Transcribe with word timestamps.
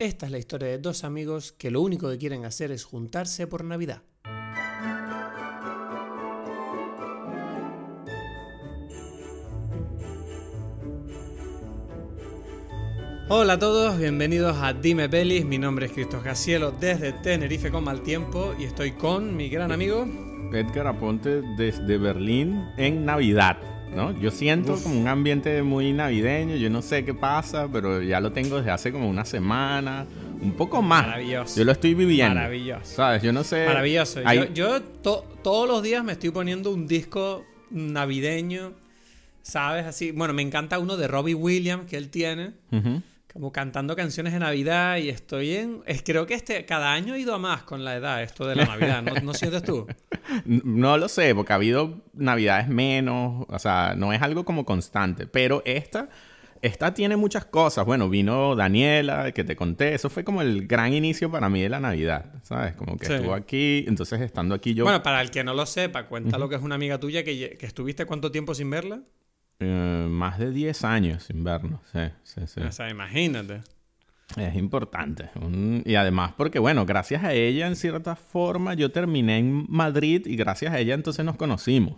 Esta 0.00 0.26
es 0.26 0.32
la 0.32 0.38
historia 0.38 0.68
de 0.68 0.78
dos 0.78 1.02
amigos 1.02 1.50
que 1.50 1.72
lo 1.72 1.80
único 1.80 2.08
que 2.08 2.18
quieren 2.18 2.44
hacer 2.44 2.70
es 2.70 2.84
juntarse 2.84 3.48
por 3.48 3.64
Navidad. 3.64 4.02
Hola 13.28 13.54
a 13.54 13.58
todos, 13.58 13.98
bienvenidos 13.98 14.56
a 14.58 14.72
Dime 14.72 15.08
Pelis. 15.08 15.44
Mi 15.44 15.58
nombre 15.58 15.86
es 15.86 15.92
Cristos 15.92 16.22
Gacielo 16.22 16.70
desde 16.70 17.12
Tenerife 17.12 17.72
con 17.72 17.82
mal 17.82 18.04
tiempo 18.04 18.54
y 18.56 18.66
estoy 18.66 18.92
con 18.92 19.36
mi 19.36 19.48
gran 19.48 19.72
amigo 19.72 20.06
Edgar 20.52 20.86
Aponte 20.86 21.42
desde 21.56 21.98
Berlín 21.98 22.68
en 22.76 23.04
Navidad. 23.04 23.77
¿No? 23.94 24.18
Yo 24.20 24.30
siento 24.30 24.74
Uf. 24.74 24.82
como 24.84 25.00
un 25.00 25.08
ambiente 25.08 25.62
muy 25.62 25.92
navideño, 25.92 26.56
yo 26.56 26.70
no 26.70 26.82
sé 26.82 27.04
qué 27.04 27.14
pasa, 27.14 27.68
pero 27.72 28.02
ya 28.02 28.20
lo 28.20 28.32
tengo 28.32 28.56
desde 28.58 28.70
hace 28.70 28.92
como 28.92 29.08
una 29.08 29.24
semana, 29.24 30.06
un 30.40 30.52
poco 30.52 30.82
más. 30.82 31.06
Maravilloso. 31.06 31.56
Yo 31.58 31.64
lo 31.64 31.72
estoy 31.72 31.94
viviendo. 31.94 32.34
Maravilloso. 32.36 32.84
¿Sabes? 32.96 33.22
Yo 33.22 33.32
no 33.32 33.42
sé. 33.44 33.66
Maravilloso. 33.66 34.20
hay- 34.24 34.38
Yo, 34.38 34.44
yo 34.54 34.82
to- 34.82 35.24
todos 35.42 35.68
los 35.68 35.82
días 35.82 36.04
me 36.04 36.12
estoy 36.12 36.30
poniendo 36.30 36.70
un 36.72 36.86
disco 36.86 37.44
navideño, 37.70 38.72
¿sabes? 39.42 39.86
Así. 39.86 40.10
Bueno, 40.12 40.34
me 40.34 40.42
encanta 40.42 40.78
uno 40.78 40.96
de 40.96 41.08
Robbie 41.08 41.34
Williams 41.34 41.86
que 41.86 41.96
él 41.96 42.08
tiene. 42.10 42.52
Como 43.38 43.52
cantando 43.52 43.94
canciones 43.94 44.32
de 44.32 44.40
Navidad 44.40 44.96
y 44.96 45.10
estoy 45.10 45.54
en... 45.54 45.80
Es, 45.86 46.02
creo 46.02 46.26
que 46.26 46.34
este 46.34 46.64
cada 46.64 46.92
año 46.92 47.14
he 47.14 47.20
ido 47.20 47.36
a 47.36 47.38
más 47.38 47.62
con 47.62 47.84
la 47.84 47.94
edad, 47.94 48.20
esto 48.20 48.44
de 48.48 48.56
la 48.56 48.64
Navidad. 48.64 49.00
¿No, 49.00 49.14
¿no 49.22 49.32
sientes 49.32 49.62
tú? 49.62 49.86
No 50.44 50.98
lo 50.98 51.08
sé, 51.08 51.34
porque 51.36 51.52
ha 51.52 51.56
habido 51.56 52.02
navidades 52.14 52.66
menos, 52.68 53.46
o 53.48 53.58
sea, 53.60 53.94
no 53.96 54.12
es 54.12 54.20
algo 54.22 54.44
como 54.44 54.64
constante, 54.64 55.26
pero 55.28 55.62
esta, 55.64 56.08
esta 56.60 56.92
tiene 56.92 57.16
muchas 57.16 57.44
cosas. 57.44 57.86
Bueno, 57.86 58.08
vino 58.10 58.56
Daniela, 58.56 59.30
que 59.32 59.44
te 59.44 59.54
conté, 59.54 59.94
eso 59.94 60.10
fue 60.10 60.24
como 60.24 60.42
el 60.42 60.66
gran 60.66 60.92
inicio 60.92 61.30
para 61.30 61.48
mí 61.48 61.62
de 61.62 61.68
la 61.68 61.78
Navidad, 61.80 62.26
¿sabes? 62.42 62.74
Como 62.74 62.96
que 62.98 63.06
Sí. 63.06 63.12
estuvo 63.14 63.34
aquí, 63.34 63.84
entonces 63.86 64.20
estando 64.20 64.54
aquí 64.56 64.74
yo... 64.74 64.82
Bueno, 64.84 65.00
para 65.02 65.22
el 65.22 65.30
que 65.30 65.44
no 65.44 65.54
lo 65.54 65.64
sepa, 65.64 66.06
cuenta 66.06 66.38
lo 66.38 66.48
que 66.48 66.56
es 66.56 66.62
una 66.62 66.74
amiga 66.74 66.98
tuya 66.98 67.22
que, 67.22 67.56
que 67.56 67.66
estuviste 67.66 68.04
cuánto 68.04 68.32
tiempo 68.32 68.54
sin 68.54 68.68
verla. 68.68 69.00
Eh, 69.60 70.06
más 70.08 70.38
de 70.38 70.50
10 70.52 70.84
años 70.84 71.24
sin 71.24 71.42
vernos, 71.42 71.80
sí, 71.92 72.00
sí, 72.22 72.40
sí. 72.46 72.60
O 72.60 72.70
sea, 72.72 72.88
imagínate. 72.90 73.60
Es 74.36 74.54
importante. 74.54 75.30
Un- 75.40 75.82
Y 75.84 75.94
además 75.96 76.32
porque, 76.36 76.58
bueno, 76.58 76.84
gracias 76.86 77.24
a 77.24 77.32
ella, 77.32 77.66
en 77.66 77.74
cierta 77.76 78.14
forma, 78.14 78.74
yo 78.74 78.90
terminé 78.92 79.38
en 79.38 79.66
Madrid 79.68 80.26
y 80.26 80.36
gracias 80.36 80.72
a 80.72 80.78
ella 80.78 80.94
entonces 80.94 81.24
nos 81.24 81.36
conocimos. 81.36 81.96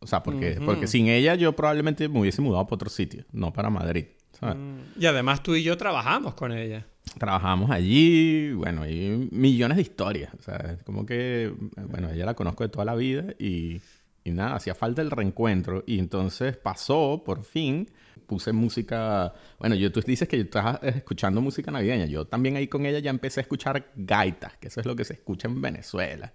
O 0.00 0.06
sea, 0.06 0.22
porque, 0.22 0.58
porque 0.64 0.86
sin 0.86 1.06
ella 1.08 1.34
yo 1.36 1.54
probablemente 1.54 2.08
me 2.08 2.20
hubiese 2.20 2.42
mudado 2.42 2.64
para 2.66 2.74
otro 2.76 2.90
sitio, 2.90 3.24
no 3.32 3.52
para 3.52 3.70
Madrid. 3.70 4.06
¿sabes? 4.32 4.56
Mm, 4.56 5.00
Y 5.00 5.06
además 5.06 5.42
tú 5.42 5.54
y 5.54 5.62
yo 5.62 5.76
trabajamos 5.78 6.34
con 6.34 6.52
ella. 6.52 6.86
Trabajamos 7.18 7.70
allí, 7.70 8.52
bueno, 8.52 8.82
hay 8.82 9.28
millones 9.30 9.76
de 9.76 9.82
historias. 9.82 10.34
O 10.38 10.42
sea, 10.42 10.56
es 10.76 10.82
como 10.82 11.06
que, 11.06 11.52
bueno, 11.88 12.10
ella 12.10 12.26
la 12.26 12.34
conozco 12.34 12.64
de 12.64 12.68
toda 12.68 12.84
la 12.84 12.94
vida 12.94 13.32
y, 13.38 13.80
y 14.26 14.32
nada, 14.32 14.56
hacía 14.56 14.74
falta 14.74 15.02
el 15.02 15.10
reencuentro. 15.10 15.84
Y 15.86 15.98
entonces 15.98 16.56
pasó, 16.56 17.22
por 17.24 17.44
fin, 17.44 17.88
puse 18.26 18.52
música. 18.52 19.32
Bueno, 19.58 19.74
yo, 19.76 19.90
tú 19.92 20.00
dices 20.00 20.26
que 20.28 20.40
estás 20.40 20.80
escuchando 20.82 21.40
música 21.40 21.70
navideña. 21.70 22.06
Yo 22.06 22.26
también 22.26 22.56
ahí 22.56 22.66
con 22.68 22.84
ella 22.86 22.98
ya 22.98 23.10
empecé 23.10 23.40
a 23.40 23.42
escuchar 23.42 23.86
gaitas, 23.94 24.56
que 24.58 24.68
eso 24.68 24.80
es 24.80 24.86
lo 24.86 24.96
que 24.96 25.04
se 25.04 25.12
escucha 25.14 25.48
en 25.48 25.60
Venezuela. 25.60 26.32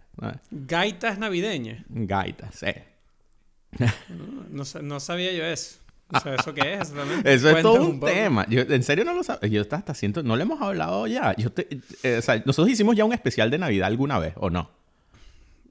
Gaitas 0.51 1.19
navideñas. 1.19 1.83
Gaitas, 1.89 2.55
sí. 2.55 2.67
No, 4.49 4.65
sa- 4.65 4.81
no 4.81 4.99
sabía 4.99 5.31
yo 5.33 5.43
eso. 5.45 5.77
O 6.13 6.19
sea, 6.19 6.35
¿eso 6.35 6.53
qué 6.53 6.73
es? 6.73 6.91
Eso 7.23 7.49
es 7.55 7.61
todo 7.61 7.85
un 7.87 7.99
tema. 8.01 8.45
Yo, 8.49 8.61
en 8.63 8.83
serio 8.83 9.05
no 9.05 9.13
lo 9.13 9.23
sabía. 9.23 9.49
Yo 9.49 9.61
hasta, 9.61 9.77
hasta 9.77 9.93
siento, 9.93 10.23
no 10.23 10.35
le 10.35 10.43
hemos 10.43 10.61
hablado 10.61 11.07
ya. 11.07 11.33
Yo 11.37 11.53
te- 11.53 11.69
eh, 12.03 12.17
o 12.17 12.21
sea, 12.21 12.35
nosotros 12.45 12.69
hicimos 12.69 12.97
ya 12.97 13.05
un 13.05 13.13
especial 13.13 13.49
de 13.49 13.57
Navidad 13.57 13.87
alguna 13.87 14.19
vez, 14.19 14.33
¿o 14.35 14.49
no? 14.49 14.69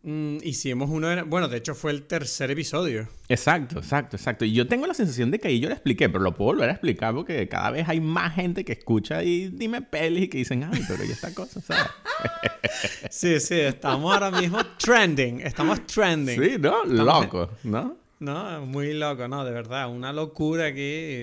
Mm, 0.02 0.38
hicimos 0.42 0.88
uno... 0.88 1.08
de- 1.08 1.22
Bueno, 1.22 1.48
de 1.48 1.58
hecho 1.58 1.74
fue 1.74 1.90
el 1.90 2.04
tercer 2.04 2.50
episodio. 2.50 3.06
Exacto, 3.28 3.78
exacto, 3.80 4.16
exacto. 4.16 4.44
Y 4.46 4.52
yo 4.52 4.66
tengo 4.66 4.86
la 4.86 4.94
sensación 4.94 5.30
de 5.30 5.38
que 5.38 5.48
ahí 5.48 5.60
yo 5.60 5.68
lo 5.68 5.74
expliqué, 5.74 6.08
pero 6.08 6.24
lo 6.24 6.34
puedo 6.34 6.52
volver 6.52 6.70
a 6.70 6.72
explicar 6.72 7.14
porque 7.14 7.46
cada 7.48 7.70
vez 7.70 7.86
hay 7.88 8.00
más 8.00 8.34
gente 8.34 8.64
que 8.64 8.72
escucha 8.72 9.22
y 9.22 9.48
dime 9.48 9.82
pelis 9.82 10.24
y 10.24 10.28
que 10.28 10.38
dicen, 10.38 10.64
ay, 10.64 10.82
pero 10.88 11.04
ya 11.04 11.12
esta 11.12 11.34
cosa, 11.34 11.60
¿sabes? 11.60 11.84
Sí, 13.10 13.40
sí, 13.40 13.58
estamos 13.60 14.12
ahora 14.12 14.30
mismo 14.30 14.58
trending. 14.78 15.40
Estamos 15.40 15.84
trending. 15.86 16.40
Sí, 16.42 16.56
¿no? 16.58 16.84
Loco, 16.84 17.50
¿no? 17.64 17.96
No, 18.20 18.66
muy 18.66 18.92
loco, 18.94 19.26
no, 19.28 19.44
de 19.44 19.50
verdad. 19.50 19.88
Una 19.90 20.12
locura 20.12 20.66
aquí. 20.66 20.78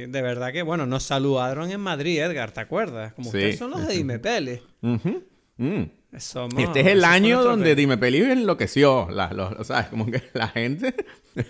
De 0.08 0.22
verdad 0.22 0.52
que, 0.52 0.64
bueno, 0.64 0.86
nos 0.88 1.04
saludaron 1.04 1.70
en 1.72 1.80
Madrid, 1.80 2.20
Edgar, 2.20 2.52
¿te 2.52 2.60
acuerdas? 2.62 3.14
Como 3.14 3.30
Sí, 3.32 3.38
ustedes 3.38 3.58
son 3.60 3.72
los 3.72 3.88
de. 3.88 3.94
Dime 3.94 4.18
Peli. 4.20 4.60
Ujú, 4.82 5.24
mm. 5.58 5.84
Somos- 6.18 6.58
Este 6.64 6.80
es 6.82 6.88
el 6.88 7.04
año 7.04 7.44
donde 7.44 7.76
Dime 7.76 7.98
Peli 7.98 8.20
enloqueció. 8.22 9.10
La, 9.12 9.32
los- 9.34 9.54
o 9.60 9.64
sea, 9.64 9.82
es 9.82 9.88
como 9.88 10.06
que 10.06 10.22
la 10.34 10.48
gente... 10.50 10.94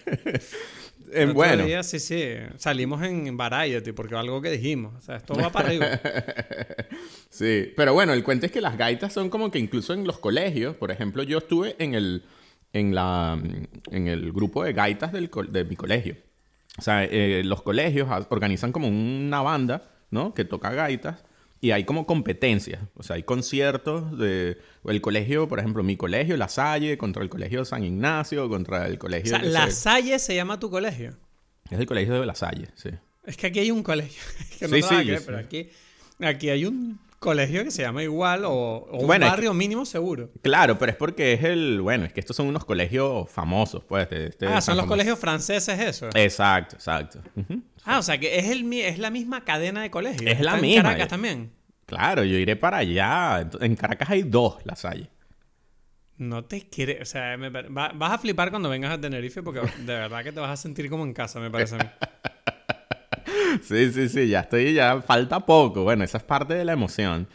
Eh, 1.09 1.21
el 1.23 1.29
otro 1.29 1.35
bueno, 1.35 1.63
día, 1.63 1.83
sí, 1.83 1.99
sí. 1.99 2.21
Salimos 2.57 3.01
en 3.01 3.37
Variety 3.37 3.93
porque 3.93 4.13
algo 4.15 4.41
que 4.41 4.51
dijimos. 4.51 4.93
O 4.97 4.99
sea, 4.99 5.15
esto 5.15 5.35
va 5.35 5.49
para 5.49 5.69
arriba. 5.69 5.87
Sí, 7.29 7.71
pero 7.77 7.93
bueno, 7.93 8.11
el 8.13 8.23
cuento 8.25 8.45
es 8.47 8.51
que 8.51 8.59
las 8.59 8.77
gaitas 8.77 9.13
son 9.13 9.29
como 9.29 9.49
que 9.49 9.57
incluso 9.59 9.93
en 9.93 10.05
los 10.05 10.17
colegios, 10.19 10.75
por 10.75 10.91
ejemplo, 10.91 11.23
yo 11.23 11.37
estuve 11.37 11.75
en 11.79 11.93
el, 11.93 12.23
en 12.73 12.93
la, 12.95 13.39
en 13.91 14.07
el 14.07 14.33
grupo 14.33 14.63
de 14.63 14.73
gaitas 14.73 15.13
del, 15.13 15.29
de 15.49 15.63
mi 15.63 15.75
colegio. 15.77 16.17
O 16.77 16.81
sea, 16.81 17.05
eh, 17.05 17.41
los 17.45 17.61
colegios 17.61 18.09
organizan 18.29 18.71
como 18.71 18.87
una 18.87 19.41
banda, 19.41 19.89
¿no? 20.11 20.33
Que 20.33 20.45
toca 20.45 20.71
gaitas 20.71 21.23
y 21.59 21.71
hay 21.71 21.85
como 21.85 22.05
competencias. 22.05 22.81
O 22.95 23.03
sea, 23.03 23.15
hay 23.15 23.23
conciertos 23.23 24.17
de 24.17 24.57
el 24.85 25.01
colegio, 25.01 25.47
por 25.47 25.59
ejemplo, 25.59 25.83
mi 25.83 25.97
colegio, 25.97 26.37
La 26.37 26.49
Salle, 26.49 26.97
contra 26.97 27.23
el 27.23 27.29
colegio 27.29 27.65
San 27.65 27.83
Ignacio, 27.83 28.47
contra 28.49 28.85
el 28.87 28.95
O 28.95 28.99
colegio... 28.99 29.29
sea, 29.29 29.41
yo 29.41 29.49
La 29.49 29.71
Salle 29.71 30.19
se 30.19 30.35
llama 30.35 30.59
tu 30.59 30.69
colegio. 30.69 31.15
Es 31.69 31.79
el 31.79 31.85
colegio 31.85 32.19
de 32.19 32.25
La 32.25 32.35
Salle, 32.35 32.69
sí. 32.75 32.89
Es 33.25 33.35
que 33.35 33.47
aquí 33.47 33.59
hay 33.59 33.71
un 33.71 33.83
colegio. 33.83 34.21
que 34.59 34.67
no 34.67 34.75
Sí, 34.75 34.81
sí, 34.81 34.87
creer, 34.87 35.19
yo 35.19 35.25
pero 35.25 35.37
aquí, 35.39 35.69
aquí 36.19 36.49
hay 36.49 36.65
un 36.65 36.99
colegio 37.19 37.63
que 37.63 37.71
se 37.71 37.81
llama 37.81 38.03
igual 38.03 38.45
o, 38.45 38.51
o 38.51 38.97
un 39.05 39.13
es 39.13 39.19
barrio 39.19 39.53
mínimo 39.53 39.85
seguro. 39.85 40.29
Claro, 40.41 40.77
pero 40.77 40.91
es 40.91 40.97
porque 40.97 41.33
es 41.33 41.43
el... 41.43 41.81
Bueno, 41.81 42.05
es 42.05 42.13
que 42.13 42.19
estos 42.19 42.35
son 42.35 42.47
unos 42.47 42.63
colegios 42.65 43.29
famosos, 43.29 43.83
pues. 43.83 44.09
de 44.09 44.27
este- 44.27 44.45
ah, 44.45 44.61
son 44.61 44.75
los 44.75 44.83
famosos. 44.83 44.87
colegios 44.89 45.19
franceses 45.19 45.79
eso. 45.79 46.09
Exacto, 46.13 46.75
exacto. 46.75 47.19
Ah, 47.83 47.99
o 47.99 48.03
sea 48.03 48.17
que 48.19 48.37
es, 48.39 48.45
el, 48.49 48.71
es 48.73 48.99
la 48.99 49.09
misma 49.09 49.43
cadena 49.43 49.81
de 49.81 49.89
colegios. 49.89 50.21
Es 50.29 50.39
la 50.41 50.51
Está 50.53 50.55
en 50.57 50.61
misma, 50.61 50.83
Caracas 50.83 51.05
eh. 51.05 51.09
también. 51.09 51.51
Claro, 51.85 52.23
yo 52.23 52.37
iré 52.37 52.55
para 52.55 52.77
allá. 52.77 53.49
En 53.61 53.75
Caracas 53.75 54.09
hay 54.09 54.23
dos, 54.23 54.57
La 54.65 54.75
Salle. 54.75 55.09
No 56.17 56.43
te 56.45 56.67
quiere, 56.67 57.01
o 57.01 57.05
sea, 57.05 57.37
me 57.37 57.49
pare- 57.51 57.69
va- 57.69 57.91
vas 57.93 58.11
a 58.13 58.17
flipar 58.17 58.49
cuando 58.49 58.69
vengas 58.69 58.91
a 58.91 58.99
Tenerife 58.99 59.43
porque 59.43 59.59
de 59.61 59.93
verdad 59.93 60.23
que 60.23 60.31
te 60.31 60.39
vas 60.39 60.49
a 60.49 60.57
sentir 60.57 60.89
como 60.89 61.03
en 61.03 61.13
casa, 61.13 61.39
me 61.39 61.49
parece 61.51 61.75
a 61.75 61.77
mí. 61.77 61.85
Sí, 63.61 63.91
sí, 63.91 64.09
sí, 64.09 64.27
ya 64.27 64.41
estoy, 64.41 64.73
ya 64.73 65.01
falta 65.01 65.45
poco. 65.45 65.83
Bueno, 65.83 66.03
esa 66.03 66.17
es 66.17 66.23
parte 66.23 66.53
de 66.53 66.65
la 66.65 66.73
emoción. 66.73 67.27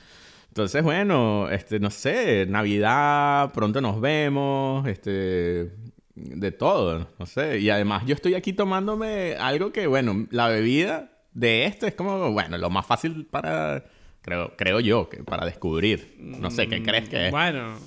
Entonces, 0.48 0.82
bueno, 0.82 1.48
este, 1.50 1.80
no 1.80 1.90
sé, 1.90 2.46
Navidad, 2.46 3.52
pronto 3.54 3.80
nos 3.80 4.00
vemos, 4.00 4.86
este, 4.86 5.72
de 6.14 6.52
todo, 6.52 7.08
no 7.18 7.26
sé. 7.26 7.58
Y 7.58 7.70
además 7.70 8.04
yo 8.06 8.14
estoy 8.14 8.34
aquí 8.34 8.52
tomándome 8.52 9.34
algo 9.36 9.72
que, 9.72 9.86
bueno, 9.86 10.26
la 10.30 10.48
bebida 10.48 11.10
de 11.32 11.64
esto 11.64 11.86
es 11.86 11.94
como, 11.94 12.32
bueno, 12.32 12.58
lo 12.58 12.68
más 12.68 12.84
fácil 12.84 13.26
para, 13.30 13.84
creo, 14.20 14.54
creo 14.56 14.80
yo, 14.80 15.08
que 15.08 15.24
para 15.24 15.46
descubrir. 15.46 16.16
No 16.18 16.50
sé, 16.50 16.68
¿qué 16.68 16.82
crees 16.82 17.08
que 17.08 17.26
es? 17.26 17.30
Bueno, 17.30 17.78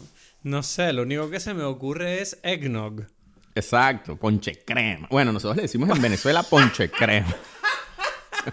no 0.42 0.64
sé, 0.64 0.92
lo 0.92 1.04
único 1.04 1.30
que 1.30 1.40
se 1.40 1.54
me 1.54 1.64
ocurre 1.64 2.22
es 2.22 2.40
eggnog. 2.42 3.06
Exacto, 3.54 4.18
ponche 4.18 4.64
crema. 4.66 5.08
Bueno, 5.10 5.32
nosotros 5.32 5.56
le 5.56 5.62
decimos 5.64 5.90
en 5.90 6.02
Venezuela 6.02 6.44
ponche 6.44 6.90
crema. 6.90 7.34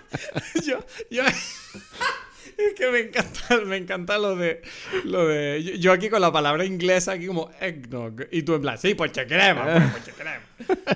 yo, 0.66 0.78
yo, 1.10 1.22
es 1.26 2.74
que 2.76 2.90
me 2.90 3.00
encanta, 3.00 3.60
me 3.66 3.76
encanta 3.76 4.18
lo 4.18 4.36
de, 4.36 4.62
lo 5.04 5.26
de, 5.26 5.62
yo, 5.62 5.74
yo 5.74 5.92
aquí 5.92 6.08
con 6.08 6.20
la 6.20 6.32
palabra 6.32 6.64
inglesa 6.64 7.12
aquí 7.12 7.26
como 7.26 7.50
eggnog 7.60 8.26
y 8.30 8.42
tú 8.42 8.54
en 8.54 8.62
plan, 8.62 8.78
sí, 8.78 8.94
ponche 8.94 9.26
crema, 9.26 9.64
pues, 9.64 9.90
ponche 9.92 10.12
crema. 10.12 10.42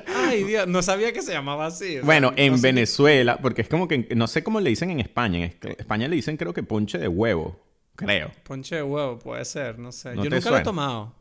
Ay, 0.29 0.45
Dios, 0.45 0.67
no 0.69 0.83
sabía 0.83 1.13
que 1.13 1.23
se 1.23 1.33
llamaba 1.33 1.67
así. 1.67 1.95
sea, 1.95 2.03
Bueno, 2.03 2.31
no 2.31 2.37
en 2.37 2.59
sé 2.59 2.67
Venezuela, 2.69 3.39
porque 3.39 3.63
es 3.63 3.69
como 3.69 3.89
que 3.89 4.09
no 4.15 4.27
sé 4.27 4.43
cómo 4.45 4.61
le 4.61 4.71
dicen 4.71 4.91
en 4.91 5.01
España. 5.01 5.39
En 5.39 5.45
es- 5.45 5.79
España 5.81 6.09
le 6.09 6.17
dicen 6.17 6.37
creo 6.37 6.53
que 6.55 6.63
ponche 6.63 6.99
de 6.99 7.09
huevo, 7.09 7.65
creo. 7.97 8.31
Ponche 8.45 8.77
de 8.77 8.83
huevo, 8.83 9.19
puede 9.19 9.45
ser, 9.45 9.79
no 9.79 9.93
sé. 9.93 10.15
¿No 10.15 10.25
yo 10.25 10.31
nunca 10.31 10.51
lo 10.51 10.59
he 10.59 10.63
tomado. 10.63 11.15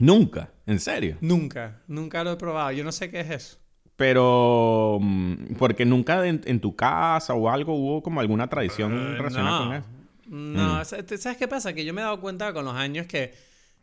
Nunca, 0.00 0.50
en 0.66 0.78
serio. 0.78 1.16
Nunca, 1.20 1.82
nunca 1.88 2.22
lo 2.22 2.32
he 2.32 2.36
probado. 2.36 2.70
Yo 2.72 2.84
no 2.84 2.92
sé 2.92 3.10
qué 3.10 3.20
es 3.20 3.30
eso. 3.30 3.58
Pero 3.98 4.98
mm, 5.02 5.56
porque 5.58 5.84
nunca 5.84 6.26
en, 6.26 6.40
en 6.46 6.60
tu 6.60 6.76
casa 6.76 7.34
o 7.34 7.50
algo 7.50 7.74
hubo 7.74 8.02
como 8.02 8.20
alguna 8.20 8.48
tradición 8.48 8.92
Eh, 8.92 9.16
relacionada 9.18 9.58
no. 9.58 9.64
con 9.66 9.74
eso. 9.76 9.88
No, 10.26 10.84
te- 10.86 11.18
¿sabes 11.18 11.38
qué 11.38 11.48
pasa? 11.48 11.72
Que 11.74 11.84
yo 11.84 11.94
me 11.94 12.00
he 12.02 12.04
dado 12.04 12.20
cuenta 12.20 12.52
con 12.52 12.64
los 12.64 12.74
años 12.76 13.06
que 13.06 13.34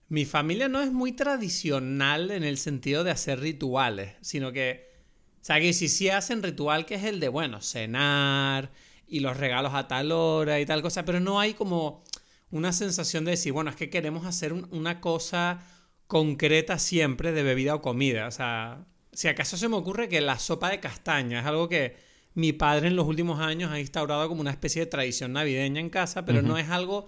mi 0.10 0.26
familia 0.26 0.70
no 0.70 0.82
es 0.82 0.92
muy 0.92 1.12
tradicional 1.14 2.32
en 2.32 2.44
el 2.44 2.58
sentido 2.60 3.04
de 3.04 3.12
hacer 3.12 3.40
rituales, 3.42 4.14
sino 4.22 4.52
que, 4.54 4.88
o 5.42 5.46
sea, 5.46 5.60
que 5.60 5.74
si 5.74 5.90
sí 5.90 6.10
hacen 6.10 6.44
ritual 6.44 6.86
que 6.86 6.96
es 6.96 7.04
el 7.06 7.20
de, 7.20 7.30
bueno, 7.30 7.62
cenar 7.62 8.72
y 9.08 9.22
los 9.22 9.38
regalos 9.38 9.74
a 9.76 9.88
tal 9.88 10.12
hora 10.12 10.60
y 10.60 10.66
tal 10.68 10.82
cosa, 10.84 11.06
pero 11.06 11.20
no 11.20 11.40
hay 11.40 11.54
como, 11.56 12.04
una 12.52 12.72
sensación 12.74 13.26
de 13.26 13.32
decir, 13.32 13.54
bueno, 13.54 13.72
es 13.72 13.76
que 13.76 13.90
queremos 13.90 14.26
hacer 14.26 14.54
un- 14.54 14.68
una 14.72 15.02
cosa 15.02 15.62
concreta 16.08 16.80
siempre 16.80 17.32
de 17.34 17.44
bebida 17.44 17.76
o 17.76 17.82
comida. 17.82 18.28
O 18.28 18.32
sea, 18.32 18.86
si 19.16 19.28
acaso 19.28 19.58
se 19.58 19.68
me 19.70 19.76
ocurre 19.76 20.08
que 20.10 20.22
la 20.22 20.38
sopa 20.38 20.70
de 20.70 20.80
castaña 20.80 21.40
es 21.40 21.46
algo 21.46 21.68
que 21.70 21.96
mi 22.34 22.52
padre 22.54 22.88
en 22.88 22.96
los 22.96 23.08
últimos 23.08 23.40
años 23.40 23.72
ha 23.72 23.80
instaurado 23.80 24.28
como 24.28 24.42
una 24.42 24.52
especie 24.52 24.82
de 24.82 24.88
tradición 24.88 25.32
navideña 25.34 25.80
en 25.80 25.90
casa, 25.90 26.26
pero 26.26 26.42
no 26.42 26.58
es 26.58 26.70
algo 26.70 27.08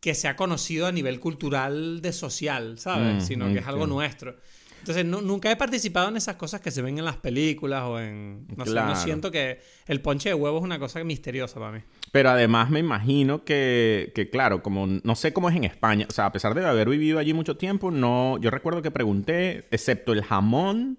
que 0.00 0.14
se 0.14 0.28
ha 0.28 0.36
conocido 0.36 0.86
a 0.86 0.92
nivel 0.92 1.20
cultural 1.20 2.00
de 2.02 2.12
social, 2.12 2.78
¿sabes? 2.78 3.16
Mm, 3.16 3.26
Sino 3.26 3.52
que 3.52 3.60
es 3.60 3.66
algo 3.66 3.86
nuestro. 3.86 4.36
Entonces, 4.80 5.04
nu- 5.04 5.20
nunca 5.22 5.48
he 5.50 5.54
participado 5.56 6.08
en 6.08 6.16
esas 6.16 6.34
cosas 6.34 6.60
que 6.60 6.72
se 6.72 6.82
ven 6.82 6.98
en 6.98 7.04
las 7.04 7.16
películas 7.16 7.84
o 7.84 8.00
en... 8.00 8.48
No 8.56 8.66
sé, 8.66 8.74
no 8.74 8.96
siento 8.96 9.30
que 9.30 9.60
el 9.86 10.00
ponche 10.00 10.28
de 10.30 10.34
huevo 10.34 10.58
es 10.58 10.64
una 10.64 10.80
cosa 10.80 11.02
misteriosa 11.04 11.60
para 11.60 11.70
mí. 11.70 11.78
Pero 12.10 12.30
además 12.30 12.68
me 12.68 12.80
imagino 12.80 13.44
que, 13.44 14.10
que, 14.14 14.28
claro, 14.28 14.60
como 14.60 14.86
no 14.88 15.14
sé 15.14 15.32
cómo 15.32 15.48
es 15.48 15.54
en 15.56 15.62
España, 15.64 16.06
o 16.10 16.12
sea, 16.12 16.26
a 16.26 16.32
pesar 16.32 16.52
de 16.54 16.66
haber 16.66 16.88
vivido 16.88 17.20
allí 17.20 17.32
mucho 17.32 17.56
tiempo, 17.56 17.92
no, 17.92 18.38
yo 18.40 18.50
recuerdo 18.50 18.82
que 18.82 18.90
pregunté, 18.90 19.68
excepto 19.70 20.12
el 20.12 20.24
jamón 20.24 20.98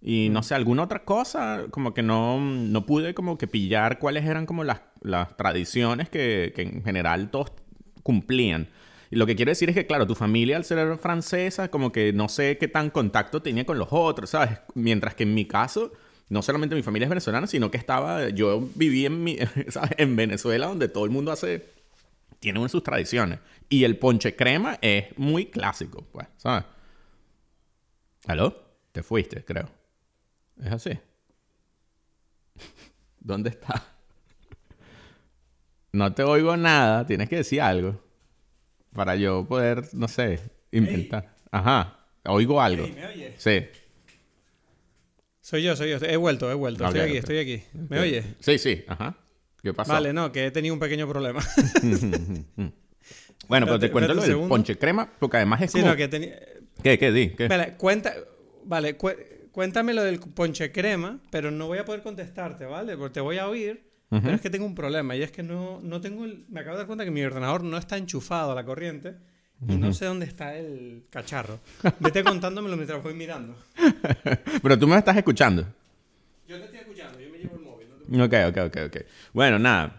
y 0.00 0.28
no 0.28 0.42
sé, 0.42 0.54
alguna 0.54 0.84
otra 0.84 1.04
cosa, 1.04 1.64
como 1.70 1.94
que 1.94 2.02
no, 2.02 2.40
no 2.40 2.86
pude 2.86 3.14
como 3.14 3.38
que 3.38 3.46
pillar 3.46 3.98
cuáles 3.98 4.24
eran 4.24 4.46
como 4.46 4.64
las, 4.64 4.80
las 5.00 5.36
tradiciones 5.36 6.08
que, 6.08 6.52
que 6.54 6.62
en 6.62 6.84
general 6.84 7.30
todos 7.30 7.52
cumplían. 8.02 8.68
Y 9.10 9.16
lo 9.16 9.26
que 9.26 9.36
quiero 9.36 9.50
decir 9.50 9.68
es 9.68 9.74
que, 9.74 9.86
claro, 9.86 10.06
tu 10.06 10.14
familia 10.14 10.56
al 10.56 10.64
ser 10.64 10.98
francesa, 10.98 11.70
como 11.70 11.92
que 11.92 12.12
no 12.12 12.28
sé 12.28 12.58
qué 12.58 12.68
tan 12.68 12.90
contacto 12.90 13.40
tenía 13.42 13.64
con 13.64 13.78
los 13.78 13.88
otros, 13.90 14.30
¿sabes? 14.30 14.58
Mientras 14.74 15.14
que 15.14 15.22
en 15.22 15.34
mi 15.34 15.44
caso, 15.44 15.92
no 16.28 16.42
solamente 16.42 16.74
mi 16.74 16.82
familia 16.82 17.06
es 17.06 17.10
venezolana, 17.10 17.46
sino 17.46 17.70
que 17.70 17.78
estaba, 17.78 18.28
yo 18.30 18.68
viví 18.74 19.06
en, 19.06 19.22
mi, 19.22 19.38
¿sabes? 19.68 19.92
en 19.96 20.16
Venezuela, 20.16 20.66
donde 20.66 20.88
todo 20.88 21.04
el 21.04 21.10
mundo 21.10 21.30
hace, 21.32 21.70
tiene 22.40 22.68
sus 22.68 22.82
tradiciones. 22.82 23.38
Y 23.68 23.84
el 23.84 23.98
ponche 23.98 24.34
crema 24.34 24.78
es 24.80 25.16
muy 25.16 25.46
clásico, 25.46 26.04
pues, 26.12 26.28
¿sabes? 26.36 26.64
¿Aló? 28.26 28.56
Te 28.92 29.02
fuiste, 29.02 29.44
creo. 29.44 29.68
Es 30.62 30.72
así. 30.72 30.90
¿Dónde 33.20 33.50
está? 33.50 33.84
No 35.92 36.12
te 36.14 36.22
oigo 36.22 36.56
nada, 36.56 37.06
tienes 37.06 37.28
que 37.28 37.36
decir 37.36 37.60
algo. 37.60 38.00
Para 38.92 39.16
yo 39.16 39.46
poder, 39.46 39.88
no 39.94 40.08
sé, 40.08 40.40
inventar. 40.72 41.34
Ajá, 41.50 41.98
oigo 42.24 42.60
algo. 42.60 42.84
Ey, 42.84 42.92
¿me 42.92 43.06
oyes? 43.06 43.34
Sí. 43.38 43.66
Soy 45.40 45.62
yo, 45.62 45.76
soy 45.76 45.90
yo. 45.90 45.98
He 45.98 46.16
vuelto, 46.16 46.50
he 46.50 46.54
vuelto. 46.54 46.84
Estoy 46.84 47.00
aquí, 47.00 47.16
estoy 47.18 47.38
aquí. 47.38 47.62
¿Me 47.88 48.00
oyes? 48.00 48.24
Sí, 48.40 48.58
sí, 48.58 48.84
ajá. 48.88 49.16
¿Qué 49.62 49.72
pasó? 49.74 49.92
Vale, 49.92 50.12
no, 50.12 50.32
que 50.32 50.46
he 50.46 50.50
tenido 50.50 50.74
un 50.74 50.80
pequeño 50.80 51.08
problema. 51.08 51.40
Bueno, 53.48 53.64
pero 53.66 53.78
te 53.78 53.86
Espérate, 53.86 53.92
cuento 53.92 54.14
lo 54.14 54.22
del 54.40 54.48
ponche 54.48 54.76
crema, 54.76 55.08
porque 55.20 55.36
además 55.36 55.62
es 55.62 55.70
sí, 55.70 55.78
como... 55.78 55.92
no, 55.92 55.96
que 55.96 56.08
tenía... 56.08 56.36
¿Qué, 56.82 56.98
qué, 56.98 57.12
di? 57.12 57.30
¿Qué? 57.30 57.46
Vale, 57.46 57.74
cuenta... 57.74 58.12
Vale, 58.64 58.96
cu- 58.96 59.12
cuéntame 59.56 59.94
lo 59.94 60.02
del 60.04 60.20
ponche 60.20 60.70
crema, 60.70 61.18
pero 61.30 61.50
no 61.50 61.66
voy 61.66 61.78
a 61.78 61.84
poder 61.86 62.02
contestarte, 62.02 62.66
¿vale? 62.66 62.94
Porque 62.94 63.14
te 63.14 63.20
voy 63.20 63.38
a 63.38 63.48
oír, 63.48 63.88
pero 64.10 64.34
es 64.34 64.40
que 64.42 64.50
tengo 64.50 64.66
un 64.66 64.74
problema 64.74 65.16
y 65.16 65.22
es 65.22 65.32
que 65.32 65.42
no, 65.42 65.80
no 65.82 65.98
tengo 66.02 66.26
el... 66.26 66.44
Me 66.50 66.60
acabo 66.60 66.76
de 66.76 66.80
dar 66.82 66.86
cuenta 66.86 67.06
que 67.06 67.10
mi 67.10 67.22
ordenador 67.24 67.64
no 67.64 67.78
está 67.78 67.96
enchufado 67.96 68.52
a 68.52 68.54
la 68.54 68.66
corriente 68.66 69.16
y 69.66 69.76
no 69.76 69.94
sé 69.94 70.04
dónde 70.04 70.26
está 70.26 70.54
el 70.56 71.06
cacharro. 71.08 71.58
Vete 72.00 72.22
contándomelo 72.22 72.76
mientras 72.76 73.02
voy 73.02 73.14
mirando. 73.14 73.56
Pero 74.62 74.78
tú 74.78 74.86
me 74.86 74.98
estás 74.98 75.16
escuchando. 75.16 75.62
Yo 76.46 76.58
te 76.58 76.64
estoy 76.66 76.80
escuchando, 76.80 77.18
yo 77.18 77.30
me 77.30 77.38
llevo 77.38 77.56
el 77.56 77.62
móvil. 77.62 77.88
no 78.12 78.28
te- 78.28 78.46
Ok, 78.46 78.56
ok, 78.58 78.66
ok, 78.66 78.76
ok. 78.94 79.02
Bueno, 79.32 79.58
nada. 79.58 79.96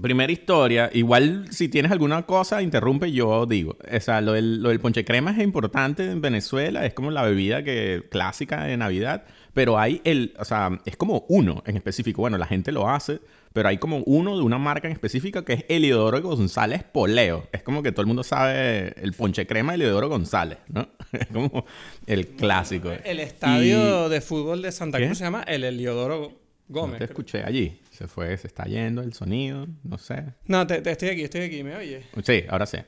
Primera 0.00 0.30
historia. 0.32 0.90
Igual, 0.92 1.46
si 1.50 1.68
tienes 1.68 1.90
alguna 1.90 2.22
cosa, 2.26 2.60
interrumpe, 2.62 3.10
yo 3.12 3.46
digo. 3.46 3.76
O 3.90 4.00
sea, 4.00 4.20
lo 4.20 4.32
del, 4.32 4.62
lo 4.62 4.68
del 4.68 4.80
ponche 4.80 5.04
crema 5.04 5.30
es 5.30 5.38
importante 5.38 6.04
en 6.10 6.20
Venezuela. 6.20 6.84
Es 6.84 6.92
como 6.94 7.10
la 7.10 7.22
bebida 7.22 7.62
que, 7.64 8.04
clásica 8.10 8.64
de 8.64 8.76
Navidad. 8.76 9.24
Pero 9.54 9.78
hay 9.78 10.02
el... 10.04 10.34
O 10.38 10.44
sea, 10.44 10.78
es 10.84 10.96
como 10.96 11.24
uno 11.28 11.62
en 11.66 11.76
específico. 11.76 12.20
Bueno, 12.20 12.36
la 12.36 12.46
gente 12.46 12.72
lo 12.72 12.88
hace. 12.90 13.20
Pero 13.54 13.70
hay 13.70 13.78
como 13.78 13.98
uno 14.04 14.36
de 14.36 14.42
una 14.42 14.58
marca 14.58 14.86
en 14.86 14.92
específica 14.92 15.42
que 15.46 15.54
es 15.54 15.64
Eliodoro 15.70 16.20
González 16.20 16.82
Poleo. 16.84 17.48
Es 17.52 17.62
como 17.62 17.82
que 17.82 17.90
todo 17.90 18.02
el 18.02 18.06
mundo 18.06 18.22
sabe 18.22 18.92
el 19.02 19.14
ponche 19.14 19.46
crema 19.46 19.72
de 19.72 19.76
Eliodoro 19.76 20.10
González, 20.10 20.58
¿no? 20.68 20.86
Es 21.12 21.28
como 21.28 21.64
el 22.06 22.26
clásico. 22.28 22.90
El 23.02 23.18
estadio 23.20 24.10
de 24.10 24.20
fútbol 24.20 24.60
de 24.60 24.72
Santa 24.72 24.98
¿Qué? 24.98 25.06
Cruz 25.06 25.16
se 25.16 25.24
llama 25.24 25.42
el 25.44 25.64
Eliodoro 25.64 26.32
No 26.32 26.36
Gómez. 26.68 26.98
te 26.98 27.06
creo. 27.06 27.08
escuché 27.08 27.42
allí. 27.44 27.80
Se 27.96 28.06
fue, 28.08 28.36
se 28.36 28.46
está 28.46 28.64
yendo 28.64 29.02
el 29.02 29.12
sonido. 29.14 29.66
No 29.82 29.96
sé. 29.98 30.24
No, 30.46 30.66
te, 30.66 30.80
te- 30.82 30.90
estoy 30.90 31.08
aquí, 31.08 31.22
estoy 31.22 31.42
aquí, 31.42 31.62
¿me 31.62 31.76
oyes? 31.76 32.04
Sí, 32.24 32.44
ahora 32.48 32.66
sí. 32.66 32.78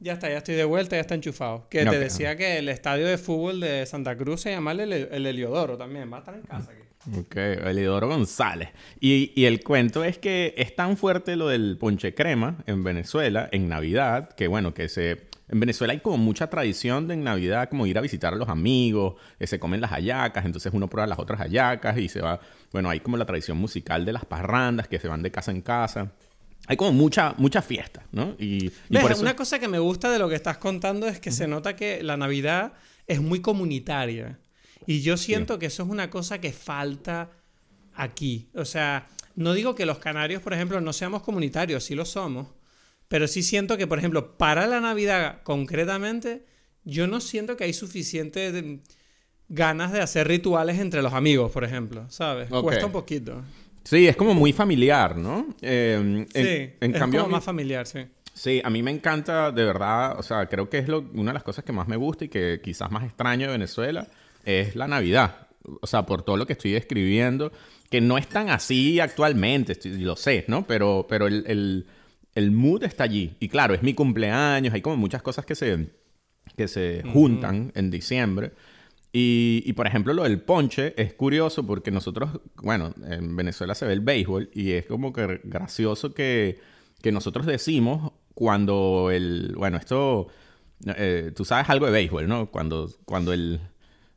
Ya 0.00 0.14
está, 0.14 0.28
ya 0.28 0.38
estoy 0.38 0.54
de 0.54 0.64
vuelta, 0.64 0.96
ya 0.96 1.00
está 1.00 1.14
enchufado. 1.14 1.68
Que 1.68 1.84
te 1.84 1.98
decía 1.98 2.36
que 2.36 2.58
el 2.58 2.68
estadio 2.68 3.06
de 3.06 3.18
fútbol 3.18 3.60
de 3.60 3.84
Santa 3.86 4.16
Cruz 4.16 4.42
se 4.42 4.50
llama 4.50 4.72
el, 4.72 4.92
el 4.92 5.26
Heliodoro 5.26 5.76
también. 5.76 6.12
Va 6.12 6.16
a 6.16 6.20
estar 6.20 6.34
en 6.34 6.42
casa 6.42 6.70
aquí. 6.72 6.82
Ok, 7.16 7.36
Elidoro 7.36 8.06
González. 8.08 8.68
Y, 9.00 9.32
y 9.34 9.46
el 9.46 9.62
cuento 9.62 10.04
es 10.04 10.18
que 10.18 10.54
es 10.58 10.74
tan 10.76 10.96
fuerte 10.96 11.36
lo 11.36 11.48
del 11.48 11.78
ponche 11.78 12.14
crema 12.14 12.58
en 12.66 12.84
Venezuela, 12.84 13.48
en 13.50 13.68
Navidad, 13.68 14.30
que 14.34 14.46
bueno, 14.48 14.74
que 14.74 14.88
se... 14.88 15.28
En 15.48 15.60
Venezuela 15.60 15.94
hay 15.94 16.00
como 16.00 16.18
mucha 16.18 16.50
tradición 16.50 17.08
de 17.08 17.14
en 17.14 17.24
Navidad, 17.24 17.70
como 17.70 17.86
ir 17.86 17.96
a 17.96 18.02
visitar 18.02 18.34
a 18.34 18.36
los 18.36 18.50
amigos, 18.50 19.14
que 19.38 19.46
se 19.46 19.58
comen 19.58 19.80
las 19.80 19.90
hallacas, 19.92 20.44
entonces 20.44 20.70
uno 20.74 20.90
prueba 20.90 21.06
las 21.06 21.18
otras 21.18 21.40
hallacas 21.40 21.96
y 21.98 22.08
se 22.08 22.20
va... 22.20 22.40
Bueno, 22.72 22.90
hay 22.90 23.00
como 23.00 23.16
la 23.16 23.26
tradición 23.26 23.58
musical 23.58 24.04
de 24.04 24.12
las 24.12 24.24
parrandas, 24.24 24.88
que 24.88 24.98
se 24.98 25.08
van 25.08 25.22
de 25.22 25.30
casa 25.30 25.50
en 25.50 25.62
casa. 25.62 26.12
Hay 26.66 26.76
como 26.76 26.92
mucha, 26.92 27.34
mucha 27.38 27.62
fiesta, 27.62 28.04
¿no? 28.12 28.34
Y, 28.38 28.66
y 28.66 28.72
¿Ves? 28.90 29.02
por 29.02 29.12
eso... 29.12 29.22
Una 29.22 29.36
cosa 29.36 29.58
que 29.58 29.68
me 29.68 29.78
gusta 29.78 30.10
de 30.10 30.18
lo 30.18 30.28
que 30.28 30.34
estás 30.34 30.58
contando 30.58 31.08
es 31.08 31.18
que 31.18 31.30
se 31.30 31.48
nota 31.48 31.76
que 31.76 32.02
la 32.02 32.16
Navidad 32.16 32.74
es 33.06 33.20
muy 33.20 33.40
comunitaria. 33.40 34.38
Y 34.86 35.00
yo 35.00 35.16
siento 35.16 35.58
que 35.58 35.66
eso 35.66 35.82
es 35.82 35.88
una 35.88 36.10
cosa 36.10 36.40
que 36.40 36.52
falta 36.52 37.30
aquí. 37.94 38.48
O 38.54 38.64
sea, 38.64 39.06
no 39.34 39.54
digo 39.54 39.74
que 39.74 39.86
los 39.86 39.98
canarios, 39.98 40.42
por 40.42 40.52
ejemplo, 40.52 40.80
no 40.80 40.92
seamos 40.92 41.22
comunitarios, 41.22 41.84
sí 41.84 41.94
lo 41.94 42.04
somos. 42.04 42.48
Pero 43.08 43.26
sí 43.26 43.42
siento 43.42 43.78
que, 43.78 43.86
por 43.86 43.98
ejemplo, 43.98 44.36
para 44.36 44.66
la 44.66 44.80
Navidad 44.80 45.42
concretamente, 45.42 46.44
yo 46.84 47.06
no 47.06 47.20
siento 47.20 47.56
que 47.56 47.64
hay 47.64 47.72
suficiente 47.72 48.52
ganas 49.48 49.92
de 49.92 50.00
hacer 50.00 50.28
rituales 50.28 50.78
entre 50.78 51.02
los 51.02 51.12
amigos, 51.12 51.50
por 51.52 51.64
ejemplo, 51.64 52.04
¿sabes? 52.08 52.48
Cuesta 52.50 52.86
un 52.86 52.92
poquito. 52.92 53.42
Sí, 53.84 54.06
es 54.06 54.16
como 54.16 54.34
muy 54.34 54.52
familiar, 54.52 55.16
¿no? 55.16 55.46
Eh, 55.62 55.94
en, 55.98 56.26
Sí, 56.32 56.70
en 56.80 56.92
es 56.94 56.98
cambio, 56.98 57.20
como 57.22 57.32
más 57.32 57.44
familiar, 57.44 57.86
sí. 57.86 58.00
Sí, 58.34 58.60
a 58.62 58.70
mí 58.70 58.82
me 58.82 58.90
encanta, 58.90 59.50
de 59.50 59.64
verdad, 59.64 60.18
o 60.18 60.22
sea, 60.22 60.46
creo 60.46 60.68
que 60.68 60.78
es 60.78 60.88
lo- 60.88 61.04
una 61.14 61.30
de 61.30 61.34
las 61.34 61.42
cosas 61.42 61.64
que 61.64 61.72
más 61.72 61.88
me 61.88 61.96
gusta 61.96 62.26
y 62.26 62.28
que 62.28 62.60
quizás 62.62 62.90
más 62.90 63.04
extraño 63.04 63.46
de 63.46 63.52
Venezuela, 63.52 64.06
es 64.44 64.76
la 64.76 64.86
Navidad. 64.86 65.48
O 65.80 65.86
sea, 65.86 66.04
por 66.06 66.22
todo 66.22 66.36
lo 66.36 66.46
que 66.46 66.52
estoy 66.52 66.72
describiendo, 66.72 67.50
que 67.90 68.00
no 68.00 68.16
es 68.18 68.28
tan 68.28 68.50
así 68.50 69.00
actualmente, 69.00 69.72
estoy- 69.72 69.98
lo 69.98 70.14
sé, 70.16 70.44
¿no? 70.48 70.66
Pero, 70.66 71.06
pero 71.08 71.26
el, 71.26 71.44
el, 71.46 71.86
el 72.34 72.50
mood 72.52 72.84
está 72.84 73.04
allí. 73.04 73.34
Y 73.40 73.48
claro, 73.48 73.74
es 73.74 73.82
mi 73.82 73.94
cumpleaños, 73.94 74.72
hay 74.74 74.82
como 74.82 74.96
muchas 74.96 75.22
cosas 75.22 75.44
que 75.44 75.54
se, 75.54 75.88
que 76.56 76.68
se 76.68 77.02
juntan 77.12 77.72
en 77.74 77.90
diciembre. 77.90 78.52
Y, 79.18 79.62
y, 79.66 79.72
por 79.72 79.86
ejemplo, 79.86 80.12
lo 80.12 80.22
del 80.24 80.40
ponche 80.40 80.94
es 80.96 81.12
curioso 81.14 81.66
porque 81.66 81.90
nosotros, 81.90 82.30
bueno, 82.62 82.92
en 83.06 83.34
Venezuela 83.34 83.74
se 83.74 83.86
ve 83.86 83.92
el 83.94 84.00
béisbol 84.00 84.50
y 84.54 84.72
es 84.72 84.86
como 84.86 85.12
que 85.12 85.40
gracioso 85.44 86.12
que, 86.14 86.58
que 87.02 87.10
nosotros 87.10 87.46
decimos 87.46 88.12
cuando 88.34 89.10
el, 89.10 89.54
bueno, 89.56 89.76
esto, 89.78 90.28
eh, 90.86 91.32
tú 91.34 91.44
sabes 91.44 91.68
algo 91.70 91.86
de 91.86 91.92
béisbol, 91.92 92.28
¿no? 92.28 92.50
Cuando, 92.50 92.88
cuando 93.04 93.32
el, 93.32 93.60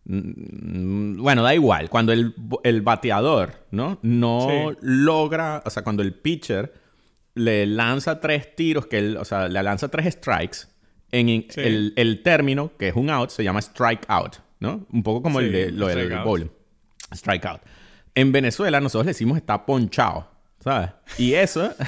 bueno, 0.05 1.43
da 1.43 1.53
igual, 1.55 1.89
cuando 1.89 2.11
el, 2.13 2.33
el 2.63 2.81
bateador, 2.81 3.53
¿no? 3.71 3.97
No 4.01 4.47
Sí. 4.71 4.77
logra, 4.81 5.63
o 5.65 5.69
sea, 5.69 5.83
cuando 5.83 6.03
el 6.03 6.13
pitcher 6.13 6.73
le 7.33 7.65
lanza 7.65 8.19
tres 8.19 8.55
tiros, 8.55 8.87
que 8.87 8.97
él, 8.97 9.17
o 9.17 9.25
sea, 9.25 9.47
le 9.47 9.63
lanza 9.63 9.89
tres 9.89 10.13
strikes, 10.13 10.67
en 11.11 11.45
Sí. 11.49 11.61
el, 11.61 11.93
el 11.95 12.23
término, 12.23 12.71
que 12.77 12.89
es 12.89 12.95
un 12.95 13.09
out, 13.09 13.29
se 13.29 13.43
llama 13.43 13.59
strike 13.61 14.05
out, 14.07 14.35
¿no? 14.61 14.85
Un 14.93 15.03
poco 15.03 15.21
como 15.21 15.41
el 15.41 15.51
de 15.51 15.71
lo 15.71 15.87
del 15.87 15.97
strikeout. 16.05 16.25
bowling. 16.25 16.49
Strike 17.13 17.45
out. 17.45 17.61
En 18.15 18.31
Venezuela 18.31 18.79
nosotros 18.79 19.05
le 19.05 19.09
decimos 19.09 19.37
está 19.37 19.65
ponchado, 19.65 20.29
¿sabes? 20.61 20.91
Y 21.17 21.33
eso... 21.33 21.73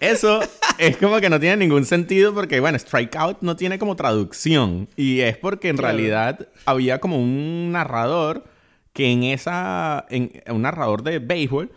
Eso 0.00 0.40
es 0.78 0.96
como 0.96 1.20
que 1.20 1.28
no 1.28 1.40
tiene 1.40 1.56
ningún 1.56 1.84
sentido 1.84 2.32
porque, 2.32 2.60
bueno, 2.60 2.78
strikeout 2.78 3.38
no 3.42 3.56
tiene 3.56 3.80
como 3.80 3.96
traducción. 3.96 4.88
Y 4.96 5.20
es 5.20 5.36
porque 5.36 5.70
en 5.70 5.76
Claro. 5.76 5.96
realidad 5.96 6.48
había 6.66 7.00
como 7.00 7.16
un 7.20 7.72
narrador 7.72 8.44
que 8.92 9.10
en 9.10 9.24
esa. 9.24 10.06
En, 10.08 10.30
un 10.48 10.62
narrador 10.62 11.02
de 11.02 11.18
béisbol 11.18 11.72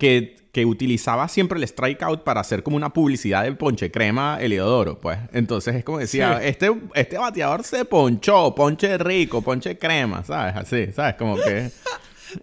que, 0.00 0.36
que 0.50 0.66
utilizaba 0.66 1.28
siempre 1.28 1.58
el 1.60 1.68
strikeout 1.68 2.24
para 2.24 2.40
hacer 2.40 2.64
como 2.64 2.76
una 2.76 2.92
publicidad 2.92 3.44
de 3.44 3.52
ponche 3.52 3.92
crema 3.92 4.38
Eliodoro, 4.40 4.98
pues. 4.98 5.18
Entonces 5.32 5.76
es 5.76 5.84
como 5.84 5.98
decía, 5.98 6.40
Sí. 6.40 6.48
este, 6.48 6.72
este 6.94 7.18
bateador 7.18 7.62
se 7.62 7.84
ponchó, 7.84 8.52
ponche 8.54 8.98
rico, 8.98 9.42
ponche 9.42 9.78
crema, 9.78 10.24
¿sabes? 10.24 10.56
Así, 10.56 10.90
¿sabes? 10.92 11.14
Como 11.14 11.36
que. 11.36 11.70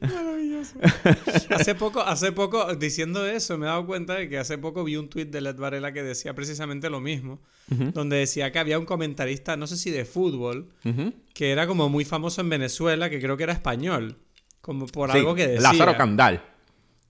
Maravilloso. 0.01 0.73
Hace 1.49 1.73
poco, 1.75 2.01
hace 2.01 2.31
poco, 2.33 2.75
diciendo 2.75 3.25
eso, 3.25 3.57
me 3.57 3.65
he 3.65 3.69
dado 3.69 3.85
cuenta 3.85 4.15
de 4.15 4.27
que 4.27 4.37
hace 4.37 4.57
poco 4.57 4.83
vi 4.83 4.97
un 4.97 5.07
tuit 5.09 5.29
de 5.29 5.39
Led 5.39 5.55
Varela 5.55 5.93
que 5.93 6.03
decía 6.03 6.33
precisamente 6.33 6.89
lo 6.89 6.99
mismo. 6.99 7.39
Donde 7.69 8.15
decía 8.17 8.51
que 8.51 8.59
había 8.59 8.79
un 8.79 8.85
comentarista, 8.85 9.57
no 9.57 9.67
sé 9.67 9.75
si 9.77 9.89
de 9.91 10.05
fútbol, 10.05 10.69
que 11.33 11.51
era 11.51 11.67
como 11.67 11.89
muy 11.89 12.05
famoso 12.05 12.39
en 12.41 12.49
Venezuela, 12.49 13.09
que 13.09 13.19
creo 13.21 13.35
que 13.37 13.43
era 13.43 13.53
español. 13.53 14.17
Como 14.61 14.85
por 14.87 15.11
Sí, 15.11 15.17
algo 15.19 15.35
que 15.35 15.47
decía. 15.47 15.71
Lázaro 15.71 15.95
Candal, 15.97 16.43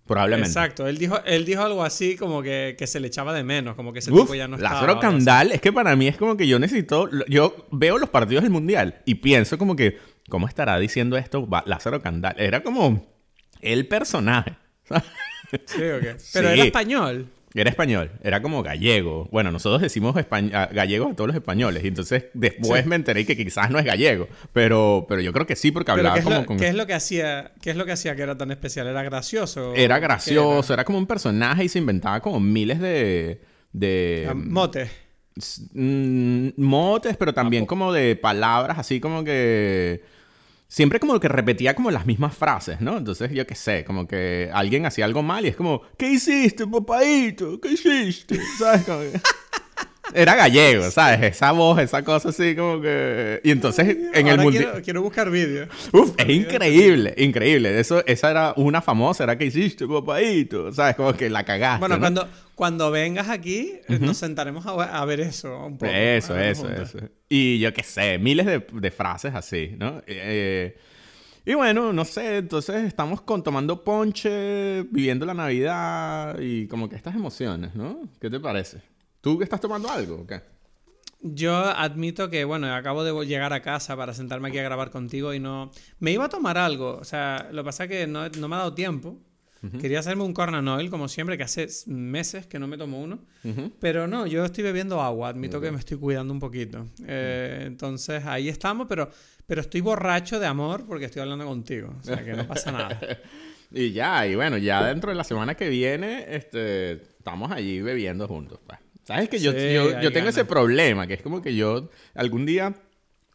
probablemente. 0.08 0.48
Exacto, 0.50 0.88
él 0.88 0.98
dijo, 0.98 1.20
él 1.26 1.46
dijo 1.46 1.62
algo 1.62 1.84
así 1.84 2.16
como 2.16 2.42
que, 2.42 2.76
que 2.78 2.88
se 2.88 3.00
le 3.00 3.08
echaba 3.08 3.34
de 3.34 3.44
menos, 3.44 3.76
como 3.76 3.94
que 3.94 4.00
ese 4.00 4.12
Uf, 4.12 4.22
tipo 4.22 4.36
ya 4.36 4.48
no 4.48 4.56
estaba. 4.56 4.76
Lázaro. 4.82 5.00
Candal, 5.00 5.52
es 5.52 5.62
que 5.62 5.72
para 5.74 5.96
mí 5.96 6.08
es 6.08 6.18
como 6.18 6.36
que 6.38 6.48
yo 6.48 6.58
necesito. 6.60 7.10
Yo 7.28 7.68
veo 7.72 7.98
los 7.98 8.10
partidos 8.10 8.44
del 8.44 8.52
mundial 8.52 9.02
y 9.06 9.16
pienso 9.16 9.58
como 9.58 9.76
que, 9.76 9.98
¿cómo 10.30 10.48
estará 10.48 10.80
diciendo 10.80 11.18
esto 11.18 11.48
Lázaro 11.66 12.02
Candal? 12.02 12.36
Era 12.40 12.64
como 12.64 13.06
el 13.62 13.88
personaje. 13.88 14.56
Sí, 15.66 15.78
¿o 15.82 16.02
qué? 16.02 16.16
Pero 16.34 16.50
Sí. 16.50 16.54
era 16.56 16.64
español. 16.66 17.28
Era 17.54 17.70
español, 17.70 18.12
era 18.24 18.42
como 18.42 18.62
gallego. 18.62 19.28
Bueno, 19.32 19.52
nosotros 19.52 19.82
decimos 19.82 20.14
gallego 20.72 21.08
a 21.10 21.16
todos 21.16 21.28
los 21.30 21.36
españoles. 21.36 21.84
Y 21.84 21.88
entonces 21.88 22.26
después 22.34 22.84
Sí. 22.84 22.90
me 22.90 22.96
enteré 22.98 23.26
que 23.26 23.36
quizás 23.38 23.72
no 23.72 23.80
es 23.80 23.86
gallego. 23.86 24.28
Pero, 24.54 25.06
pero 25.08 25.22
yo 25.22 25.32
creo 25.34 25.48
que 25.48 25.56
sí, 25.56 25.72
porque 25.72 25.92
hablaba 25.92 26.16
¿qué 26.16 26.20
es, 26.20 26.26
como 26.26 26.38
lo, 26.40 26.46
con. 26.46 26.58
qué 26.58 26.68
es 26.68 26.76
lo 26.76 26.86
que 26.86 26.94
hacía? 26.94 27.54
¿Qué 27.62 27.72
es 27.72 27.76
lo 27.78 27.86
que 27.86 27.94
hacía 27.94 28.16
que 28.16 28.22
era 28.22 28.38
tan 28.38 28.52
especial? 28.52 28.86
¿Era 28.88 29.02
gracioso? 29.02 29.74
Era 29.76 29.96
¿Qué 29.96 30.02
gracioso, 30.02 30.74
era 30.74 30.84
como 30.84 30.98
un 30.98 31.08
personaje 31.08 31.64
y 31.64 31.70
se 31.70 31.80
inventaba 31.80 32.20
como 32.20 32.40
miles 32.40 32.80
de. 32.80 33.42
de 33.72 34.28
Ah, 34.30 34.34
Mote. 34.36 34.90
s- 35.38 35.62
mm, 35.74 36.50
motes, 36.58 37.16
pero 37.18 37.34
también 37.34 37.66
como 37.66 37.94
de 37.94 38.16
palabras 38.18 38.78
así 38.78 39.00
como 39.00 39.24
que. 39.24 40.04
Siempre 40.70 41.00
como 41.00 41.20
que 41.20 41.30
repetía 41.30 41.76
como 41.76 41.92
las 41.92 42.06
mismas 42.06 42.36
frases, 42.36 42.82
¿no? 42.82 42.98
Entonces, 42.98 43.32
yo 43.32 43.48
qué 43.48 43.56
sé, 43.56 43.86
como 43.86 44.08
que 44.08 44.50
alguien 44.54 44.86
hacía 44.86 45.06
algo 45.06 45.24
mal 45.24 45.46
y 45.46 45.50
es 45.50 45.56
como, 45.56 45.82
¿qué 45.98 46.12
hiciste, 46.12 46.68
papadito? 46.68 47.60
¿Qué 47.62 47.70
hiciste? 47.70 48.38
¿Sabes? 48.60 48.84
Como 48.84 49.00
Era 50.14 50.36
gallego, 50.36 50.90
¿sabes? 50.90 51.36
Esa 51.36 51.52
voz, 51.52 51.80
esa 51.80 52.04
cosa 52.04 52.30
así 52.30 52.56
como 52.56 52.82
que... 52.82 53.42
Y 53.44 53.52
entonces 53.52 53.98
en 54.14 54.28
el 54.28 54.40
mundial... 54.40 54.66
quiero, 54.66 54.82
quiero 54.84 55.02
buscar 55.02 55.30
vídeos. 55.30 55.70
Uf, 55.92 56.14
es 56.18 56.30
increíble, 56.30 57.14
increíble. 57.18 57.80
Eso, 57.80 58.06
esa 58.06 58.32
era 58.32 58.54
una 58.56 58.82
famosa, 58.82 59.24
era 59.24 59.38
que 59.38 59.46
hiciste, 59.46 59.86
papadito. 59.88 60.72
¿Sabes? 60.72 60.96
Como 60.96 61.14
que 61.14 61.30
la 61.30 61.44
cagaste. 61.44 61.80
Bueno, 61.80 61.96
¿no? 61.96 62.02
cuando, 62.02 62.30
cuando 62.56 62.92
vengas 62.92 63.30
aquí, 63.30 63.74
eh, 63.88 64.00
nos 64.00 64.18
sentaremos 64.18 64.66
a, 64.66 65.00
a 65.02 65.06
ver 65.06 65.20
eso 65.20 65.66
un 65.66 65.78
poco. 65.78 65.92
Eso, 65.92 66.38
eso, 66.38 66.70
eso. 66.70 67.00
Y 67.30 67.60
yo 67.60 67.74
qué 67.74 67.84
sé, 67.84 68.18
miles 68.18 68.46
de, 68.46 68.66
de 68.72 68.92
frases 68.92 69.36
así, 69.36 69.76
¿no? 69.78 70.02
Eh, 70.08 70.78
y 71.46 71.54
bueno, 71.54 71.94
no 71.94 72.06
sé, 72.06 72.38
entonces 72.38 72.84
estamos 72.86 73.22
con, 73.22 73.44
tomando 73.44 73.84
ponche, 73.84 74.84
viviendo 74.84 75.26
la 75.26 75.34
Navidad 75.34 76.40
y 76.40 76.68
como 76.68 76.90
que 76.90 76.96
estas 76.96 77.16
emociones, 77.16 77.76
¿no? 77.76 78.02
¿Qué 78.20 78.30
te 78.30 78.40
parece? 78.40 78.80
¿Tú 79.22 79.42
estás 79.42 79.60
tomando 79.60 79.90
algo 79.90 80.22
o 80.22 80.28
qué? 80.28 80.42
Yo 81.22 81.56
admito 81.56 82.30
que, 82.30 82.46
bueno, 82.46 82.74
acabo 82.74 83.04
de 83.04 83.26
llegar 83.26 83.52
a 83.52 83.62
casa 83.62 83.98
para 83.98 84.14
sentarme 84.14 84.50
aquí 84.50 84.60
a 84.60 84.64
grabar 84.64 84.92
contigo 84.92 85.34
y 85.34 85.40
no... 85.40 85.72
Me 86.00 86.12
iba 86.12 86.26
a 86.26 86.30
tomar 86.30 86.58
algo, 86.58 86.98
o 86.98 87.04
sea, 87.04 87.50
lo 87.52 87.64
que 87.64 87.66
pasa 87.66 87.84
es 87.86 87.90
que 87.90 88.08
no, 88.08 88.30
no 88.30 88.48
me 88.48 88.56
ha 88.56 88.60
dado 88.60 88.74
tiempo. 88.74 89.20
Quería 89.82 90.00
hacerme 90.00 90.24
un 90.24 90.34
Cornan 90.34 90.68
Oil, 90.68 90.90
como 90.90 91.08
siempre, 91.08 91.36
que 91.36 91.44
hace 91.44 91.68
meses 91.88 92.46
que 92.46 92.60
no 92.60 92.68
me 92.68 92.78
tomo 92.78 93.02
uno. 93.02 93.20
Pero 93.80 94.08
no, 94.08 94.28
yo 94.28 94.46
estoy 94.46 94.64
bebiendo 94.64 95.02
agua, 95.02 95.30
admito 95.30 95.60
que 95.60 95.72
me 95.72 95.80
estoy 95.80 95.98
cuidando 95.98 96.32
un 96.32 96.40
poquito. 96.40 96.86
Eh, 97.06 97.64
entonces 97.66 98.24
ahí 98.26 98.50
estamos, 98.50 98.86
pero, 98.88 99.10
pero 99.46 99.62
estoy 99.62 99.82
borracho 99.82 100.40
de 100.40 100.46
amor 100.46 100.86
porque 100.86 101.06
estoy 101.06 101.24
hablando 101.24 101.46
contigo. 101.46 101.94
O 102.00 102.04
sea, 102.04 102.24
que 102.24 102.34
no 102.34 102.48
pasa 102.48 102.72
nada. 102.72 103.00
Y 103.70 103.92
ya, 103.92 104.26
y 104.26 104.34
bueno, 104.34 104.58
ya 104.58 104.82
dentro 104.86 105.10
de 105.10 105.16
la 105.18 105.26
semana 105.26 105.56
que 105.56 105.68
viene, 105.68 106.26
este, 106.30 106.94
estamos 106.94 107.52
allí 107.52 107.82
bebiendo 107.82 108.26
juntos. 108.26 108.62
pues. 108.66 108.80
¿Sabes 109.08 109.30
que 109.30 109.40
yo, 109.40 109.54
Sí, 109.54 109.74
yo, 109.74 110.02
yo 110.02 110.12
tengo 110.12 110.28
ese 110.28 110.44
problema, 110.44 111.08
que 111.08 111.14
es 111.14 111.22
como 111.22 111.42
que 111.42 111.56
yo 111.56 111.90
algún 112.14 112.46
día, 112.46 112.76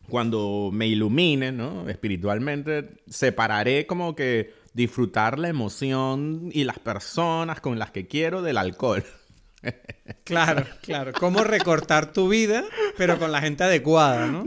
cuando 0.06 0.68
me 0.70 0.86
ilumine, 0.86 1.50
¿no? 1.50 1.88
Espiritualmente, 1.88 2.90
separaré 3.08 3.86
como 3.86 4.14
que 4.14 4.52
disfrutar 4.74 5.38
la 5.38 5.48
emoción 5.48 6.50
y 6.52 6.64
las 6.64 6.78
personas 6.78 7.62
con 7.62 7.78
las 7.78 7.90
que 7.90 8.06
quiero 8.06 8.42
del 8.42 8.58
alcohol. 8.58 9.02
Claro, 10.24 10.66
claro. 10.82 11.12
Cómo 11.12 11.44
recortar 11.44 12.12
tu 12.12 12.28
vida, 12.28 12.64
pero 12.96 13.18
con 13.18 13.30
la 13.30 13.40
gente 13.40 13.62
adecuada, 13.62 14.26
¿no? 14.26 14.44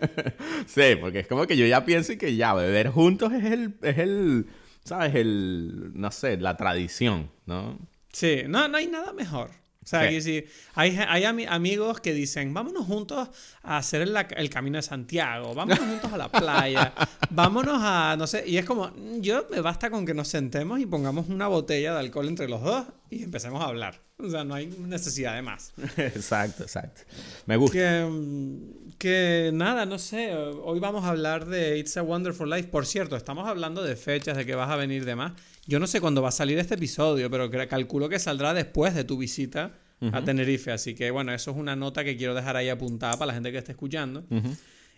sí, 0.66 0.96
porque 0.98 1.20
es 1.20 1.26
como 1.26 1.46
que 1.46 1.56
yo 1.56 1.66
ya 1.66 1.84
pienso 1.84 2.16
que 2.16 2.34
ya 2.34 2.54
beber 2.54 2.88
juntos 2.88 3.32
es 3.34 3.44
el, 3.44 3.74
es 3.82 3.98
el, 3.98 4.46
¿sabes? 4.84 5.14
El, 5.14 5.92
no 5.94 6.10
sé, 6.10 6.38
la 6.38 6.56
tradición, 6.56 7.30
¿no? 7.44 7.78
Sí, 8.10 8.44
no, 8.48 8.68
no 8.68 8.78
hay 8.78 8.86
nada 8.86 9.12
mejor. 9.12 9.50
O 9.88 9.90
sea, 9.90 10.02
Sí. 10.02 10.08
que 10.16 10.20
si 10.20 10.44
hay, 10.74 10.98
hay 11.08 11.22
ami- 11.22 11.46
amigos 11.48 11.98
que 12.02 12.12
dicen, 12.12 12.52
vámonos 12.52 12.84
juntos 12.84 13.30
a 13.62 13.78
hacer 13.78 14.02
el, 14.02 14.14
el 14.36 14.50
camino 14.50 14.76
de 14.76 14.82
Santiago, 14.82 15.54
vámonos 15.54 15.78
juntos 16.02 16.12
a 16.12 16.18
la 16.18 16.28
playa, 16.30 16.92
vámonos 17.30 17.78
a, 17.80 18.14
no 18.18 18.26
sé, 18.26 18.44
y 18.46 18.58
es 18.58 18.66
como, 18.66 18.88
"Mm, 18.88 19.20
yo 19.22 19.46
me 19.50 19.62
basta 19.62 19.88
con 19.90 20.04
que 20.04 20.12
nos 20.12 20.28
sentemos 20.28 20.78
y 20.78 20.84
pongamos 20.84 21.30
una 21.30 21.46
botella 21.48 21.94
de 21.94 22.00
alcohol 22.00 22.28
entre 22.28 22.50
los 22.50 22.62
dos 22.62 22.84
y 23.08 23.22
empecemos 23.22 23.62
a 23.62 23.66
hablar. 23.68 23.98
O 24.18 24.28
sea, 24.28 24.44
no 24.44 24.54
hay 24.54 24.66
necesidad 24.66 25.34
de 25.36 25.40
más. 25.42 25.72
exacto, 25.96 26.64
exacto. 26.64 27.00
Me 27.46 27.56
gusta. 27.56 27.72
Que, 27.78 28.04
mm, 28.10 28.88
que 28.98 29.50
nada, 29.54 29.86
no 29.86 29.98
sé, 29.98 30.34
hoy 30.34 30.80
vamos 30.80 31.04
a 31.04 31.10
hablar 31.10 31.46
de 31.46 31.78
It's 31.78 31.96
a 31.96 32.02
Wonderful 32.02 32.50
Life. 32.50 32.68
Por 32.68 32.84
cierto, 32.84 33.16
estamos 33.16 33.48
hablando 33.48 33.82
de 33.82 33.96
fechas, 33.96 34.36
de 34.36 34.44
que 34.44 34.54
vas 34.54 34.68
a 34.68 34.76
venir 34.76 35.04
de 35.06 35.14
más. 35.16 35.32
Yo 35.68 35.78
no 35.78 35.86
sé 35.86 36.00
cuándo 36.00 36.22
va 36.22 36.30
a 36.30 36.32
salir 36.32 36.58
este 36.58 36.76
episodio, 36.76 37.30
pero 37.30 37.50
calculo 37.68 38.08
que 38.08 38.18
saldrá 38.18 38.54
después 38.54 38.94
de 38.94 39.04
tu 39.04 39.18
visita 39.18 39.78
a 40.00 40.24
Tenerife. 40.24 40.72
Así 40.72 40.94
que 40.94 41.10
bueno, 41.10 41.34
eso 41.34 41.50
es 41.50 41.58
una 41.58 41.76
nota 41.76 42.04
que 42.04 42.16
quiero 42.16 42.34
dejar 42.34 42.56
ahí 42.56 42.70
apuntada 42.70 43.18
para 43.18 43.26
la 43.26 43.34
gente 43.34 43.52
que 43.52 43.58
esté 43.58 43.72
escuchando. 43.72 44.24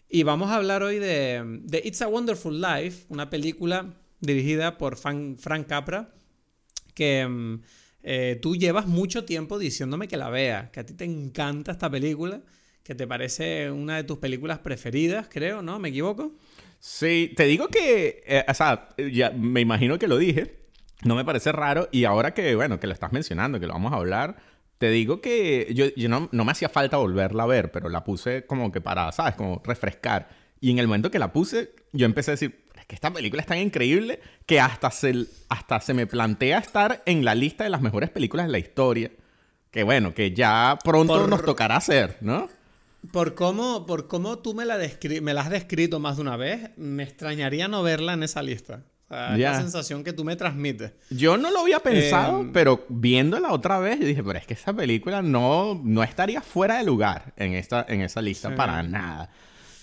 Y 0.09 0.23
vamos 0.23 0.49
a 0.49 0.55
hablar 0.55 0.85
hoy 0.85 1.01
de, 1.01 1.43
de 1.65 1.83
It's 1.85 2.01
a 2.03 2.07
Wonderful 2.07 2.61
Life, 2.61 3.07
una 3.09 3.29
película 3.29 3.97
dirigida 4.21 4.79
por 4.79 4.97
Frank 4.97 5.67
Capra, 5.67 6.15
que 6.95 7.27
mm, 7.27 7.63
eh, 8.05 8.39
tú 8.41 8.55
llevas 8.55 8.87
mucho 8.87 9.25
tiempo 9.25 9.59
diciéndome 9.59 10.07
que 10.07 10.17
la 10.17 10.31
vea, 10.31 10.71
que 10.71 10.79
a 10.79 10.87
ti 10.87 10.95
te 10.95 11.05
encanta 11.05 11.73
esta 11.73 11.91
película, 11.91 12.43
que 12.85 12.95
te 12.95 13.09
parece 13.09 13.73
una 13.73 13.97
de 13.97 14.05
tus 14.05 14.19
películas 14.19 14.61
preferidas, 14.61 15.27
creo, 15.29 15.63
¿no? 15.63 15.81
¿Me 15.81 15.89
equivoco? 15.89 16.37
Sí, 16.79 17.33
te 17.37 17.45
digo 17.45 17.67
que, 17.67 18.23
eh, 18.25 18.45
o 18.47 18.55
sea, 18.55 18.89
ya 19.13 19.31
me 19.31 19.61
imagino 19.61 19.99
que 19.99 20.07
lo 20.07 20.17
dije, 20.17 20.60
no 21.05 21.15
me 21.17 21.25
parece 21.25 21.53
raro, 21.53 21.89
y 21.93 22.05
ahora 22.05 22.33
que, 22.35 22.55
bueno, 22.57 22.79
que 22.81 22.87
lo 22.87 22.93
estás 22.93 23.13
mencionando, 23.13 23.59
que 23.61 23.67
lo 23.67 23.73
vamos 23.73 23.93
a 23.93 23.97
hablar, 23.97 24.37
te 24.79 24.91
digo 24.91 25.21
que 25.21 25.69
yo, 25.75 25.87
yo 25.97 26.09
no, 26.09 26.29
no 26.33 26.45
me 26.45 26.53
hacía 26.53 26.69
falta 26.69 26.97
volverla 26.97 27.43
a 27.43 27.47
ver, 27.47 27.71
pero 27.71 27.89
la 27.89 28.03
puse 28.05 28.47
como 28.47 28.73
que 28.73 28.81
para, 28.81 29.11
¿sabes? 29.13 29.35
Como 29.35 29.61
refrescar. 29.65 30.29
Y 30.61 30.71
en 30.71 30.79
el 30.79 30.87
momento 30.87 31.11
que 31.11 31.19
la 31.19 31.33
puse, 31.33 31.73
yo 31.93 32.07
empecé 32.07 32.31
a 32.31 32.35
decir, 32.35 32.65
es 32.79 32.87
que 32.87 32.95
esta 32.95 33.13
película 33.13 33.41
es 33.43 33.47
tan 33.47 33.59
increíble 33.59 34.21
que 34.47 34.59
hasta 34.61 34.91
se, 34.91 35.27
hasta 35.49 35.81
se 35.81 35.93
me 35.95 36.07
plantea 36.07 36.59
estar 36.59 37.03
en 37.07 37.25
la 37.25 37.35
lista 37.35 37.65
de 37.65 37.71
las 37.71 37.83
mejores 37.83 38.11
películas 38.11 38.47
de 38.47 38.53
la 38.53 38.59
historia. 38.59 39.11
Que 39.71 39.83
bueno, 39.85 40.15
que 40.15 40.33
ya 40.33 40.79
pronto 40.83 41.15
Por- 41.21 41.29
nos 41.29 41.45
tocará 41.45 41.77
hacer, 41.77 42.17
¿no? 42.21 42.49
Por 43.13 43.35
cómo, 43.35 43.87
por 43.87 44.09
cómo 44.09 44.39
tú 44.41 44.53
me 44.55 44.65
la, 44.67 44.79
descri- 44.79 45.21
me 45.23 45.33
la 45.33 45.43
has 45.43 45.51
descrito 45.51 46.01
más 46.01 46.17
de 46.17 46.23
una 46.23 46.37
vez, 46.37 46.71
me 46.77 47.03
extrañaría 47.03 47.69
no 47.69 47.83
verla 47.83 48.13
en 48.15 48.23
esa 48.23 48.43
lista. 48.43 48.83
Sea, 49.11 49.35
es 49.35 49.41
la 49.41 49.57
sensación 49.61 50.05
que 50.05 50.13
tú 50.13 50.25
me 50.25 50.37
transmites. 50.37 50.93
Yo 51.11 51.37
no 51.37 51.51
lo 51.51 51.61
había 51.61 51.81
pensado, 51.81 52.41
Em, 52.41 52.53
pero 52.53 52.85
viéndola 52.89 53.53
otra 53.53 53.79
vez, 53.81 53.99
yo 54.01 54.07
dije, 54.07 54.23
pero 54.23 54.39
es 54.39 54.47
que 54.47 54.55
esa 54.55 54.73
película 54.73 55.21
no, 55.21 55.81
no 55.83 56.03
estaría 56.03 56.41
fuera 56.41 56.77
de 56.79 56.85
lugar 56.85 57.33
en, 57.37 57.55
esta, 57.55 57.85
en 57.89 58.03
esa 58.03 58.23
lista 58.23 58.51
Sí. 58.51 58.55
para 58.57 58.83
nada. 58.83 59.31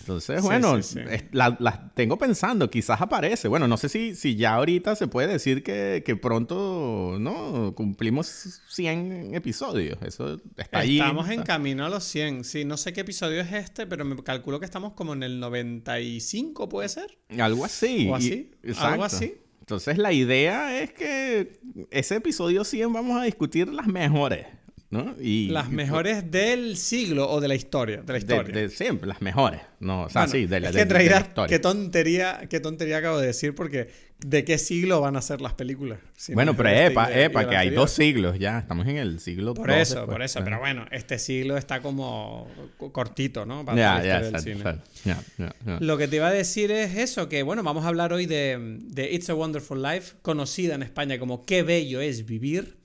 Entonces, 0.07 0.41
bueno, 0.41 0.81
sí, 0.81 0.93
sí. 0.93 0.99
es- 1.09 1.25
la, 1.33 1.57
la 1.59 1.91
tengo 1.93 2.17
pensando, 2.17 2.69
quizás 2.69 3.01
aparece. 3.01 3.49
Bueno, 3.49 3.67
no 3.67 3.75
sé 3.75 3.89
si, 3.89 4.15
si 4.15 4.37
ya 4.37 4.53
ahorita 4.55 4.95
se 4.95 5.07
puede 5.07 5.27
decir 5.27 5.63
que, 5.63 6.01
que 6.05 6.15
pronto, 6.15 7.17
¿no? 7.19 7.75
Cumplimos 7.75 8.61
100 8.69 9.35
episodios. 9.35 9.97
Eso 10.01 10.39
está 10.55 10.79
ahí. 10.79 10.99
Estamos 10.99 11.29
en 11.29 11.43
camino 11.43 11.85
a 11.85 11.89
los 11.89 12.05
100. 12.05 12.45
Sí, 12.45 12.63
no 12.63 12.77
sé 12.77 12.93
qué 12.93 13.01
episodio 13.01 13.41
es 13.41 13.51
este, 13.51 13.85
pero 13.85 14.05
me 14.05 14.15
calculo 14.23 14.59
que 14.59 14.65
estamos 14.65 14.93
como 14.93 15.13
en 15.13 15.23
el 15.23 15.39
95, 15.41 16.69
¿puede 16.69 16.87
ser? 16.89 17.17
Algo 17.37 17.65
así. 17.65 18.07
¿O 18.09 18.11
Y- 18.11 18.13
así? 18.13 18.51
exacto. 18.63 18.87
¿Algo 18.87 19.03
así? 19.03 19.35
Entonces, 19.59 19.97
la 19.97 20.13
idea 20.13 20.79
es 20.81 20.93
que 20.93 21.59
ese 21.91 22.15
episodio 22.15 22.63
100 22.63 22.93
vamos 22.93 23.19
a 23.19 23.23
discutir 23.25 23.67
las 23.67 23.87
mejores 23.87 24.45
¿no? 24.89 25.15
Y, 25.21 25.49
Las 25.49 25.69
mejores 25.69 26.31
del 26.31 26.77
siglo 26.77 27.29
o 27.29 27.41
de 27.41 27.47
la 27.49 27.55
historia. 27.55 27.97
De 27.97 28.07
la 28.07 28.13
de, 28.13 28.19
historia. 28.19 28.55
de 28.55 28.69
siempre, 28.69 29.07
las 29.07 29.21
mejores. 29.21 29.61
No, 29.79 30.03
o 30.03 30.09
sea, 30.09 30.21
Bueno, 30.23 30.31
sí, 30.31 30.45
de 30.47 30.59
la, 30.61 30.67
es 30.69 30.73
de- 30.73 30.77
que 30.77 30.81
en 30.83 30.87
de 30.87 31.09
la 31.09 31.19
historia. 31.19 31.47
qué 31.47 31.59
tontería, 31.59 32.39
qué 32.49 32.59
tontería 32.59 32.97
acabo 32.97 33.19
de 33.19 33.27
decir, 33.27 33.53
porque 33.53 33.89
¿de 34.19 34.43
qué 34.45 34.57
siglo 34.57 35.01
van 35.01 35.15
a 35.17 35.21
ser 35.21 35.41
las 35.41 35.53
películas? 35.53 35.99
Si 36.15 36.31
no 36.31 36.35
bueno, 36.37 36.51
es 36.51 36.57
pero 36.57 36.69
de 36.69 36.75
este 36.77 36.91
epa, 36.93 37.09
de- 37.09 37.23
epa, 37.25 37.49
que 37.49 37.57
hay 37.57 37.69
dos 37.69 37.91
siglos 37.91 38.39
ya. 38.39 38.59
Estamos 38.59 38.87
en 38.87 38.97
el 38.97 39.19
siglo 39.19 39.53
Por 39.53 39.67
dos 39.67 39.77
eso, 39.77 39.95
después. 39.95 40.15
por 40.15 40.21
eso. 40.23 40.39
Pero 40.43 40.59
bueno, 40.59 40.85
este 40.89 41.19
siglo 41.19 41.57
está 41.57 41.81
como 41.81 42.47
co- 42.77 42.91
cortito, 42.93 43.45
¿no? 43.45 43.65
Para 43.65 43.99
del 44.01 44.33
exacto, 44.35 44.39
cine. 44.39 44.81
ya. 45.05 45.53
Lo 45.79 45.97
que 45.97 46.07
te 46.07 46.15
iba 46.15 46.27
a 46.29 46.31
decir 46.33 46.71
es 46.71 46.95
eso, 46.95 47.27
que 47.29 47.43
bueno, 47.43 47.61
vamos 47.61 47.83
a 47.85 47.89
hablar 47.89 48.13
hoy 48.13 48.25
de, 48.25 48.77
de 48.81 49.11
It's 49.13 49.29
a 49.29 49.35
Wonderful 49.35 49.81
Life, 49.83 50.15
conocida 50.21 50.75
en 50.75 50.81
España 50.83 51.19
como 51.19 51.45
Qué 51.45 51.61
bello 51.61 52.01
es 52.01 52.25
vivir, 52.25 52.76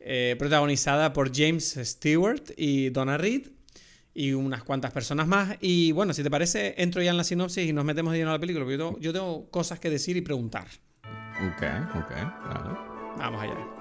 eh, 0.00 0.36
protagonizada 0.38 1.12
por 1.12 1.34
James 1.34 1.78
Stewart 1.82 2.42
y 2.56 2.90
Donna 2.90 3.18
Reed 3.18 3.48
y 4.14 4.32
unas 4.32 4.64
cuantas 4.64 4.90
personas 4.92 5.26
más. 5.28 5.56
Y 5.60 5.92
bueno, 5.92 6.12
si 6.12 6.22
te 6.22 6.30
parece, 6.30 6.74
entro 6.78 7.02
ya 7.02 7.10
en 7.10 7.16
la 7.16 7.24
sinopsis 7.24 7.68
y 7.68 7.72
nos 7.72 7.84
metemos 7.84 8.12
de 8.12 8.18
lleno 8.18 8.30
a 8.30 8.34
la 8.34 8.40
película, 8.40 8.64
porque 8.64 8.76
yo 8.76 8.84
tengo, 8.84 9.00
yo 9.00 9.12
tengo 9.12 9.50
cosas 9.50 9.78
que 9.78 9.90
decir 9.90 10.16
y 10.16 10.22
preguntar. 10.22 10.66
Ok, 11.04 11.62
ok, 11.94 12.10
vale. 12.48 12.78
Vamos 13.16 13.42
allá. 13.42 13.77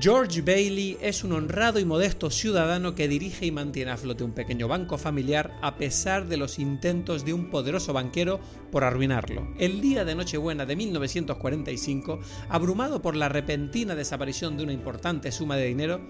George 0.00 0.42
Bailey 0.42 0.96
es 1.02 1.24
un 1.24 1.32
honrado 1.32 1.80
y 1.80 1.84
modesto 1.84 2.30
ciudadano 2.30 2.94
que 2.94 3.08
dirige 3.08 3.46
y 3.46 3.50
mantiene 3.50 3.90
a 3.90 3.96
flote 3.96 4.22
un 4.22 4.30
pequeño 4.30 4.68
banco 4.68 4.96
familiar 4.96 5.58
a 5.60 5.76
pesar 5.76 6.28
de 6.28 6.36
los 6.36 6.60
intentos 6.60 7.24
de 7.24 7.32
un 7.32 7.50
poderoso 7.50 7.92
banquero 7.92 8.38
por 8.70 8.84
arruinarlo. 8.84 9.48
El 9.58 9.80
día 9.80 10.04
de 10.04 10.14
Nochebuena 10.14 10.66
de 10.66 10.76
1945, 10.76 12.20
abrumado 12.48 13.02
por 13.02 13.16
la 13.16 13.28
repentina 13.28 13.96
desaparición 13.96 14.56
de 14.56 14.62
una 14.62 14.72
importante 14.72 15.32
suma 15.32 15.56
de 15.56 15.66
dinero, 15.66 16.00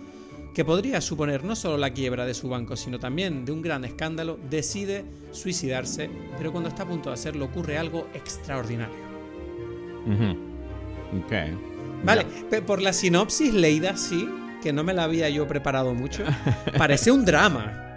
que 0.55 0.67
podría 0.67 1.01
suponer 1.01 1.43
no 1.43 1.57
solo 1.57 1.79
la 1.79 1.95
quiebra 1.95 2.27
de 2.27 2.35
su 2.35 2.51
banco, 2.51 2.77
sino 2.77 2.99
también 2.99 3.47
de 3.47 3.53
un 3.53 3.63
gran 3.63 3.87
escándalo, 3.87 4.39
decide 4.51 5.07
suicidarse, 5.33 6.11
pero 6.37 6.53
cuando 6.53 6.69
está 6.69 6.83
a 6.83 6.89
punto 6.89 7.09
de 7.09 7.15
hacerlo 7.15 7.47
ocurre 7.47 7.79
algo 7.79 8.07
extraordinario. 8.13 9.09
Ujú. 10.07 10.37
Ok. 11.25 11.68
Vale, 12.05 12.25
por 12.67 12.81
la 12.81 12.93
sinopsis 12.93 13.53
leída 13.53 13.91
así, 13.91 14.29
que 14.63 14.73
no 14.73 14.83
me 14.85 14.95
la 14.95 15.05
había 15.05 15.29
yo 15.29 15.47
preparado 15.47 15.95
mucho, 15.95 16.25
parece 16.77 17.11
un 17.11 17.25
drama. 17.25 17.85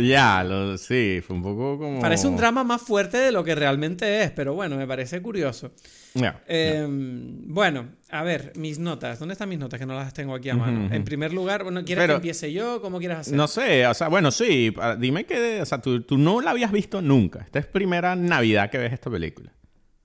Ya, 0.00 0.44
lo, 0.44 0.78
sí, 0.78 1.20
fue 1.26 1.34
un 1.34 1.42
poco 1.42 1.76
como... 1.76 2.00
Parece 2.00 2.28
un 2.28 2.36
drama 2.36 2.62
más 2.62 2.80
fuerte 2.80 3.16
de 3.16 3.32
lo 3.32 3.42
que 3.42 3.56
realmente 3.56 4.22
es, 4.22 4.30
pero 4.30 4.54
bueno, 4.54 4.76
me 4.76 4.86
parece 4.86 5.20
curioso. 5.20 5.72
Ya, 6.14 6.40
Eh, 6.46 6.86
Bueno, 6.88 7.88
a 8.08 8.22
ver, 8.22 8.52
mis 8.54 8.78
notas. 8.78 9.18
¿Dónde 9.18 9.32
están 9.32 9.48
mis 9.48 9.58
notas? 9.58 9.80
Que 9.80 9.86
no 9.86 9.94
las 9.94 10.14
tengo 10.14 10.32
aquí 10.36 10.48
a 10.48 10.54
mano. 10.54 10.94
En 10.94 11.02
primer 11.02 11.32
lugar, 11.32 11.64
bueno, 11.64 11.84
¿quieres 11.84 12.04
Pero- 12.04 12.12
que 12.14 12.16
empiece 12.18 12.52
yo? 12.52 12.80
¿Cómo 12.80 13.00
quieres 13.00 13.18
hacer? 13.18 13.34
No 13.34 13.48
sé, 13.48 13.84
o 13.84 13.92
sea, 13.94 14.06
bueno, 14.06 14.30
sí, 14.30 14.72
dime 15.00 15.24
que, 15.24 15.60
o 15.60 15.66
sea, 15.66 15.78
tú, 15.82 16.02
tú 16.02 16.16
no 16.16 16.40
la 16.40 16.52
habías 16.52 16.70
visto 16.70 17.02
nunca. 17.02 17.40
Esta 17.40 17.58
es 17.58 17.66
primera 17.66 18.14
Navidad 18.14 18.70
que 18.70 18.78
ves 18.78 18.92
esta 18.92 19.10
película. 19.10 19.52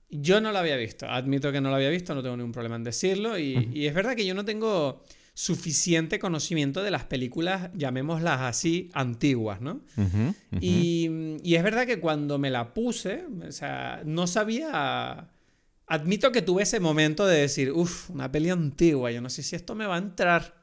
Yo 0.08 0.40
no 0.40 0.52
la 0.52 0.60
había 0.60 0.76
visto. 0.76 1.06
Admito 1.06 1.50
que 1.52 1.60
no 1.60 1.70
la 1.70 1.76
había 1.76 1.90
visto, 1.90 2.14
no 2.14 2.22
tengo 2.22 2.36
ningún 2.36 2.52
problema 2.52 2.76
en 2.76 2.84
decirlo. 2.84 3.38
Y, 3.38 3.70
y 3.72 3.86
es 3.86 3.94
verdad 3.94 4.14
que 4.14 4.24
yo 4.24 4.34
no 4.34 4.44
tengo 4.44 5.04
suficiente 5.38 6.18
conocimiento 6.18 6.82
de 6.82 6.90
las 6.90 7.04
películas, 7.04 7.70
llamémoslas 7.74 8.40
así, 8.40 8.90
antiguas, 8.94 9.60
¿no? 9.60 9.82
Y, 10.62 11.36
y 11.42 11.56
es 11.56 11.62
verdad 11.62 11.86
que 11.86 12.00
cuando 12.00 12.38
me 12.38 12.48
la 12.48 12.72
puse, 12.72 13.24
o 13.46 13.52
sea, 13.52 14.00
no 14.06 14.26
sabía. 14.26 15.28
Admito 15.88 16.32
que 16.32 16.40
tuve 16.40 16.62
ese 16.62 16.80
momento 16.80 17.26
de 17.26 17.38
decir, 17.38 17.70
uff, 17.70 18.08
una 18.08 18.32
peli 18.32 18.48
antigua, 18.48 19.10
yo 19.10 19.20
no 19.20 19.28
sé 19.28 19.42
si 19.42 19.54
esto 19.54 19.74
me 19.74 19.84
va 19.86 19.96
a 19.96 19.98
entrar. 19.98 20.54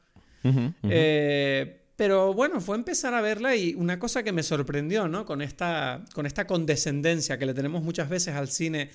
Eh, 0.89 1.81
pero 1.95 2.33
bueno, 2.33 2.59
fue 2.59 2.75
empezar 2.75 3.13
a 3.13 3.21
verla 3.21 3.55
y 3.55 3.75
una 3.75 3.99
cosa 3.99 4.23
que 4.23 4.31
me 4.31 4.41
sorprendió, 4.41 5.07
¿no? 5.07 5.23
Con 5.23 5.43
esta, 5.43 6.03
con 6.15 6.25
esta 6.25 6.47
condescendencia 6.47 7.37
que 7.37 7.45
le 7.45 7.53
tenemos 7.53 7.83
muchas 7.83 8.09
veces 8.09 8.33
al 8.33 8.49
cine 8.49 8.89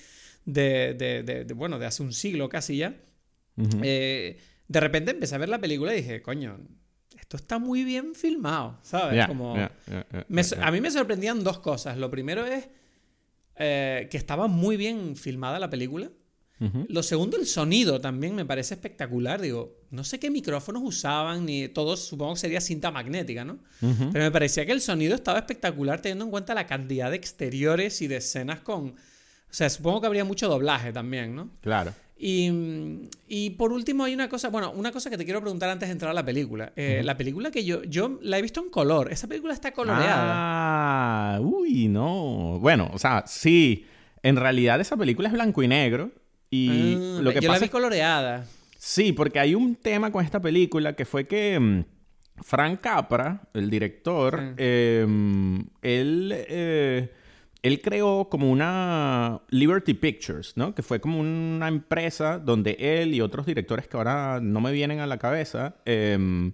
de, 0.45 0.93
de- 0.93 1.23
de- 1.23 1.45
de, 1.45 1.53
bueno, 1.53 1.79
de 1.79 1.85
hace 1.85 2.03
un 2.03 2.13
siglo 2.13 2.49
casi 2.49 2.77
ya. 2.77 2.95
Eh, 3.83 4.39
de 4.67 4.79
repente 4.79 5.11
empecé 5.11 5.35
a 5.35 5.37
ver 5.39 5.49
la 5.49 5.59
película 5.59 5.93
y 5.93 5.97
dije, 6.01 6.21
coño, 6.21 6.59
esto 7.19 7.37
está 7.37 7.59
muy 7.59 7.83
bien 7.83 8.15
filmado, 8.15 8.79
¿sabes? 8.83 9.15
Como... 9.27 9.55
Me 10.29 10.41
a 10.61 10.71
mí 10.71 10.79
me 10.81 10.91
sorprendían 10.91 11.43
dos 11.43 11.59
cosas. 11.59 11.97
Lo 11.97 12.09
primero 12.09 12.45
es 12.45 12.69
eh, 13.57 14.07
que 14.09 14.17
estaba 14.17 14.47
muy 14.47 14.77
bien 14.77 15.15
filmada 15.15 15.59
la 15.59 15.69
película. 15.69 16.09
Lo 16.89 17.03
segundo, 17.03 17.37
el 17.37 17.45
sonido 17.45 18.01
también 18.01 18.35
me 18.35 18.45
parece 18.45 18.73
espectacular. 18.73 19.39
Digo, 19.39 19.77
no 19.91 20.03
sé 20.03 20.19
qué 20.19 20.29
micrófonos 20.29 20.81
usaban, 20.85 21.45
ni 21.45 21.69
todos, 21.69 22.01
supongo 22.05 22.33
que 22.33 22.39
sería 22.41 22.59
cinta 22.59 22.91
magnética, 22.91 23.45
¿no? 23.45 23.59
Pero 23.79 24.25
me 24.25 24.31
parecía 24.31 24.65
que 24.65 24.73
el 24.73 24.81
sonido 24.81 25.15
estaba 25.15 25.39
espectacular 25.39 26.01
teniendo 26.01 26.25
en 26.25 26.31
cuenta 26.31 26.53
la 26.53 26.67
cantidad 26.67 27.11
de 27.11 27.15
exteriores 27.15 28.01
y 28.01 28.07
de 28.07 28.17
escenas 28.17 28.59
con... 28.59 28.95
O 29.49 29.53
sea, 29.53 29.69
supongo 29.69 30.01
que 30.01 30.07
habría 30.07 30.25
mucho 30.25 30.47
doblaje 30.47 30.91
también, 30.93 31.35
¿no? 31.35 31.49
Claro. 31.61 31.93
Y, 32.21 33.07
y 33.29 33.51
por 33.51 33.71
último 33.71 34.03
hay 34.03 34.13
una 34.13 34.27
cosa, 34.27 34.49
bueno, 34.49 34.71
una 34.71 34.91
cosa 34.91 35.09
que 35.09 35.17
te 35.17 35.23
quiero 35.25 35.39
preguntar 35.41 35.69
antes 35.69 35.87
de 35.87 35.93
entrar 35.93 36.11
a 36.11 36.13
la 36.13 36.25
película. 36.25 36.73
Eh, 36.75 37.01
La 37.03 37.15
película 37.15 37.49
que 37.49 37.63
yo, 37.63 37.81
yo 37.83 38.19
la 38.21 38.37
he 38.37 38.41
visto 38.41 38.61
en 38.61 38.69
color. 38.69 39.11
Esa 39.11 39.27
película 39.27 39.53
está 39.53 39.71
coloreada. 39.71 40.33
Ah, 41.35 41.39
uy, 41.41 41.87
no. 41.87 42.59
Bueno, 42.59 42.89
o 42.93 42.99
sea, 42.99 43.23
sí. 43.25 43.85
En 44.21 44.35
realidad 44.35 44.81
esa 44.81 44.97
película 44.97 45.29
es 45.29 45.33
blanco 45.33 45.63
y 45.63 45.67
negro. 45.69 46.11
Y 46.51 46.95
Ah, 46.95 47.19
lo 47.21 47.29
que 47.31 47.39
yo 47.39 47.47
pasa 47.47 47.53
la 47.53 47.59
vi 47.59 47.65
es 47.65 47.71
coloreada. 47.71 48.45
Sí, 48.77 49.13
porque 49.13 49.39
hay 49.39 49.55
un 49.55 49.75
tema 49.75 50.11
con 50.11 50.23
esta 50.25 50.41
película 50.41 50.93
que 50.93 51.05
fue 51.05 51.25
que 51.25 51.57
mm, 51.59 51.83
Frank 52.43 52.81
Capra, 52.81 53.41
el 53.53 53.69
director, 53.69 54.41
Mm. 54.41 54.53
eh, 54.57 55.63
él, 55.83 56.33
eh, 56.35 57.11
él 57.61 57.81
creó 57.81 58.29
como 58.29 58.49
una 58.51 59.41
Liberty 59.49 59.93
Pictures, 59.93 60.53
¿no? 60.55 60.73
Que 60.73 60.81
fue 60.83 60.99
como 61.01 61.19
una 61.19 61.67
empresa 61.67 62.39
donde 62.39 62.77
él 62.79 63.13
y 63.13 63.21
otros 63.21 63.45
directores 63.45 63.87
que 63.87 63.97
ahora 63.97 64.39
no 64.41 64.61
me 64.61 64.71
vienen 64.71 64.99
a 64.99 65.07
la 65.07 65.17
cabeza 65.17 65.75
eh, 65.85 66.51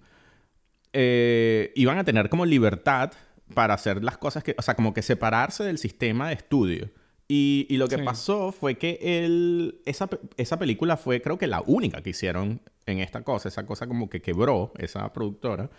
eh, 0.94 1.72
iban 1.76 1.98
a 1.98 2.04
tener 2.04 2.30
como 2.30 2.46
libertad 2.46 3.12
para 3.54 3.74
hacer 3.74 4.04
las 4.04 4.18
cosas 4.18 4.44
que, 4.44 4.56
o 4.58 4.62
sea, 4.62 4.76
como 4.76 4.94
que 4.94 5.02
separarse 5.02 5.64
del 5.64 5.78
sistema 5.78 6.30
de 6.30 6.36
estudio. 6.36 6.90
Y, 7.28 7.66
y 7.70 7.78
lo 7.78 7.88
que 7.88 7.98
Sí. 7.98 8.04
pasó 8.04 8.52
fue 8.52 8.76
que 8.78 9.00
él, 9.02 9.82
esa, 9.86 10.08
esa 10.38 10.60
película 10.60 10.96
fue 10.98 11.22
creo 11.22 11.38
que 11.38 11.48
la 11.48 11.62
única 11.66 12.02
que 12.02 12.12
hicieron 12.12 12.62
en 12.86 13.00
esta 13.00 13.24
cosa, 13.24 13.50
esa 13.50 13.66
cosa 13.66 13.88
como 13.88 14.10
que 14.10 14.22
quebró 14.22 14.72
esa 14.78 15.12
productora. 15.12 15.70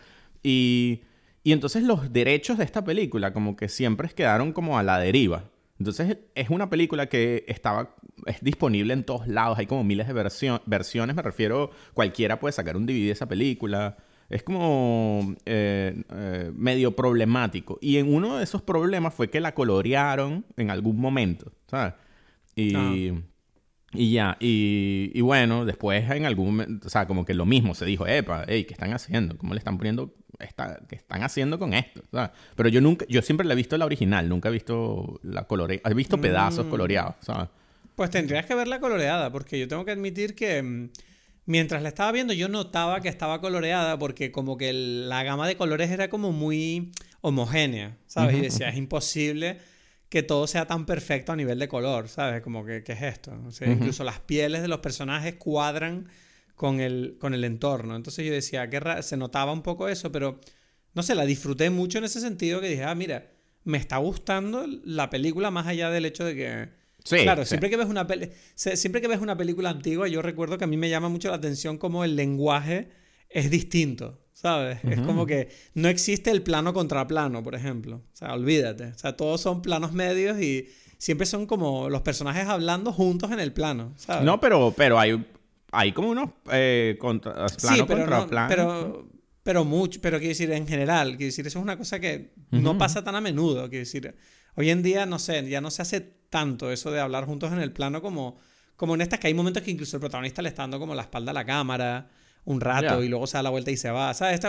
Y, 0.43 1.03
y 1.47 1.53
entonces 1.53 1.85
los 1.85 2.13
derechos 2.13 2.59
de 2.59 2.65
esta 2.65 2.83
película 2.83 3.33
como 3.33 3.55
que 3.55 3.69
siempre 3.69 4.09
quedaron 4.09 4.53
como 4.53 4.81
a 4.81 4.83
la 4.83 4.99
deriva. 4.99 5.45
Entonces 5.79 6.19
es 6.35 6.51
una 6.51 6.69
película 6.69 7.07
que 7.07 7.45
estaba, 7.47 7.95
es 8.27 8.43
disponible 8.43 8.93
en 8.93 9.05
todos 9.05 9.29
lados, 9.29 9.57
hay 9.57 9.67
como 9.67 9.85
miles 9.85 10.09
de 10.09 10.13
versiones, 10.13 11.15
me 11.15 11.23
refiero, 11.23 11.71
cualquiera 11.95 12.41
puede 12.41 12.51
sacar 12.51 12.77
un 12.77 12.85
DVD 12.85 13.07
de 13.07 13.11
esa 13.13 13.29
película. 13.29 13.97
Es 14.29 14.43
como 14.43 15.37
eh, 15.45 16.03
eh, 16.11 16.51
medio 16.53 16.97
problemático. 16.97 17.79
Y 17.81 17.99
en 17.99 18.13
uno 18.13 18.39
de 18.39 18.43
esos 18.43 18.63
problemas 18.63 19.15
fue 19.15 19.31
que 19.31 19.41
la 19.41 19.55
colorearon 19.55 20.47
en 20.57 20.73
algún 20.73 20.99
momento, 20.99 21.53
¿sabes? 21.69 21.95
Y, 22.57 22.75
Ah. 22.75 23.15
Y 23.93 24.13
ya, 24.13 24.37
y, 24.41 25.11
y 25.15 25.21
bueno, 25.21 25.65
después 25.65 26.11
en 26.11 26.27
algún 26.27 26.47
momento, 26.47 26.87
o 26.87 26.91
sea, 26.91 27.07
como 27.07 27.25
que 27.25 27.35
lo 27.35 27.47
mismo 27.47 27.75
se 27.75 27.85
dijo, 27.85 28.07
epa, 28.07 28.45
hey, 28.49 28.65
¿qué 28.65 28.75
están 28.75 28.93
haciendo? 28.93 29.39
¿Cómo 29.39 29.55
le 29.55 29.59
están 29.59 29.79
poniendo, 29.79 30.13
esta, 30.39 30.81
qué 30.89 30.97
están 30.97 31.23
haciendo 31.23 31.59
con 31.59 31.73
esto? 31.73 32.03
¿sabes? 32.11 32.31
Pero 32.57 32.69
yo 32.69 32.81
nunca, 32.81 33.07
yo 33.09 33.23
siempre 33.23 33.47
la 33.47 33.55
he 33.55 33.57
visto 33.57 33.79
la 33.79 33.87
original, 33.87 34.29
nunca 34.29 34.49
he 34.49 34.53
visto 34.53 35.19
la 35.23 35.45
coloreada, 35.45 35.89
he 35.91 35.95
visto 35.95 36.21
pedazos 36.21 36.67
Mm. 36.67 36.71
coloreados, 36.71 37.15
¿sabes? 37.21 37.49
Pues 37.95 38.11
tendrías 38.11 38.45
que 38.45 38.55
verla 38.55 38.81
coloreada, 38.81 39.31
porque 39.33 39.59
yo 39.59 39.69
tengo 39.69 39.85
que 39.87 39.93
admitir 39.93 40.35
que 40.35 40.63
mm, 40.63 40.91
mientras 41.47 41.81
la 41.81 41.89
estaba 41.89 42.13
viendo 42.13 42.35
yo 42.35 42.49
notaba 42.49 43.01
que 43.01 43.09
estaba 43.09 43.41
coloreada 43.41 43.99
porque 43.99 44.31
como 44.33 44.59
que 44.59 44.73
la 44.75 45.23
gama 45.23 45.47
de 45.49 45.57
colores 45.57 45.91
era 45.91 46.09
como 46.09 46.33
muy 46.33 46.91
homogénea, 47.23 47.97
¿sabes? 48.07 48.37
Y 48.37 48.41
decía, 48.43 48.69
es 48.69 48.77
imposible 48.77 49.59
que 50.09 50.23
todo 50.23 50.47
sea 50.47 50.67
tan 50.67 50.87
perfecto 50.87 51.33
a 51.33 51.37
nivel 51.37 51.59
de 51.59 51.69
color, 51.69 52.09
¿sabes? 52.09 52.41
Como 52.43 52.65
que, 52.65 52.83
¿qué 52.85 52.93
es 52.93 53.03
esto? 53.03 53.33
O 53.47 53.51
sea. 53.51 53.71
Incluso 53.71 54.05
las 54.05 54.21
pieles 54.21 54.63
de 54.63 54.69
los 54.69 54.79
personajes 54.79 55.35
cuadran 55.35 56.09
con 56.55 56.81
el, 56.81 57.17
con 57.21 57.35
el 57.35 57.45
entorno. 57.45 57.97
Entonces 57.97 58.25
yo 58.25 58.33
decía, 58.33 58.71
qué 58.71 58.81
ra- 58.81 59.03
se 59.03 59.17
notaba 59.17 59.53
un 59.53 59.63
poco 59.63 59.89
eso, 59.89 60.13
pero 60.13 60.41
no 60.95 61.03
sé, 61.03 61.15
la 61.15 61.27
disfruté 61.27 61.71
mucho 61.71 61.99
en 61.99 62.05
ese 62.05 62.21
sentido 62.21 62.61
que 62.61 62.69
dije, 62.69 62.85
ah, 62.85 62.95
mira, 62.95 63.31
me 63.65 63.79
está 63.79 63.97
gustando 63.99 64.65
la 64.85 65.11
película 65.11 65.51
más 65.51 65.67
allá 65.67 65.91
del 65.91 66.07
hecho 66.07 66.25
de 66.25 66.35
que... 66.35 66.69
Sí, 67.05 67.19
claro, 67.23 67.45
sí. 67.45 67.51
siempre 67.51 67.71
que 67.71 67.77
ves 67.77 67.87
una 67.87 68.07
siempre 68.55 69.01
que 69.01 69.07
ves 69.07 69.21
una 69.21 69.37
película 69.37 69.71
antigua, 69.71 70.09
yo 70.09 70.23
recuerdo 70.23 70.59
que 70.59 70.65
a 70.65 70.67
mí 70.67 70.77
me 70.77 70.89
llama 70.89 71.09
mucho 71.09 71.29
la 71.29 71.37
atención 71.37 71.79
cómo 71.79 72.03
el 72.05 72.17
lenguaje 72.17 72.89
es 73.29 73.51
distinto, 73.51 74.21
¿sabes? 74.33 74.79
Es 74.85 75.01
como 75.01 75.27
que 75.27 75.49
no 75.75 75.89
existe 75.89 76.31
el 76.31 76.43
plano 76.43 76.73
contra 76.73 77.07
plano, 77.07 77.43
por 77.43 77.55
ejemplo. 77.55 77.97
O 78.13 78.17
sea, 78.17 78.35
olvídate. 78.35 78.85
O 78.87 78.99
sea, 78.99 79.17
todos 79.17 79.41
son 79.41 79.63
planos 79.63 79.93
medios 79.93 80.41
y 80.41 80.69
siempre 80.99 81.27
son 81.27 81.47
como 81.47 81.89
los 81.91 82.03
personajes 82.03 82.47
hablando 82.47 82.93
juntos 82.93 83.31
en 83.33 83.41
el 83.41 83.53
plano, 83.53 83.93
¿sabes? 83.97 84.25
No, 84.25 84.41
pero, 84.41 84.73
pero 84.77 84.99
hay, 84.99 85.25
hay 85.73 85.93
como 85.93 86.09
unos 86.11 86.31
eh, 86.53 86.97
contra, 86.99 87.49
sí, 87.49 87.57
plano 87.61 87.87
pero, 87.87 87.99
contra 88.01 88.19
no- 88.21 88.27
plano. 88.29 88.49
pero, 88.49 89.09
pero 89.43 89.65
mucho, 89.65 90.01
pero 90.01 90.19
quiero 90.19 90.31
decir, 90.31 90.51
en 90.53 90.67
general, 90.67 91.11
quiero 91.17 91.27
decir, 91.27 91.47
eso 91.47 91.59
es 91.59 91.63
una 91.63 91.77
cosa 91.77 92.01
que 92.01 92.33
no 92.51 92.79
pasa 92.79 93.05
tan 93.05 93.15
a 93.15 93.21
menudo, 93.21 93.69
quiero 93.69 93.85
decir, 93.85 94.15
hoy 94.55 94.71
en 94.71 94.83
día, 94.83 95.05
no 95.07 95.19
sé, 95.19 95.47
ya 95.49 95.61
no 95.61 95.71
se 95.71 95.83
hace 95.83 96.01
tanto 96.01 96.73
eso 96.73 96.91
de 96.91 96.99
hablar 97.01 97.27
juntos 97.27 97.53
en 97.53 97.61
el 97.61 97.73
plano 97.73 98.01
como, 98.03 98.39
como 98.77 98.95
en 98.95 99.03
estas 99.03 99.21
que 99.21 99.27
hay 99.29 99.35
momentos 99.35 99.63
que 99.63 99.71
incluso 99.71 99.97
el 99.97 100.01
protagonista 100.01 100.43
le 100.43 100.49
está 100.49 100.63
dando 100.63 100.79
como 100.81 100.95
la 100.95 101.03
espalda 101.03 101.31
a 101.31 101.35
la 101.35 101.45
cámara 101.45 102.09
un 102.47 102.63
rato 102.63 103.03
y 103.03 103.09
luego 103.09 103.27
se 103.27 103.37
da 103.37 103.43
la 103.43 103.51
vuelta 103.51 103.71
y 103.71 103.77
se 103.77 103.91
va, 103.91 104.15
¿sabes? 104.15 104.41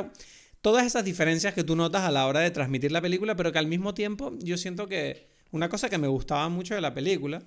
todas 0.62 0.86
esas 0.86 1.04
diferencias 1.04 1.54
que 1.54 1.64
tú 1.64 1.76
notas 1.76 2.04
a 2.04 2.12
la 2.12 2.26
hora 2.26 2.40
de 2.40 2.52
transmitir 2.52 2.92
la 2.92 3.02
película, 3.02 3.36
pero 3.36 3.52
que 3.52 3.60
al 3.60 3.68
mismo 3.68 3.94
tiempo 3.94 4.34
yo 4.40 4.58
siento 4.58 4.88
que 4.88 5.28
una 5.52 5.70
cosa 5.70 5.90
que 5.90 5.98
me 5.98 6.08
gustaba 6.08 6.48
mucho 6.50 6.76
de 6.76 6.82
la 6.82 6.94
película 6.94 7.44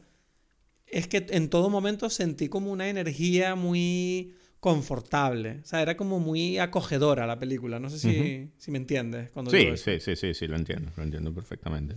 es 0.86 1.06
que 1.06 1.26
en 1.30 1.48
todo 1.48 1.70
momento 1.70 2.10
sentí 2.10 2.48
como 2.48 2.70
una 2.70 2.88
energía 2.88 3.54
muy 3.54 4.34
confortable. 4.58 5.60
O 5.62 5.66
sea, 5.66 5.82
era 5.82 5.96
como 5.96 6.18
muy 6.18 6.58
acogedora 6.58 7.26
la 7.26 7.38
película. 7.38 7.78
No 7.78 7.90
sé 7.90 7.98
si, 7.98 8.50
si 8.58 8.70
me 8.70 8.78
entiendes. 8.78 9.30
Cuando 9.30 9.50
sí, 9.50 9.76
sí, 9.76 10.00
sí, 10.00 10.16
sí, 10.16 10.34
sí, 10.34 10.46
lo 10.46 10.56
entiendo. 10.56 10.90
Lo 10.96 11.02
entiendo 11.02 11.32
perfectamente. 11.32 11.96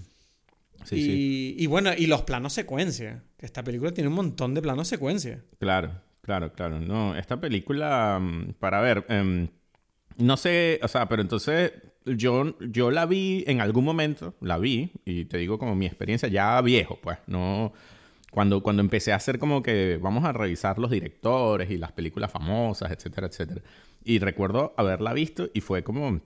Sí, 0.86 0.96
y, 0.96 1.04
sí. 1.04 1.56
y 1.58 1.66
bueno, 1.68 1.92
y 1.98 2.08
los 2.08 2.22
planos 2.22 2.54
secuencia. 2.54 3.24
Que 3.38 3.46
esta 3.46 3.64
película 3.64 3.92
tiene 3.92 4.10
un 4.10 4.16
montón 4.16 4.54
de 4.54 4.62
planos 4.62 4.88
secuencia. 4.88 5.44
Claro, 5.60 6.02
claro, 6.24 6.52
claro. 6.54 6.80
No, 6.80 7.16
esta 7.16 7.40
película, 7.40 8.20
mm, 8.22 8.54
para 8.60 8.82
ver, 8.82 9.06
em, 9.10 9.50
no 10.18 10.38
sé, 10.38 10.80
o 10.84 10.88
sea, 10.88 11.08
pero 11.10 11.22
entonces 11.22 11.74
yo, 12.06 12.58
yo 12.60 12.92
la 12.92 13.06
vi 13.06 13.44
en 13.48 13.62
algún 13.62 13.86
momento, 13.86 14.36
la 14.42 14.58
vi, 14.58 14.92
y 15.06 15.26
te 15.26 15.38
digo 15.38 15.60
como 15.60 15.76
mi 15.76 15.86
experiencia 15.86 16.30
ya 16.30 16.60
viejo, 16.62 17.00
pues, 17.02 17.20
no 17.28 17.74
cuando, 18.34 18.64
cuando 18.64 18.82
empecé 18.82 19.14
a 19.14 19.18
hacer 19.18 19.38
como 19.40 19.62
que 19.62 20.00
vamos 20.02 20.26
a 20.26 20.34
revisar 20.34 20.80
los 20.80 20.90
directores 20.90 21.70
y 21.70 21.78
las 21.78 21.92
películas 21.92 22.32
famosas, 22.32 22.92
etcétera, 22.92 23.28
etcétera. 23.28 23.62
Y 24.04 24.20
recuerdo 24.20 24.74
haberla 24.76 25.14
visto 25.14 25.50
y 25.54 25.62
fue 25.62 25.84
como, 25.84 26.20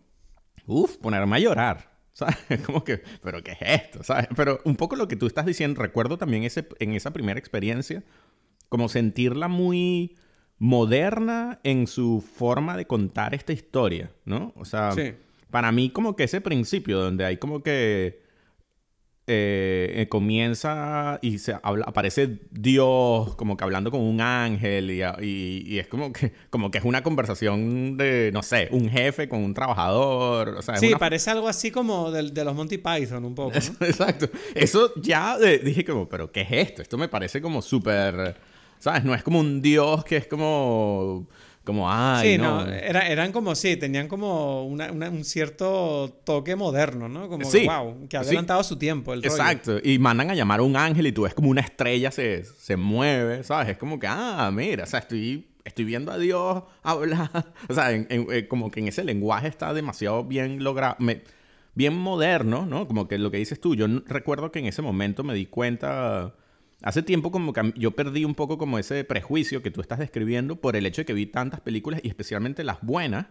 uff, 0.68 0.98
ponerme 0.98 1.36
a 1.36 1.40
llorar. 1.40 1.98
¿Sabes? 2.14 2.38
Como 2.66 2.84
que, 2.84 3.04
pero 3.22 3.44
¿qué 3.44 3.52
es 3.52 3.60
esto? 3.62 4.04
¿Sabes? 4.04 4.28
Pero 4.36 4.60
un 4.66 4.76
poco 4.76 4.96
lo 4.96 5.08
que 5.08 5.16
tú 5.16 5.28
estás 5.28 5.46
diciendo, 5.46 5.80
recuerdo 5.84 6.18
también 6.18 6.44
ese, 6.44 6.68
en 6.80 6.94
esa 6.94 7.12
primera 7.14 7.38
experiencia, 7.40 8.04
como 8.70 8.90
sentirla 8.90 9.48
muy 9.48 10.16
moderna 10.60 11.60
en 11.64 11.88
su 11.88 12.22
forma 12.22 12.78
de 12.78 12.88
contar 12.88 13.36
esta 13.36 13.54
historia, 13.54 14.12
¿no? 14.26 14.54
O 14.56 14.66
sea, 14.66 14.92
para 15.52 15.72
mí 15.72 15.90
como 15.90 16.16
que 16.16 16.24
ese 16.24 16.42
principio 16.42 17.00
donde 17.00 17.26
hay 17.26 17.38
como 17.38 17.62
que 17.62 18.28
eh, 19.30 20.04
eh, 20.04 20.08
comienza 20.08 21.20
y 21.22 21.40
se 21.40 21.54
aparece 21.62 22.40
Dios 22.50 23.36
como 23.36 23.58
que 23.58 23.66
hablando 23.66 23.92
con 23.92 24.00
un 24.00 24.22
ángel 24.22 24.90
y, 24.90 25.04
y, 25.22 25.80
es 25.80 25.88
como 25.88 26.14
que, 26.14 26.32
como 26.50 26.72
que 26.72 26.78
es 26.78 26.86
una 26.86 27.04
conversación 27.04 27.98
de, 27.98 28.32
no 28.34 28.42
sé, 28.42 28.70
un 28.72 28.90
jefe 28.90 29.28
con 29.28 29.44
un 29.44 29.54
trabajador. 29.54 30.56
O 30.58 30.62
sea, 30.62 30.78
sí, 30.78 30.94
parece 30.98 31.30
algo 31.30 31.50
así 31.50 31.72
como 31.72 32.10
de, 32.10 32.32
de, 32.32 32.46
los 32.46 32.56
Monty 32.56 32.78
Python 32.78 33.26
un 33.26 33.36
poco. 33.36 33.58
Exacto. 33.82 34.30
Eso 34.56 34.94
ya 34.96 35.38
dije 35.38 35.84
como, 35.84 36.08
pero 36.08 36.32
¿qué 36.32 36.42
es 36.42 36.52
esto? 36.52 36.82
Esto 36.82 36.98
me 36.98 37.10
parece 37.10 37.42
como 37.42 37.62
súper... 37.62 38.38
¿Sabes? 38.80 39.04
No 39.04 39.14
es 39.16 39.24
como 39.24 39.40
un 39.40 39.62
Dios 39.62 40.04
que 40.06 40.18
es 40.18 40.28
como 40.28 41.28
como, 41.68 41.92
ay, 41.92 42.36
sí, 42.36 42.38
no. 42.38 42.66
Era, 42.66 43.10
eran 43.10 43.34
como, 43.34 43.54
sí, 43.54 43.76
tenían 43.76 44.08
como 44.08 44.66
un 44.66 45.26
cierto 45.26 46.18
toque 46.24 46.56
moderno, 46.56 47.10
¿no? 47.10 47.28
Como, 47.28 47.44
sí, 47.44 47.68
wow, 47.68 48.08
que 48.08 48.16
ha 48.16 48.22
adelantado 48.22 48.64
su 48.64 48.78
tiempo. 48.78 49.14
El 49.14 49.26
Exacto. 49.26 49.78
Y 49.84 50.00
mandan 50.00 50.32
a 50.32 50.34
llamar 50.34 50.62
a 50.62 50.64
un 50.64 50.78
ángel 50.78 51.08
y 51.08 51.12
tú 51.12 51.24
ves 51.24 51.34
como 51.34 51.50
una 51.50 51.60
estrella 51.60 52.10
se, 52.10 52.46
se 52.46 52.78
mueve, 52.78 53.44
¿sabes? 53.44 53.68
Es 53.68 53.78
como 53.78 54.00
que, 54.00 54.08
ah, 54.08 54.50
mira, 54.54 54.86
o 54.86 54.88
sea, 54.88 55.02
estoy, 55.02 55.46
estoy 55.66 55.84
viendo 55.84 56.10
a 56.14 56.18
Dios 56.18 56.64
hablar. 56.84 57.30
O 57.68 57.74
sea, 57.74 57.92
eh, 57.92 58.48
como 58.48 58.72
que 58.72 58.80
en 58.80 58.88
ese 58.88 59.04
lenguaje 59.04 59.50
está 59.50 59.74
demasiado 59.74 60.24
bien 60.24 60.64
logrado. 60.64 60.96
bien 61.76 61.98
moderno, 61.98 62.66
¿no? 62.66 62.88
Como 62.88 63.10
que 63.10 63.18
lo 63.18 63.30
que 63.30 63.40
dices 63.40 63.60
tú, 63.60 63.76
yo 63.76 63.88
recuerdo 64.06 64.54
que 64.54 64.60
en 64.60 64.68
ese 64.68 64.82
momento 64.82 65.26
me 65.26 65.34
di 65.34 65.48
cuenta 65.48 66.34
Hace 66.84 67.02
tiempo 67.02 67.32
como 67.32 67.54
que 67.54 67.74
yo 67.76 67.92
perdí 67.92 68.24
un 68.24 68.36
poco 68.36 68.58
como 68.58 68.78
ese 68.78 69.04
prejuicio 69.04 69.64
que 69.64 69.72
tú 69.72 69.82
estás 69.82 69.98
describiendo 69.98 70.58
por 70.58 70.76
el 70.76 70.86
hecho 70.86 71.02
de 71.02 71.06
que 71.06 71.14
vi 71.14 71.26
tantas 71.26 71.60
películas 71.62 72.02
y 72.04 72.08
especialmente 72.08 72.64
las 72.64 72.82
buenas 72.82 73.28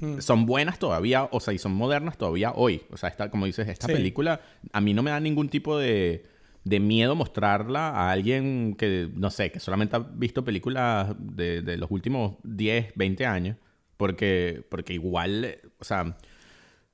hmm. 0.00 0.18
son 0.18 0.46
buenas 0.46 0.80
todavía, 0.80 1.28
o 1.30 1.38
sea, 1.38 1.54
y 1.54 1.58
son 1.58 1.72
modernas 1.72 2.18
todavía 2.18 2.52
hoy. 2.52 2.82
O 2.90 2.96
sea, 2.96 3.08
esta, 3.08 3.30
como 3.30 3.46
dices, 3.46 3.68
esta 3.68 3.86
película 3.86 4.40
a 4.72 4.80
mí 4.80 4.94
no 4.94 5.02
me 5.04 5.12
da 5.12 5.20
ningún 5.20 5.48
tipo 5.48 5.78
de, 5.78 6.26
de, 6.64 6.80
miedo 6.80 7.14
mostrarla 7.14 7.90
a 7.90 8.10
alguien 8.10 8.74
que, 8.76 9.08
no 9.14 9.30
sé, 9.30 9.52
que 9.52 9.60
solamente 9.60 9.94
ha 9.94 10.00
visto 10.00 10.44
películas 10.44 11.14
de, 11.18 11.62
de 11.62 11.76
los 11.76 11.88
últimos 11.92 12.38
10, 12.42 12.94
20 12.96 13.26
años, 13.26 13.56
porque, 13.96 14.66
porque 14.68 14.92
igual, 14.94 15.58
o 15.78 15.84
sea 15.84 16.16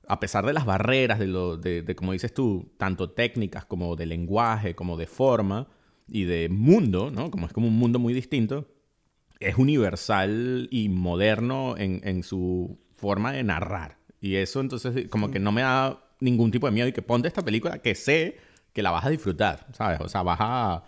a 0.07 0.19
pesar 0.19 0.45
de 0.45 0.53
las 0.53 0.65
barreras, 0.65 1.19
de, 1.19 1.27
lo, 1.27 1.57
de, 1.57 1.95
como 1.95 2.13
dices 2.13 2.33
tú, 2.33 2.71
tanto 2.77 3.11
técnicas 3.11 3.65
como 3.65 3.95
de 3.95 4.05
lenguaje, 4.05 4.75
como 4.75 4.97
de 4.97 5.07
forma 5.07 5.67
y 6.07 6.23
de 6.23 6.49
mundo, 6.49 7.11
¿no? 7.11 7.29
Como 7.29 7.45
es 7.47 7.53
como 7.53 7.67
un 7.67 7.77
mundo 7.77 7.99
muy 7.99 8.13
distinto, 8.13 8.67
es 9.39 9.57
universal 9.57 10.67
y 10.71 10.89
moderno 10.89 11.75
en, 11.77 12.01
en 12.03 12.23
su 12.23 12.79
forma 12.95 13.31
de 13.31 13.43
narrar. 13.43 13.97
Y 14.21 14.35
eso 14.35 14.61
entonces 14.61 15.07
como 15.09 15.29
que 15.29 15.39
no 15.39 15.51
me 15.51 15.61
da 15.61 16.03
ningún 16.19 16.51
tipo 16.51 16.67
de 16.67 16.73
miedo 16.73 16.87
y 16.87 16.93
que 16.93 17.01
ponte 17.01 17.27
esta 17.27 17.43
película 17.43 17.79
que 17.79 17.93
sé 17.93 18.37
que 18.73 18.81
la 18.81 18.91
vas 18.91 19.05
a 19.05 19.09
disfrutar, 19.09 19.67
¿sabes? 19.73 19.99
O 20.01 20.09
sea, 20.09 20.23
vas 20.23 20.39
a 20.39 20.83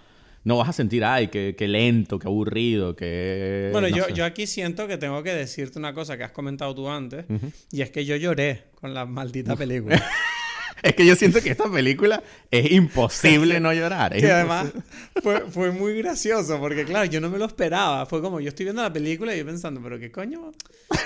no 0.50 0.58
vas 0.58 0.70
a 0.70 0.74
sentir, 0.74 1.06
ay, 1.06 1.28
qué, 1.28 1.68
lento, 1.68 2.18
qué 2.18 2.28
aburrido, 2.28 2.96
qué... 2.96 3.70
Bueno, 3.72 3.88
yo, 3.88 4.10
yo 4.10 4.26
aquí 4.26 4.48
siento 4.48 4.88
que 4.88 4.98
tengo 4.98 5.22
que 5.22 5.32
decirte 5.32 5.78
una 5.78 5.94
cosa 5.94 6.18
que 6.18 6.24
has 6.24 6.32
comentado 6.32 6.74
tú 6.74 6.90
antes, 6.90 7.26
y 7.72 7.84
es 7.84 7.92
que 7.92 8.04
yo 8.04 8.16
lloré 8.16 8.64
con 8.82 8.96
la 8.96 9.06
maldita 9.06 9.56
película. 9.56 10.04
es 10.82 10.96
que 10.96 11.06
yo 11.06 11.16
siento 11.16 11.40
que 11.40 11.52
esta 11.52 11.72
película 11.72 12.24
es 12.50 12.72
imposible 12.72 13.60
no 13.60 13.72
llorar. 13.74 14.18
y 14.18 14.26
además 14.26 14.74
fue, 15.22 15.42
fue, 15.52 15.70
muy 15.70 15.96
gracioso, 16.00 16.60
porque 16.60 16.84
claro, 16.84 17.06
yo 17.06 17.22
no 17.22 17.30
me 17.30 17.38
lo 17.38 17.46
esperaba. 17.46 18.08
Fue 18.08 18.20
como, 18.20 18.40
yo 18.40 18.50
estoy 18.50 18.64
viendo 18.66 18.82
la 18.82 18.92
película 18.92 19.36
y 19.36 19.38
yo 19.38 19.46
pensando, 19.46 19.80
pero 19.84 20.00
¿qué 20.00 20.12
coño? 20.12 20.52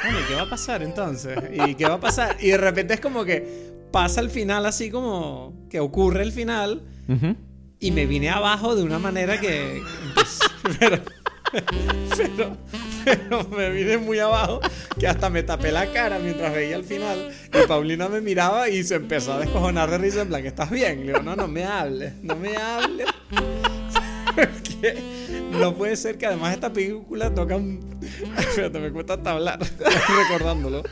Bueno, 0.03 0.19
¿y 0.21 0.27
qué 0.29 0.36
va 0.36 0.43
a 0.43 0.49
pasar 0.49 0.84
entonces? 0.84 1.38
¿Y 1.67 1.75
qué 1.75 1.84
va 1.84 1.95
a 1.95 1.99
pasar? 1.99 2.38
Y 2.39 2.47
de 2.47 2.58
repente 2.58 2.93
es 2.93 3.01
como 3.01 3.25
que 3.25 3.73
pasa 3.91 4.21
el 4.21 4.29
final 4.29 4.65
así 4.65 4.89
como 4.89 5.67
que 5.69 5.82
ocurre 5.82 6.23
el 6.23 6.32
final 6.32 6.82
y 7.83 7.91
me 7.91 8.05
vine 8.05 8.29
abajo 8.29 8.75
de 8.77 8.83
una 8.83 8.97
manera 8.97 9.39
que... 9.41 9.83
pero, 10.79 12.57
pero, 13.03 13.43
me 13.49 13.69
vine 13.71 13.97
muy 13.97 14.19
abajo 14.19 14.61
que 14.97 15.05
hasta 15.05 15.29
me 15.29 15.43
tapé 15.43 15.73
la 15.73 15.91
cara 15.91 16.17
mientras 16.17 16.53
veía 16.53 16.77
el 16.77 16.85
final 16.85 17.35
y 17.53 17.67
Paulina 17.67 18.07
me 18.07 18.21
miraba 18.21 18.69
y 18.69 18.83
se 18.83 18.95
empezó 18.95 19.33
a 19.33 19.39
descojonar 19.39 19.91
de 19.91 19.97
risa 19.97 20.21
en 20.21 20.29
plan, 20.29 20.45
¿estás 20.45 20.71
bien? 20.71 21.01
Le 21.01 21.07
digo, 21.07 21.21
no, 21.21 21.35
no 21.35 21.49
me 21.49 21.65
hables, 21.65 22.13
no 22.23 22.37
me 22.37 22.55
hables. 22.55 23.07
no 25.59 25.75
puede 25.75 25.95
ser 25.95 26.17
que 26.17 26.25
además 26.25 26.53
esta 26.53 26.71
película 26.71 27.33
toca 27.33 27.55
un... 27.55 27.79
Espérate, 28.37 28.79
me 28.79 28.91
cuesta 28.91 29.13
hasta 29.15 29.31
hablar 29.31 29.59
recordándolo. 30.29 30.83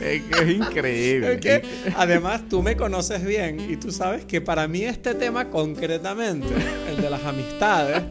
Es 0.00 0.22
que 0.22 0.42
es 0.42 0.48
increíble. 0.50 1.40
que, 1.40 1.62
además, 1.96 2.42
tú 2.48 2.62
me 2.62 2.76
conoces 2.76 3.24
bien 3.24 3.58
y 3.70 3.76
tú 3.76 3.90
sabes 3.90 4.24
que 4.24 4.40
para 4.40 4.68
mí 4.68 4.82
este 4.82 5.14
tema 5.14 5.50
concretamente, 5.50 6.48
el 6.88 7.00
de 7.00 7.10
las 7.10 7.24
amistades, 7.24 8.02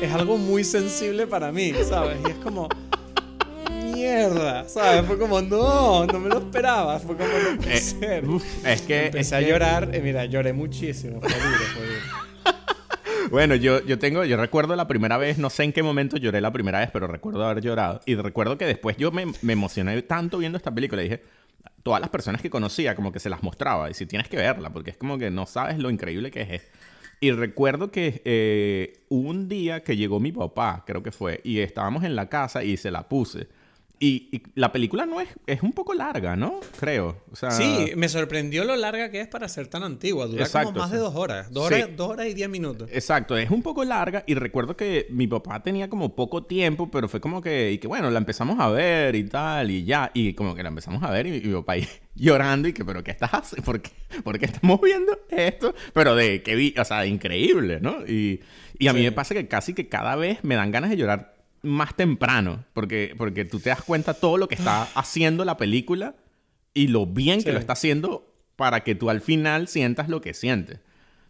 es 0.00 0.12
algo 0.12 0.38
muy 0.38 0.64
sensible 0.64 1.26
para 1.26 1.52
mí, 1.52 1.72
¿sabes? 1.88 2.18
Y 2.26 2.30
es 2.30 2.36
como 2.36 2.68
mierda, 3.92 4.68
¿sabes? 4.68 5.04
Fue 5.06 5.18
como, 5.18 5.40
no, 5.42 6.06
no 6.06 6.20
me 6.20 6.28
lo 6.28 6.38
esperaba. 6.38 6.98
Fue 6.98 7.16
como, 7.16 7.28
no 7.28 7.56
puede 7.56 7.76
eh, 7.76 7.80
ser. 7.80 8.24
es 8.64 8.82
que. 8.82 9.06
Empecé 9.06 9.36
a 9.36 9.40
llorar. 9.40 9.90
Eh, 9.92 10.00
mira, 10.00 10.24
lloré 10.24 10.52
muchísimo. 10.52 11.20
Fue 11.20 11.30
duro, 11.30 11.64
fue 11.74 11.86
duro. 11.86 12.00
Bueno, 13.30 13.54
yo, 13.54 13.80
yo 13.86 13.96
tengo, 13.96 14.24
yo 14.24 14.36
recuerdo 14.36 14.74
la 14.74 14.88
primera 14.88 15.16
vez, 15.16 15.38
no 15.38 15.50
sé 15.50 15.62
en 15.62 15.72
qué 15.72 15.84
momento 15.84 16.16
lloré 16.16 16.40
la 16.40 16.52
primera 16.52 16.80
vez, 16.80 16.90
pero 16.92 17.06
recuerdo 17.06 17.44
haber 17.44 17.62
llorado. 17.62 18.00
Y 18.04 18.16
recuerdo 18.16 18.58
que 18.58 18.66
después 18.66 18.96
yo 18.96 19.12
me, 19.12 19.24
emocioné 19.52 20.02
tanto 20.02 20.38
viendo 20.38 20.58
esta 20.58 20.74
película. 20.74 21.00
Dije, 21.00 21.22
todas 21.84 22.00
las 22.00 22.10
personas 22.10 22.42
que 22.42 22.50
conocía, 22.50 22.96
como 22.96 23.12
que 23.12 23.20
se 23.20 23.30
las 23.30 23.44
mostraba. 23.44 23.88
Y 23.88 23.94
si 23.94 24.04
tienes 24.04 24.28
que 24.28 24.36
verla, 24.36 24.70
porque 24.70 24.90
es 24.90 24.96
como 24.96 25.16
que 25.16 25.30
no 25.30 25.46
sabes 25.46 25.78
lo 25.78 25.90
increíble 25.90 26.32
que 26.32 26.42
es. 26.56 26.68
Y 27.20 27.30
recuerdo 27.30 27.92
que 27.92 28.20
eh, 28.24 29.04
un 29.10 29.48
día 29.48 29.84
que 29.84 29.96
llegó 29.96 30.18
mi 30.18 30.32
papá, 30.32 30.82
creo 30.84 31.04
que 31.04 31.12
fue, 31.12 31.40
y 31.44 31.60
estábamos 31.60 32.02
en 32.02 32.16
la 32.16 32.28
casa 32.28 32.64
y 32.64 32.76
se 32.78 32.90
la 32.90 33.08
puse. 33.08 33.46
Y, 34.02 34.42
la 34.54 34.72
película 34.72 35.04
no 35.04 35.20
es, 35.20 35.28
es 35.46 35.62
un 35.62 35.74
poco 35.74 35.92
larga, 35.92 36.34
¿no? 36.34 36.60
Creo. 36.78 37.22
sí, 37.50 37.92
me 37.96 38.08
sorprendió 38.08 38.64
lo 38.64 38.74
larga 38.74 39.10
que 39.10 39.20
es 39.20 39.28
para 39.28 39.46
ser 39.46 39.66
tan 39.66 39.82
antigua. 39.82 40.26
Dura 40.26 40.48
como 40.48 40.72
más 40.72 40.90
de 40.90 40.96
dos 40.96 41.14
horas. 41.14 41.52
Dos, 41.52 41.66
horas. 41.66 41.90
dos 41.94 42.08
horas 42.08 42.26
y 42.26 42.32
diez 42.32 42.48
minutos. 42.48 42.88
Exacto, 42.90 43.36
es 43.36 43.50
un 43.50 43.62
poco 43.62 43.84
larga. 43.84 44.24
Y 44.26 44.34
recuerdo 44.36 44.74
que 44.74 45.06
mi 45.10 45.26
papá 45.26 45.62
tenía 45.62 45.90
como 45.90 46.16
poco 46.16 46.44
tiempo, 46.44 46.90
pero 46.90 47.08
fue 47.08 47.20
como 47.20 47.42
que, 47.42 47.72
y 47.72 47.78
que 47.78 47.88
bueno, 47.88 48.10
la 48.10 48.16
empezamos 48.16 48.58
a 48.58 48.70
ver 48.70 49.14
y 49.16 49.24
tal, 49.24 49.70
y 49.70 49.84
ya. 49.84 50.10
Y 50.14 50.32
como 50.32 50.54
que 50.54 50.62
la 50.62 50.70
empezamos 50.70 51.02
a 51.02 51.10
ver 51.10 51.26
y, 51.26 51.32
mi 51.42 51.52
papá 51.52 51.74
ahí 51.74 51.86
llorando 52.14 52.68
y 52.68 52.72
que, 52.72 52.86
pero 52.86 53.04
¿qué 53.04 53.10
estás 53.10 53.34
haciendo? 53.34 53.66
¿Por 53.66 53.82
qué, 53.82 53.90
¿Por 54.24 54.38
qué 54.38 54.46
estamos 54.46 54.80
viendo 54.80 55.12
esto? 55.28 55.74
Pero 55.92 56.16
de 56.16 56.42
que 56.42 56.54
vi, 56.54 56.74
o 56.78 56.84
sea, 56.86 57.04
increíble, 57.04 57.80
¿no? 57.80 58.06
Y, 58.06 58.40
y 58.78 58.88
a 58.88 58.94
mí 58.94 59.02
me 59.02 59.12
pasa 59.12 59.34
que 59.34 59.46
casi 59.46 59.74
que 59.74 59.90
cada 59.90 60.16
vez 60.16 60.42
me 60.42 60.54
dan 60.54 60.70
ganas 60.70 60.88
de 60.88 60.96
llorar 60.96 61.39
más 61.62 61.94
temprano, 61.96 62.64
porque, 62.72 63.14
porque 63.18 63.44
tú 63.44 63.60
te 63.60 63.70
das 63.70 63.82
cuenta 63.82 64.14
todo 64.14 64.38
lo 64.38 64.48
que 64.48 64.54
está 64.54 64.82
haciendo 64.94 65.44
la 65.44 65.56
película 65.56 66.14
y 66.74 66.88
lo 66.88 67.06
bien 67.06 67.42
que 67.42 67.52
lo 67.52 67.58
está 67.58 67.74
haciendo 67.74 68.32
para 68.56 68.80
que 68.84 68.94
tú 68.94 69.10
al 69.10 69.20
final 69.20 69.68
sientas 69.68 70.08
lo 70.08 70.20
que 70.20 70.34
sientes, 70.34 70.80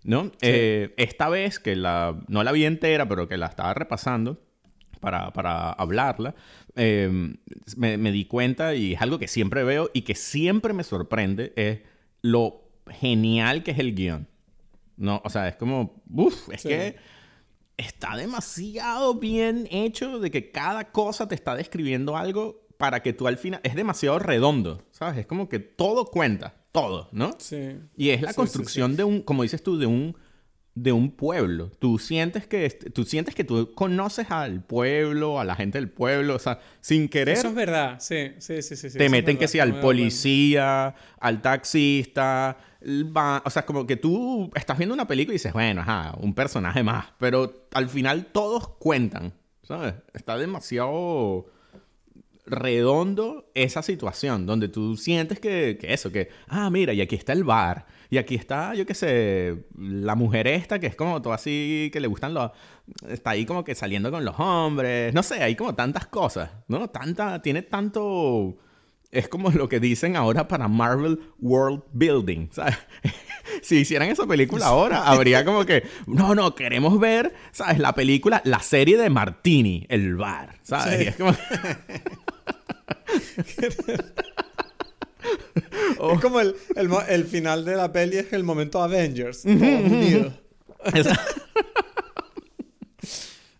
¿no? 0.04 0.30
Eh, 0.42 0.94
esta 0.96 1.28
vez 1.28 1.58
que 1.58 1.76
la, 1.76 2.20
no 2.28 2.42
la 2.44 2.52
vi 2.52 2.64
entera, 2.64 3.08
pero 3.08 3.28
que 3.28 3.36
la 3.38 3.46
estaba 3.46 3.74
repasando 3.74 4.40
para, 5.00 5.32
para 5.32 5.70
hablarla, 5.72 6.34
eh, 6.76 7.10
me, 7.76 7.96
me 7.96 8.12
di 8.12 8.24
cuenta 8.26 8.74
y 8.74 8.92
es 8.94 9.00
algo 9.00 9.18
que 9.18 9.28
siempre 9.28 9.64
veo 9.64 9.90
y 9.94 10.02
que 10.02 10.14
siempre 10.14 10.72
me 10.74 10.84
sorprende, 10.84 11.52
es 11.56 11.80
lo 12.22 12.62
genial 12.88 13.62
que 13.62 13.70
es 13.70 13.78
el 13.78 13.94
guion. 13.94 14.28
No, 14.96 15.22
o 15.24 15.30
sea, 15.30 15.48
es 15.48 15.56
como, 15.56 16.02
uff, 16.10 16.50
es 16.52 16.60
Sí. 16.62 16.68
que 16.68 16.96
está 17.80 18.16
demasiado 18.16 19.14
bien 19.14 19.66
hecho 19.70 20.18
de 20.20 20.30
que 20.30 20.50
cada 20.50 20.92
cosa 20.92 21.26
te 21.28 21.34
está 21.34 21.54
describiendo 21.54 22.16
algo 22.16 22.66
para 22.76 23.02
que 23.02 23.12
tú 23.12 23.26
al 23.26 23.36
final, 23.36 23.60
es 23.62 23.74
demasiado 23.74 24.18
redondo, 24.18 24.82
¿sabes? 24.90 25.18
Es 25.18 25.26
como 25.26 25.48
que 25.48 25.58
todo 25.58 26.06
cuenta, 26.06 26.54
todo, 26.72 27.08
¿no? 27.12 27.34
Sí. 27.38 27.76
Y 27.96 28.10
es 28.10 28.22
la 28.22 28.28
Sí, 28.28 28.34
sí, 28.34 28.36
construcción 28.36 28.96
de 28.96 29.04
un, 29.04 29.22
como 29.22 29.42
dices 29.42 29.62
tú, 29.62 29.78
de 29.78 29.86
un, 29.86 30.16
de 30.74 30.92
un 30.92 31.10
pueblo. 31.10 31.70
Tú 31.78 31.98
sientes 31.98 32.46
que, 32.46 32.68
tú 32.70 33.04
sientes 33.04 33.34
que 33.34 33.44
tú 33.44 33.72
conoces 33.74 34.30
al 34.30 34.62
pueblo, 34.62 35.40
a 35.40 35.44
la 35.44 35.56
gente 35.56 35.78
del 35.78 35.90
pueblo, 35.90 36.36
o 36.36 36.38
sea, 36.38 36.60
sin 36.80 37.08
querer 37.08 37.36
Eso 37.36 37.48
es 37.48 37.54
verdad, 37.54 37.96
sí, 38.00 38.32
sí, 38.38 38.62
sí, 38.62 38.76
sí. 38.76 38.90
sí, 38.90 38.98
te 38.98 39.08
meten 39.08 39.36
que 39.36 39.46
no 39.46 39.62
al 39.62 39.80
policía, 39.80 40.94
al 41.18 41.42
taxista, 41.42 42.56
o 43.44 43.50
sea, 43.50 43.66
como 43.66 43.86
que 43.86 43.96
tú 43.96 44.50
estás 44.54 44.78
viendo 44.78 44.94
una 44.94 45.06
película 45.06 45.34
y 45.34 45.36
dices, 45.36 45.52
bueno, 45.52 45.82
ajá, 45.82 46.14
un 46.18 46.34
personaje 46.34 46.82
más, 46.82 47.06
pero 47.18 47.66
al 47.72 47.88
final 47.88 48.26
todos 48.26 48.68
cuentan, 48.78 49.32
¿sabes? 49.62 49.94
Está 50.14 50.38
demasiado 50.38 51.46
redondo 52.50 53.50
esa 53.54 53.82
situación 53.82 54.44
donde 54.46 54.68
tú 54.68 54.96
sientes 54.96 55.40
que, 55.40 55.78
que 55.80 55.94
eso, 55.94 56.10
que, 56.10 56.28
ah, 56.48 56.68
mira, 56.70 56.92
y 56.92 57.00
aquí 57.00 57.14
está 57.14 57.32
el 57.32 57.44
bar, 57.44 57.86
y 58.10 58.18
aquí 58.18 58.34
está, 58.34 58.74
yo 58.74 58.84
qué 58.84 58.94
sé, 58.94 59.64
la 59.78 60.16
mujer 60.16 60.48
esta 60.48 60.80
que 60.80 60.88
es 60.88 60.96
como 60.96 61.22
todo 61.22 61.32
así, 61.32 61.90
que 61.92 62.00
le 62.00 62.08
gustan 62.08 62.34
los, 62.34 62.50
está 63.08 63.30
ahí 63.30 63.46
como 63.46 63.62
que 63.62 63.74
saliendo 63.74 64.10
con 64.10 64.24
los 64.24 64.34
hombres, 64.38 65.14
no 65.14 65.22
sé, 65.22 65.42
hay 65.42 65.54
como 65.54 65.74
tantas 65.74 66.06
cosas, 66.08 66.50
¿no? 66.66 66.90
Tanta, 66.90 67.40
tiene 67.40 67.62
tanto, 67.62 68.58
es 69.12 69.28
como 69.28 69.50
lo 69.50 69.68
que 69.68 69.78
dicen 69.78 70.16
ahora 70.16 70.48
para 70.48 70.66
Marvel 70.66 71.20
World 71.38 71.82
Building, 71.92 72.48
¿sabes? 72.52 72.76
si 73.62 73.76
hicieran 73.76 74.08
esa 74.08 74.26
película 74.26 74.66
ahora, 74.66 75.04
habría 75.04 75.44
como 75.44 75.64
que, 75.64 75.84
no, 76.08 76.34
no, 76.34 76.56
queremos 76.56 76.98
ver, 76.98 77.32
¿sabes? 77.52 77.78
La 77.78 77.94
película, 77.94 78.42
la 78.44 78.60
serie 78.60 78.96
de 78.96 79.08
Martini, 79.08 79.86
el 79.88 80.16
bar, 80.16 80.58
¿sabes? 80.62 80.98
Sí. 80.98 81.04
Y 81.04 81.08
es 81.08 81.16
como... 81.16 81.32
Oh. 85.98 86.14
Es 86.14 86.20
como 86.20 86.40
el, 86.40 86.54
el, 87.08 87.24
final 87.24 87.64
de 87.64 87.76
la 87.76 87.92
peli 87.92 88.16
es 88.16 88.32
el 88.32 88.42
momento 88.42 88.82
Avengers, 88.82 89.42
todos 89.42 89.54
unidos. 89.54 90.32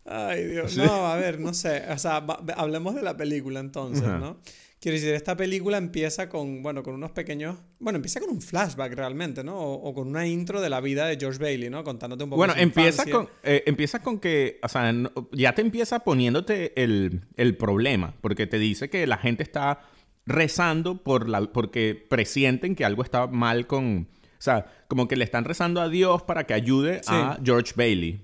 Ay, 0.06 0.44
Dios. 0.46 0.76
No, 0.76 1.06
a 1.06 1.16
ver, 1.16 1.38
no 1.38 1.52
sé. 1.54 1.84
O 1.90 1.98
sea, 1.98 2.24
hablemos 2.56 2.94
de 2.94 3.02
la 3.02 3.16
película 3.16 3.60
entonces. 3.60 4.02
¿no? 4.02 4.38
Quiero 4.81 4.95
decir, 4.95 5.12
esta 5.12 5.37
película 5.37 5.77
empieza 5.77 6.31
con, 6.31 6.62
bueno, 6.62 6.83
con 6.83 6.95
unos 6.95 7.11
pequeños... 7.11 7.59
Bueno, 7.79 7.99
empieza 7.99 8.19
con 8.19 8.31
un 8.31 8.40
flashback 8.40 8.95
realmente, 8.95 9.45
¿no? 9.45 9.55
O, 9.59 9.75
o 9.75 9.93
con 9.95 10.09
una 10.09 10.27
intro 10.27 10.62
de 10.62 10.71
la 10.71 10.81
vida 10.81 11.07
de 11.07 11.19
George 11.21 11.38
Bailey, 11.38 11.69
¿no? 11.69 11.85
Contándote 11.85 12.25
un 12.25 12.31
poco 12.31 12.38
Bueno, 12.38 12.55
empieza 12.57 13.05
con, 13.05 13.29
eh, 13.43 13.62
empieza 13.66 14.01
con 14.01 14.19
que, 14.19 14.59
o 14.62 14.69
sea, 14.69 14.90
no- 14.95 15.11
ya 15.33 15.55
te 15.55 15.61
empieza 15.61 15.99
poniéndote 16.01 16.83
el, 16.83 17.21
el 17.37 17.57
problema, 17.59 18.14
porque 18.23 18.47
te 18.47 18.59
dice 18.59 18.88
que 18.88 19.07
la 19.07 19.19
gente 19.19 19.43
está 19.43 19.81
rezando 20.25 21.03
por 21.03 21.29
la, 21.29 21.43
porque 21.53 21.95
presienten 22.09 22.75
que 22.75 22.85
algo 22.87 23.03
está 23.03 23.27
mal 23.27 23.66
con, 23.66 24.09
o 24.38 24.43
sea, 24.43 24.64
como 24.88 25.09
que 25.09 25.16
le 25.16 25.25
están 25.25 25.45
rezando 25.45 25.83
a 25.83 25.90
Dios 25.90 26.23
para 26.23 26.45
que 26.47 26.55
ayude 26.55 27.03
a 27.07 27.38
George 27.45 27.75
Bailey. 27.77 28.21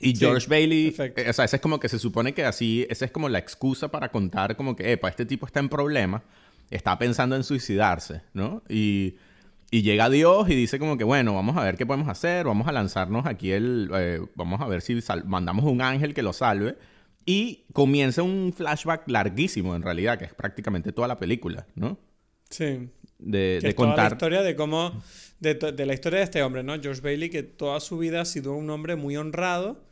Y 0.00 0.14
Sí, 0.14 0.18
George 0.18 0.46
Bailey, 0.48 0.94
eh, 0.98 1.26
o 1.28 1.32
sea, 1.32 1.44
ese 1.44 1.56
es 1.56 1.62
como 1.62 1.80
que 1.80 1.88
se 1.88 1.98
supone 1.98 2.32
que 2.32 2.44
así, 2.44 2.86
esa 2.88 3.04
es 3.04 3.10
como 3.10 3.28
la 3.28 3.38
excusa 3.38 3.88
para 3.88 4.10
contar 4.10 4.56
como 4.56 4.76
que, 4.76 4.92
epa, 4.92 5.08
este 5.08 5.26
tipo 5.26 5.46
está 5.46 5.60
en 5.60 5.68
problemas, 5.68 6.22
está 6.70 6.98
pensando 6.98 7.36
en 7.36 7.44
suicidarse, 7.44 8.22
¿no? 8.32 8.62
Y, 8.68 9.16
y 9.70 9.82
llega 9.82 10.08
Dios 10.08 10.48
y 10.48 10.54
dice 10.54 10.78
como 10.78 10.96
que, 10.96 11.04
bueno, 11.04 11.34
vamos 11.34 11.56
a 11.56 11.64
ver 11.64 11.76
qué 11.76 11.84
podemos 11.84 12.08
hacer, 12.08 12.46
vamos 12.46 12.68
a 12.68 12.72
lanzarnos 12.72 13.26
aquí 13.26 13.50
el, 13.50 13.90
eh, 13.94 14.20
vamos 14.34 14.60
a 14.60 14.66
ver 14.66 14.80
si 14.80 14.98
mandamos 15.24 15.64
un 15.64 15.82
ángel 15.82 16.14
que 16.14 16.22
lo 16.22 16.32
salve. 16.32 16.76
Y 17.26 17.64
comienza 17.74 18.22
un 18.22 18.54
flashback 18.56 19.06
larguísimo, 19.06 19.76
en 19.76 19.82
realidad, 19.82 20.18
que 20.18 20.24
es 20.24 20.32
prácticamente 20.32 20.92
toda 20.92 21.08
la 21.08 21.18
película, 21.18 21.66
¿no? 21.74 21.98
Sí. 22.48 22.88
De, 23.18 23.58
Que 23.60 23.66
de 23.66 23.68
es 23.70 23.74
toda 23.76 23.88
la 23.88 23.94
contar... 23.94 24.12
historia 24.12 24.42
de 24.42 24.56
cómo... 24.56 25.02
De, 25.40 25.86
la 25.86 25.94
historia 25.94 26.18
de 26.18 26.24
este 26.24 26.42
hombre, 26.42 26.64
¿no? 26.64 26.80
George 26.80 27.00
Bailey, 27.00 27.30
que 27.30 27.44
toda 27.44 27.78
su 27.78 27.96
vida 27.98 28.22
ha 28.22 28.24
sido 28.24 28.54
un 28.54 28.68
hombre 28.70 28.96
muy 28.96 29.16
honrado. 29.16 29.84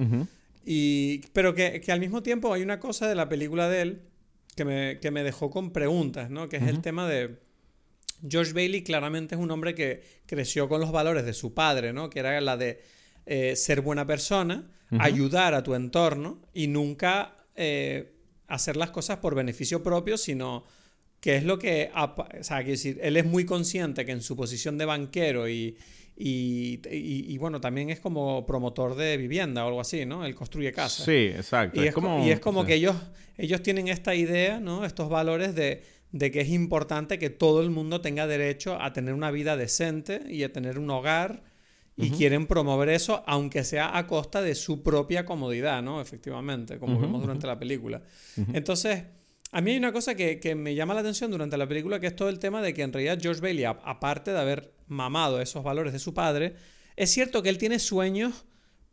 Y, 0.64 1.18
pero 1.32 1.54
que, 1.54 1.80
que 1.80 1.92
al 1.92 2.00
mismo 2.00 2.22
tiempo 2.22 2.52
hay 2.52 2.62
una 2.62 2.80
cosa 2.80 3.08
de 3.08 3.14
la 3.14 3.28
película 3.28 3.68
de 3.68 3.82
él 3.82 4.02
que 4.56 4.64
me, 4.64 4.98
que 5.00 5.12
me 5.12 5.22
dejó 5.22 5.50
con 5.50 5.70
preguntas, 5.70 6.30
¿no? 6.30 6.48
Que 6.48 6.56
es 6.56 6.64
el 6.64 6.80
tema 6.80 7.08
de... 7.08 7.38
George 8.28 8.54
Bailey 8.54 8.82
claramente 8.82 9.34
es 9.34 9.40
un 9.40 9.50
hombre 9.50 9.74
que 9.74 10.02
creció 10.26 10.68
con 10.68 10.80
los 10.80 10.90
valores 10.90 11.24
de 11.24 11.34
su 11.34 11.54
padre, 11.54 11.92
¿no? 11.92 12.08
Que 12.10 12.20
era 12.20 12.40
la 12.40 12.56
de 12.56 12.80
eh, 13.26 13.54
ser 13.54 13.82
buena 13.82 14.06
persona, 14.06 14.68
ayudar 14.98 15.54
a 15.54 15.62
tu 15.62 15.74
entorno 15.74 16.40
y 16.54 16.66
nunca 16.66 17.36
eh, 17.54 18.14
hacer 18.48 18.76
las 18.76 18.90
cosas 18.90 19.18
por 19.18 19.34
beneficio 19.34 19.82
propio, 19.82 20.16
sino 20.16 20.64
que 21.26 21.34
es 21.34 21.42
lo 21.42 21.58
que... 21.58 21.90
O 21.92 22.14
sea, 22.40 22.58
quiero 22.58 22.70
decir, 22.70 23.00
él 23.02 23.16
es 23.16 23.24
muy 23.24 23.44
consciente 23.44 24.06
que 24.06 24.12
en 24.12 24.22
su 24.22 24.36
posición 24.36 24.78
de 24.78 24.84
banquero 24.84 25.48
y, 25.48 25.76
y, 26.16 26.78
y- 26.88 27.24
y, 27.34 27.38
bueno, 27.38 27.60
también 27.60 27.90
es 27.90 27.98
como 27.98 28.46
promotor 28.46 28.94
de 28.94 29.16
vivienda 29.16 29.64
o 29.64 29.66
algo 29.66 29.80
así, 29.80 30.06
¿no? 30.06 30.24
Él 30.24 30.36
construye 30.36 30.70
casas. 30.70 31.04
Sí, 31.04 31.32
exacto. 31.34 31.82
Y 31.82 31.88
es, 31.88 31.92
como, 31.92 32.24
y 32.24 32.30
es 32.30 32.38
como 32.38 32.60
sí. 32.60 32.68
que 32.68 32.74
ellos, 32.74 32.94
ellos 33.38 33.60
tienen 33.60 33.88
esta 33.88 34.14
idea, 34.14 34.60
¿no? 34.60 34.84
Estos 34.84 35.08
valores 35.08 35.56
de, 35.56 35.82
de 36.12 36.30
que 36.30 36.42
es 36.42 36.48
importante 36.50 37.18
que 37.18 37.28
todo 37.28 37.60
el 37.60 37.70
mundo 37.70 38.00
tenga 38.00 38.28
derecho 38.28 38.80
a 38.80 38.92
tener 38.92 39.12
una 39.12 39.32
vida 39.32 39.56
decente 39.56 40.22
y 40.30 40.44
a 40.44 40.52
tener 40.52 40.78
un 40.78 40.88
hogar. 40.90 41.42
Y 41.96 42.10
quieren 42.10 42.46
promover 42.46 42.90
eso, 42.90 43.24
aunque 43.26 43.64
sea 43.64 43.98
a 43.98 44.06
costa 44.06 44.42
de 44.42 44.54
su 44.54 44.84
propia 44.84 45.24
comodidad, 45.24 45.82
¿no? 45.82 46.00
Efectivamente, 46.00 46.78
como 46.78 47.00
vemos 47.00 47.20
durante 47.20 47.48
la 47.48 47.58
película. 47.58 48.02
Entonces, 48.52 49.02
a 49.52 49.60
mí 49.60 49.70
hay 49.72 49.76
una 49.78 49.92
cosa 49.92 50.14
que, 50.14 50.38
que 50.40 50.54
me 50.54 50.74
llama 50.74 50.94
la 50.94 51.00
atención 51.00 51.30
durante 51.30 51.56
la 51.56 51.66
película, 51.66 52.00
que 52.00 52.06
es 52.08 52.16
todo 52.16 52.28
el 52.28 52.38
tema 52.38 52.60
de 52.62 52.74
que 52.74 52.82
en 52.82 52.92
realidad 52.92 53.18
George 53.20 53.40
Bailey, 53.40 53.64
a- 53.64 53.78
aparte 53.84 54.32
de 54.32 54.38
haber 54.38 54.72
mamado 54.88 55.40
esos 55.40 55.62
valores 55.64 55.92
de 55.92 55.98
su 55.98 56.12
padre, 56.14 56.54
es 56.96 57.10
cierto 57.10 57.42
que 57.42 57.48
él 57.48 57.58
tiene 57.58 57.78
sueños 57.78 58.44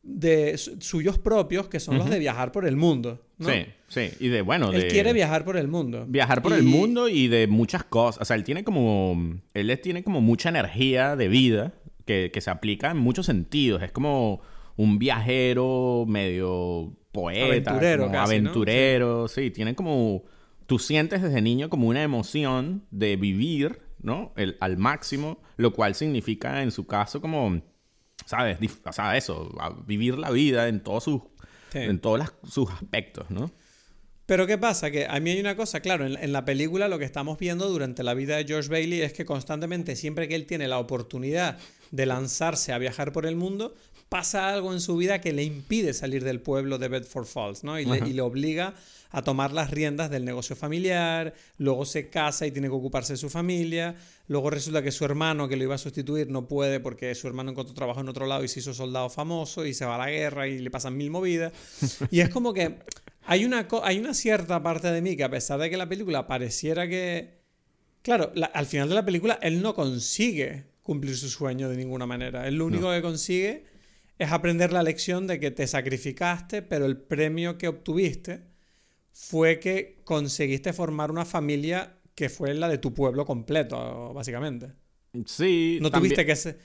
de 0.03 0.57
su- 0.57 0.79
suyos 0.81 1.17
propios, 1.17 1.69
que 1.69 1.79
son 1.79 1.97
los 1.97 2.09
de 2.09 2.19
viajar 2.19 2.51
por 2.51 2.65
el 2.67 2.75
mundo. 2.75 3.25
¿no? 3.37 3.49
Sí, 3.49 3.65
sí. 3.87 4.09
Y 4.19 4.27
de, 4.27 4.41
bueno, 4.41 4.71
Él 4.71 4.81
de... 4.81 4.87
quiere 4.89 5.13
viajar 5.13 5.45
por 5.45 5.55
el 5.57 5.67
mundo. 5.69 6.05
Viajar 6.07 6.41
por 6.41 6.51
Y- 6.51 6.55
el 6.55 6.63
mundo 6.63 7.07
y 7.07 7.27
de 7.29 7.47
muchas 7.47 7.83
cosas. 7.85 8.21
O 8.21 8.25
sea, 8.25 8.35
él 8.35 8.43
tiene 8.43 8.63
como. 8.65 9.39
Él 9.53 9.79
tiene 9.81 10.03
como 10.03 10.19
mucha 10.21 10.49
energía 10.49 11.15
de 11.15 11.29
vida 11.29 11.73
que, 12.05 12.31
que 12.33 12.41
se 12.41 12.49
aplica 12.51 12.91
en 12.91 12.97
muchos 12.97 13.25
sentidos. 13.27 13.81
Es 13.81 13.91
como 13.93 14.41
un 14.75 14.99
viajero 14.99 16.05
medio 16.07 16.93
poeta. 17.13 17.45
Aventurero 17.71 18.03
como 18.03 18.13
casi, 18.13 18.39
¿no? 18.41 18.49
aventurero. 18.49 19.27
Sí. 19.29 19.51
tiene 19.51 19.73
como. 19.73 20.23
Tú 20.73 20.79
sientes 20.79 21.21
desde 21.21 21.39
niño 21.39 21.69
como 21.69 21.87
una 21.87 22.01
emoción 22.01 22.83
de 22.89 23.15
vivir, 23.15 23.79
¿no? 24.01 24.33
El, 24.35 24.57
al 24.59 24.77
máximo, 24.77 25.39
lo 25.55 25.71
cual 25.71 25.93
significa 25.93 26.63
en 26.63 26.71
su 26.71 26.87
caso 26.87 27.21
como. 27.21 27.61
¿Sabes? 28.25 28.59
Dif- 28.59 28.79
O 28.83 28.91
sea, 28.91 29.15
eso, 29.15 29.51
vivir 29.85 30.17
la 30.17 30.31
vida 30.31 30.67
en 30.67 30.81
todos 30.81 31.03
sus. 31.03 31.21
Sí. 31.71 31.77
En 31.77 31.99
todos 31.99 32.17
las- 32.17 32.33
sus 32.49 32.71
aspectos, 32.71 33.29
¿no? 33.29 33.51
Pero 34.25 34.47
¿qué 34.47 34.57
pasa? 34.57 34.89
Que 34.89 35.05
a 35.05 35.19
mí 35.19 35.29
hay 35.29 35.39
una 35.39 35.55
cosa, 35.55 35.79
claro, 35.81 36.07
en, 36.07 36.17
en 36.17 36.31
la 36.31 36.43
película 36.43 36.87
lo 36.87 36.97
que 36.97 37.05
estamos 37.05 37.37
viendo 37.37 37.69
durante 37.69 38.01
la 38.01 38.15
vida 38.15 38.37
de 38.37 38.45
George 38.45 38.67
Bailey 38.69 39.01
es 39.01 39.13
que 39.13 39.25
constantemente, 39.25 39.95
siempre 39.95 40.27
que 40.27 40.33
él 40.33 40.47
tiene 40.47 40.67
la 40.67 40.79
oportunidad 40.79 41.59
de 41.91 42.05
lanzarse 42.07 42.73
a 42.73 42.79
viajar 42.79 43.11
por 43.11 43.27
el 43.27 43.35
mundo, 43.35 43.75
pasa 44.09 44.49
algo 44.53 44.71
en 44.73 44.79
su 44.81 44.95
vida 44.97 45.21
que 45.21 45.33
le 45.33 45.43
impide 45.43 45.93
salir 45.93 46.23
del 46.23 46.39
pueblo 46.39 46.77
de 46.77 46.87
Bedford 46.87 47.25
Falls, 47.25 47.63
¿no? 47.63 47.79
Y 47.79 47.85
le, 47.85 47.97
Ajá. 47.97 48.07
y 48.07 48.13
le 48.13 48.21
obliga 48.21 48.73
a 49.09 49.21
tomar 49.21 49.51
las 49.53 49.69
riendas 49.71 50.09
del 50.09 50.25
negocio 50.25 50.55
familiar, 50.55 51.33
luego 51.57 51.85
se 51.85 52.09
casa 52.09 52.47
y 52.47 52.51
tiene 52.51 52.67
que 52.67 52.73
ocuparse 52.73 53.13
de 53.13 53.17
su 53.17 53.29
familia, 53.29 53.95
luego 54.27 54.49
resulta 54.49 54.81
que 54.81 54.91
su 54.91 55.05
hermano 55.05 55.47
que 55.47 55.55
lo 55.55 55.63
iba 55.63 55.75
a 55.75 55.77
sustituir 55.77 56.29
no 56.31 56.47
puede 56.47 56.79
porque 56.79 57.13
su 57.13 57.27
hermano 57.27 57.51
encontró 57.51 57.73
trabajo 57.75 58.01
en 58.01 58.09
otro 58.09 58.25
lado 58.25 58.43
y 58.43 58.47
se 58.47 58.59
hizo 58.59 58.73
soldado 58.73 59.09
famoso 59.09 59.65
y 59.65 59.73
se 59.75 59.85
va 59.85 59.95
a 59.95 59.99
la 59.99 60.09
guerra 60.09 60.47
y 60.47 60.57
le 60.59 60.71
pasan 60.71 60.97
mil 60.97 61.11
movidas. 61.11 61.53
Y 62.11 62.21
es 62.21 62.29
como 62.29 62.53
que 62.53 62.79
hay 63.25 63.45
una, 63.45 63.67
hay 63.83 63.99
una 63.99 64.13
cierta 64.15 64.61
parte 64.63 64.91
de 64.91 65.01
mí 65.01 65.15
que 65.15 65.23
a 65.23 65.29
pesar 65.29 65.59
de 65.59 65.69
que 65.69 65.77
la 65.77 65.87
película 65.87 66.25
pareciera 66.27 66.87
que... 66.87 67.41
Claro, 68.01 68.31
la- 68.35 68.47
al 68.47 68.65
final 68.65 68.89
de 68.89 68.95
la 68.95 69.05
película 69.05 69.37
él 69.43 69.61
no 69.61 69.75
consigue 69.75 70.65
cumplir 70.81 71.15
su 71.15 71.29
sueño 71.29 71.69
de 71.69 71.77
ninguna 71.77 72.05
manera. 72.07 72.47
Él 72.47 72.55
lo 72.55 72.65
único 72.65 72.91
que 72.91 73.01
consigue 73.01 73.63
es 74.23 74.31
aprender 74.31 74.71
la 74.73 74.83
lección 74.83 75.27
de 75.27 75.39
que 75.39 75.51
te 75.51 75.67
sacrificaste, 75.67 76.61
pero 76.61 76.85
el 76.85 76.97
premio 76.97 77.57
que 77.57 77.67
obtuviste 77.67 78.43
fue 79.13 79.59
que 79.59 80.01
conseguiste 80.05 80.73
formar 80.73 81.11
una 81.11 81.25
familia 81.25 81.99
que 82.15 82.29
fue 82.29 82.53
la 82.55 82.69
de 82.69 82.77
tu 82.79 82.93
pueblo 82.93 83.25
completo, 83.25 84.13
básicamente. 84.13 84.73
Sí. 85.25 85.79
No 85.81 85.91
tuviste 85.91 86.25
que 86.25 86.35
ser... 86.35 86.59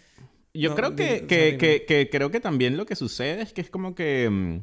Yo 0.54 0.70
No, 0.70 0.76
creo 0.76 0.96
que, 0.96 1.26
que, 1.26 1.56
que, 1.58 1.84
que 1.86 2.10
creo 2.10 2.30
que 2.30 2.40
también 2.40 2.76
lo 2.76 2.86
que 2.86 2.96
sucede 2.96 3.42
es 3.42 3.52
que 3.52 3.60
es 3.60 3.70
como 3.70 3.94
que... 3.94 4.28
mm, 4.30 4.60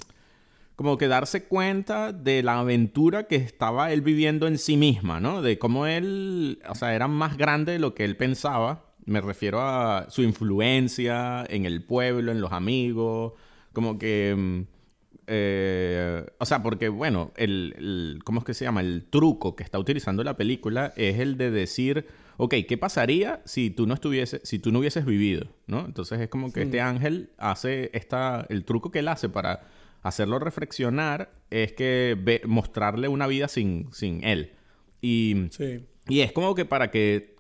Como 0.76 0.98
que 0.98 1.08
darse 1.08 1.46
cuenta 1.46 2.14
de 2.14 2.44
la 2.44 2.60
aventura 2.60 3.28
que 3.28 3.38
estaba 3.38 3.94
él 3.94 4.02
viviendo 4.02 4.48
en 4.48 4.58
sí 4.58 4.78
misma, 4.78 5.20
¿no? 5.22 5.42
De 5.42 5.58
cómo 5.60 5.88
él, 5.88 6.62
o 6.70 6.76
sea, 6.76 6.96
era 6.96 7.08
más 7.08 7.38
grande 7.38 7.74
de 7.74 7.80
lo 7.80 7.96
que 7.96 8.06
él 8.06 8.18
pensaba. 8.18 8.85
Me 9.06 9.22
refiero 9.22 9.62
a 9.62 10.08
su 10.10 10.22
influencia 10.24 11.46
en 11.50 11.66
el 11.66 11.84
pueblo, 11.84 12.32
en 12.32 12.42
los 12.42 12.52
amigos, 12.52 13.34
como 13.74 13.98
que... 14.00 14.34
mm, 14.38 14.62
eh, 15.28 16.24
o 16.38 16.46
sea, 16.46 16.62
porque, 16.62 16.88
bueno, 16.90 17.32
el, 17.36 17.74
el- 17.78 18.20
¿cómo 18.24 18.40
es 18.40 18.46
que 18.46 18.54
se 18.54 18.66
llama? 18.66 18.82
El 18.82 19.06
truco 19.10 19.56
que 19.56 19.64
está 19.64 19.80
utilizando 19.80 20.24
la 20.24 20.38
película 20.38 20.94
es 20.98 21.20
el 21.20 21.38
de 21.38 21.50
decir, 21.52 22.06
ok, 22.38 22.54
¿qué 22.68 22.78
pasaría 22.78 23.42
si 23.46 23.70
tú 23.72 23.88
no 23.88 23.96
estuviese, 23.96 24.42
si 24.44 24.60
tú 24.60 24.72
no 24.72 24.80
hubieses 24.80 25.06
vivido? 25.06 25.48
¿No? 25.68 25.86
Entonces 25.86 26.20
es 26.22 26.30
como 26.30 26.54
que 26.54 26.62
este 26.64 26.80
ángel 26.82 27.30
hace 27.38 27.90
esta, 27.94 28.46
el 28.50 28.66
truco 28.66 28.92
que 28.92 29.00
él 29.00 29.08
hace 29.08 29.28
para 29.30 29.68
hacerlo 30.04 30.38
reflexionar 30.38 31.32
es 31.50 31.74
que 31.74 32.16
ve- 32.20 32.42
mostrarle 32.46 33.08
una 33.08 33.26
vida 33.26 33.48
sin, 33.48 33.90
sin 33.94 34.24
él. 34.24 34.52
Y, 35.02 35.48
Sí. 35.50 35.86
y 36.08 36.20
es 36.20 36.32
como 36.34 36.54
que 36.54 36.66
para 36.66 36.92
que 36.92 37.35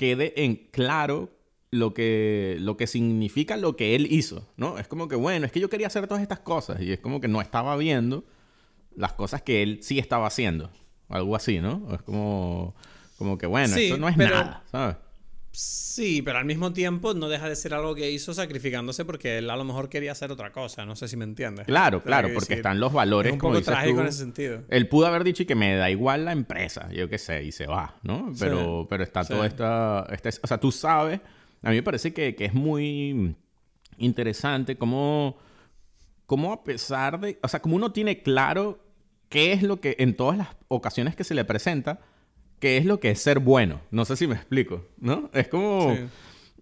quede 0.00 0.32
en 0.44 0.56
claro 0.70 1.28
lo 1.70 1.92
que, 1.92 2.56
lo 2.58 2.78
que 2.78 2.86
significa 2.86 3.58
lo 3.58 3.76
que 3.76 3.94
él 3.94 4.06
hizo, 4.10 4.48
¿no? 4.56 4.78
Es 4.78 4.88
como 4.88 5.08
que, 5.08 5.14
bueno, 5.16 5.44
es 5.44 5.52
que 5.52 5.60
yo 5.60 5.68
quería 5.68 5.88
hacer 5.88 6.06
todas 6.06 6.22
estas 6.22 6.38
cosas 6.40 6.80
y 6.80 6.90
es 6.90 7.00
como 7.00 7.20
que 7.20 7.28
no 7.28 7.42
estaba 7.42 7.76
viendo 7.76 8.24
las 8.96 9.12
cosas 9.12 9.42
que 9.42 9.62
él 9.62 9.80
sí 9.82 9.98
estaba 9.98 10.26
haciendo. 10.26 10.70
Algo 11.10 11.36
así, 11.36 11.60
¿no? 11.60 11.86
Es 11.94 12.00
como, 12.00 12.74
como 13.18 13.36
que, 13.36 13.46
bueno, 13.46 13.76
Sí, 13.76 13.84
eso 13.88 13.98
no 13.98 14.08
es 14.08 14.16
pero- 14.16 14.36
nada, 14.36 14.62
¿sabes? 14.70 14.96
Sí, 15.52 16.22
pero 16.22 16.38
al 16.38 16.44
mismo 16.44 16.72
tiempo 16.72 17.12
no 17.12 17.28
deja 17.28 17.48
de 17.48 17.56
ser 17.56 17.74
algo 17.74 17.94
que 17.96 18.10
hizo 18.10 18.32
sacrificándose 18.32 19.04
porque 19.04 19.38
él 19.38 19.50
a 19.50 19.56
lo 19.56 19.64
mejor 19.64 19.88
quería 19.88 20.12
hacer 20.12 20.30
otra 20.30 20.52
cosa. 20.52 20.86
No 20.86 20.94
sé 20.94 21.08
si 21.08 21.16
me 21.16 21.24
entiendes. 21.24 21.66
Claro, 21.66 22.02
claro, 22.04 22.28
porque 22.32 22.54
están 22.54 22.78
los 22.78 22.92
valores 22.92 23.30
Es 23.30 23.34
un 23.34 23.38
como 23.40 23.50
poco 23.54 23.58
dices 23.58 23.72
trágico 23.74 23.96
tú. 23.96 24.00
en 24.02 24.06
ese 24.06 24.18
sentido. 24.18 24.62
Él 24.68 24.88
pudo 24.88 25.06
haber 25.06 25.24
dicho 25.24 25.42
y 25.42 25.46
que 25.46 25.56
me 25.56 25.74
da 25.74 25.90
igual 25.90 26.24
la 26.24 26.32
empresa, 26.32 26.88
yo 26.92 27.08
qué 27.08 27.18
sé, 27.18 27.42
y 27.42 27.50
se 27.52 27.66
va, 27.66 27.96
¿no? 28.02 28.32
Pero, 28.38 28.86
pero 28.88 29.02
está 29.02 29.24
sí. 29.24 29.32
toda 29.32 29.46
esta, 29.46 30.06
esta- 30.12 30.30
O 30.42 30.46
sea, 30.46 30.58
tú 30.60 30.70
sabes, 30.70 31.20
a 31.62 31.70
mí 31.70 31.76
me 31.76 31.82
parece 31.82 32.12
que, 32.14 32.36
que 32.36 32.44
es 32.44 32.54
muy 32.54 33.34
interesante 33.98 34.76
cómo, 34.76 35.36
cómo 36.26 36.52
a 36.52 36.62
pesar 36.62 37.18
de... 37.20 37.38
O 37.42 37.48
sea, 37.48 37.60
como 37.60 37.74
uno 37.74 37.90
tiene 37.92 38.22
claro 38.22 38.78
qué 39.28 39.52
es 39.52 39.62
lo 39.64 39.80
que 39.80 39.96
en 39.98 40.14
todas 40.16 40.38
las 40.38 40.48
ocasiones 40.68 41.16
que 41.16 41.24
se 41.24 41.34
le 41.34 41.44
presenta, 41.44 42.00
qué 42.60 42.76
es 42.76 42.84
lo 42.84 43.00
que 43.00 43.10
es 43.10 43.20
ser 43.20 43.40
bueno. 43.40 43.80
No 43.90 44.04
sé 44.04 44.16
si 44.16 44.26
me 44.26 44.36
explico, 44.36 44.86
¿no? 44.98 45.30
Es 45.32 45.48
como... 45.48 45.94
Sí. 45.94 46.02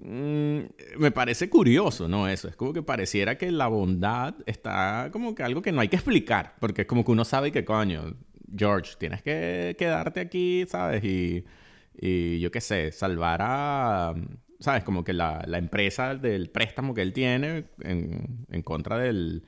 Mm, 0.01 0.61
me 0.99 1.11
parece 1.11 1.51
curioso, 1.51 2.09
¿no? 2.09 2.29
Eso. 2.29 2.49
Es 2.49 2.57
como 2.57 2.73
que 2.73 2.83
pareciera 2.83 3.37
que 3.37 3.51
la 3.51 3.67
bondad 3.67 4.35
está 4.47 5.11
como 5.13 5.35
que 5.35 5.43
algo 5.43 5.61
que 5.61 5.73
no 5.73 5.81
hay 5.81 5.89
que 5.89 5.97
explicar. 5.97 6.55
Porque 6.61 6.83
es 6.83 6.89
como 6.89 7.05
que 7.05 7.11
uno 7.11 7.25
sabe 7.25 7.51
que, 7.51 7.65
coño, 7.65 8.17
George, 8.57 8.95
tienes 8.99 9.23
que 9.23 9.75
quedarte 9.79 10.21
aquí, 10.21 10.65
¿sabes? 10.69 11.03
Y, 11.03 11.45
y 12.01 12.39
yo 12.39 12.51
qué 12.53 12.61
sé, 12.61 12.93
salvar 12.93 13.41
a, 13.43 14.15
¿sabes? 14.61 14.85
Como 14.85 15.03
que 15.03 15.13
la, 15.13 15.45
la 15.47 15.59
empresa 15.59 16.15
del 16.15 16.51
préstamo 16.51 16.95
que 16.95 17.03
él 17.03 17.13
tiene 17.13 17.65
en, 17.81 18.47
en 18.49 18.63
contra 18.63 18.99
del, 18.99 19.45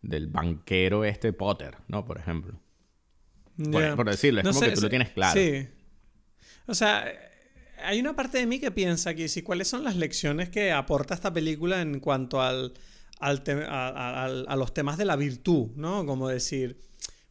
del 0.00 0.28
banquero 0.28 1.04
este 1.04 1.34
Potter, 1.34 1.76
¿no? 1.88 2.06
Por 2.06 2.18
ejemplo. 2.18 2.58
Por 3.96 4.08
decirlo, 4.08 4.40
es 4.40 4.48
como 4.48 4.60
que 4.60 4.72
tú 4.72 4.80
lo 4.80 4.88
tienes 4.88 5.10
claro. 5.10 5.38
Sí. 5.38 5.68
O 6.66 6.74
sea, 6.74 7.12
hay 7.82 8.00
una 8.00 8.14
parte 8.14 8.38
de 8.38 8.46
mí 8.46 8.58
que 8.58 8.70
piensa 8.70 9.14
que 9.14 9.28
si 9.28 9.42
cuáles 9.42 9.68
son 9.68 9.84
las 9.84 9.96
lecciones 9.96 10.48
que 10.48 10.72
aporta 10.72 11.14
esta 11.14 11.32
película 11.32 11.80
en 11.80 12.00
cuanto 12.00 12.40
al, 12.40 12.74
al 13.18 13.42
a, 13.68 14.24
a 14.24 14.56
los 14.56 14.74
temas 14.74 14.98
de 14.98 15.04
la 15.04 15.16
virtud, 15.16 15.70
¿no? 15.76 16.06
Como 16.06 16.28
decir. 16.28 16.80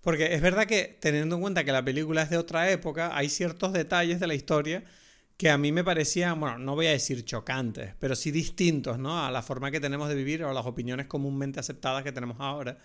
Porque 0.02 0.34
es 0.34 0.42
verdad 0.42 0.66
que 0.66 0.98
teniendo 1.00 1.36
en 1.36 1.42
cuenta 1.42 1.64
que 1.64 1.72
la 1.72 1.84
película 1.84 2.22
es 2.22 2.30
de 2.30 2.38
otra 2.38 2.70
época, 2.72 3.16
hay 3.16 3.30
ciertos 3.30 3.74
detalles 3.74 4.20
de 4.20 4.28
la 4.28 4.34
historia 4.34 4.84
que 5.40 5.50
a 5.50 5.58
mí 5.58 5.72
me 5.72 5.86
parecían, 5.86 6.38
bueno, 6.38 6.58
no 6.58 6.76
voy 6.76 6.88
a 6.88 6.92
decir 6.92 7.24
chocantes, 7.24 7.94
pero 7.98 8.14
sí 8.14 8.30
distintos, 8.30 9.00
¿no? 9.00 9.24
A 9.24 9.32
la 9.32 9.42
forma 9.42 9.72
que 9.72 9.80
tenemos 9.80 10.10
de 10.10 10.16
vivir 10.16 10.44
o 10.44 10.50
a 10.50 10.54
las 10.54 10.66
opiniones 10.66 11.08
comúnmente 11.08 11.62
aceptadas 11.62 12.04
que 12.04 12.12
tenemos 12.12 12.36
ahora. 12.42 12.78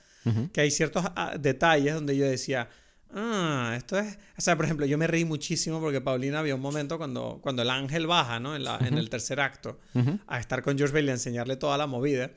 Que 0.52 0.60
hay 0.60 0.70
ciertos 0.70 1.04
ah, 1.16 1.36
detalles 1.36 1.94
donde 1.94 2.16
yo 2.16 2.24
decía, 2.24 2.70
ah, 3.14 3.74
esto 3.76 3.98
es... 3.98 4.18
O 4.36 4.40
sea, 4.40 4.56
por 4.56 4.64
ejemplo, 4.64 4.84
yo 4.86 4.98
me 4.98 5.06
reí 5.06 5.24
muchísimo 5.24 5.80
porque 5.80 6.00
Paulina 6.00 6.40
había 6.40 6.54
un 6.54 6.60
momento 6.60 6.98
cuando, 6.98 7.38
cuando 7.42 7.62
el 7.62 7.70
ángel 7.70 8.06
baja, 8.06 8.40
¿no? 8.40 8.54
En, 8.56 8.64
la- 8.64 8.78
en 8.78 8.98
el 8.98 9.08
tercer 9.08 9.40
acto, 9.40 9.78
a 10.26 10.38
estar 10.40 10.62
con 10.62 10.76
George 10.76 10.92
Bailey 10.92 11.10
a 11.10 11.14
enseñarle 11.14 11.56
toda 11.56 11.78
la 11.78 11.86
movida. 11.86 12.30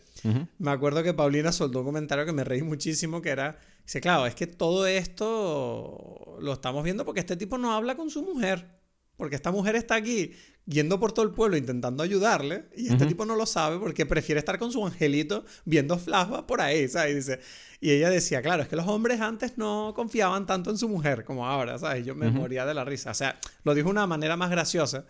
Me 0.60 0.72
acuerdo 0.72 1.04
que 1.04 1.14
Paulina 1.14 1.52
soltó 1.52 1.80
un 1.80 1.86
comentario 1.86 2.26
que 2.26 2.32
me 2.34 2.44
reí 2.44 2.62
muchísimo, 2.62 3.22
que 3.22 3.30
era, 3.30 3.58
dice, 3.84 4.00
claro, 4.02 4.26
es 4.28 4.36
que 4.36 4.48
todo 4.48 4.86
esto 4.88 6.38
lo 6.40 6.54
estamos 6.54 6.84
viendo 6.84 7.06
porque 7.06 7.20
este 7.20 7.36
tipo 7.38 7.58
no 7.58 7.74
habla 7.74 7.96
con 7.96 8.10
su 8.10 8.22
mujer. 8.24 8.78
Porque 9.18 9.36
esta 9.36 9.52
mujer 9.52 9.76
está 9.76 9.96
aquí 9.96 10.34
yendo 10.68 11.00
por 11.00 11.14
todo 11.14 11.26
el 11.26 11.32
pueblo 11.32 11.58
intentando 11.58 12.04
ayudarle 12.04 12.66
y 12.76 12.90
este 12.90 13.06
tipo 13.06 13.26
no 13.26 13.36
lo 13.36 13.46
sabe 13.46 13.80
porque 13.80 14.06
prefiere 14.06 14.40
estar 14.40 14.60
con 14.60 14.72
su 14.72 14.86
angelito 14.86 15.46
viendo 15.66 15.98
flashbacks 15.98 16.44
por 16.44 16.62
ahí, 16.62 16.88
¿sabes? 16.90 17.12
Y, 17.12 17.16
dice, 17.16 17.40
y 17.80 17.92
ella 17.92 18.10
decía, 18.10 18.42
claro, 18.42 18.64
es 18.64 18.68
que 18.68 18.76
los 18.76 18.88
hombres 18.88 19.22
antes 19.22 19.58
no 19.58 19.94
confiaban 19.96 20.46
tanto 20.46 20.70
en 20.70 20.78
su 20.78 20.90
mujer 20.90 21.24
como 21.24 21.48
ahora, 21.48 21.80
¿sabes? 21.80 22.06
Yo 22.06 22.16
me 22.16 22.30
moría 22.30 22.66
de 22.66 22.74
la 22.74 22.84
risa. 22.84 23.12
O 23.12 23.14
sea, 23.14 23.40
lo 23.64 23.74
dijo 23.74 23.88
de 23.88 23.92
una 23.92 24.08
manera 24.08 24.36
más 24.36 24.50
graciosa, 24.50 25.06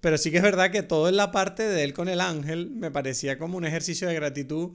pero 0.00 0.18
sí 0.18 0.30
que 0.30 0.36
es 0.36 0.42
verdad 0.42 0.70
que 0.70 0.82
todo 0.82 1.08
en 1.08 1.16
la 1.16 1.32
parte 1.32 1.62
de 1.62 1.82
él 1.82 1.94
con 1.94 2.08
el 2.08 2.20
ángel 2.20 2.70
me 2.70 2.90
parecía 2.90 3.38
como 3.38 3.56
un 3.56 3.64
ejercicio 3.64 4.06
de 4.06 4.14
gratitud 4.14 4.72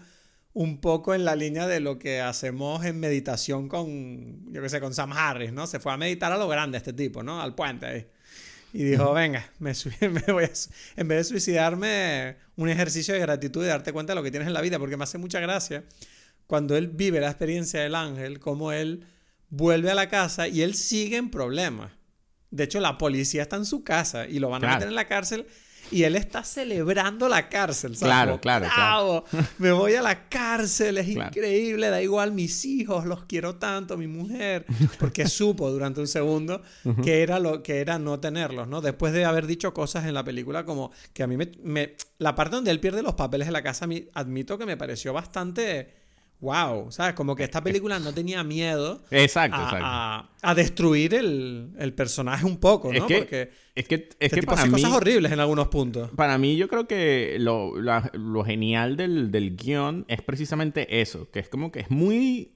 un 0.53 0.79
poco 0.79 1.13
en 1.13 1.25
la 1.25 1.35
línea 1.35 1.67
de 1.67 1.81
lo 1.81 1.99
que 1.99 2.21
hacemos 2.21 2.83
en 2.85 2.99
meditación 2.99 3.67
con, 3.67 4.51
yo 4.53 4.61
qué 4.61 4.69
sé, 4.69 4.79
con 4.79 4.93
Sam 4.93 5.11
Harris, 5.11 5.51
¿no? 5.51 5.67
Se 5.67 5.79
fue 5.79 5.91
a 5.91 5.97
meditar 5.97 6.31
a 6.31 6.37
lo 6.37 6.47
grande 6.47 6.77
este 6.77 6.93
tipo, 6.93 7.21
¿no? 7.21 7.41
Al 7.41 7.53
puente 7.53 7.85
ahí. 7.85 8.07
Y 8.77 8.83
dijo, 8.83 9.13
venga, 9.13 9.49
me, 9.59 9.71
voy 10.33 10.43
a 10.43 10.49
en 10.97 11.07
vez 11.07 11.17
de 11.19 11.23
suicidarme, 11.23 12.35
un 12.57 12.67
ejercicio 12.67 13.13
de 13.13 13.21
gratitud 13.21 13.63
y 13.63 13.67
darte 13.67 13.93
cuenta 13.93 14.11
de 14.11 14.15
lo 14.15 14.23
que 14.23 14.31
tienes 14.31 14.47
en 14.49 14.53
la 14.53 14.59
vida, 14.59 14.79
porque 14.79 14.97
me 14.97 15.05
hace 15.05 15.17
mucha 15.17 15.39
gracia 15.39 15.85
cuando 16.45 16.75
él 16.75 16.89
vive 16.89 17.21
la 17.21 17.27
experiencia 17.29 17.79
del 17.81 17.95
ángel, 17.95 18.39
como 18.39 18.73
él 18.73 19.07
vuelve 19.49 19.91
a 19.91 19.95
la 19.95 20.09
casa 20.09 20.49
y 20.49 20.61
él 20.61 20.73
sigue 20.75 21.15
en 21.15 21.31
problemas. 21.31 21.93
De 22.51 22.65
hecho, 22.65 22.81
la 22.81 22.97
policía 22.97 23.43
está 23.43 23.55
en 23.55 23.65
su 23.65 23.85
casa 23.85 24.27
y 24.27 24.39
lo 24.39 24.49
van 24.49 24.57
a 24.57 24.67
Claro. 24.67 24.75
meter 24.75 24.87
en 24.89 24.95
la 24.95 25.07
cárcel 25.07 25.47
y 25.91 26.03
él 26.03 26.15
está 26.15 26.43
celebrando 26.43 27.29
la 27.29 27.49
cárcel. 27.49 27.95
¿sabes? 27.95 28.11
Claro, 28.13 28.41
claro, 28.41 28.65
claro. 28.65 28.75
"Bravo, 28.75 29.25
Me 29.59 29.71
voy 29.71 29.93
a 29.95 30.01
la 30.01 30.27
cárcel, 30.29 30.97
es 30.97 31.07
Claro. 31.13 31.29
increíble, 31.29 31.89
da 31.89 32.01
igual 32.01 32.31
mis 32.31 32.65
hijos, 32.65 33.05
los 33.05 33.25
quiero 33.25 33.55
tanto, 33.55 33.97
mi 33.97 34.07
mujer, 34.07 34.65
porque 34.99 35.27
supo 35.27 35.69
durante 35.71 35.99
un 36.01 36.07
segundo 36.07 36.61
que 37.03 37.21
era 37.21 37.39
lo 37.39 37.61
que 37.63 37.79
era 37.81 37.99
no 37.99 38.19
tenerlos, 38.19 38.67
¿no? 38.67 38.81
Después 38.81 39.13
de 39.13 39.25
haber 39.25 39.45
dicho 39.47 39.73
cosas 39.73 40.05
en 40.05 40.13
la 40.13 40.23
película 40.23 40.65
como 40.65 40.91
que 41.13 41.23
a 41.23 41.27
mí 41.27 41.37
me, 41.37 41.51
me- 41.63 41.95
la 42.17 42.33
parte 42.35 42.55
donde 42.55 42.71
él 42.71 42.79
pierde 42.79 43.01
los 43.03 43.13
papeles 43.15 43.47
de 43.47 43.51
la 43.53 43.61
casa, 43.61 43.85
a 43.85 43.87
mí 43.87 44.07
admito 44.13 44.57
que 44.57 44.65
me 44.65 44.77
pareció 44.77 45.13
bastante 45.13 46.04
wow, 46.45 46.91
¿sabes? 46.91 47.13
Como 47.15 47.35
que 47.35 47.43
esta 47.43 47.61
película 47.63 47.99
no 47.99 48.13
tenía 48.13 48.43
miedo 48.43 49.01
Exacto, 49.11 49.57
a, 49.57 49.63
exacto. 49.63 49.85
a- 49.85 50.29
a 50.41 50.55
destruir 50.55 51.13
el, 51.15 51.71
el 51.77 51.93
personaje 51.93 52.45
un 52.45 52.57
poco, 52.57 52.93
¿no? 52.93 52.99
Es 52.99 53.03
que, 53.05 53.17
Porque 53.17 53.51
es 53.75 53.87
que, 53.87 53.95
es 53.95 54.01
este 54.19 54.29
que 54.29 54.41
tipo 54.41 54.51
para 54.51 54.61
hace 54.61 54.69
mí... 54.71 54.81
cosas 54.81 54.91
horribles 54.95 55.31
en 55.31 55.39
algunos 55.39 55.67
puntos. 55.69 56.11
Para 56.15 56.37
mí, 56.37 56.55
yo 56.55 56.67
creo 56.67 56.87
que 56.87 57.37
lo, 57.39 57.81
la- 57.81 58.11
lo 58.13 58.43
genial 58.45 58.95
del, 58.95 59.31
del 59.31 59.55
guion 59.55 60.05
es 60.07 60.21
precisamente 60.21 61.01
eso, 61.01 61.29
que 61.31 61.39
es 61.39 61.49
como 61.49 61.71
que 61.71 61.79
es 61.81 61.89
muy... 61.91 62.51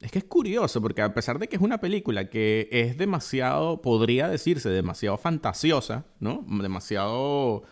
Es 0.00 0.10
que 0.10 0.18
es 0.18 0.24
curioso, 0.24 0.80
porque 0.80 1.02
a 1.02 1.12
pesar 1.12 1.38
de 1.38 1.46
que 1.48 1.56
es 1.56 1.62
una 1.62 1.78
película 1.78 2.30
que 2.30 2.68
es 2.72 2.96
demasiado, 2.96 3.82
podría 3.82 4.28
decirse, 4.28 4.70
demasiado 4.70 5.16
fantasiosa, 5.18 6.06
¿no? 6.20 6.44
Demasiado... 6.62 7.62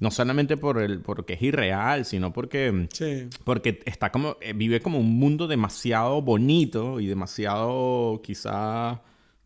No 0.00 0.10
solamente 0.10 0.56
por 0.56 0.80
el, 0.80 1.00
porque 1.00 1.34
es 1.34 1.42
irreal, 1.42 2.04
sino 2.06 2.32
porque... 2.32 2.88
Sí. 2.92 3.28
Porque 3.44 3.80
está 3.84 4.10
como, 4.10 4.36
eh, 4.40 4.54
vive 4.54 4.80
como 4.80 4.98
un 4.98 5.18
mundo 5.18 5.46
demasiado 5.46 6.22
bonito 6.22 7.00
y 7.00 7.06
demasiado 7.06 8.20
quizá, 8.24 9.02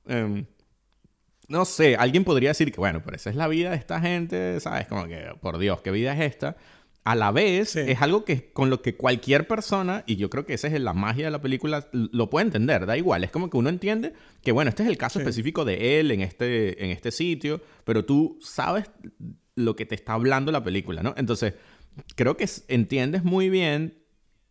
em, 0.07 0.47
no 1.49 1.65
sé, 1.65 1.97
alguien 1.97 2.25
podría 2.25 2.51
decir 2.51 2.71
que, 2.73 2.79
bueno, 2.79 3.03
pero 3.05 3.17
esa 3.17 3.31
es 3.31 3.37
la 3.37 3.49
vida 3.49 3.71
de 3.71 3.77
esta 3.77 4.01
gente, 4.01 4.61
¿sabes? 4.61 4.87
Como 4.87 5.07
que, 5.07 5.25
por 5.41 5.59
Dios, 5.59 5.81
¿qué 5.83 5.91
vida 5.91 6.15
es 6.15 6.21
esta? 6.33 6.57
A 7.03 7.15
la 7.17 7.33
vez, 7.33 7.71
Sí. 7.71 7.81
es 7.81 8.01
algo 8.01 8.25
que 8.25 8.51
con 8.53 8.71
lo 8.71 8.81
que 8.81 8.95
cualquier 8.97 9.47
persona, 9.47 10.05
y 10.07 10.17
yo 10.17 10.31
creo 10.31 10.47
que 10.47 10.55
esa 10.55 10.69
es 10.69 10.81
la 10.81 10.95
magia 10.95 11.27
de 11.27 11.31
la 11.33 11.43
película, 11.43 11.87
lo 11.93 12.31
puede 12.31 12.47
entender, 12.47 12.87
da 12.87 12.97
igual. 12.97 13.25
Es 13.25 13.31
como 13.31 13.51
que 13.51 13.57
uno 13.59 13.69
entiende 13.69 14.15
que, 14.43 14.53
bueno, 14.53 14.71
este 14.71 14.85
es 14.85 14.89
el 14.89 14.97
caso 14.97 15.19
Sí. 15.19 15.23
específico 15.25 15.65
de 15.67 15.99
él 16.01 16.13
en 16.13 16.23
este, 16.23 16.83
en 16.83 16.91
este 16.91 17.11
sitio, 17.11 17.61
pero 17.85 18.05
tú 18.07 18.39
sabes 18.41 18.89
lo 19.57 19.77
que 19.77 19.87
te 19.87 19.95
está 19.95 20.15
hablando 20.15 20.53
la 20.53 20.65
película, 20.65 21.03
¿no? 21.03 21.15
Entonces, 21.17 21.55
creo 22.17 22.37
que 22.37 22.49
entiendes 22.69 23.25
muy 23.25 23.51
bien 23.51 24.05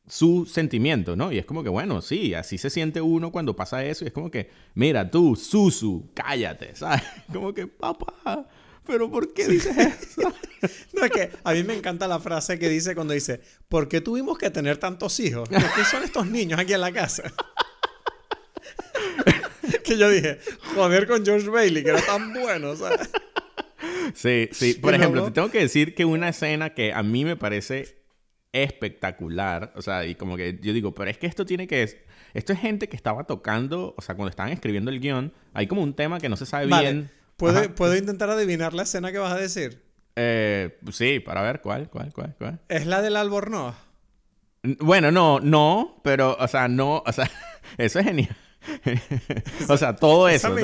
su 0.08 0.46
sentimiento, 0.46 1.16
¿no? 1.16 1.32
Y 1.32 1.38
es 1.38 1.46
como 1.46 1.64
que, 1.64 1.70
bueno, 1.70 2.02
sí, 2.02 2.34
así 2.34 2.58
se 2.58 2.70
siente 2.70 3.02
uno 3.02 3.32
cuando 3.32 3.56
pasa 3.56 3.84
eso. 3.86 4.04
Y 4.04 4.08
es 4.08 4.14
como 4.14 4.30
que, 4.30 4.50
mira, 4.76 5.10
tú, 5.10 5.36
Susu, 5.36 6.10
cállate, 6.14 6.76
¿sabes? 6.76 7.04
Como 7.34 7.54
que, 7.54 7.68
papá, 7.68 8.48
pero 8.86 9.10
¿por 9.10 9.34
qué 9.34 9.48
dices 9.48 9.78
eso? 9.78 10.34
no, 10.94 11.06
es 11.06 11.12
que 11.12 11.32
a 11.44 11.54
mí 11.54 11.64
me 11.64 11.74
encanta 11.74 12.08
la 12.08 12.20
frase 12.20 12.60
que 12.60 12.70
dice 12.70 12.96
cuando 12.96 13.14
dice, 13.14 13.42
¿por 13.70 13.88
qué 13.88 14.02
tuvimos 14.02 14.38
que 14.38 14.50
tener 14.50 14.78
tantos 14.78 15.20
hijos? 15.20 15.48
¿Qué 15.50 15.86
son 15.90 16.04
estos 16.04 16.28
niños 16.28 16.60
aquí 16.60 16.74
en 16.74 16.82
la 16.82 16.92
casa? 16.92 17.24
que 19.86 19.98
yo 19.98 20.10
dije, 20.10 20.40
joder 20.76 21.08
con 21.08 21.26
George 21.26 21.50
Bailey, 21.50 21.84
que 21.84 21.90
era 21.90 22.02
tan 22.02 22.34
bueno, 22.34 22.76
¿sabes? 22.76 23.10
Sí, 24.14 24.50
sí. 24.52 24.74
Por 24.82 24.94
ejemplo, 24.94 25.26
te 25.26 25.32
tengo 25.32 25.50
que 25.50 25.60
decir 25.60 25.96
que 25.96 26.06
una 26.06 26.30
escena 26.30 26.74
que 26.74 26.94
a 26.94 27.04
mí 27.04 27.26
me 27.26 27.36
parece 27.36 28.04
espectacular, 28.52 29.74
o 29.76 29.82
sea, 29.82 30.06
y 30.06 30.16
como 30.16 30.38
que 30.38 30.60
yo 30.62 30.74
digo, 30.74 30.94
pero 30.94 31.10
es 31.10 31.18
que 31.18 31.28
esto 31.28 31.46
tiene 31.46 31.68
que... 31.68 31.84
Esto 32.34 32.54
es 32.54 32.60
gente 32.60 32.90
que 32.90 32.96
estaba 32.96 33.26
tocando, 33.26 33.94
o 33.98 34.02
sea, 34.02 34.16
cuando 34.16 34.30
estaban 34.30 34.52
escribiendo 34.52 34.92
el 34.92 35.00
guion, 35.00 35.34
hay 35.54 35.68
como 35.68 35.82
un 35.82 35.94
tema 35.94 36.20
que 36.20 36.30
no 36.30 36.36
se 36.36 36.46
sabe 36.46 36.68
bien. 36.68 37.12
¿Puedo, 37.38 37.74
¿Puedo 37.76 37.96
intentar 37.96 38.30
adivinar 38.30 38.74
la 38.74 38.84
escena 38.84 39.12
que 39.12 39.18
vas 39.18 39.34
a 39.34 39.38
decir? 39.38 39.84
Eh, 40.16 40.78
sí, 40.92 41.20
para 41.20 41.42
ver, 41.42 41.62
¿cuál, 41.62 41.90
cuál, 41.90 42.14
cuál, 42.14 42.36
cuál? 42.38 42.60
¿Es 42.70 42.86
la 42.86 43.02
del 43.02 43.16
Albornoz? 43.18 43.76
Bueno, 44.80 45.12
no, 45.12 45.40
no, 45.40 46.00
pero, 46.04 46.38
o 46.40 46.48
sea, 46.48 46.68
no, 46.68 47.04
o 47.06 47.12
sea, 47.12 47.30
eso 47.78 48.00
es 48.00 48.06
genial. 48.06 48.36
o 49.70 49.78
sea, 49.78 49.96
todo 49.96 50.30
eso. 50.30 50.56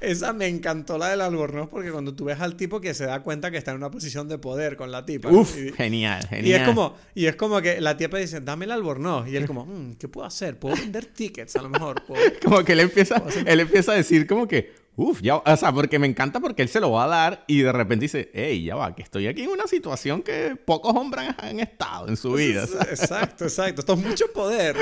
Esa 0.00 0.32
me, 0.32 0.46
encantó 0.46 0.98
la 0.98 1.10
del 1.10 1.20
albornoz 1.20 1.68
porque 1.68 1.90
cuando 1.90 2.14
tú 2.14 2.24
ves 2.24 2.40
al 2.40 2.56
tipo 2.56 2.80
que 2.80 2.94
se 2.94 3.06
da 3.06 3.22
cuenta 3.22 3.50
que 3.50 3.56
está 3.56 3.72
en 3.72 3.78
una 3.78 3.90
posición 3.90 4.28
de 4.28 4.38
poder 4.38 4.76
con 4.76 4.90
la 4.90 5.04
tipa. 5.04 5.28
Uf, 5.28 5.54
genial, 5.76 6.26
genial. 6.28 6.46
Y 6.46 6.52
es, 6.52 6.62
como, 6.62 6.96
y 7.14 7.26
es 7.26 7.36
como 7.36 7.60
que 7.60 7.80
la 7.80 7.96
tipa 7.96 8.18
dice, 8.18 8.40
dame 8.40 8.64
el 8.64 8.72
albornoz. 8.72 9.28
Y 9.28 9.36
él 9.36 9.46
como, 9.46 9.66
mm, 9.66 9.94
¿qué 9.94 10.08
puedo 10.08 10.26
hacer? 10.26 10.58
¿Puedo 10.58 10.76
vender 10.76 11.06
tickets 11.06 11.56
a 11.56 11.62
lo 11.62 11.68
mejor? 11.68 12.02
como 12.44 12.64
que 12.64 12.72
él 12.72 12.80
empieza, 12.80 13.22
él 13.46 13.60
empieza 13.60 13.92
a 13.92 13.96
decir 13.96 14.26
como 14.26 14.46
que, 14.46 14.72
Uf, 15.00 15.22
ya, 15.22 15.36
o 15.36 15.56
sea, 15.56 15.70
porque 15.70 16.00
me 16.00 16.08
encanta 16.08 16.40
porque 16.40 16.62
él 16.62 16.68
se 16.68 16.80
lo 16.80 16.90
va 16.90 17.04
a 17.04 17.06
dar 17.06 17.44
y 17.46 17.60
de 17.60 17.70
repente 17.70 18.06
dice, 18.06 18.32
hey, 18.34 18.64
ya 18.64 18.74
va, 18.74 18.96
que 18.96 19.02
estoy 19.02 19.28
aquí 19.28 19.44
en 19.44 19.50
una 19.50 19.68
situación 19.68 20.22
que 20.22 20.56
pocos 20.56 20.92
hombres 20.92 21.28
han 21.38 21.60
estado 21.60 22.08
en 22.08 22.16
su 22.16 22.32
vida. 22.32 22.64
Exacto, 22.64 23.44
exacto. 23.44 23.82
Esto 23.82 23.92
es 23.92 23.98
mucho 24.00 24.26
poder. 24.34 24.76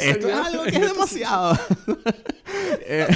esto, 0.00 0.28
es 0.28 0.34
algo 0.34 0.64
que 0.64 0.76
es 0.76 0.80
demasiado. 0.80 1.58
Eh, 2.86 3.06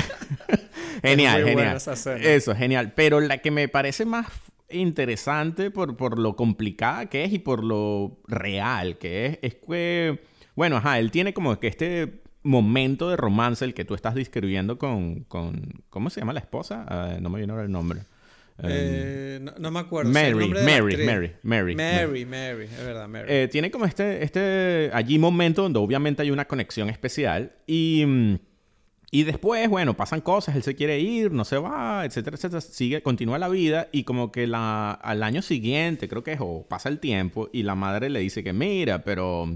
genial, 1.02 1.44
genial. 1.44 1.78
Eso, 2.22 2.54
genial. 2.54 2.92
Pero 2.94 3.20
la 3.20 3.38
que 3.38 3.50
me 3.50 3.68
parece 3.68 4.04
más 4.04 4.26
interesante 4.70 5.70
por, 5.70 5.96
por 5.96 6.18
lo 6.18 6.36
complicada 6.36 7.06
que 7.06 7.24
es 7.24 7.32
y 7.32 7.38
por 7.38 7.62
lo 7.62 8.18
real 8.26 8.98
que 8.98 9.26
es, 9.26 9.38
es 9.42 9.54
que, 9.54 10.22
bueno, 10.54 10.78
ajá, 10.78 10.98
él 10.98 11.10
tiene 11.10 11.32
como 11.34 11.58
que 11.58 11.68
este 11.68 12.22
momento 12.48 13.10
de 13.10 13.16
romance 13.16 13.64
el 13.64 13.74
que 13.74 13.84
tú 13.84 13.94
estás 13.94 14.14
describiendo 14.14 14.78
con, 14.78 15.24
con 15.24 15.82
¿cómo 15.90 16.08
se 16.08 16.20
llama 16.20 16.32
la 16.32 16.40
esposa? 16.40 16.84
Ah, 16.88 17.18
no 17.20 17.28
me 17.28 17.38
viene 17.38 17.52
ahora 17.52 17.64
el 17.64 17.70
nombre. 17.70 18.00
Eh, 18.60 19.38
no, 19.58 19.70
me 19.70 19.78
acuerdo. 19.78 20.10
Mary, 20.10 20.48
Mary, 20.48 20.96
Mary, 21.06 21.36
Mary, 21.42 21.76
Mary, 21.76 22.24
Mary, 22.24 22.64
es 22.64 22.84
verdad, 22.84 23.06
Mary. 23.06 23.26
Eh, 23.28 23.48
tiene 23.52 23.70
como 23.70 23.84
este, 23.84 24.24
este 24.24 24.90
allí 24.92 25.18
momento 25.18 25.62
donde 25.62 25.78
obviamente 25.78 26.22
hay 26.22 26.30
una 26.30 26.46
conexión 26.46 26.88
especial 26.88 27.52
y, 27.66 28.04
mm, 28.04 28.34
y 29.10 29.22
después, 29.22 29.68
bueno, 29.68 29.94
pasan 29.94 30.22
cosas, 30.22 30.56
él 30.56 30.62
se 30.62 30.74
quiere 30.74 30.98
ir, 30.98 31.30
no 31.30 31.44
se 31.44 31.58
va, 31.58 32.04
etcétera, 32.04 32.36
etcétera, 32.36 32.60
sigue, 32.60 33.02
continúa 33.02 33.38
la 33.38 33.48
vida 33.48 33.88
y 33.92 34.02
como 34.02 34.32
que 34.32 34.46
la, 34.46 34.90
al 34.90 35.22
año 35.22 35.42
siguiente, 35.42 36.08
creo 36.08 36.24
que 36.24 36.32
es, 36.32 36.40
o 36.40 36.66
pasa 36.66 36.88
el 36.88 36.98
tiempo 36.98 37.48
y 37.52 37.62
la 37.62 37.76
madre 37.76 38.10
le 38.10 38.20
dice 38.20 38.42
que 38.42 38.52
mira, 38.52 39.04
pero 39.04 39.54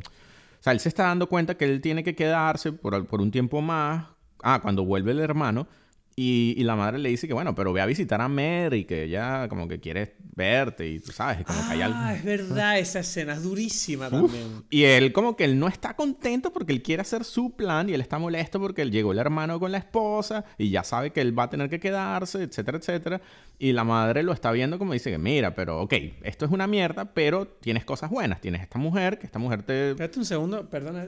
sea, 0.62 0.72
él 0.72 0.80
se 0.80 0.88
está 0.88 1.04
dando 1.04 1.28
cuenta 1.28 1.56
que 1.56 1.64
él 1.64 1.80
tiene 1.80 2.04
que 2.04 2.14
quedarse 2.14 2.72
por, 2.72 3.06
por 3.06 3.20
un 3.20 3.30
tiempo 3.30 3.60
más. 3.60 4.06
Ah, 4.42 4.60
cuando 4.60 4.84
vuelve 4.84 5.12
el 5.12 5.20
hermano. 5.20 5.66
Y, 6.14 6.62
la 6.62 6.76
madre 6.76 6.98
le 6.98 7.08
dice 7.08 7.26
que, 7.26 7.34
bueno, 7.34 7.54
pero 7.54 7.72
ve 7.72 7.80
a 7.80 7.86
visitar 7.86 8.20
a 8.20 8.28
Mary, 8.28 8.84
que 8.84 9.04
ella 9.04 9.48
como 9.48 9.66
que 9.66 9.80
quiere 9.80 10.14
verte 10.34 10.86
y 10.86 11.00
tú 11.00 11.10
sabes, 11.12 11.44
como 11.44 11.58
que 11.66 11.72
hay 11.72 11.82
algo... 11.82 11.98
Ah, 11.98 12.14
es 12.14 12.24
verdad, 12.24 12.78
esa 12.78 13.00
escena 13.00 13.34
es 13.34 13.42
durísima 13.42 14.10
también. 14.10 14.64
Y 14.70 14.84
él 14.84 15.12
como 15.12 15.36
que 15.36 15.44
él 15.44 15.58
no 15.58 15.68
está 15.68 15.94
contento 15.94 16.52
porque 16.52 16.72
él 16.72 16.82
quiere 16.82 17.02
hacer 17.02 17.24
su 17.24 17.56
plan 17.56 17.88
y 17.88 17.94
él 17.94 18.00
está 18.00 18.18
molesto 18.18 18.60
porque 18.60 18.82
él 18.82 18.90
llegó 18.90 19.12
el 19.12 19.18
hermano 19.18 19.58
con 19.58 19.72
la 19.72 19.78
esposa 19.78 20.44
y 20.58 20.70
ya 20.70 20.84
sabe 20.84 21.12
que 21.12 21.20
él 21.20 21.38
va 21.38 21.44
a 21.44 21.50
tener 21.50 21.70
que 21.70 21.80
quedarse, 21.80 22.42
etcétera, 22.42 22.78
etcétera. 22.78 23.20
Y 23.58 23.72
la 23.72 23.84
madre 23.84 24.22
lo 24.22 24.32
está 24.32 24.52
viendo 24.52 24.78
como 24.78 24.92
dice 24.92 25.10
que, 25.10 25.18
mira, 25.18 25.54
pero 25.54 25.80
ok, 25.80 25.94
esto 26.22 26.44
es 26.44 26.50
una 26.50 26.66
mierda, 26.66 27.06
pero 27.14 27.46
tienes 27.46 27.84
cosas 27.84 28.10
buenas. 28.10 28.40
Tienes 28.40 28.62
esta 28.62 28.78
mujer, 28.78 29.18
que 29.18 29.26
esta 29.26 29.38
mujer 29.38 29.62
te... 29.62 29.90
Espérate 29.90 30.18
un 30.18 30.24
segundo, 30.24 30.68
perdona. 30.68 31.06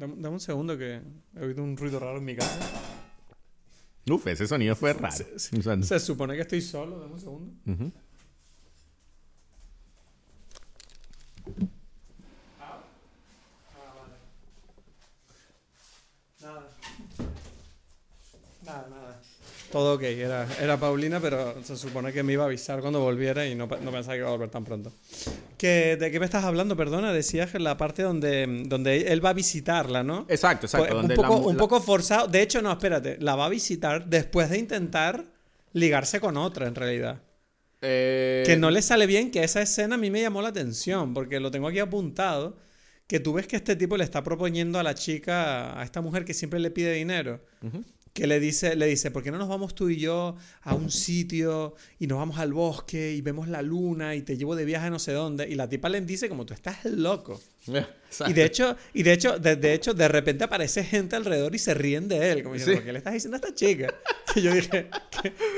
Dame, 0.00 0.28
un 0.28 0.40
segundo 0.40 0.78
que 0.78 1.02
he 1.36 1.44
oído 1.44 1.62
un 1.62 1.76
ruido 1.76 2.00
raro 2.00 2.16
en 2.16 2.24
mi 2.24 2.34
casa. 2.34 2.58
Uf, 4.08 4.26
ese 4.28 4.46
sonido 4.46 4.74
fue 4.74 4.94
raro. 4.94 5.14
Se, 5.14 6.00
supone 6.00 6.36
que 6.36 6.40
estoy 6.40 6.62
solo, 6.62 6.98
dame 6.98 7.12
un 7.12 7.20
segundo. 7.20 7.52
ah, 12.58 12.80
vale. 13.94 14.14
Nada. 16.40 16.70
Nada, 18.64 18.88
nada. 18.88 19.20
Todo 19.70 19.94
ok, 19.94 20.02
era, 20.02 20.48
era 20.60 20.76
Paulina, 20.78 21.20
pero 21.20 21.62
se 21.62 21.76
supone 21.76 22.12
que 22.12 22.24
me 22.24 22.32
iba 22.32 22.42
a 22.42 22.46
avisar 22.46 22.80
cuando 22.80 23.00
volviera 23.00 23.46
y 23.46 23.54
no, 23.54 23.66
no 23.66 23.92
pensaba 23.92 24.14
que 24.14 24.18
iba 24.18 24.28
a 24.28 24.32
volver 24.32 24.50
tan 24.50 24.64
pronto. 24.64 24.92
¿Que, 25.56 25.96
¿De 25.96 26.10
qué 26.10 26.18
me 26.18 26.24
estás 26.24 26.44
hablando? 26.44 26.76
Perdona, 26.76 27.12
decías 27.12 27.52
que 27.52 27.60
la 27.60 27.76
parte 27.76 28.02
donde, 28.02 28.64
donde 28.66 29.12
él 29.12 29.24
va 29.24 29.30
a 29.30 29.32
visitarla, 29.32 30.02
¿no? 30.02 30.26
Exacto, 30.28 30.66
exacto. 30.66 30.88
Pues, 30.92 31.04
un, 31.04 31.14
poco, 31.14 31.36
un 31.36 31.56
poco 31.56 31.80
forzado. 31.80 32.26
De 32.26 32.42
hecho, 32.42 32.60
no, 32.62 32.72
espérate. 32.72 33.18
La 33.20 33.36
va 33.36 33.46
a 33.46 33.48
visitar 33.48 34.06
después 34.06 34.50
de 34.50 34.58
intentar 34.58 35.24
ligarse 35.72 36.18
con 36.18 36.36
otra, 36.36 36.66
en 36.66 36.74
realidad. 36.74 37.22
Eh, 37.80 38.42
que 38.44 38.56
no 38.56 38.72
le 38.72 38.82
sale 38.82 39.06
bien, 39.06 39.30
que 39.30 39.44
esa 39.44 39.62
escena 39.62 39.94
a 39.94 39.98
mí 39.98 40.10
me 40.10 40.20
llamó 40.20 40.42
la 40.42 40.48
atención, 40.48 41.14
porque 41.14 41.38
lo 41.38 41.52
tengo 41.52 41.68
aquí 41.68 41.78
apuntado, 41.78 42.58
que 43.06 43.20
tú 43.20 43.34
ves 43.34 43.46
que 43.46 43.56
este 43.56 43.76
tipo 43.76 43.96
le 43.96 44.02
está 44.02 44.24
proponiendo 44.24 44.80
a 44.80 44.82
la 44.82 44.94
chica, 44.94 45.78
a 45.80 45.84
esta 45.84 46.00
mujer 46.00 46.24
que 46.24 46.34
siempre 46.34 46.58
le 46.58 46.72
pide 46.72 46.92
dinero 46.92 47.40
que 48.20 48.26
le 48.26 48.38
dice, 48.38 48.76
le 48.76 48.84
dice, 48.84 49.10
¿por 49.10 49.22
qué 49.22 49.30
no 49.30 49.38
nos 49.38 49.48
vamos 49.48 49.74
tú 49.74 49.88
y 49.88 49.96
yo 49.96 50.36
a 50.60 50.74
un 50.74 50.90
sitio 50.90 51.74
y 51.98 52.06
nos 52.06 52.18
vamos 52.18 52.38
al 52.38 52.52
bosque 52.52 53.12
y 53.12 53.22
vemos 53.22 53.48
la 53.48 53.62
luna 53.62 54.14
y 54.14 54.20
te 54.20 54.36
llevo 54.36 54.54
de 54.54 54.66
viaje 54.66 54.88
a 54.88 54.90
no 54.90 54.98
sé 54.98 55.12
dónde? 55.12 55.48
Y 55.48 55.54
la 55.54 55.70
tipa 55.70 55.88
le 55.88 56.02
dice 56.02 56.28
como 56.28 56.44
tú 56.44 56.52
estás 56.52 56.84
loco. 56.84 57.40
y 58.26 58.32
de 58.34 58.44
hecho, 58.44 58.76
y 58.92 59.04
de 59.04 59.14
hecho, 59.14 59.38
de, 59.38 59.72
hecho, 59.72 59.94
de 59.94 60.06
repente 60.06 60.44
aparece 60.44 60.84
gente 60.84 61.16
alrededor 61.16 61.54
y 61.54 61.58
se 61.58 61.72
ríen 61.72 62.08
de 62.08 62.30
él, 62.30 62.42
como 62.42 62.56
diciendo, 62.56 62.84
¿qué 62.84 62.92
le 62.92 62.98
estás 62.98 63.14
diciendo 63.14 63.36
a 63.36 63.40
esta 63.40 63.54
chica? 63.54 63.94
Y 64.36 64.42
yo 64.42 64.52
dije, 64.52 64.88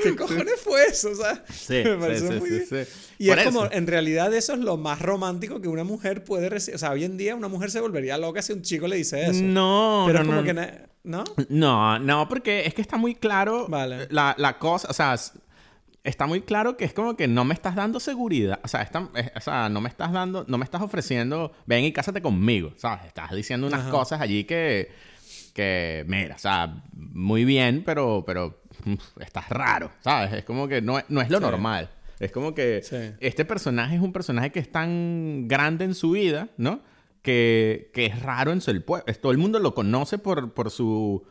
¿qué, 0.01 0.15
cojones 0.15 0.59
fue 0.59 0.85
eso? 0.85 1.11
O 1.11 1.15
sea, 1.15 1.43
me 1.83 1.95
pareció 1.97 2.31
muy 2.31 2.49
bien. 2.49 2.87
Y 3.19 3.29
es 3.29 3.43
como, 3.43 3.69
en 3.71 3.85
realidad 3.85 4.33
eso 4.33 4.53
es 4.53 4.59
lo 4.59 4.77
más 4.77 4.99
romántico 4.99 5.61
que 5.61 5.67
una 5.67 5.83
mujer 5.83 6.23
puede 6.23 6.49
recibir. 6.49 6.77
O 6.77 6.79
sea, 6.79 6.89
hoy 6.89 7.03
en 7.03 7.15
día 7.15 7.35
una 7.35 7.49
mujer 7.49 7.69
se 7.69 7.81
volvería 7.81 8.17
loca 8.17 8.41
si 8.41 8.51
un 8.51 8.63
chico 8.63 8.87
le 8.87 8.95
dice 8.95 9.25
eso. 9.25 9.43
No, 9.43 10.05
Pero 10.07 10.23
no, 10.23 10.25
como 10.25 10.41
no. 10.41 10.43
que... 10.43 10.92
¿No? 11.03 11.23
No, 11.49 11.99
no, 11.99 12.29
porque 12.29 12.65
es 12.65 12.73
que 12.73 12.81
está 12.81 12.97
muy 12.97 13.15
claro 13.15 13.67
vale. 13.67 14.07
la, 14.09 14.35
la 14.37 14.57
cosa, 14.57 14.87
o 14.89 14.93
sea, 14.93 15.17
está 16.03 16.27
muy 16.27 16.41
claro 16.41 16.75
que 16.77 16.85
es 16.85 16.93
como 16.93 17.15
que 17.15 17.27
no 17.27 17.45
me 17.45 17.53
estás 17.53 17.75
dando 17.75 17.99
seguridad. 17.99 18.59
O 18.63 18.67
sea, 18.67 18.81
está, 18.81 19.09
o 19.35 19.39
sea, 19.39 19.69
no 19.69 19.81
me 19.81 19.89
estás 19.89 20.11
dando, 20.11 20.45
no 20.47 20.57
me 20.57 20.65
estás 20.65 20.81
ofreciendo, 20.81 21.51
ven 21.65 21.85
y 21.85 21.91
cásate 21.91 22.21
conmigo. 22.21 22.73
¿Sabes? 22.77 23.05
Estás 23.05 23.31
diciendo 23.31 23.67
unas 23.67 23.89
cosas 23.89 24.21
allí 24.21 24.43
que, 24.43 24.91
que, 25.53 26.03
mira, 26.07 26.35
o 26.35 26.39
sea, 26.39 26.83
muy 26.93 27.45
bien, 27.45 27.83
pero, 27.85 28.23
pero 28.25 28.61
estás 29.19 29.49
raro. 29.49 29.91
¿Sabes? 30.01 30.33
Es 30.33 30.43
como 30.43 30.67
que 30.67 30.81
no, 30.81 30.99
no 31.07 31.21
es 31.21 31.29
lo 31.29 31.39
normal. 31.39 31.89
Es 32.19 32.31
como 32.31 32.53
que 32.53 32.81
este 33.19 33.45
personaje 33.45 33.95
es 33.95 34.01
un 34.01 34.13
personaje 34.13 34.51
que 34.51 34.59
es 34.59 34.71
tan 34.71 35.47
grande 35.47 35.85
en 35.85 35.95
su 35.95 36.11
vida, 36.11 36.49
¿no? 36.57 36.81
Que, 37.23 37.89
que 37.93 38.05
es 38.05 38.21
raro 38.21 38.51
en 38.51 38.61
su 38.61 38.79
pueblo. 38.83 39.11
Todo 39.19 39.31
el 39.31 39.39
mundo 39.39 39.57
lo 39.57 39.73
conoce 39.73 40.19
por, 40.19 40.53
por 40.53 40.69
su, 40.69 41.25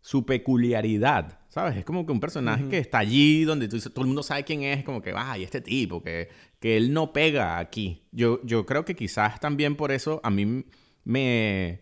su 0.00 0.26
peculiaridad. 0.26 1.38
¿Sabes? 1.48 1.76
Es 1.76 1.84
como 1.84 2.04
que 2.04 2.12
un 2.12 2.20
personaje 2.20 2.68
que 2.68 2.78
está 2.78 2.98
allí, 2.98 3.44
donde 3.44 3.68
todo 3.68 4.02
el 4.02 4.06
mundo 4.06 4.22
sabe 4.22 4.44
quién 4.44 4.62
es, 4.62 4.84
como 4.84 5.00
que, 5.00 5.12
ay, 5.16 5.42
este 5.42 5.60
tipo, 5.60 6.02
que, 6.02 6.28
que 6.60 6.76
él 6.76 6.92
no 6.92 7.12
pega 7.12 7.58
aquí. 7.58 8.02
Yo, 8.12 8.40
yo 8.44 8.66
creo 8.66 8.84
que 8.84 8.94
quizás 8.94 9.40
también 9.40 9.74
por 9.74 9.90
eso 9.90 10.20
a 10.22 10.30
mí 10.30 10.64
me, 11.04 11.80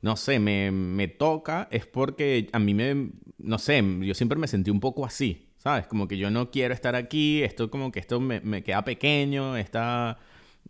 no 0.00 0.16
sé, 0.16 0.38
me, 0.38 0.70
me 0.70 1.08
toca, 1.08 1.68
es 1.70 1.86
porque 1.86 2.48
a 2.52 2.58
mí 2.58 2.72
me, 2.72 3.10
no 3.38 3.58
sé, 3.58 3.84
yo 4.00 4.14
siempre 4.14 4.38
me 4.38 4.46
sentí 4.46 4.70
un 4.70 4.80
poco 4.80 5.04
así, 5.04 5.50
¿sabes? 5.56 5.86
Como 5.86 6.06
que 6.06 6.16
yo 6.16 6.30
no 6.30 6.50
quiero 6.50 6.72
estar 6.72 6.94
aquí, 6.94 7.42
esto 7.42 7.68
como 7.70 7.90
que 7.90 7.98
esto 7.98 8.20
me, 8.20 8.40
me 8.40 8.62
queda 8.62 8.84
pequeño, 8.84 9.56
está 9.56 10.18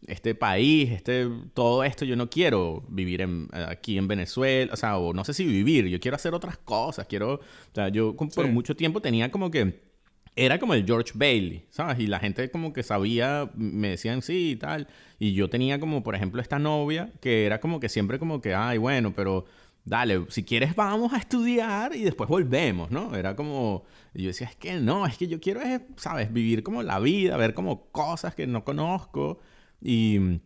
este 0.07 0.35
país, 0.35 0.91
este, 0.91 1.29
todo 1.55 1.85
esto, 1.85 2.05
yo 2.05 2.17
no 2.17 2.31
quiero 2.31 2.85
vivir 2.89 3.21
en, 3.23 3.49
aquí 3.53 3.99
en 3.99 4.09
Venezuela, 4.09 4.73
o 4.73 4.77
sea, 4.77 4.99
o 4.99 5.13
no 5.13 5.25
sé 5.25 5.35
si 5.35 5.45
vivir, 5.45 5.87
yo 5.87 6.01
quiero 6.01 6.17
hacer 6.17 6.35
otras 6.35 6.59
cosas, 6.59 7.07
quiero, 7.07 7.35
o 7.35 7.41
sea, 7.75 7.89
yo 7.89 8.17
por 8.17 8.49
mucho 8.49 8.75
tiempo 8.75 9.01
tenía 9.01 9.31
como 9.31 9.51
que 9.51 9.91
era 10.37 10.59
como 10.59 10.75
el 10.75 10.87
George 10.87 11.13
Bailey, 11.15 11.67
¿sabes? 11.71 11.99
Y 11.99 12.07
la 12.07 12.19
gente 12.19 12.51
como 12.51 12.73
que 12.73 12.83
sabía, 12.83 13.51
me 13.55 13.89
decían 13.91 14.23
sí 14.23 14.53
y 14.53 14.57
tal. 14.57 14.87
Y 15.19 15.35
yo 15.35 15.51
tenía 15.51 15.81
como, 15.81 16.03
por 16.03 16.15
ejemplo, 16.15 16.41
esta 16.41 16.59
novia 16.59 17.13
que 17.21 17.47
era 17.47 17.61
como 17.61 17.81
que 17.81 17.89
siempre 17.89 18.19
como 18.19 18.41
que, 18.41 18.55
ay, 18.55 18.79
bueno, 18.79 19.13
pero 19.15 19.45
dale, 19.85 20.27
si 20.29 20.45
quieres 20.45 20.75
vamos 20.77 21.13
a 21.13 21.19
estudiar 21.19 21.95
y 21.95 22.03
después 22.05 22.29
volvemos, 22.31 22.91
¿no? 22.91 23.15
Era 23.17 23.35
como, 23.37 23.85
yo 24.15 24.29
decía, 24.29 24.47
es 24.47 24.57
que 24.57 24.75
no, 24.75 25.07
es 25.07 25.19
que 25.19 25.27
yo 25.27 25.41
quiero, 25.41 25.61
¿sabes? 25.97 26.33
Vivir 26.33 26.63
como 26.63 26.83
la 26.83 27.01
vida, 27.01 27.37
ver 27.37 27.55
como 27.55 27.91
cosas 27.91 28.35
que 28.35 28.47
no 28.47 28.65
conozco. 28.65 29.41
Y, 29.81 30.41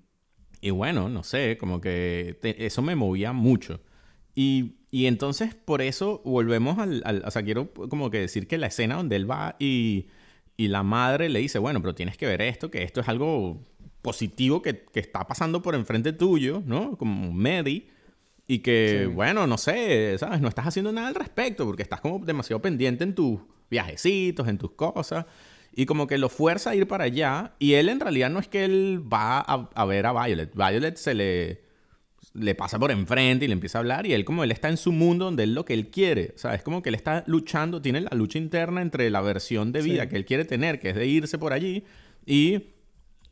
y 0.60 0.70
bueno, 0.70 1.08
no 1.08 1.22
sé, 1.22 1.58
como 1.58 1.80
que 1.80 2.38
eso 2.42 2.82
me 2.82 2.96
movía 2.96 3.32
mucho. 3.32 3.80
Y, 4.34 4.76
y, 4.90 5.06
entonces 5.06 5.54
por 5.54 5.82
eso 5.82 6.22
volvemos 6.24 6.78
al, 6.78 7.02
al, 7.04 7.22
O 7.26 7.30
sea, 7.30 7.42
quiero 7.44 7.72
como 7.72 8.10
que 8.10 8.18
decir 8.20 8.48
que 8.48 8.58
la 8.58 8.66
escena 8.66 8.96
donde 8.96 9.16
él 9.16 9.30
va 9.30 9.56
y, 9.58 10.08
y 10.56 10.68
la 10.68 10.82
madre 10.82 11.28
le 11.28 11.38
dice, 11.40 11.58
bueno, 11.58 11.80
pero 11.80 11.94
tienes 11.94 12.16
que 12.16 12.26
ver 12.26 12.42
esto, 12.42 12.70
que 12.70 12.82
esto 12.82 13.00
es 13.00 13.08
algo 13.08 13.64
positivo 14.02 14.60
que, 14.62 14.84
que 14.84 15.00
está 15.00 15.26
pasando 15.26 15.62
por 15.62 15.74
enfrente 15.74 16.12
tuyo, 16.12 16.62
¿no? 16.66 16.96
Como 16.98 17.32
Mary. 17.32 17.88
Y 18.46 18.58
que, 18.58 19.06
bueno, 19.06 19.46
no 19.46 19.56
sé, 19.56 20.18
¿sabes? 20.18 20.40
No 20.40 20.48
estás 20.48 20.66
haciendo 20.66 20.92
nada 20.92 21.08
al 21.08 21.14
respecto 21.14 21.64
porque 21.64 21.82
estás 21.82 22.02
como 22.02 22.18
demasiado 22.18 22.60
pendiente 22.60 23.02
en 23.02 23.14
tus 23.14 23.40
viajecitos, 23.70 24.46
en 24.48 24.58
tus 24.58 24.72
cosas. 24.72 25.24
Y 25.74 25.86
como 25.86 26.06
que 26.06 26.18
lo 26.18 26.28
fuerza 26.28 26.70
a 26.70 26.74
ir 26.74 26.86
para 26.86 27.04
allá. 27.04 27.54
Y 27.58 27.74
él 27.74 27.88
en 27.88 28.00
realidad 28.00 28.30
no 28.30 28.38
es 28.38 28.48
que 28.48 28.64
él 28.64 29.02
va 29.12 29.40
a, 29.40 29.68
a 29.74 29.84
ver 29.84 30.06
a 30.06 30.12
Violet. 30.12 30.54
Violet 30.54 30.96
se 30.96 31.14
le 31.14 31.64
le 32.34 32.54
pasa 32.56 32.78
por 32.78 32.90
enfrente 32.90 33.44
y 33.44 33.48
le 33.48 33.54
empieza 33.54 33.78
a 33.78 33.80
hablar 33.80 34.06
y 34.06 34.12
él 34.12 34.24
como 34.24 34.42
él 34.42 34.50
está 34.50 34.68
en 34.68 34.76
su 34.76 34.90
mundo 34.90 35.26
donde 35.26 35.44
él 35.44 35.54
lo 35.54 35.64
que 35.64 35.72
él 35.72 35.88
quiere, 35.88 36.32
o 36.34 36.38
sea, 36.38 36.54
es 36.54 36.62
como 36.62 36.82
que 36.82 36.88
él 36.88 36.96
está 36.96 37.22
luchando, 37.26 37.80
tiene 37.80 38.00
la 38.00 38.10
lucha 38.12 38.38
interna 38.38 38.82
entre 38.82 39.08
la 39.10 39.20
versión 39.20 39.70
de 39.72 39.82
vida 39.82 40.08
que 40.08 40.16
él 40.16 40.24
quiere 40.24 40.44
tener, 40.44 40.80
que 40.80 40.90
es 40.90 40.96
de 40.96 41.06
irse 41.06 41.38
por 41.38 41.52
allí, 41.52 41.84
y, 42.26 42.64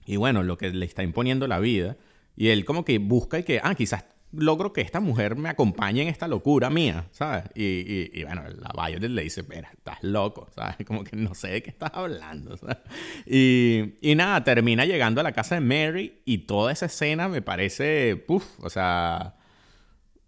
y 0.06 0.16
bueno, 0.16 0.42
lo 0.44 0.56
que 0.56 0.70
le 0.70 0.86
está 0.86 1.02
imponiendo 1.02 1.48
la 1.48 1.58
vida. 1.58 1.96
Y 2.36 2.48
él 2.48 2.64
como 2.64 2.84
que 2.84 2.98
busca 2.98 3.38
y 3.40 3.42
que, 3.42 3.60
ah, 3.62 3.74
quizás 3.74 4.04
logro 4.32 4.72
que 4.72 4.80
esta 4.80 5.00
mujer 5.00 5.36
me 5.36 5.48
acompañe 5.48 6.02
en 6.02 6.08
esta 6.08 6.26
locura 6.28 6.70
mía, 6.70 7.06
¿sabes? 7.12 7.44
Y, 7.54 8.10
y, 8.18 8.24
bueno, 8.24 8.42
la 8.48 8.86
Violet 8.86 9.10
le 9.10 9.22
dice, 9.22 9.42
espera, 9.42 9.70
estás 9.72 10.02
loco, 10.02 10.48
¿sabes? 10.54 10.76
Como 10.86 11.04
que 11.04 11.16
no 11.16 11.34
sé 11.34 11.48
de 11.48 11.62
qué 11.62 11.70
estás 11.70 11.90
hablando, 11.94 12.56
¿sabes? 12.56 12.78
Y, 13.26 13.94
y 14.00 14.14
nada, 14.14 14.42
termina 14.44 14.84
llegando 14.84 15.20
a 15.20 15.24
la 15.24 15.32
casa 15.32 15.56
de 15.56 15.60
Mary 15.60 16.22
y 16.24 16.38
toda 16.38 16.72
esa 16.72 16.86
escena 16.86 17.28
me 17.28 17.42
parece, 17.42 18.16
puff, 18.16 18.44
o 18.60 18.70
sea... 18.70 19.36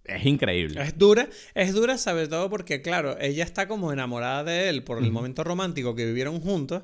Es 0.05 0.27
increíble. 0.27 0.83
Es 0.83 0.99
dura, 0.99 1.31
es 1.55 1.73
dura 1.73 1.97
sobre 1.97 2.29
todo 2.29 2.51
porque, 2.51 2.83
claro, 2.83 3.17
ella 3.19 3.43
está 3.43 3.67
como 3.67 3.91
enamorada 3.91 4.45
de 4.45 4.69
él 4.69 4.85
por 4.85 5.03
el 5.03 5.11
momento 5.11 5.45
romántico 5.45 5.95
que 5.95 6.05
vivieron 6.05 6.43
juntos, 6.43 6.83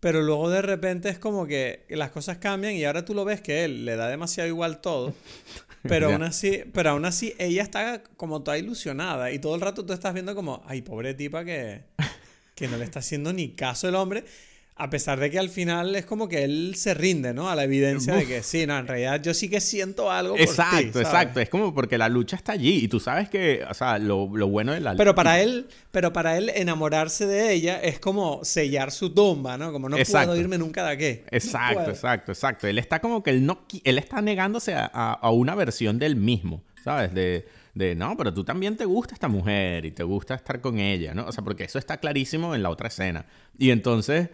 pero 0.00 0.22
luego 0.22 0.50
de 0.50 0.60
repente 0.60 1.10
es 1.10 1.20
como 1.20 1.46
que 1.46 1.86
las 1.90 2.10
cosas 2.10 2.38
cambian 2.38 2.74
y 2.74 2.84
ahora 2.84 3.04
tú 3.04 3.14
lo 3.14 3.24
ves 3.24 3.40
que 3.40 3.64
él 3.64 3.84
le 3.84 3.94
da 3.94 4.08
demasiado 4.08 4.48
igual 4.48 4.80
todo. 4.80 5.14
Pero 5.88 6.12
aún 6.12 6.22
así, 6.22 6.62
pero 6.74 6.90
aún 6.90 7.06
así 7.06 7.34
ella 7.38 7.62
está 7.62 8.02
como 8.02 8.42
toda 8.42 8.58
ilusionada 8.58 9.32
y 9.32 9.38
todo 9.38 9.54
el 9.54 9.62
rato 9.62 9.86
tú 9.86 9.94
estás 9.94 10.12
viendo 10.12 10.34
como, 10.34 10.62
ay, 10.66 10.82
pobre 10.82 11.14
tipa 11.14 11.42
que, 11.44 11.84
que 12.54 12.68
no 12.68 12.76
le 12.76 12.84
está 12.84 12.98
haciendo 12.98 13.32
ni 13.32 13.54
caso 13.54 13.88
el 13.88 13.94
hombre. 13.94 14.24
A 14.82 14.88
pesar 14.88 15.20
de 15.20 15.30
que 15.30 15.38
al 15.38 15.50
final 15.50 15.94
es 15.94 16.06
como 16.06 16.26
que 16.26 16.42
él 16.42 16.72
se 16.74 16.94
rinde, 16.94 17.34
¿no? 17.34 17.50
A 17.50 17.54
la 17.54 17.64
evidencia 17.64 18.14
de 18.14 18.26
que 18.26 18.42
sí, 18.42 18.66
no, 18.66 18.78
en 18.78 18.86
realidad 18.86 19.20
yo 19.22 19.34
sí 19.34 19.50
que 19.50 19.60
siento 19.60 20.10
algo. 20.10 20.32
Por 20.32 20.40
exacto, 20.40 21.00
exacto. 21.00 21.38
Es 21.38 21.50
como 21.50 21.74
porque 21.74 21.98
la 21.98 22.08
lucha 22.08 22.36
está 22.36 22.52
allí 22.52 22.84
y 22.84 22.88
tú 22.88 22.98
sabes 22.98 23.28
que, 23.28 23.62
o 23.68 23.74
sea, 23.74 23.98
lo, 23.98 24.26
bueno 24.26 24.72
de 24.72 24.80
la 24.80 24.96
Pero 24.96 25.14
para 25.14 25.40
él, 25.40 25.68
pero 25.90 26.14
para 26.14 26.38
él 26.38 26.50
enamorarse 26.54 27.26
de 27.26 27.52
ella 27.52 27.78
es 27.78 28.00
como 28.00 28.42
sellar 28.42 28.90
su 28.90 29.10
tumba, 29.10 29.58
¿no? 29.58 29.70
Como 29.70 29.90
no 29.90 29.98
puedo 29.98 30.36
irme 30.36 30.56
nunca 30.56 30.82
de 30.86 30.90
aquí. 30.92 31.24
Exacto, 31.30 31.90
exacto, 31.90 32.32
exacto. 32.32 32.66
Él 32.66 32.78
está 32.78 33.00
como 33.00 33.22
que 33.22 33.30
él 33.30 33.44
no, 33.44 33.66
él 33.84 33.98
está 33.98 34.22
negándose 34.22 34.72
a, 34.72 34.86
a, 34.86 35.30
una 35.30 35.54
versión 35.54 35.98
del 35.98 36.16
mismo, 36.16 36.62
¿sabes? 36.82 37.12
De, 37.12 37.46
de, 37.74 37.94
no, 37.94 38.16
pero 38.16 38.32
tú 38.32 38.44
también 38.44 38.76
te 38.76 38.86
gusta 38.86 39.14
esta 39.14 39.28
mujer 39.28 39.84
y 39.84 39.90
te 39.90 40.04
gusta 40.04 40.34
estar 40.34 40.60
con 40.62 40.78
ella, 40.78 41.14
¿no? 41.14 41.26
O 41.26 41.32
sea, 41.32 41.44
porque 41.44 41.64
eso 41.64 41.78
está 41.78 41.98
clarísimo 41.98 42.54
en 42.54 42.62
la 42.62 42.70
otra 42.70 42.88
escena. 42.88 43.26
Y 43.58 43.70
entonces 43.70 44.30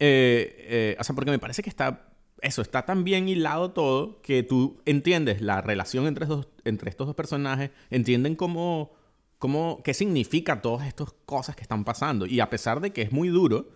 eh, 0.00 0.56
eh, 0.58 0.96
o 0.98 1.04
sea, 1.04 1.14
porque 1.14 1.30
me 1.30 1.38
parece 1.38 1.62
que 1.62 1.68
está, 1.68 2.08
eso, 2.40 2.62
está 2.62 2.86
tan 2.86 3.04
bien 3.04 3.28
hilado 3.28 3.72
todo 3.72 4.22
que 4.22 4.42
tú 4.42 4.80
entiendes 4.86 5.42
la 5.42 5.60
relación 5.60 6.06
entre, 6.06 6.24
estos, 6.24 7.06
dos 7.06 7.14
personajes, 7.14 7.70
entienden 7.90 8.34
cómo, 8.34 8.92
cómo, 9.38 9.82
qué 9.84 9.92
significa 9.92 10.62
todas 10.62 10.88
estas 10.88 11.12
cosas 11.26 11.54
que 11.54 11.62
están 11.62 11.84
pasando. 11.84 12.24
Y 12.24 12.40
a 12.40 12.48
pesar 12.48 12.80
de 12.80 12.92
que 12.92 13.02
es 13.02 13.12
muy 13.12 13.28
duro, 13.28 13.68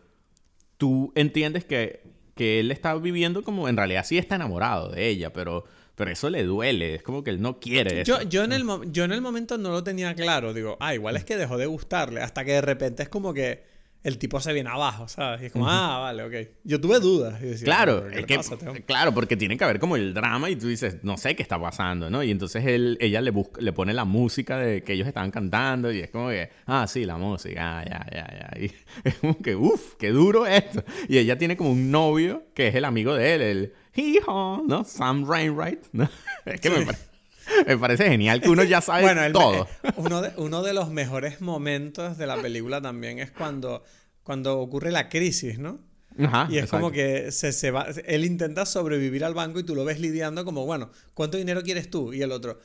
tú 0.79 1.12
entiendes 1.14 1.66
que, 1.66 2.03
que 2.35 2.59
él 2.61 2.70
está 2.70 2.95
viviendo 2.95 3.43
como, 3.43 3.68
en 3.68 3.77
realidad 3.77 4.07
sí 4.07 4.16
está 4.16 4.35
enamorado 4.35 4.91
de 4.91 5.09
ella, 5.09 5.33
pero... 5.33 5.64
Pero 5.97 6.11
eso 6.11 6.29
le 6.29 6.43
duele, 6.43 6.97
es 6.97 7.05
como 7.05 7.22
que 7.22 7.31
él 7.31 7.41
no 7.41 7.61
quiere 7.61 8.01
eso. 8.01 8.20
Yo, 8.20 8.29
yo, 8.29 8.43
en 8.43 8.53
el, 8.53 8.64
yo 8.91 9.05
en 9.05 9.12
el 9.12 9.20
momento 9.20 9.59
no 9.59 9.70
lo 9.70 9.85
tenía 9.85 10.12
claro, 10.16 10.53
digo, 10.53 10.77
ah, 10.81 10.93
igual 10.93 11.14
es 11.14 11.25
que 11.25 11.37
dejó 11.37 11.57
de 11.57 11.66
gustarle, 11.66 12.20
hasta 12.20 12.45
que 12.45 12.51
de 12.51 12.62
repente 12.62 13.05
es 13.05 13.09
como 13.09 13.33
que 13.33 13.62
el 14.05 14.19
tipo 14.19 14.39
se 14.39 14.53
viene 14.53 14.69
abajo, 14.69 15.09
¿sabes? 15.09 15.41
Y 15.43 15.47
es 15.47 15.53
como, 15.53 15.67
ah, 15.67 15.99
vale, 15.99 16.23
ok. 16.23 16.49
Yo 16.63 16.79
tuve 16.79 17.01
dudas. 17.01 17.41
claro, 17.65 18.07
es 18.11 18.27
que, 18.27 18.39
claro, 18.87 19.15
porque 19.15 19.35
tiene 19.35 19.57
que 19.57 19.65
haber 19.65 19.81
como 19.81 19.97
el 19.97 20.13
drama 20.13 20.51
y 20.51 20.57
tú 20.57 20.69
dices, 20.69 20.99
no 21.03 21.17
sé 21.17 21.35
qué 21.35 21.43
está 21.43 21.59
pasando, 21.59 22.11
¿no? 22.11 22.23
Y 22.23 22.31
entonces 22.31 22.67
él, 22.67 22.99
ella 23.01 23.23
le, 23.23 23.31
busca, 23.31 23.63
le 23.63 23.73
pone 23.73 23.95
la 23.95 24.05
música 24.05 24.59
de 24.59 24.83
que 24.83 24.93
ellos 24.93 25.09
estaban 25.09 25.31
cantando 25.31 25.91
y 25.91 26.01
es 26.01 26.11
como 26.11 26.29
que, 26.29 26.51
ah, 26.67 26.87
sí, 26.87 27.07
la 27.07 27.17
música, 27.17 27.81
ah, 27.81 27.85
ya, 27.85 28.07
ya, 28.13 28.51
ya. 28.53 28.61
Y 28.61 28.73
es 29.09 29.15
como 29.15 29.39
que, 29.39 29.57
uff, 29.57 29.95
qué 29.99 30.11
duro 30.11 30.47
esto. 30.47 30.85
Y 31.09 31.17
ella 31.17 31.39
tiene 31.39 31.57
como 31.57 31.73
un 31.73 31.91
novio 31.91 32.45
que 32.55 32.69
es 32.69 32.75
el 32.75 32.85
amigo 32.85 33.15
de 33.15 33.35
él, 33.35 33.41
el 33.41 33.73
hee-haw, 33.95 34.67
¿no? 34.67 34.85
Sam 34.85 35.25
Rainwright, 35.27 35.81
¿no? 35.93 36.11
Es 36.45 36.61
que 36.61 36.69
me 36.69 36.85
parece 36.85 37.14
me 37.66 37.78
parece 37.78 38.09
genial 38.09 38.40
que 38.40 38.49
uno 38.49 38.62
ya 38.62 38.80
sabe 38.80 39.03
bueno, 39.03 39.20
todo. 39.32 39.68
uno, 39.97 40.22
de, 40.22 40.32
uno 40.36 40.62
de 40.62 40.72
los 40.72 40.90
mejores 40.90 41.40
momentos 41.40 42.18
de 42.18 42.26
la 42.26 42.40
película 42.40 42.80
también 42.80 43.18
es 43.18 43.30
cuando, 43.30 43.82
cuando 44.22 44.59
ocurre 44.59 44.90
la 44.90 45.09
crisis, 45.09 45.59
¿no? 45.59 45.80
Ajá, 46.16 46.47
y 46.49 46.59
es 46.59 46.70
como 46.70 46.92
que 46.92 47.32
se, 47.32 47.53
se 47.53 47.72
va, 47.72 47.88
él 48.07 48.24
intenta 48.24 48.66
sobrevivir 48.66 49.24
al 49.24 49.34
banco 49.34 49.59
y 49.59 49.64
tú 49.64 49.74
lo 49.74 49.84
ves 49.84 49.99
lidiando 49.99 50.45
como, 50.45 50.64
bueno, 50.64 50.90
¿cuánto 51.12 51.38
dinero 51.38 51.62
quieres 51.62 51.90
tú? 51.90 52.12
Y 52.12 52.22
el 52.22 52.30
otro, 52.30 52.61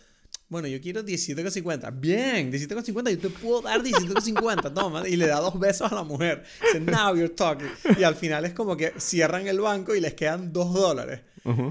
bueno, 0.49 0.67
yo 0.67 0.81
quiero 0.81 1.03
17,50. 1.03 1.99
Bien, 1.99 2.51
17,50, 2.51 3.11
yo 3.11 3.19
te 3.19 3.29
puedo 3.29 3.61
dar 3.61 3.81
17,50, 3.83 4.73
toma. 4.73 5.07
Y 5.07 5.15
le 5.15 5.27
da 5.27 5.39
dos 5.39 5.59
besos 5.59 5.91
a 5.91 5.95
la 5.95 6.03
mujer. 6.03 6.43
Dice, 6.61 6.79
now 6.79 7.15
you're 7.15 7.29
talking. 7.29 7.69
Y 7.97 8.03
al 8.03 8.15
final 8.15 8.45
es 8.45 8.53
como 8.53 8.75
que 8.75 8.93
cierran 8.97 9.47
el 9.47 9.59
banco 9.59 9.93
y 9.93 10.01
les 10.01 10.15
quedan 10.15 10.51
dos 10.51 10.73
dólares. 10.73 11.21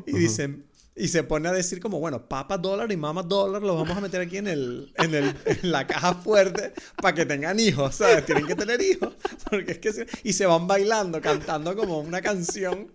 y 0.07 0.13
dicen, 0.13 0.65
y 0.99 1.09
se 1.09 1.23
pone 1.23 1.49
a 1.49 1.53
decir 1.53 1.81
como, 1.81 2.01
bueno, 2.01 2.29
papa 2.29 2.59
dólar 2.59 2.91
y 2.91 2.97
mamá 2.97 3.23
dólar 3.23 3.63
los 3.63 3.77
vamos 3.77 3.97
a 3.97 4.01
meter 4.01 4.21
aquí 4.21 4.39
en, 4.39 4.49
el, 4.49 4.93
en, 4.97 5.15
el, 5.15 5.35
en 5.45 5.73
la 5.73 5.87
caja 5.87 6.15
fuerte 6.15 6.73
para 7.01 7.15
que 7.15 7.25
tengan 7.25 7.59
hijos, 7.61 7.95
¿sabes? 7.95 8.27
Tienen 8.27 8.47
que 8.47 8.55
tener 8.55 8.81
hijos. 8.83 9.15
Porque 9.51 9.73
es 9.73 9.79
que 9.79 10.07
y 10.25 10.33
se 10.33 10.47
van 10.47 10.67
bailando, 10.67 11.21
cantando 11.21 11.77
como 11.77 12.01
una 12.01 12.21
canción 12.21 12.91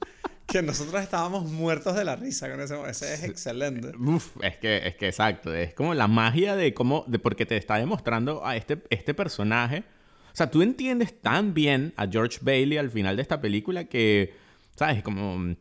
que 0.46 0.62
nosotros 0.62 1.02
estábamos 1.02 1.50
muertos 1.50 1.96
de 1.96 2.04
la 2.04 2.16
risa 2.16 2.50
con 2.50 2.60
ese. 2.60 2.76
Ese 2.90 3.14
es 3.14 3.24
excelente. 3.24 3.92
Uf, 3.98 4.36
es 4.42 4.58
que, 4.58 4.86
es 4.86 4.96
que 4.96 5.08
exacto. 5.08 5.54
Es 5.54 5.74
como 5.74 5.94
la 5.94 6.08
magia 6.08 6.56
de 6.56 6.74
cómo, 6.74 7.06
de 7.08 7.20
porque 7.20 7.46
te 7.46 7.58
está 7.58 7.78
demostrando 7.78 8.46
a 8.46 8.58
este, 8.58 8.84
este 8.90 9.14
personaje. 9.14 9.84
O 10.32 10.36
sea, 10.36 10.52
tú 10.52 10.62
entiendes 10.62 11.20
tan 11.22 11.54
bien 11.54 11.94
a 11.96 12.08
George 12.08 12.40
Bailey 12.42 12.78
al 12.78 12.92
final 12.92 13.16
de 13.16 13.22
esta 13.22 13.40
película 13.40 13.86
que, 13.86 14.34
¿sabes? 14.76 15.04
Como 15.04 15.56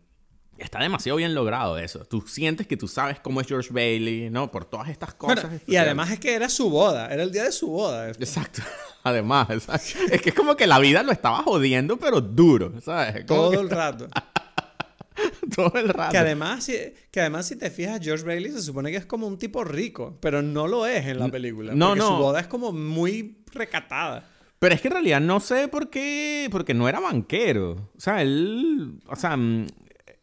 está 0.63 0.81
demasiado 0.81 1.17
bien 1.17 1.35
logrado 1.35 1.79
eso. 1.79 2.05
Tú 2.05 2.23
sientes 2.27 2.67
que 2.67 2.77
tú 2.77 2.89
sabes 2.89 3.21
cómo 3.21 3.41
es 3.41 3.47
George 3.47 3.73
Bailey, 3.73 4.31
¿no? 4.31 4.51
Por 4.51 4.65
todas 4.65 4.89
estas 4.89 5.15
cosas. 5.15 5.47
y 5.67 5.77
además 5.77 6.11
es 6.11 6.21
que 6.21 6.35
era 6.35 6.49
su 6.49 6.71
boda, 6.71 7.13
era 7.13 7.23
el 7.23 7.33
día 7.33 7.45
de 7.45 7.53
su 7.53 7.69
boda. 7.69 8.09
Exacto. 8.11 8.63
Además, 9.05 9.49
es 9.51 10.23
que 10.23 10.29
es 10.29 10.35
como 10.35 10.55
que 10.55 10.65
la 10.69 10.79
vida 10.79 11.03
lo 11.03 11.11
estaba 11.11 11.43
jodiendo, 11.43 11.97
pero 11.97 12.21
duro, 12.21 12.73
¿sabes? 12.81 13.27
Todo 13.27 13.61
el 13.61 13.69
rato. 13.69 14.07
Todo 15.57 15.79
el 15.79 15.89
rato. 15.89 16.13
Que 16.13 16.19
además, 16.19 16.65
si, 16.65 16.75
que 17.11 17.21
además, 17.21 17.47
si 17.47 17.57
te 17.57 17.71
fijas, 17.71 18.01
George 18.03 18.25
Bailey 18.25 18.53
se 18.53 18.63
supone 18.63 18.91
que 18.91 18.97
es 18.97 19.07
como 19.07 19.27
un 19.27 19.39
tipo 19.39 19.65
rico, 19.65 20.17
pero 20.21 20.41
no 20.41 20.67
lo 20.67 20.87
es 20.87 21.05
en 21.07 21.19
la 21.19 21.29
película. 21.29 21.75
No, 21.75 21.95
no. 21.95 22.07
Su 22.07 22.15
boda 22.15 22.41
es 22.41 22.47
como 22.47 22.73
muy 22.73 23.43
recatada. 23.53 24.25
Pero 24.59 24.75
es 24.75 24.81
que 24.81 24.89
en 24.89 24.95
realidad 24.95 25.21
no 25.21 25.41
sé 25.41 25.69
por 25.69 25.91
qué. 25.91 26.49
Porque 26.51 26.73
no 26.73 26.89
era 26.89 27.01
banquero. 27.01 27.91
O 27.97 28.01
sea, 28.01 28.23
él. 28.23 29.01
O 29.09 29.17
sea, 29.17 29.37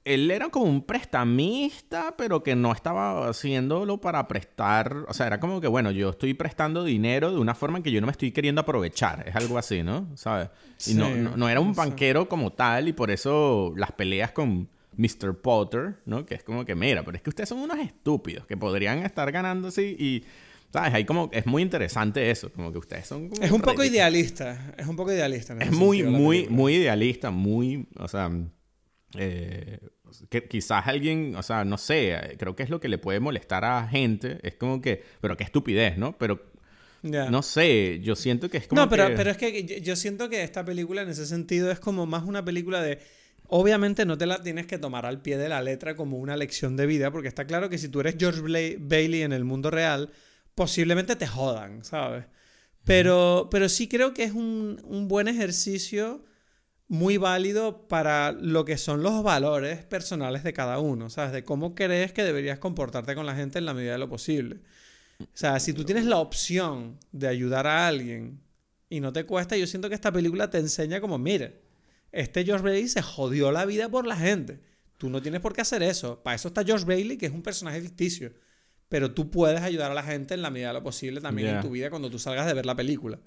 él 0.05 0.31
era 0.31 0.49
como 0.49 0.65
un 0.65 0.83
prestamista, 0.83 2.15
pero 2.17 2.41
que 2.41 2.55
no 2.55 2.71
estaba 2.71 3.27
haciéndolo 3.27 3.99
para 3.99 4.27
prestar. 4.27 5.05
O 5.07 5.13
sea, 5.13 5.27
era 5.27 5.39
como 5.39 5.61
que, 5.61 5.67
bueno, 5.67 5.91
yo 5.91 6.09
estoy 6.09 6.33
prestando 6.33 6.83
dinero 6.83 7.31
de 7.31 7.37
una 7.37 7.53
forma 7.53 7.77
en 7.77 7.83
que 7.83 7.91
yo 7.91 8.01
no 8.01 8.07
me 8.07 8.11
estoy 8.11 8.31
queriendo 8.31 8.61
aprovechar. 8.61 9.27
Es 9.27 9.35
algo 9.35 9.57
así, 9.57 9.83
¿no? 9.83 10.07
¿Sabes? 10.15 10.49
Y 10.87 10.93
no, 10.93 11.09
no, 11.09 11.49
era 11.49 11.59
un 11.59 11.73
banquero 11.73 12.29
como 12.29 12.53
tal, 12.53 12.87
y 12.87 12.93
por 12.93 13.11
eso 13.11 13.73
las 13.75 13.91
peleas 13.91 14.31
con 14.31 14.69
Mr. 14.95 15.35
Potter, 15.41 15.97
¿no? 16.05 16.25
Que 16.25 16.35
es 16.35 16.43
como 16.43 16.65
que, 16.65 16.75
mira, 16.75 17.03
pero 17.03 17.17
es 17.17 17.21
que 17.21 17.29
ustedes 17.29 17.49
son 17.49 17.59
unos 17.59 17.79
estúpidos 17.79 18.45
que 18.45 18.57
podrían 18.57 18.99
estar 18.99 19.31
ganando 19.31 19.67
así 19.67 19.95
y. 19.99 20.23
¿Sabes? 20.71 20.93
Hay 20.93 21.03
como, 21.03 21.31
es 21.33 21.47
muy 21.47 21.63
interesante 21.63 22.29
eso, 22.29 22.51
como 22.53 22.71
que 22.71 22.77
ustedes 22.77 23.07
son... 23.07 23.31
es 23.41 23.49
un 23.49 23.59
poco 23.59 23.83
idealista, 23.83 24.71
es 24.77 24.85
un 24.85 24.95
poco 24.95 25.11
idealista. 25.11 25.57
es 25.59 25.71
muy, 25.71 26.03
muy, 26.03 26.47
muy 26.47 26.75
idealista, 26.75 27.31
muy, 27.31 27.87
o 27.97 28.07
sea, 28.07 28.29
eh, 29.17 29.79
que 30.29 30.47
quizás 30.47 30.87
alguien, 30.87 31.35
o 31.35 31.43
sea, 31.43 31.65
no 31.65 31.77
sé, 31.77 32.35
creo 32.37 32.55
que 32.55 32.63
es 32.63 32.69
lo 32.69 32.79
que 32.79 32.89
le 32.89 32.97
puede 32.97 33.19
molestar 33.19 33.65
a 33.65 33.87
gente, 33.87 34.39
es 34.43 34.55
como 34.55 34.81
que, 34.81 35.03
pero 35.21 35.35
qué 35.37 35.43
estupidez, 35.43 35.97
¿no? 35.97 36.17
Pero 36.17 36.49
no 37.01 37.41
sé, 37.41 37.99
yo 38.01 38.15
siento 38.15 38.49
que 38.49 38.57
es 38.57 38.67
como. 38.67 38.81
No, 38.81 38.89
pero, 38.89 39.09
pero 39.15 39.31
es 39.31 39.37
que 39.37 39.81
yo 39.81 39.95
siento 39.95 40.29
que 40.29 40.43
esta 40.43 40.65
película 40.65 41.01
en 41.01 41.09
ese 41.09 41.25
sentido 41.25 41.71
es 41.71 41.79
como 41.79 42.05
más 42.05 42.23
una 42.23 42.43
película 42.43 42.81
de. 42.81 42.99
Obviamente 43.51 44.05
no 44.05 44.17
te 44.17 44.27
la 44.27 44.43
tienes 44.43 44.67
que 44.67 44.77
tomar 44.77 45.07
al 45.07 45.21
pie 45.21 45.37
de 45.37 45.49
la 45.49 45.61
letra 45.61 45.95
como 45.95 46.17
una 46.17 46.37
lección 46.37 46.77
de 46.77 46.85
vida, 46.85 47.09
porque 47.11 47.27
está 47.27 47.47
claro 47.47 47.69
que 47.69 47.79
si 47.79 47.89
tú 47.89 47.99
eres 47.99 48.15
George 48.19 48.41
Bailey 48.77 49.23
en 49.23 49.33
el 49.33 49.43
mundo 49.43 49.71
real, 49.71 50.11
posiblemente 50.53 51.15
te 51.15 51.25
jodan, 51.25 51.83
¿sabes? 51.83 52.25
Pero, 52.83 53.47
pero 53.49 53.67
sí 53.67 53.87
creo 53.87 54.13
que 54.13 54.23
es 54.23 54.33
un, 54.33 54.79
un 54.83 55.07
buen 55.07 55.27
ejercicio 55.27 56.23
muy 56.89 57.17
válido 57.17 57.87
para 57.87 58.31
lo 58.31 58.65
que 58.65 58.77
son 58.77 59.03
los 59.03 59.23
valores 59.23 59.85
personales 59.85 60.43
de 60.43 60.53
cada 60.53 60.79
uno, 60.79 61.11
¿sabes? 61.11 61.31
De 61.31 61.43
cómo 61.43 61.75
crees 61.75 62.11
que 62.11 62.23
deberías 62.23 62.57
comportarte 62.57 63.13
con 63.13 63.27
la 63.27 63.35
gente 63.35 63.59
en 63.59 63.65
la 63.65 63.75
medida 63.75 63.93
de 63.93 63.99
lo 63.99 64.09
posible. 64.09 64.61
O 65.21 65.27
sea, 65.33 65.59
si 65.59 65.71
tú 65.71 65.85
tienes 65.85 66.05
la 66.05 66.17
opción 66.17 66.97
de 67.11 67.27
ayudar 67.27 67.67
a 67.67 67.87
alguien 67.87 68.41
y 68.89 69.01
no 69.01 69.13
te 69.13 69.25
cuesta, 69.25 69.55
yo 69.55 69.67
siento 69.67 69.87
que 69.87 69.95
esta 69.95 70.11
película 70.11 70.49
te 70.49 70.57
enseña 70.57 70.99
como, 70.99 71.19
mire, 71.19 71.61
este 72.11 72.43
George 72.43 72.63
Bailey 72.63 72.87
se 72.87 73.03
jodió 73.03 73.51
la 73.51 73.65
vida 73.65 73.87
por 73.87 74.07
la 74.07 74.17
gente. 74.17 74.59
Tú 74.97 75.11
no 75.11 75.21
tienes 75.21 75.41
por 75.41 75.53
qué 75.53 75.61
hacer 75.61 75.83
eso. 75.83 76.23
Para 76.23 76.35
eso 76.35 76.47
está 76.47 76.63
George 76.63 76.85
Bailey, 76.85 77.17
que 77.17 77.27
es 77.27 77.31
un 77.31 77.43
personaje 77.43 77.79
ficticio. 77.81 78.33
Pero 78.87 79.11
tú 79.13 79.29
puedes 79.29 79.61
ayudar 79.61 79.91
a 79.91 79.93
la 79.93 80.01
gente 80.01 80.33
en 80.33 80.41
la 80.41 80.49
medida 80.49 80.69
de 80.69 80.73
lo 80.73 80.83
posible 80.83 81.21
también 81.21 81.49
en 81.49 81.61
tu 81.61 81.69
vida 81.69 81.91
cuando 81.91 82.09
tú 82.09 82.17
salgas 82.17 82.47
de 82.47 82.55
ver 82.55 82.65
la 82.65 82.75
película. 82.75 83.19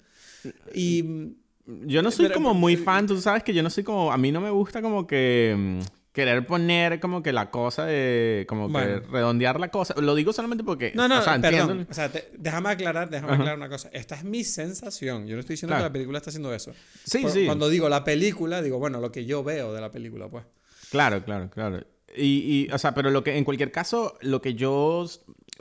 Y... 0.75 1.37
Yo 1.65 2.01
no 2.01 2.11
soy 2.11 2.29
como 2.31 2.53
muy 2.53 2.75
fan, 2.75 3.07
tú 3.07 3.19
sabes 3.21 3.43
que 3.43 3.53
yo 3.53 3.63
no 3.63 3.69
soy 3.69 3.83
como... 3.83 4.11
A 4.11 4.17
mí 4.17 4.31
no 4.31 4.41
me 4.41 4.49
gusta 4.49 4.81
como 4.81 5.07
que 5.07 5.55
mm, 5.57 5.79
querer 6.13 6.45
poner 6.45 6.99
como 6.99 7.23
que 7.23 7.33
la 7.33 7.49
cosa 7.49 7.85
de 7.85 8.45
como 8.47 8.71
que 8.71 8.99
redondear 8.99 9.59
la 9.59 9.69
cosa. 9.69 9.95
Lo 9.99 10.13
digo 10.13 10.31
solamente 10.31 10.63
porque 10.63 10.91
no 10.95 11.07
no 11.07 11.19
o 11.19 11.21
sea, 11.21 11.41
perdón. 11.41 11.87
o 11.89 11.93
sea 11.93 12.11
déjame 12.37 12.69
aclarar 12.69 13.09
déjame 13.09 13.33
aclarar 13.33 13.57
una 13.57 13.69
cosa. 13.69 13.89
Esta 13.91 14.15
es 14.15 14.23
mi 14.23 14.43
sensación. 14.43 15.25
Yo 15.25 15.35
no 15.35 15.39
estoy 15.39 15.55
diciendo 15.55 15.75
que 15.75 15.83
la 15.83 15.91
película 15.91 16.19
está 16.19 16.29
haciendo 16.29 16.53
eso. 16.53 16.71
Sí 17.03 17.25
sí. 17.29 17.45
cuando 17.45 17.67
digo 17.67 17.89
la 17.89 18.03
película 18.03 18.61
digo 18.61 18.77
bueno 18.77 19.01
lo 19.01 19.11
que 19.11 19.25
yo 19.25 19.43
veo 19.43 19.73
de 19.73 19.81
la 19.81 19.91
película 19.91 20.29
pues. 20.29 20.45
Claro 20.91 21.23
claro 21.23 21.49
claro 21.49 21.83
y, 22.15 22.67
y 22.67 22.71
o 22.71 22.77
sea 22.77 22.93
pero 22.93 23.09
lo 23.09 23.23
que 23.23 23.37
en 23.37 23.43
cualquier 23.43 23.71
caso 23.71 24.17
lo 24.21 24.41
que 24.41 24.55
yo 24.55 25.05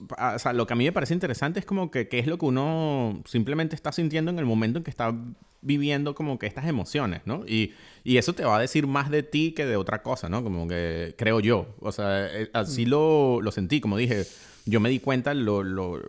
o 0.09 0.39
sea, 0.39 0.53
lo 0.53 0.67
que 0.67 0.73
a 0.73 0.77
mí 0.77 0.85
me 0.85 0.93
parece 0.93 1.15
interesante 1.15 1.61
es 1.61 1.67
como 1.67 1.91
que 1.91 2.09
qué 2.09 2.19
es 2.19 2.27
lo 2.27 2.39
que 2.39 2.47
uno 2.47 3.23
simplemente 3.27 3.77
está 3.77 3.93
sintiendo 3.93 4.31
en 4.31 4.39
el 4.39 4.47
momento 4.47 4.79
en 4.79 4.85
que 4.85 4.91
está 4.91 5.15
viviendo 5.61 6.15
como 6.15 6.39
que 6.39 6.47
estas 6.47 6.67
emociones, 6.67 7.23
¿no? 7.25 7.45
Y, 7.47 7.73
y 8.03 8.17
eso 8.17 8.33
te 8.33 8.45
va 8.45 8.57
a 8.57 8.61
decir 8.61 8.87
más 8.87 9.11
de 9.11 9.23
ti 9.23 9.53
que 9.53 9.65
de 9.65 9.77
otra 9.77 10.03
cosa, 10.03 10.29
¿no? 10.29 10.43
Como 10.43 10.67
que 10.67 11.15
creo 11.17 11.41
yo. 11.41 11.75
O 11.81 11.93
sea, 11.93 12.27
eh, 12.27 12.51
así 12.53 12.85
mm. 12.85 12.89
lo, 12.89 13.41
lo 13.41 13.53
sentí, 13.53 13.81
como 13.81 13.97
dije, 13.97 14.27
yo 14.67 14.81
me 14.81 14.91
di 14.91 14.99
cuenta 14.99 15.35
lo, 15.35 15.63
lo, 15.63 16.01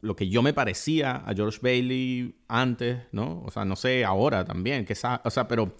lo 0.00 0.16
que 0.16 0.28
yo 0.28 0.42
me 0.42 0.52
parecía 0.52 1.16
a 1.16 1.34
George 1.34 1.58
Bailey 1.60 2.36
antes, 2.46 2.98
¿no? 3.10 3.42
O 3.44 3.50
sea, 3.50 3.64
no 3.64 3.74
sé, 3.74 4.04
ahora 4.04 4.44
también, 4.44 4.84
que 4.84 4.92
o 4.92 5.30
sea, 5.30 5.48
pero 5.48 5.72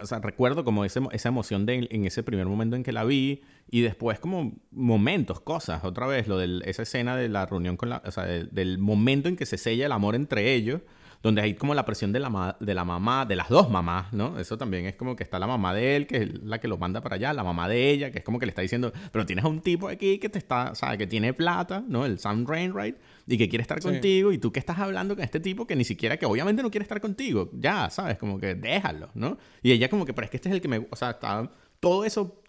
o 0.00 0.06
sea, 0.06 0.18
recuerdo 0.20 0.64
como 0.64 0.84
ese, 0.84 1.00
esa 1.12 1.28
emoción 1.28 1.66
de, 1.66 1.88
en 1.90 2.04
ese 2.04 2.22
primer 2.22 2.46
momento 2.46 2.76
en 2.76 2.82
que 2.82 2.92
la 2.92 3.04
vi 3.04 3.42
y 3.70 3.80
después 3.82 4.18
como 4.18 4.52
momentos, 4.70 5.40
cosas, 5.40 5.84
otra 5.84 6.06
vez, 6.06 6.28
lo 6.28 6.38
de 6.38 6.60
esa 6.64 6.82
escena 6.82 7.16
de 7.16 7.28
la 7.28 7.46
reunión 7.46 7.76
con 7.76 7.90
la, 7.90 8.02
o 8.04 8.10
sea, 8.10 8.24
del 8.24 8.78
momento 8.78 9.28
en 9.28 9.36
que 9.36 9.46
se 9.46 9.58
sella 9.58 9.86
el 9.86 9.92
amor 9.92 10.14
entre 10.14 10.54
ellos 10.54 10.82
donde 11.24 11.40
hay 11.40 11.54
como 11.54 11.74
la 11.74 11.86
presión 11.86 12.12
de 12.12 12.20
la, 12.20 12.54
de 12.60 12.74
la 12.74 12.84
mamá, 12.84 13.24
de 13.24 13.34
las 13.34 13.48
dos 13.48 13.70
mamás, 13.70 14.12
¿no? 14.12 14.38
Eso 14.38 14.58
también 14.58 14.84
es 14.84 14.94
como 14.94 15.16
que 15.16 15.22
está 15.22 15.38
la 15.38 15.46
mamá 15.46 15.72
de 15.72 15.96
él, 15.96 16.06
que 16.06 16.18
es 16.18 16.44
la 16.44 16.60
que 16.60 16.68
lo 16.68 16.76
manda 16.76 17.00
para 17.00 17.14
allá, 17.14 17.32
la 17.32 17.42
mamá 17.42 17.66
de 17.66 17.88
ella, 17.88 18.10
que 18.10 18.18
es 18.18 18.24
como 18.24 18.38
que 18.38 18.44
le 18.44 18.50
está 18.50 18.60
diciendo, 18.60 18.92
pero 19.10 19.24
tienes 19.24 19.42
a 19.42 19.48
un 19.48 19.62
tipo 19.62 19.88
aquí 19.88 20.18
que 20.18 20.28
te 20.28 20.38
está, 20.38 20.74
¿sabes? 20.74 20.98
Que 20.98 21.06
tiene 21.06 21.32
plata, 21.32 21.82
¿no? 21.88 22.04
El 22.04 22.18
Sam 22.18 22.44
Rainwright, 22.46 22.96
y 23.26 23.38
que 23.38 23.48
quiere 23.48 23.62
estar 23.62 23.80
contigo, 23.80 24.32
y 24.32 24.38
tú 24.38 24.52
que 24.52 24.60
estás 24.60 24.78
hablando 24.78 25.16
con 25.16 25.24
este 25.24 25.40
tipo 25.40 25.66
que 25.66 25.74
ni 25.74 25.84
siquiera, 25.84 26.18
que 26.18 26.26
obviamente 26.26 26.62
no 26.62 26.70
quiere 26.70 26.82
estar 26.82 27.00
contigo, 27.00 27.48
ya, 27.54 27.88
¿sabes? 27.88 28.18
Como 28.18 28.38
que 28.38 28.54
déjalo, 28.54 29.08
¿no? 29.14 29.38
Y 29.62 29.72
ella 29.72 29.88
como 29.88 30.04
que, 30.04 30.12
pero 30.12 30.26
es 30.26 30.30
que 30.30 30.36
este 30.36 30.50
es 30.50 30.54
el 30.54 30.60
que 30.60 30.68
me, 30.68 30.86
o 30.90 30.94
sea, 30.94 31.12
está 31.12 31.50
todo 31.80 32.04
eso 32.04 32.42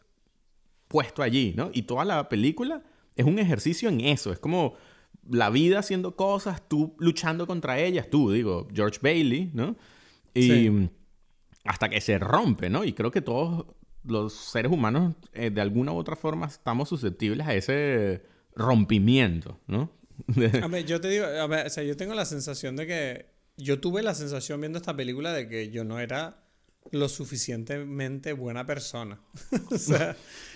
puesto 0.89 1.23
allí, 1.23 1.53
¿no? 1.55 1.69
Y 1.71 1.83
toda 1.83 2.03
la 2.03 2.27
película 2.27 2.83
es 3.15 3.25
un 3.25 3.39
ejercicio 3.39 3.87
en 3.87 4.01
eso, 4.01 4.33
es 4.33 4.39
como 4.39 4.73
la 5.29 5.49
vida 5.49 5.79
haciendo 5.79 6.15
cosas, 6.15 6.67
tú 6.67 6.95
luchando 6.99 7.47
contra 7.47 7.79
ellas, 7.79 8.09
tú, 8.09 8.31
digo, 8.31 8.67
George 8.73 8.99
Bailey, 9.01 9.51
¿no? 9.53 9.75
Y 10.33 10.89
hasta 11.63 11.89
que 11.89 12.01
se 12.01 12.19
rompe, 12.19 12.69
¿no? 12.69 12.83
Y 12.83 12.93
creo 12.93 13.11
que 13.11 13.21
todos 13.21 13.65
los 14.03 14.33
seres 14.33 14.71
humanos, 14.71 15.15
eh, 15.33 15.49
de 15.49 15.61
alguna 15.61 15.91
u 15.93 15.97
otra 15.97 16.15
forma, 16.15 16.45
estamos 16.45 16.89
susceptibles 16.89 17.47
a 17.47 17.55
ese 17.55 18.23
rompimiento, 18.55 19.59
¿no? 19.67 19.91
a 20.63 20.67
ver, 20.67 20.85
yo 20.85 21.01
te 21.01 21.09
digo, 21.09 21.25
a 21.25 21.47
ver, 21.47 21.65
o 21.65 21.69
sea, 21.69 21.83
yo 21.83 21.97
tengo 21.97 22.13
la 22.13 22.25
sensación 22.25 22.75
de 22.75 22.87
que, 22.87 23.35
yo 23.57 23.79
tuve 23.79 24.03
la 24.03 24.13
sensación 24.13 24.59
viendo 24.59 24.77
esta 24.77 24.95
película 24.95 25.33
de 25.33 25.47
que 25.47 25.69
yo 25.69 25.83
no 25.83 25.99
era 25.99 26.43
lo 26.91 27.09
suficientemente 27.09 28.33
buena 28.33 28.65
persona. 28.65 29.19
o 29.71 29.77
sea, 29.77 30.15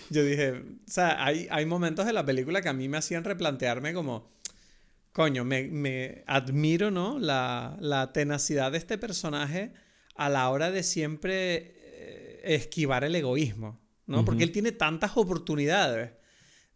yo 0.09 0.23
dije, 0.23 0.51
o 0.51 0.91
sea, 0.91 1.23
hay, 1.23 1.47
hay 1.49 1.65
momentos 1.65 2.05
de 2.05 2.13
la 2.13 2.25
película 2.25 2.61
que 2.61 2.69
a 2.69 2.73
mí 2.73 2.87
me 2.89 2.97
hacían 2.97 3.23
replantearme 3.23 3.93
como, 3.93 4.29
coño, 5.11 5.43
me, 5.43 6.23
admiro, 6.27 6.91
¿no? 6.91 7.19
La, 7.19 8.11
tenacidad 8.13 8.71
de 8.71 8.77
este 8.77 8.97
personaje 8.97 9.73
a 10.15 10.29
la 10.29 10.49
hora 10.49 10.71
de 10.71 10.83
siempre 10.83 11.75
eh, 11.77 12.41
esquivar 12.43 13.03
el 13.03 13.15
egoísmo, 13.15 13.79
¿no? 14.05 14.25
Porque 14.25 14.43
él 14.43 14.51
tiene 14.51 14.71
tantas 14.71 15.17
oportunidades 15.17 16.11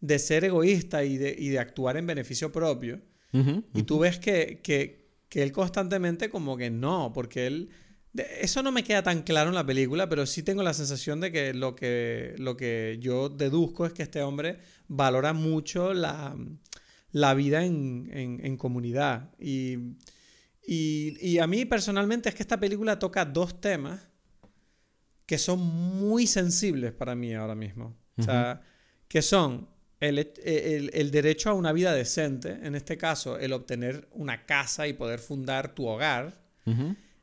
de 0.00 0.18
ser 0.18 0.44
egoísta 0.44 1.04
y 1.04 1.16
de, 1.16 1.58
actuar 1.58 1.96
en 1.96 2.06
beneficio 2.06 2.52
propio. 2.52 3.00
y 3.32 3.82
tú 3.82 3.98
ves 3.98 4.18
que, 4.18 4.60
que, 4.62 5.04
él 5.30 5.50
constantemente 5.50 6.30
como 6.30 6.56
que 6.56 6.70
no, 6.70 7.12
porque 7.12 7.46
él... 7.46 7.70
Eso 8.40 8.62
no 8.62 8.70
me 8.70 8.84
queda 8.84 9.02
tan 9.02 9.22
claro 9.22 9.48
en 9.48 9.56
la 9.56 9.66
película, 9.66 10.08
pero 10.08 10.24
sí 10.24 10.44
tengo 10.44 10.62
la 10.62 10.72
sensación 10.72 11.20
de 11.20 11.32
que 11.32 11.52
lo 11.52 11.74
que, 11.74 12.36
lo 12.38 12.56
que 12.56 12.98
yo 13.00 13.28
deduzco 13.28 13.86
es 13.86 13.92
que 13.92 14.04
este 14.04 14.22
hombre 14.22 14.58
valora 14.86 15.32
mucho 15.32 15.92
la, 15.92 16.36
la 17.14 17.32
vida 17.32 17.64
en, 17.64 18.56
comunidad. 18.56 19.30
Y, 19.38 19.78
y, 20.66 21.38
a 21.38 21.46
mí 21.46 21.64
personalmente 21.64 22.28
es 22.28 22.34
que 22.34 22.42
esta 22.42 22.58
película 22.58 22.98
toca 22.98 23.24
dos 23.24 23.60
temas 23.60 24.08
que 25.24 25.38
son 25.38 25.60
muy 25.60 26.26
sensibles 26.26 26.92
para 26.92 27.14
mí 27.14 27.32
ahora 27.32 27.54
mismo. 27.54 27.96
O 28.18 28.22
sea, 28.22 28.62
que 29.06 29.22
son 29.22 29.68
el, 30.00 30.32
el, 30.92 31.10
derecho 31.12 31.50
a 31.50 31.52
una 31.52 31.72
vida 31.72 31.92
decente, 31.94 32.58
en 32.62 32.74
este 32.74 32.98
caso, 32.98 33.38
el 33.38 33.52
obtener 33.52 34.08
una 34.10 34.44
casa 34.44 34.88
y 34.88 34.92
poder 34.92 35.20
fundar 35.20 35.72
tu 35.72 35.86
hogar. 35.86 36.42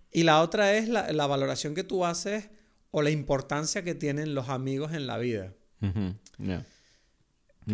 Y 0.09 0.23
la 0.23 0.41
otra 0.41 0.73
es 0.73 0.87
la, 0.87 1.11
la, 1.11 1.27
valoración 1.27 1.75
que 1.75 1.83
tú 1.83 2.05
haces 2.05 2.49
o 2.91 3.01
la 3.01 3.09
importancia 3.09 3.83
que 3.83 3.93
tienen 3.93 4.35
los 4.35 4.47
amigos 4.47 4.93
en 4.93 5.05
la 5.05 5.17
vida. 5.17 5.53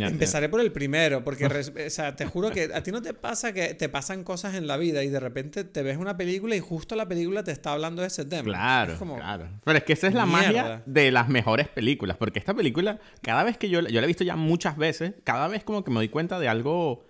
Empezaré 0.01 0.49
por 0.49 0.61
el 0.61 0.71
primero, 0.71 1.23
porque 1.23 1.45
o 1.87 1.89
sea, 1.89 2.15
te 2.15 2.25
juro 2.25 2.51
que 2.51 2.69
a 2.73 2.83
ti 2.83 2.91
no 2.91 3.01
te 3.01 3.13
pasa 3.13 3.53
que 3.53 3.73
te 3.73 3.89
pasan 3.89 4.23
cosas 4.23 4.55
en 4.55 4.67
la 4.67 4.77
vida 4.77 5.03
y 5.03 5.09
de 5.09 5.19
repente 5.19 5.63
te 5.63 5.83
ves 5.83 5.97
una 5.97 6.17
película 6.17 6.55
y 6.55 6.59
justo 6.59 6.95
la 6.95 7.07
película 7.07 7.43
te 7.43 7.51
está 7.51 7.73
hablando 7.73 8.01
de 8.01 8.07
ese 8.07 8.25
tema. 8.25 8.43
Claro, 8.43 8.97
claro. 8.97 9.49
Pero 9.63 9.77
es 9.77 9.83
que 9.83 9.93
esa 9.93 10.07
es 10.07 10.13
la 10.13 10.25
magia 10.25 10.83
de 10.85 11.11
las 11.11 11.29
mejores 11.29 11.67
películas, 11.67 12.17
porque 12.17 12.39
esta 12.39 12.53
película, 12.53 12.99
cada 13.21 13.43
vez 13.43 13.57
que 13.57 13.69
yo, 13.69 13.81
yo 13.81 13.99
la 14.01 14.05
he 14.05 14.07
visto 14.07 14.23
ya 14.23 14.35
muchas 14.35 14.77
veces, 14.77 15.13
cada 15.23 15.47
vez 15.47 15.63
como 15.63 15.83
que 15.83 15.91
me 15.91 15.97
doy 15.97 16.09
cuenta 16.09 16.39
de 16.39 16.47
algo 16.47 17.05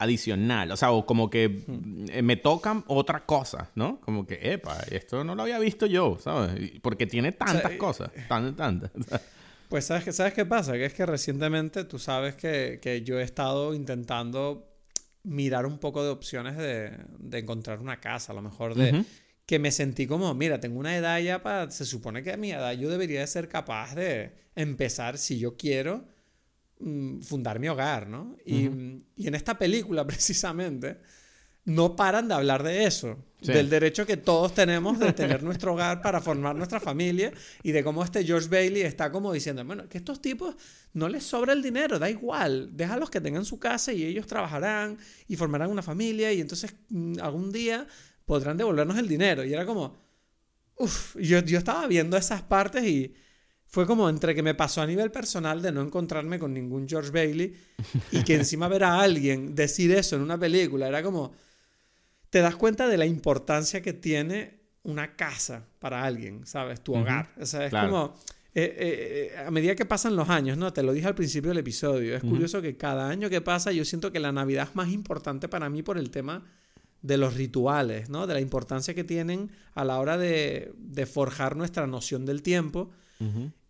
adicional, 0.00 0.72
o 0.72 0.76
sea, 0.76 0.92
o 0.92 1.04
como 1.04 1.28
que 1.28 1.64
eh, 2.08 2.22
me 2.22 2.36
tocan 2.36 2.84
otra 2.86 3.26
cosa, 3.26 3.70
¿no? 3.74 4.00
Como 4.00 4.26
que, 4.26 4.38
epa, 4.40 4.78
esto 4.90 5.24
no 5.24 5.34
lo 5.34 5.42
había 5.42 5.58
visto 5.58 5.84
yo, 5.84 6.16
¿sabes? 6.18 6.72
Porque 6.80 7.06
tiene 7.06 7.32
tantas 7.32 7.72
cosas, 7.72 8.10
tantas, 8.26 8.56
tantas. 8.56 9.20
Pues 9.70 9.84
¿sabes 9.84 10.02
qué, 10.02 10.12
¿sabes 10.12 10.34
qué 10.34 10.44
pasa? 10.44 10.72
Que 10.72 10.84
es 10.84 10.92
que 10.92 11.06
recientemente 11.06 11.84
tú 11.84 12.00
sabes 12.00 12.34
que, 12.34 12.80
que 12.82 13.02
yo 13.02 13.20
he 13.20 13.22
estado 13.22 13.72
intentando 13.72 14.68
mirar 15.22 15.64
un 15.64 15.78
poco 15.78 16.02
de 16.02 16.10
opciones 16.10 16.56
de, 16.56 16.98
de 17.20 17.38
encontrar 17.38 17.78
una 17.78 18.00
casa, 18.00 18.32
a 18.32 18.34
lo 18.34 18.42
mejor 18.42 18.74
de... 18.74 19.04
Que 19.46 19.60
me 19.60 19.70
sentí 19.70 20.08
como, 20.08 20.34
mira, 20.34 20.58
tengo 20.58 20.80
una 20.80 20.96
edad 20.96 21.20
ya 21.20 21.40
para... 21.44 21.70
Se 21.70 21.84
supone 21.84 22.24
que 22.24 22.32
a 22.32 22.36
mi 22.36 22.50
edad 22.50 22.72
yo 22.72 22.90
debería 22.90 23.20
de 23.20 23.28
ser 23.28 23.48
capaz 23.48 23.94
de 23.94 24.32
empezar, 24.56 25.18
si 25.18 25.38
yo 25.38 25.56
quiero, 25.56 26.04
mm, 26.80 27.20
fundar 27.20 27.60
mi 27.60 27.68
hogar, 27.68 28.08
¿no? 28.08 28.36
Y, 28.44 28.70
y 29.14 29.28
en 29.28 29.36
esta 29.36 29.56
película, 29.56 30.04
precisamente, 30.06 30.98
no 31.64 31.96
paran 31.96 32.28
de 32.28 32.34
hablar 32.34 32.62
de 32.62 32.84
eso. 32.84 33.18
Del 33.40 33.70
derecho 33.70 34.04
que 34.04 34.18
todos 34.18 34.52
tenemos 34.52 34.98
de 34.98 35.14
tener 35.14 35.42
nuestro 35.44 35.72
hogar 35.72 36.02
para 36.02 36.20
formar 36.20 36.54
nuestra 36.54 36.78
familia 36.78 37.32
y 37.62 37.72
de 37.72 37.82
cómo 37.82 38.04
este 38.04 38.22
George 38.22 38.48
Bailey 38.48 38.82
está 38.82 39.10
como 39.10 39.32
diciendo, 39.32 39.64
bueno, 39.64 39.88
que 39.88 39.96
estos 39.96 40.20
tipos 40.20 40.56
no 40.92 41.08
les 41.08 41.24
sobra 41.24 41.54
el 41.54 41.62
dinero, 41.62 41.98
da 41.98 42.10
igual, 42.10 42.76
déjalos 42.76 43.08
que 43.08 43.20
tengan 43.20 43.46
su 43.46 43.58
casa 43.58 43.94
y 43.94 44.04
ellos 44.04 44.26
trabajarán 44.26 44.98
y 45.26 45.36
formarán 45.36 45.70
una 45.70 45.80
familia 45.80 46.30
y 46.34 46.40
entonces 46.42 46.74
mm, 46.90 47.14
algún 47.22 47.50
día 47.50 47.86
podrán 48.26 48.58
devolvernos 48.58 48.98
el 48.98 49.08
dinero. 49.08 49.42
Y 49.42 49.54
era 49.54 49.64
como, 49.64 49.96
uff, 50.76 51.16
yo, 51.16 51.40
yo 51.40 51.56
estaba 51.56 51.86
viendo 51.86 52.18
esas 52.18 52.42
partes 52.42 52.84
y 52.84 53.14
fue 53.64 53.86
como 53.86 54.08
entre 54.10 54.34
que 54.34 54.42
me 54.42 54.54
pasó 54.54 54.82
a 54.82 54.86
nivel 54.86 55.10
personal 55.10 55.62
de 55.62 55.72
no 55.72 55.80
encontrarme 55.80 56.38
con 56.38 56.52
ningún 56.52 56.88
George 56.88 57.10
Bailey 57.10 57.56
y 58.12 58.22
que 58.22 58.34
encima 58.34 58.68
ver 58.68 58.84
a 58.84 59.00
alguien 59.00 59.54
decir 59.54 59.92
eso 59.92 60.16
en 60.16 60.22
una 60.22 60.36
película, 60.36 60.88
era 60.88 61.02
como 61.02 61.32
te 62.30 62.40
das 62.40 62.56
cuenta 62.56 62.88
de 62.88 62.96
la 62.96 63.06
importancia 63.06 63.82
que 63.82 63.92
tiene 63.92 64.60
una 64.82 65.16
casa 65.16 65.66
para 65.78 66.04
alguien, 66.04 66.46
¿sabes? 66.46 66.80
Tu 66.80 66.94
hogar. 66.94 67.30
O 67.38 67.46
sea, 67.46 67.66
es 67.66 67.72
como... 67.72 68.14
Eh, 68.52 68.64
eh, 68.64 69.32
eh, 69.36 69.46
a 69.46 69.50
medida 69.52 69.76
que 69.76 69.84
pasan 69.84 70.16
los 70.16 70.28
años, 70.28 70.58
¿no? 70.58 70.72
Te 70.72 70.82
lo 70.82 70.92
dije 70.92 71.06
al 71.06 71.14
principio 71.14 71.50
del 71.50 71.58
episodio. 71.58 72.16
Es 72.16 72.22
curioso 72.22 72.60
que 72.60 72.76
cada 72.76 73.08
año 73.08 73.30
que 73.30 73.40
pasa 73.40 73.70
yo 73.70 73.84
siento 73.84 74.10
que 74.10 74.18
la 74.18 74.32
Navidad 74.32 74.66
es 74.68 74.74
más 74.74 74.88
importante 74.88 75.48
para 75.48 75.68
mí 75.70 75.84
por 75.84 75.98
el 75.98 76.10
tema 76.10 76.44
de 77.00 77.16
los 77.16 77.34
rituales, 77.34 78.10
¿no? 78.10 78.26
De 78.26 78.34
la 78.34 78.40
importancia 78.40 78.92
que 78.92 79.04
tienen 79.04 79.52
a 79.74 79.84
la 79.84 80.00
hora 80.00 80.18
de, 80.18 80.72
forjar 81.12 81.54
nuestra 81.54 81.86
noción 81.86 82.26
del 82.26 82.42
tiempo. 82.42 82.90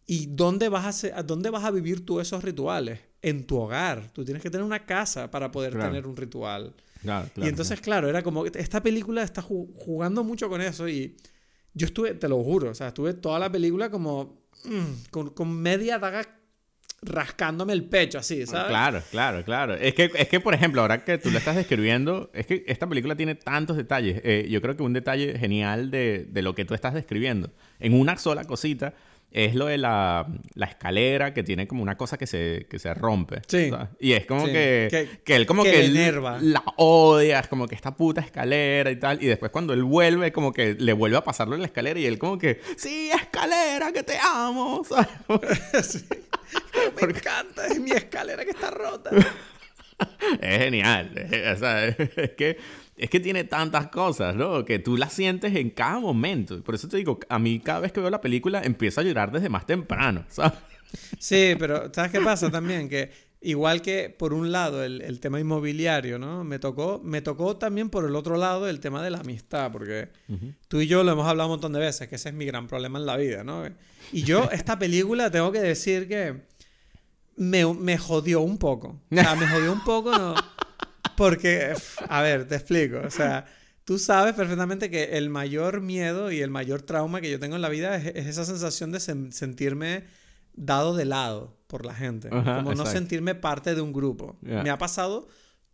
¿Y 0.06 0.26
dónde 0.26 0.70
vas, 0.70 1.04
a, 1.04 1.22
dónde 1.24 1.50
vas 1.50 1.64
a 1.64 1.70
vivir 1.70 2.06
tú 2.06 2.18
esos 2.18 2.42
rituales? 2.42 3.00
En 3.20 3.46
tu 3.46 3.58
hogar. 3.58 4.10
Tú 4.12 4.24
tienes 4.24 4.42
que 4.42 4.48
tener 4.48 4.64
una 4.64 4.86
casa 4.86 5.30
para 5.30 5.50
poder 5.50 5.78
tener 5.78 6.06
un 6.06 6.16
ritual 6.16 6.74
y 7.36 7.48
entonces, 7.48 7.80
claro. 7.80 8.08
era 8.08 8.22
como, 8.22 8.46
esta 8.46 8.82
película 8.82 9.22
está 9.22 9.42
jugando 9.42 10.24
mucho 10.24 10.48
con 10.48 10.60
eso 10.60 10.88
y 10.88 11.16
yo 11.72 11.86
estuve, 11.86 12.14
te 12.14 12.28
lo 12.28 12.42
juro, 12.42 12.70
o 12.70 12.74
sea, 12.74 12.88
estuve 12.88 13.14
toda 13.14 13.38
la 13.38 13.50
película 13.50 13.90
como 13.90 14.44
mm, 14.64 15.30
con, 15.34 15.52
media 15.52 15.98
daga 15.98 16.36
rascándome 17.02 17.72
el 17.72 17.84
pecho 17.84 18.18
así, 18.18 18.44
¿sabes? 18.44 18.68
Claro, 18.68 19.02
claro, 19.10 19.44
claro. 19.44 19.74
Es 19.74 19.94
que, 19.94 20.10
es 20.14 20.28
que, 20.28 20.40
por 20.40 20.52
ejemplo, 20.52 20.82
ahora 20.82 21.02
que 21.02 21.16
tú 21.16 21.30
lo 21.30 21.38
estás 21.38 21.56
describiendo, 21.56 22.30
es 22.34 22.46
que 22.46 22.64
esta 22.66 22.86
película 22.86 23.16
tiene 23.16 23.34
tantos 23.36 23.78
detalles. 23.78 24.20
Eh, 24.22 24.48
yo 24.50 24.60
creo 24.60 24.76
que 24.76 24.82
un 24.82 24.92
detalle 24.92 25.38
genial 25.38 25.90
de, 25.90 26.26
de, 26.28 26.42
lo 26.42 26.54
que 26.54 26.66
tú 26.66 26.74
estás 26.74 26.92
describiendo, 26.92 27.52
en 27.78 27.98
una 27.98 28.18
sola 28.18 28.44
cosita, 28.44 28.92
es 29.30 29.54
lo 29.54 29.66
de 29.66 29.78
la, 29.78 30.26
escalera 30.60 31.32
que 31.32 31.42
tiene 31.42 31.66
como 31.66 31.82
una 31.82 31.96
cosa 31.96 32.18
que 32.18 32.26
se, 32.26 32.66
que 32.68 32.78
se 32.78 32.92
rompe. 32.94 33.42
Sí. 33.46 33.70
Y 33.98 34.12
es 34.12 34.26
como 34.26 34.46
que, 34.46 35.08
que, 35.24 35.36
él 35.36 35.46
como 35.46 35.62
que, 35.62 35.88
la 36.40 36.62
odia, 36.76 37.40
es 37.40 37.48
como 37.48 37.66
que 37.66 37.74
esta 37.74 37.94
puta 37.94 38.20
escalera 38.20 38.90
y 38.90 38.96
tal. 38.96 39.22
Y 39.22 39.26
después 39.26 39.52
cuando 39.52 39.72
él 39.72 39.84
vuelve, 39.84 40.32
como 40.32 40.52
que 40.52 40.74
le 40.74 40.92
vuelve 40.92 41.16
a 41.16 41.24
pasarlo 41.24 41.54
en 41.54 41.60
la 41.60 41.66
escalera 41.66 41.98
y 41.98 42.06
él 42.06 42.18
como 42.18 42.38
que, 42.38 42.60
sí, 42.76 43.10
escalera, 43.10 43.92
que 43.92 44.02
te 44.02 44.18
amo. 44.18 44.82
sí. 45.82 46.04
Me 47.00 47.08
encanta, 47.08 47.66
es 47.66 47.80
mi 47.80 47.92
escalera 47.92 48.44
que 48.44 48.50
está 48.50 48.70
rota. 48.70 49.10
es 50.40 50.58
genial. 50.58 51.12
o 51.54 51.58
sea, 51.58 51.86
es 51.88 52.30
que 52.36 52.58
es 53.00 53.08
que 53.08 53.18
tiene 53.18 53.44
tantas 53.44 53.88
cosas, 53.88 54.36
¿no? 54.36 54.64
Que 54.64 54.78
tú 54.78 54.96
las 54.96 55.14
sientes 55.14 55.56
en 55.56 55.70
cada 55.70 55.98
momento. 55.98 56.62
Por 56.62 56.74
eso 56.74 56.86
te 56.86 56.98
digo, 56.98 57.18
a 57.30 57.38
mí 57.38 57.58
cada 57.58 57.80
vez 57.80 57.92
que 57.92 58.00
veo 58.00 58.10
la 58.10 58.20
película 58.20 58.60
empiezo 58.62 59.00
a 59.00 59.04
llorar 59.04 59.32
desde 59.32 59.48
más 59.48 59.64
temprano, 59.64 60.24
¿sabes? 60.28 60.58
Sí, 61.18 61.54
pero 61.58 61.90
¿sabes 61.94 62.12
qué 62.12 62.20
pasa 62.20 62.50
también? 62.50 62.88
Que 62.90 63.10
igual 63.40 63.80
que 63.80 64.10
por 64.10 64.34
un 64.34 64.52
lado 64.52 64.84
el, 64.84 65.18
tema 65.18 65.40
inmobiliario, 65.40 66.18
¿no? 66.18 66.44
Me 66.44 66.58
tocó, 66.58 67.00
me 67.02 67.22
tocó 67.22 67.56
también 67.56 67.88
por 67.88 68.04
el 68.04 68.14
otro 68.14 68.36
lado 68.36 68.68
el 68.68 68.80
tema 68.80 69.02
de 69.02 69.10
la 69.10 69.20
amistad, 69.20 69.72
porque 69.72 70.10
tú 70.68 70.80
y 70.80 70.86
yo 70.86 71.02
lo 71.02 71.12
hemos 71.12 71.26
hablado 71.26 71.48
un 71.48 71.54
montón 71.54 71.72
de 71.72 71.78
veces, 71.78 72.06
que 72.08 72.16
ese 72.16 72.28
es 72.28 72.34
mi 72.34 72.44
gran 72.44 72.66
problema 72.66 72.98
en 72.98 73.06
la 73.06 73.16
vida, 73.16 73.44
¿no? 73.44 73.64
Y 74.12 74.24
yo 74.24 74.50
esta 74.52 74.78
película 74.78 75.30
tengo 75.30 75.52
que 75.52 75.60
decir 75.60 76.06
que 76.06 76.42
me, 77.36 77.64
me 77.72 77.96
jodió 77.96 78.42
un 78.42 78.58
poco. 78.58 79.00
O 79.10 79.14
sea, 79.14 79.34
me 79.36 79.46
jodió 79.46 79.72
un 79.72 79.84
poco, 79.84 80.10
¿no? 80.10 80.34
Porque, 81.20 81.74
a 82.08 82.22
ver, 82.22 82.48
te 82.48 82.54
explico. 82.54 83.02
O 83.04 83.10
sea, 83.10 83.44
tú 83.84 83.98
sabes 83.98 84.34
perfectamente 84.34 84.88
que 84.88 85.18
el 85.18 85.28
mayor 85.28 85.82
miedo 85.82 86.32
y 86.32 86.40
el 86.40 86.48
mayor 86.48 86.80
trauma 86.80 87.20
que 87.20 87.30
yo 87.30 87.38
tengo 87.38 87.56
en 87.56 87.62
la 87.62 87.68
vida 87.68 87.94
es, 87.96 88.26
esa 88.26 88.46
sensación 88.46 88.90
de 88.90 89.00
sentirme 89.00 90.04
dado 90.54 90.96
de 90.96 91.04
lado 91.04 91.58
por 91.66 91.84
la 91.84 91.94
gente. 91.94 92.30
como 92.30 92.74
no 92.74 92.86
sentirme 92.86 93.34
parte 93.34 93.74
de 93.74 93.82
un 93.82 93.92
grupo. 93.92 94.38
Me 94.40 94.70
ha 94.70 94.78
pasado 94.78 95.28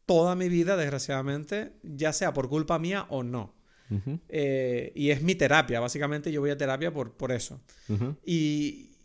toda 0.05 0.35
mi 0.35 0.49
vida, 0.49 0.77
desgraciadamente, 0.77 1.75
ya 1.85 2.13
sea 2.13 2.33
por 2.33 2.49
culpa 2.49 2.81
mía 2.81 3.07
o 3.09 3.23
no. 3.23 3.55
Eh, 4.29 4.91
y 4.97 5.11
es 5.11 5.23
mi 5.23 5.37
terapia, 5.37 5.79
básicamente 5.79 6.33
yo 6.33 6.41
voy 6.41 6.51
a 6.51 6.57
terapia 6.57 6.93
por, 6.93 7.13
por 7.13 7.31
eso. 7.31 7.61
Y, 8.25 8.96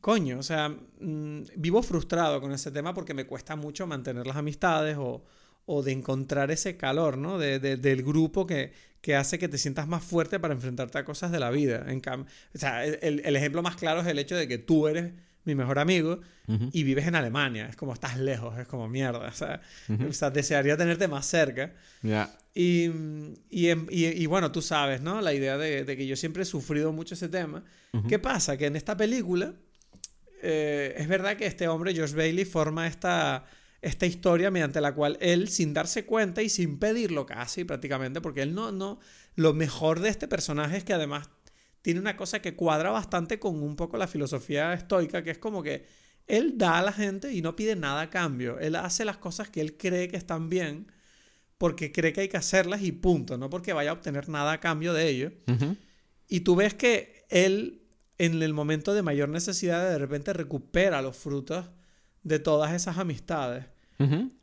coño, 0.00 0.38
o 0.38 0.42
sea, 0.42 0.68
mm, 0.68 1.42
vivo 1.56 1.82
frustrado 1.82 2.40
con 2.40 2.52
ese 2.52 2.70
tema 2.70 2.94
porque 2.94 3.14
me 3.14 3.26
cuesta 3.26 3.56
mucho 3.56 3.86
mantener 3.86 4.26
las 4.26 4.36
amistades 4.36 4.96
o, 4.98 5.24
de 5.84 5.92
encontrar 5.92 6.50
ese 6.50 6.78
calor, 6.78 7.18
¿no? 7.18 7.38
De, 7.38 7.58
del 7.58 8.02
grupo 8.02 8.46
que, 8.46 8.72
que, 9.02 9.14
hace 9.14 9.38
que 9.38 9.48
te 9.48 9.58
sientas 9.58 9.86
más 9.86 10.02
fuerte 10.02 10.40
para 10.40 10.54
enfrentarte 10.54 10.96
a 10.96 11.04
cosas 11.04 11.30
de 11.30 11.38
la 11.38 11.50
vida. 11.50 11.84
En 11.88 12.00
o 12.08 12.26
sea, 12.54 12.86
el, 12.86 13.20
el, 13.22 13.36
ejemplo 13.36 13.62
más 13.62 13.76
claro 13.76 14.00
es 14.00 14.06
el 14.06 14.18
hecho 14.18 14.34
de 14.34 14.48
que 14.48 14.56
tú 14.56 14.88
eres 14.88 15.12
mi 15.48 15.54
mejor 15.54 15.78
amigo 15.78 16.20
y 16.72 16.82
vives 16.84 17.06
en 17.06 17.14
Alemania. 17.14 17.66
Es 17.66 17.76
como 17.76 17.92
estás 17.92 18.18
lejos, 18.18 18.58
es 18.58 18.66
como 18.66 18.88
mierda. 18.88 19.28
O 19.28 19.32
sea, 19.32 19.60
o 20.08 20.12
sea 20.12 20.30
desearía 20.30 20.76
tenerte 20.76 21.08
más 21.08 21.26
cerca. 21.26 21.74
Y, 22.54 22.86
y, 23.50 23.70
y, 23.90 24.26
bueno, 24.26 24.50
tú 24.52 24.62
sabes, 24.62 25.00
¿no? 25.00 25.20
La 25.20 25.32
idea 25.32 25.58
de, 25.58 25.84
que 25.84 26.06
yo 26.06 26.16
siempre 26.16 26.42
he 26.42 26.46
sufrido 26.46 26.92
mucho 26.92 27.14
ese 27.14 27.28
tema. 27.28 27.64
¿Qué 28.08 28.18
pasa? 28.18 28.56
Que 28.56 28.66
en 28.66 28.76
esta 28.76 28.96
película 28.96 29.54
eh, 30.42 30.94
es 30.96 31.08
verdad 31.08 31.36
que 31.36 31.46
este 31.46 31.68
hombre, 31.68 31.94
Josh 31.96 32.14
Bailey, 32.14 32.44
forma 32.44 32.86
esta, 32.86 33.44
esta 33.82 34.06
historia 34.06 34.50
mediante 34.50 34.80
la 34.80 34.94
cual 34.94 35.18
él, 35.20 35.48
sin 35.48 35.74
darse 35.74 36.04
cuenta 36.04 36.42
y 36.42 36.48
sin 36.48 36.78
pedirlo 36.78 37.26
casi 37.26 37.64
prácticamente, 37.64 38.20
porque 38.20 38.42
él 38.42 38.54
no, 38.54 38.72
no, 38.72 38.98
lo 39.34 39.54
mejor 39.54 40.00
de 40.00 40.08
este 40.08 40.28
personaje 40.28 40.76
es 40.76 40.84
que 40.84 40.92
además 40.92 41.30
tiene 41.82 42.00
una 42.00 42.16
cosa 42.16 42.42
que 42.42 42.54
cuadra 42.54 42.90
bastante 42.90 43.38
con 43.38 43.62
un 43.62 43.76
poco 43.76 43.96
la 43.96 44.08
filosofía 44.08 44.72
estoica, 44.74 45.22
que 45.22 45.30
es 45.30 45.38
como 45.38 45.62
que 45.62 45.86
él 46.26 46.58
da 46.58 46.78
a 46.78 46.82
la 46.82 46.92
gente 46.92 47.32
y 47.32 47.40
no 47.40 47.56
pide 47.56 47.76
nada 47.76 48.02
a 48.02 48.10
cambio, 48.10 48.58
él 48.58 48.76
hace 48.76 49.04
las 49.04 49.16
cosas 49.16 49.48
que 49.48 49.60
él 49.60 49.76
cree 49.76 50.08
que 50.08 50.16
están 50.16 50.48
bien, 50.48 50.92
porque 51.56 51.90
cree 51.90 52.12
que 52.12 52.22
hay 52.22 52.28
que 52.28 52.36
hacerlas 52.36 52.82
y 52.82 52.92
punto, 52.92 53.36
no 53.36 53.50
porque 53.50 53.72
vaya 53.72 53.90
a 53.90 53.94
obtener 53.94 54.28
nada 54.28 54.52
a 54.52 54.60
cambio 54.60 54.92
de 54.92 55.08
ello. 55.08 55.32
Y 56.28 56.40
tú 56.40 56.54
ves 56.54 56.74
que 56.74 57.24
él 57.30 57.87
en 58.18 58.42
el 58.42 58.52
momento 58.52 58.94
de 58.94 59.02
mayor 59.02 59.28
necesidad 59.28 59.88
de 59.88 59.98
repente 59.98 60.32
recupera 60.32 61.00
los 61.02 61.16
frutos 61.16 61.66
de 62.22 62.38
todas 62.38 62.72
esas 62.72 62.98
amistades. 62.98 63.64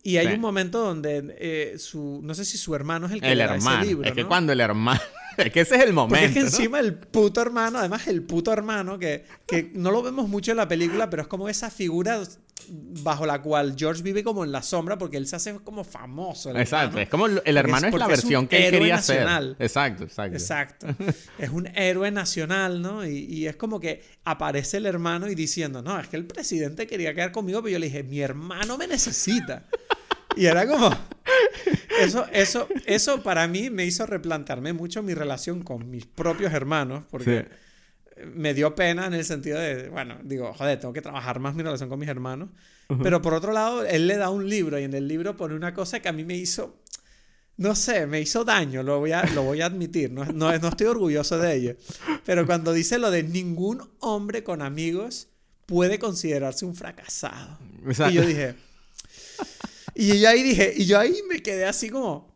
Y 0.04 0.18
hay 0.18 0.34
un 0.34 0.42
momento 0.42 0.80
donde 0.84 1.34
eh, 1.40 1.80
su, 1.80 2.20
no 2.22 2.34
sé 2.34 2.44
si 2.44 2.58
su 2.58 2.76
hermano 2.76 3.08
es 3.08 3.14
el 3.14 3.22
que 3.22 3.32
el 3.32 3.38
le 3.38 3.46
hermano. 3.46 3.82
ese 3.82 3.88
libro. 3.88 4.10
Es 4.10 4.14
que 4.14 4.26
cuando 4.26 4.52
el 4.52 4.60
hermano, 4.60 5.00
es 5.38 5.50
que 5.50 5.62
ese 5.62 5.76
es 5.76 5.84
el 5.84 5.94
momento. 5.94 6.26
es 6.26 6.34
que 6.34 6.42
encima 6.42 6.78
el 6.82 6.94
puto 6.94 7.42
hermano, 7.42 7.80
además 7.80 8.06
el 8.08 8.22
puto 8.24 8.52
hermano, 8.52 9.00
que, 9.00 9.24
que 9.48 9.72
no 9.74 9.92
lo 9.92 10.04
vemos 10.04 10.28
mucho 10.28 10.52
en 10.52 10.58
la 10.58 10.68
película, 10.68 11.10
pero 11.10 11.22
es 11.22 11.30
como 11.30 11.48
esa 11.48 11.70
figura 11.70 12.22
bajo 12.68 13.26
la 13.26 13.42
cual 13.42 13.76
George 13.78 14.02
vive 14.02 14.24
como 14.24 14.44
en 14.44 14.52
la 14.52 14.62
sombra 14.64 14.98
porque 14.98 15.18
él 15.18 15.28
se 15.28 15.36
hace 15.36 15.56
como 15.60 15.84
famoso. 15.84 16.56
Exacto, 16.58 17.00
es 17.00 17.10
como 17.10 17.28
el, 17.28 17.58
hermano 17.58 17.88
es, 17.88 17.94
la 17.94 18.08
versión 18.08 18.48
que 18.48 18.68
él 18.68 18.72
quería 18.72 18.96
nacional. 18.96 19.56
ser. 19.58 19.66
Exacto, 19.66 20.04
exacto. 20.04 20.38
Exacto. 20.38 20.88
es 21.38 21.50
un 21.50 21.68
héroe 21.76 22.10
nacional, 22.12 22.82
¿no? 22.82 23.06
Y, 23.06 23.48
es 23.48 23.56
como 23.56 23.80
que 23.80 24.04
aparece 24.24 24.78
el 24.78 24.86
hermano 24.86 25.28
y 25.28 25.36
diciendo, 25.36 25.82
no, 25.82 26.00
es 26.00 26.08
que 26.08 26.18
el 26.18 26.26
presidente 26.26 26.88
quería 26.88 27.14
quedar 27.14 27.32
conmigo, 27.32 27.62
pero 27.62 27.74
yo 27.74 27.80
le 27.80 27.88
dije, 27.88 28.04
mi 28.04 28.22
hermano 28.22 28.78
me 28.78 28.88
necesita. 28.88 29.66
Y 30.36 30.46
era 30.46 30.68
como... 30.68 30.90
Eso, 32.00 32.26
eso, 32.34 32.68
eso 32.86 33.24
para 33.24 33.48
mí 33.48 33.70
me 33.70 33.86
hizo 33.86 34.06
replantearme 34.06 34.74
mucho 34.74 35.02
mi 35.02 35.14
relación 35.14 35.64
con 35.64 35.90
mis 35.90 36.06
propios 36.06 36.52
hermanos, 36.52 37.04
porque 37.10 37.48
me 38.24 38.54
dio 38.54 38.76
pena 38.76 39.08
en 39.08 39.14
el 39.14 39.26
sentido 39.26 39.60
de, 39.60 39.90
bueno, 39.90 40.18
digo, 40.24 40.54
joder, 40.54 40.80
tengo 40.80 40.94
que 40.94 41.02
trabajar 41.02 41.40
más 41.40 41.56
mi 41.56 41.64
relación 41.64 41.90
con 41.90 42.00
mis 42.00 42.10
hermanos. 42.10 42.50
Pero 43.02 43.22
por 43.22 43.34
otro 43.34 43.52
lado, 43.52 43.84
él 43.84 44.08
le 44.08 44.16
da 44.16 44.30
un 44.30 44.48
libro 44.48 44.80
y 44.80 44.84
en 44.84 44.94
el 44.94 45.08
libro 45.08 45.36
pone 45.36 45.56
una 45.56 45.74
cosa 45.74 46.00
que 46.00 46.08
a 46.08 46.14
mí 46.14 46.24
me 46.24 46.36
hizo, 46.36 46.82
no 47.58 47.76
sé, 47.76 48.06
me 48.06 48.22
hizo 48.22 48.46
daño, 48.46 48.84
lo 48.84 49.00
voy 49.00 49.12
a, 49.12 49.24
lo 49.34 49.44
voy 49.44 49.62
a 49.62 49.66
admitir, 49.66 50.12
no, 50.12 50.24
no, 50.26 50.52
estoy 50.52 50.88
orgulloso 50.88 51.40
de 51.40 51.56
ello. 51.56 51.76
Pero 52.26 52.46
cuando 52.46 52.74
dice 52.74 53.00
lo 53.00 53.10
de 53.10 53.24
ningún 53.24 53.82
hombre 54.00 54.44
con 54.44 54.62
amigos 54.62 55.30
puede 55.66 55.98
considerarse 55.98 56.66
un 56.66 56.76
fracasado. 56.76 57.58
Y 58.10 58.14
yo 58.14 58.26
dije, 58.26 58.56
y 59.96 60.20
yo 60.20 60.30
ahí 60.30 60.44
dije, 60.44 60.74
y 60.78 60.86
yo 60.86 61.00
ahí 61.00 61.16
me 61.28 61.42
quedé 61.42 61.66
así 61.66 61.90
como, 61.90 62.35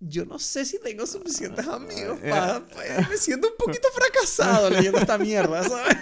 yo 0.00 0.24
no 0.24 0.38
sé 0.38 0.64
si 0.64 0.78
tengo 0.78 1.06
suficientes 1.06 1.66
amigos 1.68 2.18
eh, 2.22 2.30
para... 2.30 2.60
Me 3.08 3.16
siento 3.16 3.48
un 3.48 3.56
poquito 3.56 3.88
fracasado 3.92 4.70
leyendo 4.70 4.98
esta 4.98 5.18
mierda, 5.18 5.62
¿sabes? 5.62 5.96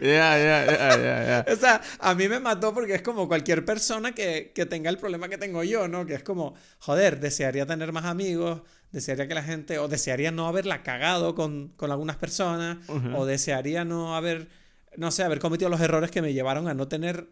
Ya, 0.00 0.36
ya, 0.38 0.66
ya, 0.66 0.96
ya, 0.96 1.44
ya. 1.46 1.46
O 1.52 1.56
sea, 1.56 1.80
a 1.98 2.14
mí 2.14 2.28
me 2.28 2.40
mató 2.40 2.74
porque 2.74 2.94
es 2.94 3.02
como 3.02 3.28
cualquier 3.28 3.64
persona 3.64 4.12
que, 4.12 4.52
que 4.54 4.66
tenga 4.66 4.90
el 4.90 4.98
problema 4.98 5.28
que 5.28 5.38
tengo 5.38 5.62
yo, 5.64 5.88
¿no? 5.88 6.04
Que 6.06 6.14
es 6.14 6.22
como, 6.22 6.54
joder, 6.78 7.20
desearía 7.20 7.66
tener 7.66 7.92
más 7.92 8.04
amigos, 8.04 8.62
desearía 8.90 9.26
que 9.26 9.34
la 9.34 9.42
gente, 9.42 9.78
o 9.78 9.88
desearía 9.88 10.30
no 10.30 10.46
haberla 10.46 10.82
cagado 10.82 11.34
con, 11.34 11.68
con 11.76 11.90
algunas 11.90 12.16
personas, 12.16 12.78
o 13.14 13.24
desearía 13.24 13.84
no 13.84 14.14
haber, 14.16 14.48
no 14.96 15.10
sé, 15.10 15.22
haber 15.22 15.38
cometido 15.38 15.70
los 15.70 15.80
errores 15.80 16.10
que 16.10 16.20
me 16.20 16.34
llevaron 16.34 16.68
a 16.68 16.74
no 16.74 16.88
tener 16.88 17.28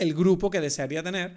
el 0.00 0.14
grupo 0.14 0.50
que 0.50 0.60
desearía 0.60 1.02
tener. 1.02 1.34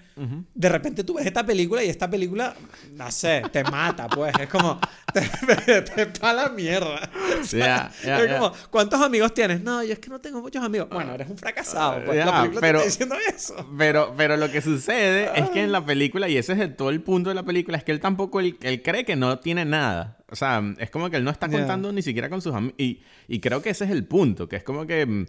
De 0.54 0.70
repente 0.70 1.04
tú 1.04 1.16
ves 1.16 1.26
esta 1.26 1.46
película 1.46 1.84
y 1.84 1.90
esta 1.90 2.10
película, 2.10 2.56
no 2.94 3.12
sé, 3.12 3.42
te 3.52 3.64
mata, 3.64 4.08
pues. 4.08 4.34
Es 4.40 4.48
como, 4.50 4.80
te, 5.14 5.82
te 5.82 6.06
pa 6.08 6.34
la 6.34 6.50
mierda. 6.50 7.10
Ya, 7.52 7.92
ya, 8.04 8.20
es 8.24 8.34
como, 8.34 8.54
¿cuántos 8.70 9.02
amigos 9.02 9.34
tienes? 9.34 9.62
No, 9.62 9.84
yo 9.84 9.94
es 9.94 10.00
que 10.00 10.10
no 10.10 10.20
tengo 10.20 10.42
muchos 10.42 10.64
amigos. 10.64 10.88
Bueno, 10.92 11.14
eres 11.14 11.30
un 11.30 11.38
fracasado. 11.38 12.04
Pues. 12.06 12.18
La 12.26 12.42
película 12.42 12.62
pero- 12.62 12.82
te 12.82 12.88
está 12.88 13.04
diciendo 13.06 13.16
eso. 13.36 13.70
Pero, 13.78 14.14
pero 14.16 14.38
lo 14.38 14.52
que 14.52 14.62
sucede 14.62 15.30
es 15.36 15.50
que 15.50 15.64
en 15.64 15.72
la 15.72 15.84
película, 15.84 16.30
y 16.30 16.38
ese 16.38 16.54
es 16.54 16.60
el- 16.60 16.76
todo 16.76 16.90
el 16.90 17.02
punto 17.02 17.30
de 17.30 17.36
la 17.36 17.44
película, 17.44 17.78
es 17.78 17.84
que 17.84 17.92
él 17.92 18.00
tampoco, 18.00 18.40
él, 18.40 18.58
él 18.62 18.82
cree 18.84 19.06
que 19.06 19.16
no 19.16 19.40
tiene 19.40 19.66
nada. 19.66 20.18
O 20.32 20.36
sea, 20.36 20.64
es 20.80 20.90
como 20.90 21.10
que 21.10 21.18
él 21.18 21.24
no 21.24 21.30
está 21.32 21.48
contando 21.60 21.92
ni 21.92 22.02
siquiera 22.02 22.30
con 22.30 22.42
sus 22.42 22.56
amigos. 22.56 22.76
Y, 22.78 23.02
y 23.28 23.40
creo 23.40 23.62
que 23.62 23.70
ese 23.70 23.84
es 23.86 23.92
el 23.92 24.06
punto, 24.06 24.48
que 24.48 24.56
es 24.56 24.64
como 24.64 24.88
que... 24.88 25.06
mm, 25.06 25.26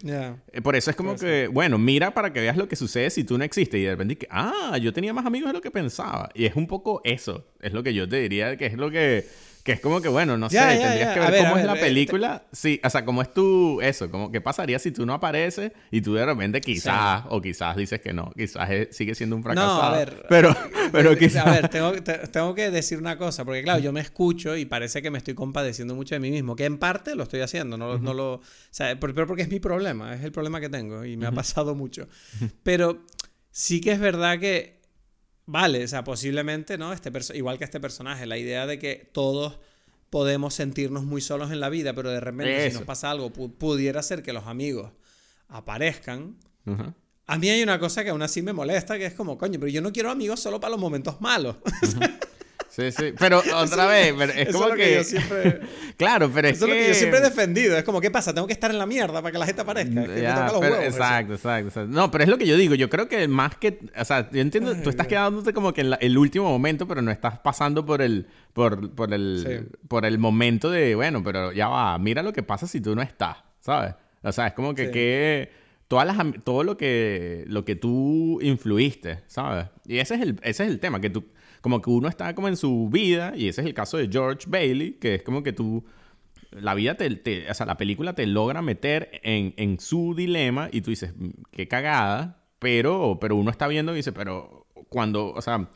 eh, 0.53 0.61
Por 0.61 0.75
eso 0.75 0.89
es 0.89 0.95
como 0.95 1.15
que, 1.15 1.47
bueno, 1.47 1.77
mira 1.77 2.13
para 2.13 2.31
que 2.31 2.39
veas 2.39 2.55
lo 2.57 2.67
que 2.67 2.75
sucede 2.75 3.09
si 3.09 3.23
tú 3.23 3.37
no 3.37 3.43
existes. 3.43 3.79
Y 3.79 3.83
de 3.83 3.91
repente, 3.91 4.17
que, 4.17 4.27
ah, 4.31 4.77
yo 4.81 4.93
tenía 4.93 5.13
más 5.13 5.25
amigos 5.25 5.49
de 5.49 5.53
lo 5.53 5.61
que 5.61 5.71
pensaba. 5.71 6.29
Y 6.33 6.45
es 6.45 6.55
un 6.55 6.67
poco 6.67 7.01
eso. 7.03 7.45
Es 7.61 7.73
lo 7.73 7.83
que 7.83 7.93
yo 7.93 8.07
te 8.07 8.17
diría, 8.17 8.55
que 8.57 8.65
es 8.67 8.73
lo 8.75 8.89
que... 8.89 9.25
Que 9.63 9.71
es 9.71 9.79
como 9.79 10.01
que, 10.01 10.09
bueno, 10.09 10.37
no 10.37 10.49
Ya, 10.49 10.71
sé, 10.71 10.77
ya, 10.77 10.83
tendrías 10.87 11.07
ya. 11.07 11.13
que 11.13 11.19
ver, 11.21 11.31
ver, 11.31 11.43
cómo 11.45 11.57
es 11.57 11.65
la 11.65 11.75
eh, 11.75 11.79
película. 11.79 12.43
Sí, 12.51 12.81
o 12.83 12.89
sea, 12.89 13.05
cómo 13.05 13.21
es 13.21 13.33
tu... 13.33 13.79
Eso, 13.81 14.11
como 14.11 14.29
qué 14.29 14.41
pasaría 14.41 14.77
si 14.77 14.91
tú 14.91 15.05
no 15.05 15.13
apareces 15.13 15.71
y 15.89 16.01
tú 16.01 16.15
de 16.15 16.25
repente 16.25 16.59
quizás, 16.59 17.23
o 17.29 17.41
quizás 17.41 17.77
dices 17.77 18.01
que 18.01 18.11
no, 18.11 18.29
quizás 18.35 18.69
eh, 18.71 18.89
sigue 18.91 19.15
siendo 19.15 19.37
un 19.37 19.43
fracasado. 19.43 19.75
No, 19.77 19.81
a 19.87 19.97
ver. 19.97 20.25
Pero, 20.27 20.53
pero 20.91 21.17
quizás... 21.17 21.47
A 21.47 21.51
ver, 21.51 21.69
tengo, 21.69 21.93
te- 21.93 22.27
tengo 22.27 22.53
que 22.53 22.71
decir 22.71 22.97
una 22.97 23.17
cosa, 23.17 23.45
porque 23.45 23.63
claro, 23.63 23.79
yo 23.79 23.93
me 23.93 24.01
escucho 24.01 24.57
y 24.57 24.65
parece 24.65 25.01
que 25.01 25.09
me 25.09 25.17
estoy 25.17 25.33
compadeciendo 25.33 25.95
mucho 25.95 26.13
de 26.15 26.19
mí 26.19 26.29
mismo, 26.29 26.57
que 26.57 26.65
en 26.65 26.77
parte 26.77 27.15
lo 27.15 27.23
estoy 27.23 27.39
haciendo, 27.39 27.77
no, 27.77 27.97
no 27.97 28.13
lo... 28.13 28.33
O 28.33 28.41
sea, 28.69 28.99
por- 28.99 29.13
pero 29.13 29.27
porque 29.27 29.43
es 29.43 29.49
mi 29.49 29.61
problema, 29.61 30.13
es 30.13 30.25
el 30.25 30.33
problema 30.33 30.59
que 30.59 30.67
tengo 30.67 31.05
y 31.05 31.15
me 31.15 31.25
ha 31.25 31.31
pasado 31.31 31.73
mucho. 31.73 32.09
Pero 32.63 33.05
sí 33.49 33.79
que 33.79 33.93
es 33.93 33.99
verdad 34.01 34.39
que, 34.39 34.81
vale, 35.45 35.83
o 35.83 35.87
sea, 35.87 36.03
posiblemente, 36.03 36.77
¿no? 36.77 36.93
Este 36.93 37.11
igual 37.35 37.57
que 37.57 37.63
este 37.63 37.79
personaje, 37.79 38.25
la 38.25 38.37
idea 38.37 38.65
de 38.67 38.79
que 38.79 39.09
todos 39.13 39.59
podemos 40.09 40.53
sentirnos 40.53 41.03
muy 41.03 41.21
solos 41.21 41.51
en 41.51 41.59
la 41.59 41.69
vida, 41.69 41.93
pero 41.93 42.09
de 42.11 42.19
repente 42.19 42.53
si 42.69 42.73
nos 42.75 42.83
pasa 42.85 43.09
algo, 43.11 43.31
pu- 43.33 43.51
pudiera 43.53 44.01
ser 44.03 44.21
que 44.23 44.31
los 44.33 44.45
amigos 44.47 44.91
aparezcan. 45.49 46.37
A 47.25 47.37
mí 47.37 47.49
hay 47.49 47.63
una 47.63 47.79
cosa 47.79 48.03
que 48.03 48.09
aún 48.09 48.21
así 48.21 48.41
me 48.41 48.53
molesta, 48.53 48.97
que 48.97 49.05
es 49.05 49.13
como, 49.13 49.37
coño, 49.37 49.59
pero 49.59 49.71
yo 49.71 49.81
no 49.81 49.91
quiero 49.93 50.11
amigos 50.11 50.39
solo 50.39 50.59
para 50.59 50.71
los 50.71 50.79
momentos 50.79 51.19
malos. 51.21 51.55
Sí, 52.75 52.91
sí. 52.91 53.13
Pero 53.19 53.39
otra 53.55 53.85
vez, 53.85 54.13
pero 54.17 54.31
es 54.33 54.47
Eso 54.49 54.53
como 54.53 54.63
es 54.65 54.69
lo 54.71 54.75
que, 54.77 54.83
que... 54.83 54.95
yo 54.95 55.03
siempre... 55.03 55.59
Claro, 55.97 56.31
pero 56.33 56.47
es 56.47 56.57
Eso 56.57 56.65
es 56.65 56.71
que... 56.71 56.77
lo 56.79 56.81
que 56.83 56.87
yo 56.89 56.93
siempre 56.95 57.19
he 57.19 57.21
defendido. 57.21 57.77
Es 57.77 57.83
como, 57.83 58.01
¿qué 58.01 58.09
pasa? 58.09 58.33
Tengo 58.33 58.47
que 58.47 58.53
estar 58.53 58.71
en 58.71 58.79
la 58.79 58.87
mierda 58.87 59.21
para 59.21 59.31
que 59.31 59.37
la 59.37 59.45
gente 59.45 59.61
aparezca. 59.61 60.01
Es 60.01 60.07
que 60.09 60.15
me 60.15 60.21
Ya, 60.21 60.33
toca 60.33 60.51
los 60.53 60.59
pero- 60.61 60.73
huevos 60.73 60.87
eso. 60.87 60.97
exacto, 60.97 61.33
exacto, 61.35 61.67
exacto. 61.67 61.91
No, 61.91 62.09
pero 62.09 62.23
es 62.23 62.29
lo 62.31 62.37
que 62.39 62.47
yo 62.47 62.57
digo. 62.57 62.73
Yo 62.73 62.89
creo 62.89 63.07
que 63.07 63.27
más 63.27 63.55
que. 63.57 63.77
O 63.95 64.03
sea, 64.05 64.27
yo 64.31 64.41
entiendo. 64.41 64.75
tú 64.77 64.89
estás 64.89 65.05
quedándote 65.05 65.53
como 65.53 65.71
que 65.71 65.81
en 65.81 65.91
la- 65.91 65.97
el 65.97 66.17
último 66.17 66.49
momento, 66.49 66.87
pero 66.87 67.03
no 67.03 67.11
estás 67.11 67.37
pasando 67.39 67.85
por 67.85 68.01
el. 68.01 68.25
Por, 68.53 68.89
por 68.95 69.13
el. 69.13 69.43
Sí. 69.69 69.77
Por 69.87 70.05
el 70.05 70.17
momento 70.17 70.71
de. 70.71 70.95
Bueno, 70.95 71.23
pero 71.23 71.51
ya 71.51 71.67
va. 71.67 71.95
Mira 71.99 72.23
lo 72.23 72.33
que 72.33 72.41
pasa 72.41 72.65
si 72.67 72.81
tú 72.81 72.95
no 72.95 73.03
estás. 73.03 73.37
¿Sabes? 73.59 73.93
O 74.23 74.31
sea, 74.31 74.47
es 74.47 74.53
como 74.53 74.73
que. 74.73 74.87
Sí. 74.87 74.91
que 74.91 75.51
todas 75.87 76.07
las, 76.07 76.17
todo 76.43 76.63
lo 76.63 76.75
que. 76.75 77.43
Lo 77.45 77.63
que 77.65 77.75
tú 77.75 78.39
influiste. 78.41 79.19
¿Sabes? 79.27 79.67
Y 79.85 79.99
ese 79.99 80.15
es 80.15 80.21
el, 80.21 80.39
ese 80.41 80.63
es 80.63 80.69
el 80.71 80.79
tema. 80.79 80.99
Que 80.99 81.11
tú. 81.11 81.23
Como 81.63 81.81
que 81.81 81.89
uno 81.89 82.07
está 82.07 82.35
como 82.35 82.47
en 82.47 82.57
su 82.57 82.89
vida. 82.91 83.33
Y 83.35 83.47
ese 83.47 83.61
es 83.61 83.67
el 83.67 83.73
caso 83.73 83.97
de 83.97 84.07
George 84.11 84.45
Bailey. 84.47 84.91
Que 84.99 85.15
es 85.15 85.23
como 85.23 85.41
que 85.41 85.51
tú 85.53 85.83
la 86.51 86.75
vida 86.75 86.93
te, 86.95 87.09
te- 87.15 87.49
o 87.49 87.53
sea, 87.55 87.65
la 87.65 87.77
película 87.77 88.13
te 88.13 88.27
logra 88.27 88.61
meter 88.61 89.19
en, 89.23 89.55
en 89.57 89.79
su 89.79 90.13
dilema 90.15 90.69
y 90.71 90.81
tú 90.81 90.91
dices, 90.91 91.13
"Mm, 91.17 91.29
qué 91.51 91.67
cagada, 91.67 92.43
pero, 92.59 93.17
pero 93.19 93.35
uno 93.35 93.49
está 93.49 93.67
viendo 93.67 93.91
y 93.93 93.95
dice, 93.95 94.11
pero 94.11 94.67
cuando, 94.89 95.31
o 95.33 95.41
sea, 95.41 95.69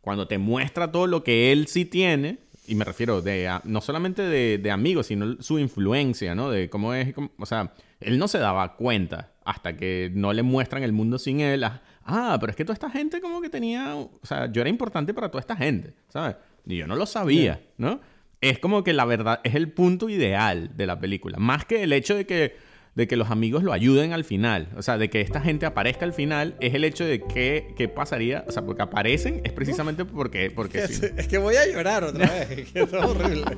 cuando 0.00 0.26
te 0.26 0.38
muestra 0.38 0.90
todo 0.90 1.06
lo 1.06 1.22
que 1.22 1.52
él 1.52 1.68
sí 1.68 1.84
tiene, 1.84 2.38
y 2.66 2.74
me 2.74 2.84
refiero 2.84 3.22
de, 3.22 3.46
a- 3.48 3.62
no 3.64 3.80
solamente 3.80 4.22
de, 4.22 4.58
de 4.58 4.70
amigos, 4.72 5.06
sino 5.06 5.40
su 5.40 5.58
influencia, 5.60 6.34
¿no? 6.34 6.50
De 6.50 6.68
cómo 6.68 6.94
es, 6.94 7.14
o 7.38 7.46
sea, 7.46 7.72
él 8.00 8.18
no 8.18 8.26
se 8.28 8.38
daba 8.38 8.74
cuenta 8.76 9.32
hasta 9.44 9.76
que 9.76 10.10
no 10.14 10.32
le 10.32 10.42
muestran 10.42 10.82
el 10.82 10.92
mundo 10.92 11.18
sin 11.20 11.40
él. 11.40 11.64
Ah, 12.10 12.38
pero 12.40 12.50
es 12.50 12.56
que 12.56 12.64
toda 12.64 12.72
esta 12.72 12.88
gente 12.88 13.20
como 13.20 13.42
que 13.42 13.50
tenía, 13.50 13.94
o 13.94 14.10
sea, 14.22 14.50
yo 14.50 14.62
era 14.62 14.70
importante 14.70 15.12
para 15.12 15.30
toda 15.30 15.40
esta 15.40 15.54
gente, 15.54 15.92
¿sabes? 16.08 16.36
Y 16.66 16.78
yo 16.78 16.86
no 16.86 16.96
lo 16.96 17.04
sabía, 17.04 17.60
¿no? 17.76 18.00
Es 18.40 18.58
como 18.58 18.82
que 18.82 18.94
la 18.94 19.04
verdad 19.04 19.40
es 19.44 19.54
el 19.54 19.70
punto 19.70 20.08
ideal 20.08 20.74
de 20.74 20.86
la 20.86 20.98
película, 20.98 21.38
más 21.38 21.66
que 21.66 21.82
el 21.82 21.92
hecho 21.92 22.14
de 22.14 22.26
que 22.26 22.56
de 22.94 23.06
que 23.06 23.14
los 23.14 23.30
amigos 23.30 23.62
lo 23.62 23.72
ayuden 23.72 24.12
al 24.12 24.24
final, 24.24 24.70
o 24.76 24.82
sea, 24.82 24.98
de 24.98 25.08
que 25.08 25.20
esta 25.20 25.40
gente 25.40 25.66
aparezca 25.66 26.04
al 26.04 26.12
final, 26.12 26.56
es 26.58 26.74
el 26.74 26.82
hecho 26.82 27.04
de 27.04 27.22
que 27.22 27.72
qué 27.76 27.86
pasaría, 27.86 28.44
o 28.48 28.50
sea, 28.50 28.64
porque 28.64 28.82
aparecen 28.82 29.40
es 29.44 29.52
precisamente 29.52 30.04
porque 30.04 30.50
porque 30.50 30.78
Es, 30.84 30.96
sí. 30.96 31.06
es 31.16 31.28
que 31.28 31.38
voy 31.38 31.54
a 31.54 31.64
llorar 31.70 32.02
otra 32.02 32.28
vez. 32.28 32.68
Que 32.72 32.80
es 32.80 32.92
horrible. 32.92 33.56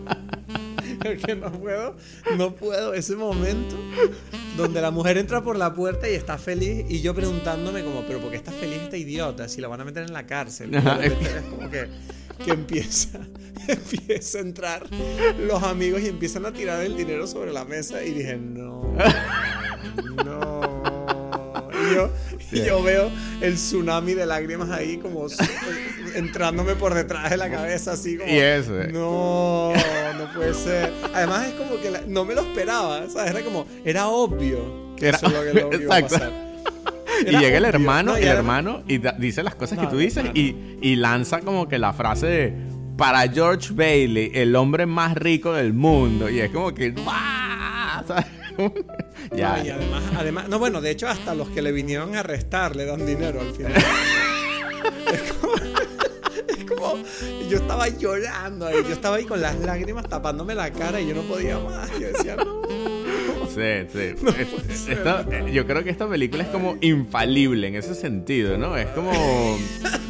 Es 1.05 1.23
que 1.25 1.35
no 1.35 1.51
puedo, 1.53 1.97
no 2.37 2.55
puedo. 2.55 2.95
Ese 2.95 3.17
momento 3.17 3.77
donde 4.57 4.81
la 4.81 4.91
mujer 4.91 5.19
entra 5.19 5.43
por 5.43 5.57
la 5.57 5.73
puerta 5.73 6.09
y 6.09 6.15
está 6.15 6.39
feliz 6.39 6.85
y 6.89 7.01
yo 7.01 7.15
preguntándome 7.15 7.83
como, 7.83 8.03
pero 8.07 8.21
¿por 8.21 8.31
qué 8.31 8.37
está 8.37 8.53
feliz 8.53 8.79
esta 8.83 8.97
idiota? 8.97 9.49
Si 9.49 9.61
la 9.61 9.69
van 9.69 9.81
a 9.81 9.85
meter 9.85 10.05
en 10.05 10.13
la 10.13 10.27
cárcel. 10.27 10.75
Ajá. 10.77 11.03
es 11.05 11.13
como 11.49 11.71
que, 11.71 11.89
que 12.45 12.51
empieza, 12.51 13.19
empieza 13.69 14.39
a 14.39 14.41
entrar 14.43 14.87
los 15.39 15.63
amigos 15.63 16.03
y 16.03 16.09
empiezan 16.09 16.47
a 16.47 16.53
tirar 16.53 16.83
el 16.83 16.97
dinero 16.97 17.27
sobre 17.27 17.53
la 17.53 17.65
mesa 17.65 18.03
y 18.03 18.13
dije, 18.13 18.37
no, 18.37 18.95
no. 20.25 20.81
Y 21.73 21.95
yo, 21.95 22.11
y 22.65 22.65
yo 22.65 22.83
veo 22.83 23.11
el 23.41 23.55
tsunami 23.55 24.15
de 24.15 24.27
lágrimas 24.27 24.71
ahí 24.71 24.99
como 24.99 25.29
su- 25.29 25.45
entrándome 26.15 26.75
por 26.75 26.95
detrás 26.95 27.31
de 27.31 27.37
la 27.37 27.51
cabeza 27.51 27.93
así 27.93 28.17
como... 28.17 28.31
Y 28.31 28.37
eso, 28.39 28.81
eh. 28.81 28.89
No, 28.93 29.73
no 30.19 30.33
puede 30.35 30.55
ser. 30.55 30.93
Además 31.15 31.47
es 31.49 31.55
como 31.55 31.81
que 31.81 31.91
la- 31.91 32.03
no 32.07 32.25
me 32.25 32.35
lo 32.35 32.43
esperaba, 32.43 33.09
¿sabes? 33.09 33.31
Era 33.33 33.45
como, 33.45 33.67
era 33.85 34.09
obvio 34.09 34.95
que 34.97 35.09
Era- 35.09 35.17
eso 35.19 35.27
es 35.27 35.33
lo 35.33 35.43
que, 35.45 35.61
lo 35.61 35.71
que 35.71 35.77
iba 35.85 35.97
a 35.97 36.01
pasar. 36.01 36.33
Y 37.25 37.29
Era 37.29 37.41
llega 37.41 37.59
el 37.59 37.65
obvio. 37.65 37.69
hermano, 37.75 38.13
No, 38.13 38.19
y 38.19 38.23
el 38.23 38.29
además- 38.31 38.59
hermano, 38.61 38.83
y 38.89 38.99
da- 38.99 39.15
dice 39.19 39.43
las 39.43 39.55
cosas 39.55 39.79
que 39.79 39.85
No, 39.85 39.91
tú 39.91 39.97
el 39.97 40.03
dices 40.05 40.19
hermano. 40.19 40.39
y, 40.39 40.79
y 40.81 40.97
lanza 40.97 41.41
como 41.41 41.69
que 41.69 41.79
la 41.79 41.93
frase 41.93 42.27
de 42.27 42.55
para 42.97 43.21
George 43.29 43.73
Bailey, 43.73 44.31
el 44.35 44.55
hombre 44.57 44.85
más 44.87 45.15
rico 45.17 45.53
del 45.55 45.73
mundo. 45.73 46.29
Y 46.29 46.41
es 46.41 46.51
como 46.51 46.75
que 46.75 46.95
¡ah! 47.07 48.05
ya. 49.33 49.57
No, 49.59 49.65
y 49.65 49.71
además, 49.71 50.03
además, 50.17 50.49
no, 50.49 50.59
bueno, 50.59 50.81
de 50.81 50.91
hecho, 50.91 51.09
hasta 51.09 51.35
los 51.35 51.49
que 51.51 51.63
le 51.63 51.73
vinieron 51.73 52.15
a 52.17 52.21
arrestar 52.21 52.77
le 52.77 52.85
dan 52.87 53.05
dinero 53.07 53.41
al 53.41 53.53
final. 53.55 53.73
es, 55.13 55.33
como, 55.35 55.55
es 56.49 56.65
como, 56.65 57.03
yo 57.49 57.57
estaba 57.59 57.89
llorando 57.89 58.67
ahí, 58.67 58.77
yo 58.87 58.93
estaba 58.93 59.17
ahí 59.17 59.25
con 59.25 59.41
las 59.41 59.59
lágrimas 59.61 60.09
tapándome 60.09 60.55
la 60.55 60.71
cara 60.73 61.01
y 61.01 61.09
yo 61.09 61.15
no 61.15 61.23
podía 61.23 61.59
más. 61.59 61.91
Yo 61.99 62.09
decía, 62.09 62.37
no. 62.37 62.61
Sí, 63.49 63.87
sí. 63.93 64.15
ser. 64.77 64.99
esta- 64.99 65.27
eh, 65.31 65.51
yo 65.53 65.67
creo 65.67 65.83
que 65.83 65.91
esta 65.91 66.09
película 66.09 66.45
es 66.45 66.49
como 66.51 66.77
infalible 66.81 67.67
en 67.69 67.75
ese 67.75 67.95
sentido, 67.95 68.57
¿no? 68.57 68.77
Es 68.77 68.87
como. 68.89 69.11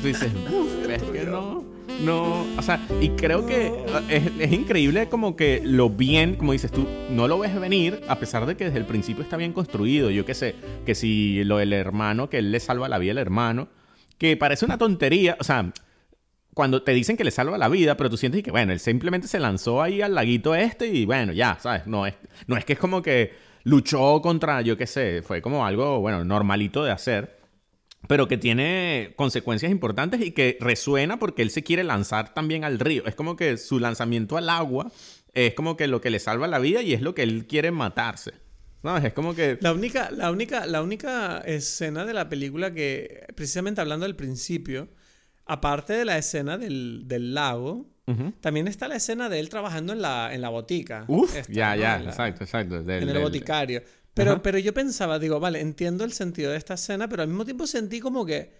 Tú 0.02 0.06
dices, 0.08 0.30
"Uf, 0.52 0.88
es 0.90 1.02
que 1.02 1.22
no. 1.24 1.64
No. 2.02 2.46
O 2.56 2.62
sea, 2.62 2.80
y 3.00 3.10
creo 3.10 3.46
que 3.46 3.66
eh, 3.66 4.02
es, 4.08 4.30
es 4.38 4.52
increíble 4.52 5.08
como 5.08 5.36
que 5.36 5.60
lo 5.64 5.90
bien, 5.90 6.36
como 6.36 6.52
dices 6.52 6.70
tú, 6.70 6.86
no 7.10 7.28
lo 7.28 7.38
ves 7.38 7.58
venir, 7.58 8.00
a 8.08 8.18
pesar 8.18 8.46
de 8.46 8.56
que 8.56 8.64
desde 8.64 8.78
el 8.78 8.86
principio 8.86 9.22
está 9.22 9.36
bien 9.36 9.52
construido. 9.52 10.10
Yo 10.10 10.24
qué 10.24 10.34
sé, 10.34 10.54
que 10.86 10.94
si 10.94 11.44
lo 11.44 11.58
del 11.58 11.72
hermano, 11.72 12.30
que 12.30 12.38
él 12.38 12.52
le 12.52 12.60
salva 12.60 12.88
la 12.88 12.98
vida 12.98 13.12
al 13.12 13.18
hermano, 13.18 13.68
que 14.18 14.36
parece 14.36 14.64
una 14.64 14.78
tontería, 14.78 15.36
o 15.40 15.44
sea 15.44 15.72
cuando 16.54 16.82
te 16.82 16.92
dicen 16.92 17.16
que 17.16 17.24
le 17.24 17.30
salva 17.30 17.58
la 17.58 17.68
vida, 17.68 17.96
pero 17.96 18.10
tú 18.10 18.16
sientes 18.16 18.42
que, 18.42 18.50
bueno, 18.50 18.72
él 18.72 18.80
simplemente 18.80 19.28
se 19.28 19.38
lanzó 19.38 19.82
ahí 19.82 20.02
al 20.02 20.14
laguito 20.14 20.54
este 20.54 20.88
y 20.88 21.06
bueno, 21.06 21.32
ya, 21.32 21.58
¿sabes? 21.60 21.86
No 21.86 22.06
es, 22.06 22.14
no 22.46 22.56
es 22.56 22.64
que 22.64 22.74
es 22.74 22.78
como 22.78 23.02
que 23.02 23.32
luchó 23.64 24.20
contra, 24.20 24.60
yo 24.62 24.76
qué 24.76 24.86
sé, 24.86 25.22
fue 25.22 25.40
como 25.40 25.64
algo, 25.64 26.00
bueno, 26.00 26.24
normalito 26.24 26.84
de 26.84 26.90
hacer, 26.90 27.39
pero 28.08 28.28
que 28.28 28.38
tiene 28.38 29.12
consecuencias 29.16 29.70
importantes 29.70 30.20
y 30.20 30.32
que 30.32 30.56
resuena 30.60 31.18
porque 31.18 31.42
él 31.42 31.50
se 31.50 31.62
quiere 31.62 31.84
lanzar 31.84 32.34
también 32.34 32.64
al 32.64 32.78
río. 32.78 33.06
Es 33.06 33.14
como 33.14 33.36
que 33.36 33.56
su 33.56 33.78
lanzamiento 33.78 34.36
al 34.36 34.48
agua 34.48 34.90
es 35.34 35.54
como 35.54 35.76
que 35.76 35.86
lo 35.86 36.00
que 36.00 36.10
le 36.10 36.18
salva 36.18 36.48
la 36.48 36.58
vida 36.58 36.82
y 36.82 36.92
es 36.94 37.02
lo 37.02 37.14
que 37.14 37.22
él 37.22 37.46
quiere 37.46 37.70
matarse. 37.70 38.32
¿Sabes? 38.82 39.04
Es 39.04 39.12
como 39.12 39.34
que... 39.34 39.58
La 39.60 39.72
única, 39.74 40.10
la 40.10 40.30
única, 40.30 40.64
la 40.66 40.82
única 40.82 41.38
escena 41.44 42.06
de 42.06 42.14
la 42.14 42.30
película 42.30 42.72
que, 42.72 43.26
precisamente 43.36 43.82
hablando 43.82 44.06
del 44.06 44.16
principio, 44.16 44.88
aparte 45.44 45.92
de 45.92 46.04
la 46.06 46.16
escena 46.16 46.56
del, 46.56 47.02
del 47.06 47.34
lago, 47.34 47.86
Ujú. 48.06 48.32
también 48.40 48.66
está 48.68 48.88
la 48.88 48.96
escena 48.96 49.28
de 49.28 49.38
él 49.38 49.50
trabajando 49.50 49.92
en 49.92 50.00
la, 50.00 50.34
en 50.34 50.40
la 50.40 50.48
botica. 50.48 51.04
Uf, 51.08 51.30
ya, 51.50 51.76
¿no? 51.76 51.82
ya, 51.82 52.00
exacto, 52.02 52.42
exacto. 52.44 52.82
del- 52.82 53.02
en 53.02 53.08
el 53.08 53.14
del- 53.14 53.22
boticario. 53.22 53.82
Pero, 54.20 54.32
Ajá. 54.32 54.42
pero 54.42 54.58
yo 54.58 54.74
pensaba, 54.74 55.18
digo, 55.18 55.40
vale, 55.40 55.60
entiendo 55.60 56.04
el 56.04 56.12
sentido 56.12 56.50
de 56.50 56.56
esta 56.58 56.74
escena, 56.74 57.08
pero 57.08 57.22
al 57.22 57.28
mismo 57.28 57.44
tiempo 57.44 57.66
sentí 57.66 58.00
como 58.00 58.26
que, 58.26 58.52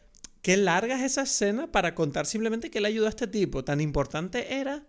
qué 0.43 0.57
larga 0.57 0.97
es 0.97 1.03
esa 1.13 1.23
escena 1.23 1.71
para 1.71 1.95
contar 1.95 2.27
simplemente 2.27 2.71
que 2.71 2.81
le 2.81 2.89
ayudó 2.89 3.07
a 3.07 3.11
este 3.11 3.27
tipo. 3.27 3.63
Tan 3.65 3.81
importante 3.81 4.55
era 4.55 4.85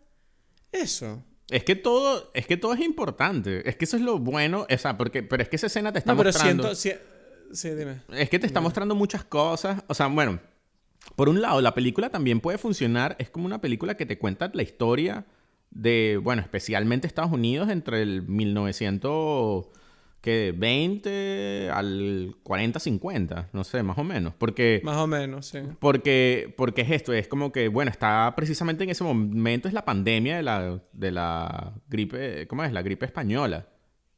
eso. 0.72 1.24
Es 1.50 1.64
que 1.66 1.76
todo, 1.76 2.32
es 2.34 2.48
que 2.48 2.56
todo 2.56 2.74
es 2.74 2.80
importante. 2.80 3.68
Es 3.70 3.76
que 3.76 3.84
eso 3.86 3.98
es 3.98 4.04
lo 4.04 4.20
bueno. 4.20 4.66
O 4.74 4.78
sea, 4.78 4.98
porque, 4.98 5.22
pero 5.24 5.44
es 5.44 5.50
que 5.50 5.58
esa 5.58 5.68
escena 5.68 5.92
te 5.92 6.00
está 6.00 6.14
No, 6.14 6.18
pero 6.18 6.30
mostrando. 6.30 6.74
siento... 6.76 7.04
si- 7.52 7.58
sí, 7.70 7.76
dime. 7.76 8.02
Es 8.14 8.30
que 8.30 8.40
te 8.40 8.48
está 8.48 8.62
mostrando 8.62 8.96
muchas 8.96 9.26
cosas. 9.26 9.84
O 9.88 9.94
sea, 9.94 10.08
bueno, 10.08 10.40
por 11.18 11.28
un 11.28 11.42
lado, 11.42 11.60
la 11.60 11.74
película 11.74 12.10
también 12.10 12.40
puede 12.40 12.58
funcionar. 12.58 13.18
Es 13.20 13.30
como 13.30 13.46
una 13.46 13.60
película 13.60 13.98
que 13.98 14.06
te 14.06 14.18
cuenta 14.18 14.50
la 14.54 14.64
historia 14.64 15.26
de, 15.72 16.18
bueno, 16.24 16.42
especialmente 16.42 17.08
Estados 17.08 17.34
Unidos 17.34 17.70
entre 17.70 18.02
el 18.02 18.22
1920 20.24 21.70
al 21.72 22.36
40-50, 22.44 23.48
no 23.54 23.64
sé, 23.64 23.84
más 23.84 23.98
o 23.98 24.04
menos. 24.04 24.34
Porque, 24.38 24.82
Más 24.84 24.98
o 24.98 25.08
menos, 25.08 25.48
sí. 25.48 25.60
porque, 25.80 26.54
porque 26.58 26.82
es 26.82 26.92
esto, 26.92 27.14
es 27.14 27.28
como 27.28 27.52
que, 27.52 27.68
bueno, 27.68 27.92
está 27.92 28.34
precisamente 28.36 28.84
en 28.84 28.90
ese 28.90 29.04
momento 29.04 29.68
es 29.68 29.74
la 29.74 29.86
pandemia 29.86 30.38
de 30.38 30.44
la, 30.44 30.80
de 30.94 31.12
la 31.12 31.74
gripe, 31.90 32.48
¿cómo 32.48 32.64
es? 32.64 32.72
La 32.72 32.82
gripe 32.82 33.06
española. 33.06 33.68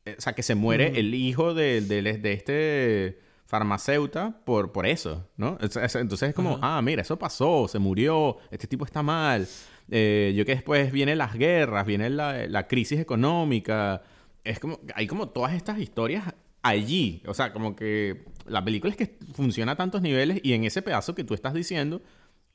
Eh, 0.06 0.16
O 0.18 0.22
sea, 0.22 0.34
que 0.34 0.44
se 0.44 0.56
muere 0.56 1.00
el 1.00 1.14
hijo 1.16 1.54
de, 1.54 1.82
de, 1.82 2.02
de 2.02 2.34
este 2.34 3.20
farmacéuta 3.46 4.42
por, 4.46 4.72
por 4.72 4.86
eso, 4.88 5.30
¿no? 5.38 5.58
Es- 5.62 5.76
es- 5.76 5.96
Entonces 5.96 6.30
es 6.30 6.36
como, 6.36 6.60
ah, 6.62 6.82
mira, 6.82 7.02
eso 7.02 7.18
pasó, 7.18 7.68
se 7.68 7.80
murió, 7.80 8.38
este 8.52 8.68
tipo 8.68 8.84
está 8.86 9.04
mal. 9.04 9.48
Eh, 9.92 10.34
yo 10.36 10.46
que 10.46 10.54
después 10.56 10.92
vienen 10.92 11.18
las 11.18 11.34
guerras, 11.36 11.86
viene 11.86 12.10
la, 12.10 12.48
la 12.48 12.68
crisis 12.68 13.00
económica. 13.00 14.02
Es 14.44 14.60
como, 14.60 14.80
hay 14.96 15.08
como 15.08 15.30
todas 15.30 15.54
estas 15.54 15.80
historias 15.80 16.34
allí. 16.62 17.22
O 17.28 17.34
sea, 17.34 17.54
como 17.54 17.76
que 17.76 18.26
la 18.46 18.64
película 18.64 18.92
es 18.92 18.98
que 18.98 19.18
funciona 19.34 19.74
a 19.74 19.76
tantos 19.76 20.02
niveles 20.02 20.40
y 20.44 20.54
en 20.54 20.64
ese 20.64 20.82
pedazo 20.82 21.16
que 21.16 21.24
tú 21.24 21.34
estás 21.34 21.54
diciendo, 21.54 22.02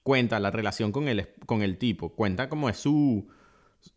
cuenta 0.02 0.40
la 0.40 0.50
relación 0.50 0.92
con 0.92 1.08
el, 1.08 1.28
con 1.46 1.62
el 1.62 1.78
tipo, 1.78 2.10
cuenta 2.10 2.48
cómo 2.48 2.68
es 2.68 2.78
su, 2.78 3.28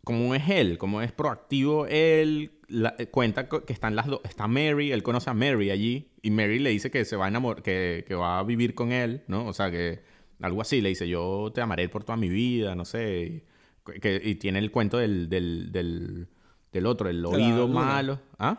cómo 0.04 0.34
es 0.34 0.48
él, 0.48 0.78
cómo 0.78 1.02
es 1.02 1.12
proactivo 1.12 1.86
él, 1.86 2.52
eh, 2.98 3.06
cuenta 3.06 3.48
que 3.48 3.72
están 3.72 3.96
las 3.96 4.06
dos, 4.06 4.20
está 4.24 4.46
Mary, 4.46 4.92
él 4.92 5.02
conoce 5.02 5.30
a 5.30 5.34
Mary 5.34 5.70
allí 5.70 6.10
y 6.22 6.30
Mary 6.30 6.58
le 6.58 6.70
dice 6.70 6.90
que 6.90 7.04
se 7.04 7.16
va 7.16 7.26
a 7.26 7.28
enamor 7.28 7.62
que, 7.62 8.04
que 8.06 8.14
va 8.14 8.38
a 8.38 8.42
vivir 8.42 8.74
con 8.74 8.92
él, 8.92 9.22
¿no? 9.26 9.46
O 9.46 9.52
sea, 9.52 9.70
que 9.70 10.02
algo 10.40 10.60
así, 10.60 10.80
le 10.80 10.90
dice, 10.90 11.08
yo 11.08 11.50
te 11.54 11.60
amaré 11.60 11.88
por 11.88 12.04
toda 12.04 12.16
mi 12.16 12.28
vida, 12.28 12.74
no 12.74 12.84
sé, 12.84 13.44
y, 13.94 14.00
que, 14.00 14.20
y 14.22 14.34
tiene 14.36 14.58
el 14.58 14.70
cuento 14.70 14.98
del, 14.98 15.28
del, 15.28 16.28
del 16.72 16.86
otro, 16.86 17.08
el 17.08 17.24
oído 17.24 17.68
malo, 17.68 18.20
¿ah? 18.38 18.58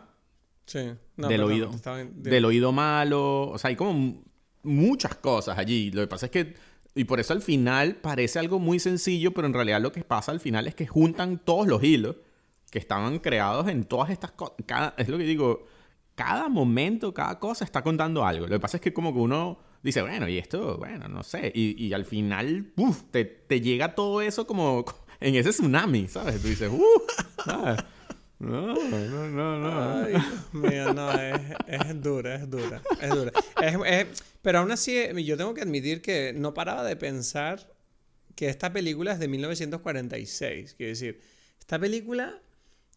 Sí. 0.66 0.92
No, 1.18 1.28
del 1.28 1.44
oído. 1.44 1.72
Del 2.14 2.46
oído 2.46 2.72
malo. 2.72 3.50
O 3.50 3.58
sea, 3.58 3.70
hay 3.70 3.76
como 3.76 4.24
muchas 4.64 5.16
cosas 5.16 5.58
allí. 5.58 5.92
Lo 5.92 6.02
que 6.02 6.08
pasa 6.08 6.28
es 6.28 6.32
que. 6.32 6.56
Y 6.96 7.06
por 7.06 7.20
eso 7.20 7.34
al 7.34 7.42
final 7.42 7.96
parece 7.96 8.38
algo 8.38 8.60
muy 8.60 8.80
sencillo, 8.80 9.34
pero 9.34 9.48
en 9.48 9.54
realidad 9.54 9.82
lo 9.82 9.92
que 9.92 10.04
pasa 10.04 10.32
al 10.32 10.40
final 10.40 10.68
es 10.68 10.76
que 10.76 10.86
juntan 10.86 11.40
todos 11.40 11.68
los 11.68 11.84
hilos 11.84 12.18
que 12.70 12.78
estaban 12.78 13.18
creados 13.18 13.68
en 13.68 13.84
todas 13.84 14.12
estas 14.12 14.32
cosas. 14.32 14.56
Es 14.98 15.10
lo 15.10 15.18
que 15.18 15.24
digo. 15.24 15.66
Cada 16.16 16.48
momento, 16.48 17.12
cada 17.12 17.40
cosa 17.40 17.66
está 17.66 17.82
contando 17.82 18.24
algo. 18.24 18.46
Lo 18.46 18.52
que 18.52 18.60
pasa 18.60 18.78
es 18.78 18.82
que 18.82 18.94
como 18.94 19.12
que 19.12 19.20
uno 19.20 19.58
dice, 19.82 20.04
bueno, 20.04 20.28
y 20.28 20.38
esto, 20.38 20.78
bueno, 20.78 21.08
no 21.08 21.24
sé. 21.24 21.52
Y, 21.56 21.84
y 21.84 21.94
al 21.94 22.06
final, 22.06 22.72
¡puf! 22.76 23.06
te, 23.10 23.26
te 23.26 23.62
llega 23.62 23.96
todo 23.96 24.22
eso 24.22 24.46
como 24.46 24.86
en 25.20 25.34
ese 25.34 25.50
tsunami, 25.50 26.08
¿sabes? 26.08 26.40
Tú 26.40 26.50
dices, 26.50 26.70
¡uh! 26.72 27.02
No, 28.44 28.74
no, 28.76 29.28
no, 29.30 29.60
no. 29.60 30.06
Ay, 30.06 30.14
no, 30.94 31.12
es, 31.20 31.42
es 31.68 32.02
dura, 32.02 32.36
es 32.36 32.50
dura, 32.50 32.82
es 33.02 33.10
dura. 33.10 33.32
Es- 33.62 33.76
es- 33.86 34.24
pero 34.42 34.60
aún 34.60 34.72
así, 34.72 34.98
eh, 34.98 35.24
yo 35.24 35.38
tengo 35.38 35.54
que 35.54 35.62
admitir 35.62 36.02
que 36.02 36.34
no 36.34 36.54
paraba 36.54 36.84
de 36.84 36.96
pensar 36.96 37.72
que 38.36 38.50
esta 38.50 38.74
película 38.74 39.14
es 39.14 39.20
de 39.20 39.28
1946. 39.28 40.74
Quiero 40.76 40.90
decir, 40.90 41.22
esta 41.60 41.80
película 41.80 42.42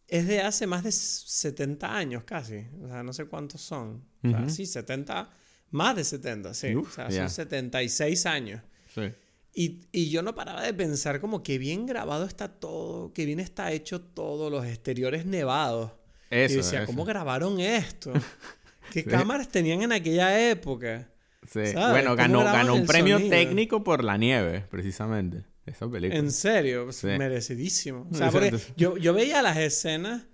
es 0.08 0.26
de 0.26 0.40
hace 0.40 0.66
más 0.66 0.82
de 0.84 0.92
70 0.92 1.96
años 1.96 2.24
casi. 2.24 2.64
O 2.82 2.88
sea, 2.88 3.02
no 3.02 3.12
sé 3.12 3.26
cuántos 3.26 3.60
son. 3.60 4.04
O 4.24 4.30
sea, 4.30 4.48
sí, 4.48 4.66
70, 4.66 5.30
más 5.70 5.94
de 5.96 6.04
70, 6.04 6.54
sí. 6.54 6.74
Uf, 6.74 6.90
o 6.92 6.94
sea, 6.94 7.10
son 7.28 7.30
76 7.30 8.26
años. 8.26 8.62
Sí. 8.94 9.02
Y, 9.58 9.86
y 9.90 10.10
yo 10.10 10.20
no 10.20 10.34
paraba 10.34 10.60
de 10.62 10.74
pensar 10.74 11.18
como 11.18 11.42
que 11.42 11.56
bien 11.56 11.86
grabado 11.86 12.26
está 12.26 12.48
todo, 12.48 13.14
que 13.14 13.24
bien 13.24 13.40
está 13.40 13.72
hecho 13.72 14.02
todo, 14.02 14.50
los 14.50 14.66
exteriores 14.66 15.24
nevados. 15.24 15.92
Eso, 16.28 16.54
y 16.54 16.56
decía, 16.58 16.78
eso. 16.80 16.86
¿cómo 16.86 17.06
grabaron 17.06 17.58
esto? 17.58 18.12
¿Qué 18.92 19.00
Sí. 19.02 19.08
cámaras 19.08 19.48
tenían 19.48 19.80
en 19.80 19.92
aquella 19.92 20.50
época? 20.50 21.08
Sí. 21.50 21.60
Bueno, 21.72 22.10
¿Cómo 22.10 22.16
ganó, 22.16 22.44
ganó 22.44 22.74
un 22.74 22.84
premio 22.86 23.16
sonido? 23.16 23.30
técnico 23.34 23.82
por 23.82 24.04
la 24.04 24.18
nieve, 24.18 24.66
precisamente. 24.70 25.44
Esa 25.64 25.88
película. 25.90 26.18
En 26.20 26.30
serio, 26.32 26.84
pues, 26.84 26.96
Sí. 26.96 27.06
merecidísimo. 27.06 28.06
O 28.12 28.14
sea, 28.14 28.30
porque 28.30 28.54
yo, 28.76 28.98
yo 28.98 29.14
veía 29.14 29.40
las 29.42 29.56
escenas 29.56 30.26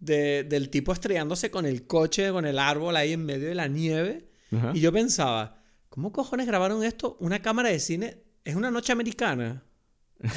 de- 0.00 0.44
del 0.44 0.68
tipo 0.68 0.92
estrellándose 0.92 1.50
con 1.50 1.64
el 1.64 1.86
coche, 1.86 2.30
con 2.30 2.44
el 2.44 2.58
árbol 2.58 2.94
ahí 2.96 3.14
en 3.14 3.24
medio 3.24 3.48
de 3.48 3.54
la 3.54 3.68
nieve. 3.68 4.28
Ajá. 4.54 4.72
Y 4.74 4.80
yo 4.80 4.92
pensaba, 4.92 5.62
¿cómo 5.88 6.12
cojones 6.12 6.46
grabaron 6.46 6.84
esto? 6.84 7.16
Una 7.20 7.40
cámara 7.40 7.70
de 7.70 7.80
cine 7.80 8.22
es 8.46 8.54
una 8.56 8.70
noche 8.70 8.92
americana. 8.92 9.62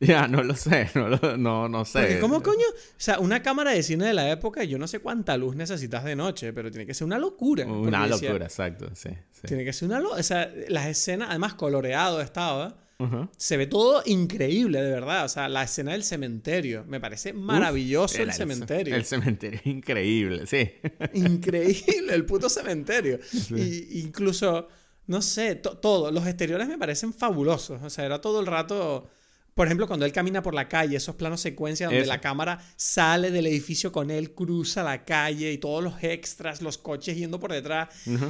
Ya, 0.00 0.28
no 0.28 0.42
lo 0.42 0.54
sé, 0.54 0.90
no, 0.94 1.08
lo- 1.08 1.36
no, 1.36 1.68
no 1.68 1.84
sé. 1.84 2.00
Porque 2.00 2.20
¿cómo 2.20 2.42
coño? 2.42 2.66
O 2.70 2.94
sea, 2.98 3.18
una 3.20 3.42
cámara 3.42 3.70
de 3.72 3.82
cine 3.82 4.06
de 4.06 4.14
la 4.14 4.30
época, 4.30 4.62
yo 4.64 4.78
no 4.78 4.86
sé 4.86 5.00
cuánta 5.00 5.36
luz 5.36 5.56
necesitas 5.56 6.04
de 6.04 6.14
noche, 6.14 6.52
pero 6.52 6.70
tiene 6.70 6.86
que 6.86 6.94
ser 6.94 7.06
una 7.06 7.18
locura. 7.18 7.66
Una 7.66 8.06
decía, 8.06 8.28
locura, 8.28 8.46
exacto, 8.46 8.90
sí. 8.94 9.08
sí. 9.32 9.42
Tiene 9.46 9.64
que 9.64 9.72
ser 9.72 9.88
una 9.88 9.98
locura. 9.98 10.20
O 10.20 10.22
sea, 10.22 10.52
las 10.68 10.86
escenas, 10.86 11.30
además 11.30 11.54
coloreado 11.54 12.20
estaba. 12.20 12.84
Ajá. 12.98 13.30
Se 13.36 13.56
ve 13.56 13.66
todo 13.66 14.02
increíble, 14.06 14.82
de 14.82 14.90
verdad. 14.90 15.24
O 15.24 15.28
sea, 15.28 15.48
la 15.48 15.62
escena 15.62 15.92
del 15.92 16.04
cementerio. 16.04 16.84
Me 16.86 17.00
parece 17.00 17.32
maravilloso 17.32 18.20
el, 18.22 18.32
cementerio. 18.32 18.94
El 18.94 19.04
cementerio 19.04 19.60
increíble, 19.64 20.46
sí. 20.46 20.70
Increíble 21.14 22.14
el 22.14 22.24
puto 22.26 22.48
cementerio. 22.48 23.18
Y 23.56 24.00
incluso, 24.00 24.68
no 25.08 25.20
sé, 25.22 25.56
to- 25.56 25.76
todo. 25.78 26.12
Los 26.12 26.26
exteriores 26.26 26.68
me 26.68 26.78
parecen 26.78 27.12
fabulosos. 27.12 27.82
O 27.82 27.90
sea, 27.90 28.04
era 28.04 28.20
todo 28.20 28.38
el 28.38 28.46
rato. 28.46 29.08
Por 29.54 29.66
ejemplo, 29.66 29.88
cuando 29.88 30.06
él 30.06 30.12
camina 30.12 30.40
por 30.40 30.54
la 30.54 30.68
calle, 30.68 30.96
esos 30.96 31.16
planos 31.16 31.40
secuencia 31.40 31.86
donde 31.86 32.02
Eso. 32.02 32.08
la 32.08 32.20
cámara 32.20 32.60
sale 32.76 33.32
del 33.32 33.46
edificio 33.48 33.90
con 33.90 34.12
él, 34.12 34.32
cruza 34.32 34.84
la 34.84 35.04
calle 35.04 35.50
y 35.50 35.58
todos 35.58 35.82
los 35.82 35.94
extras, 36.04 36.62
los 36.62 36.78
coches 36.78 37.16
yendo 37.16 37.40
por 37.40 37.50
detrás. 37.52 37.88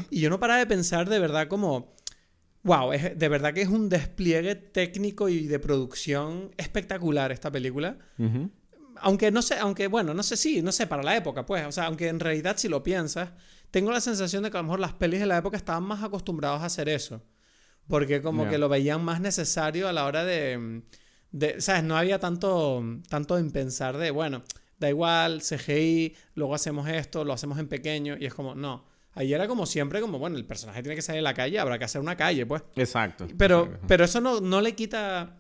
Y 0.08 0.20
yo 0.20 0.30
no 0.30 0.40
paraba 0.40 0.58
de 0.60 0.66
pensar 0.66 1.06
de 1.06 1.18
verdad 1.18 1.46
como, 1.48 1.94
wow, 2.62 2.94
es, 2.94 3.18
de 3.18 3.28
verdad 3.28 3.52
que 3.52 3.60
es 3.60 3.68
un 3.68 3.90
despliegue 3.90 4.54
técnico 4.54 5.28
y 5.28 5.46
de 5.46 5.58
producción 5.58 6.50
espectacular 6.56 7.30
esta 7.30 7.50
película. 7.50 7.98
Aunque 9.00 9.30
no 9.30 9.42
sé, 9.42 9.56
aunque 9.58 9.86
bueno, 9.86 10.14
no 10.14 10.22
sé, 10.22 10.36
sí, 10.36 10.62
no 10.62 10.72
sé, 10.72 10.86
para 10.86 11.02
la 11.02 11.14
época, 11.16 11.44
pues, 11.44 11.64
o 11.66 11.72
sea, 11.72 11.86
aunque 11.86 12.08
en 12.08 12.20
realidad 12.20 12.56
si 12.56 12.68
lo 12.68 12.82
piensas, 12.82 13.30
tengo 13.70 13.90
la 13.90 14.00
sensación 14.00 14.42
de 14.42 14.50
que 14.50 14.56
a 14.56 14.60
lo 14.60 14.64
mejor 14.64 14.80
las 14.80 14.94
pelis 14.94 15.20
de 15.20 15.26
la 15.26 15.38
época 15.38 15.56
estaban 15.56 15.84
más 15.84 16.02
acostumbrados 16.02 16.62
a 16.62 16.66
hacer 16.66 16.88
eso. 16.88 17.22
Porque 17.86 18.20
como 18.20 18.48
que 18.48 18.58
lo 18.58 18.68
veían 18.68 19.02
más 19.02 19.20
necesario 19.20 19.88
a 19.88 19.92
la 19.94 20.04
hora 20.04 20.24
de, 20.24 20.82
de, 21.30 21.60
¿sabes? 21.60 21.84
No 21.84 21.96
había 21.96 22.18
tanto, 22.18 22.84
tanto 23.08 23.38
en 23.38 23.50
pensar 23.50 23.96
de, 23.96 24.10
bueno, 24.10 24.42
da 24.78 24.88
igual, 24.90 25.40
CGI, 25.40 26.14
luego 26.34 26.54
hacemos 26.54 26.88
esto, 26.88 27.24
lo 27.24 27.32
hacemos 27.32 27.58
en 27.58 27.66
pequeño, 27.66 28.16
y 28.18 28.26
es 28.26 28.34
como, 28.34 28.54
no. 28.54 28.84
Ahí 29.14 29.32
era 29.32 29.48
como 29.48 29.66
siempre, 29.66 30.00
como, 30.00 30.18
bueno, 30.18 30.36
el 30.36 30.44
personaje 30.44 30.82
tiene 30.82 30.94
que 30.94 31.02
salir 31.02 31.20
a 31.20 31.22
la 31.22 31.34
calle, 31.34 31.58
habrá 31.58 31.78
que 31.78 31.84
hacer 31.84 32.00
una 32.00 32.16
calle, 32.16 32.46
pues. 32.46 32.62
Exacto. 32.76 33.26
Pero, 33.36 33.64
exacto. 33.64 33.86
pero 33.88 34.04
eso 34.04 34.20
no, 34.20 34.40
no 34.40 34.60
le 34.60 34.74
quita. 34.74 35.36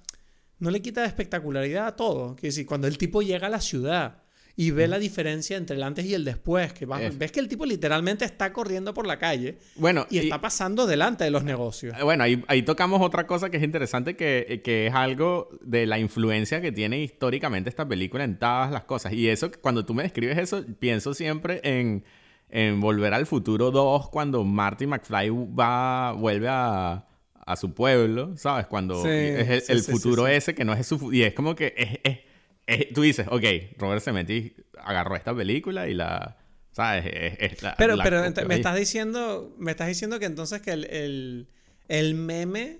No 0.58 0.72
le 0.72 0.82
quita 0.82 1.04
espectacularidad 1.04 1.86
a 1.86 1.94
todo. 1.94 2.34
Que 2.34 2.48
decir, 2.48 2.66
cuando 2.66 2.88
el 2.88 2.98
tipo 2.98 3.22
llega 3.22 3.46
a 3.46 3.50
la 3.50 3.60
ciudad 3.60 4.22
y 4.60 4.72
ve 4.72 4.88
la 4.88 4.98
diferencia 4.98 5.56
entre 5.56 5.76
el 5.76 5.84
antes 5.84 6.04
y 6.04 6.14
el 6.14 6.24
después, 6.24 6.72
que 6.72 6.84
ves 6.84 7.30
que 7.30 7.38
el 7.38 7.46
tipo 7.46 7.64
literalmente 7.64 8.24
está 8.24 8.52
corriendo 8.52 8.92
por 8.92 9.06
la 9.06 9.16
calle 9.16 9.56
Bueno, 9.76 10.04
y 10.10 10.18
está 10.18 10.40
pasando 10.40 10.84
delante 10.84 11.22
de 11.22 11.30
los 11.30 11.44
negocios. 11.44 11.96
Eh, 11.96 12.02
Bueno, 12.02 12.24
ahí, 12.24 12.42
ahí 12.48 12.62
tocamos 12.62 13.00
otra 13.00 13.24
cosa 13.28 13.50
que 13.50 13.58
es 13.58 13.62
interesante, 13.62 14.16
que, 14.16 14.60
que 14.64 14.88
es 14.88 14.94
algo 14.94 15.48
de 15.62 15.86
la 15.86 16.00
influencia 16.00 16.60
que 16.60 16.72
tiene 16.72 17.00
históricamente 17.00 17.70
esta 17.70 17.86
película 17.86 18.24
en 18.24 18.36
todas 18.36 18.72
las 18.72 18.82
cosas. 18.82 19.12
Y 19.12 19.28
eso, 19.28 19.48
cuando 19.60 19.84
tú 19.86 19.94
me 19.94 20.02
describes 20.02 20.36
eso, 20.38 20.64
pienso 20.80 21.14
siempre 21.14 21.60
en, 21.62 22.02
en 22.50 22.80
Volver 22.80 23.14
al 23.14 23.26
Futuro 23.26 23.70
2, 23.70 24.08
cuando 24.10 24.42
Marty 24.42 24.88
McFly 24.88 25.30
va, 25.56 26.10
vuelve 26.14 26.48
a, 26.50 27.06
a 27.46 27.56
su 27.56 27.74
pueblo, 27.74 28.36
¿sabes? 28.36 28.66
Cuando 28.66 29.00
Sí, 29.04 29.08
es 29.08 29.48
el, 29.50 29.60
sí, 29.60 29.72
el 29.72 29.78
sí, 29.82 29.84
sí, 29.84 29.92
futuro 29.92 30.26
ese 30.26 30.52
que 30.56 30.64
no 30.64 30.72
es 30.72 30.84
su... 30.84 31.12
Y 31.12 31.22
es 31.22 31.32
como 31.32 31.54
que 31.54 31.74
es, 31.76 32.00
es- 32.02 32.27
es- 32.68 32.92
tú 32.92 33.02
dices, 33.02 33.26
ok, 33.28 33.44
Robert 33.78 34.02
Zemeckis 34.02 34.52
agarró 34.78 35.16
esta 35.16 35.34
película 35.34 35.88
y 35.88 35.94
la... 35.94 36.36
¿Sabes? 36.70 37.06
Es- 37.06 37.36
es 37.52 37.62
la- 37.62 37.74
Pero, 37.76 37.96
la 37.96 38.04
pero 38.04 38.22
me 38.46 38.54
estás 38.54 38.76
diciendo, 38.76 39.54
me 39.58 39.72
estás 39.72 39.88
diciendo 39.88 40.20
que 40.20 40.26
entonces 40.26 40.62
que 40.62 40.70
el, 40.70 40.84
el, 40.84 41.48
el 41.88 42.14
meme, 42.14 42.78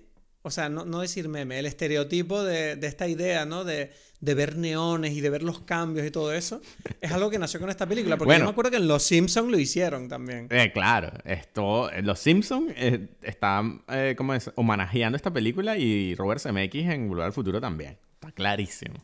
o 0.49 0.51
sea, 0.51 0.67
no, 0.67 0.83
no 0.83 1.01
decir 1.01 1.29
meme, 1.29 1.59
el 1.59 1.67
estereotipo 1.67 2.43
de, 2.43 2.75
de 2.75 2.87
esta 2.87 3.07
idea, 3.07 3.45
¿no? 3.45 3.63
De, 3.63 3.91
de, 4.19 4.33
ver 4.33 4.57
neones 4.57 5.13
y 5.13 5.21
de 5.21 5.29
ver 5.29 5.43
los 5.43 5.59
cambios 5.61 6.07
y 6.07 6.09
todo 6.09 6.33
eso, 6.33 6.59
es 6.99 7.11
algo 7.11 7.29
que 7.29 7.37
nació 7.37 7.59
con 7.59 7.69
esta 7.69 7.85
película. 7.85 8.17
Porque 8.17 8.39
yo 8.39 8.43
me 8.43 8.49
acuerdo 8.49 8.71
que 8.71 8.77
en 8.77 8.87
Los 8.87 9.03
Simpsons 9.03 9.51
lo 9.51 9.59
hicieron 9.59 10.09
también. 10.09 10.47
Eh, 10.49 10.71
claro, 10.73 11.11
esto, 11.23 11.91
Los 12.01 12.17
Simpsons 12.17 12.73
eh, 12.75 13.09
están, 13.21 13.83
eh, 13.89 14.15
¿cómo 14.17 14.33
es? 14.33 14.49
Homenajeando 14.55 15.15
esta 15.15 15.31
película 15.31 15.77
y 15.77 16.15
Robert 16.15 16.41
Zemeckis 16.41 16.89
en 16.89 17.07
Volver 17.07 17.25
al 17.25 17.33
Futuro 17.33 17.61
también. 17.61 17.99
Está 18.15 18.31
clarísimo. 18.31 18.95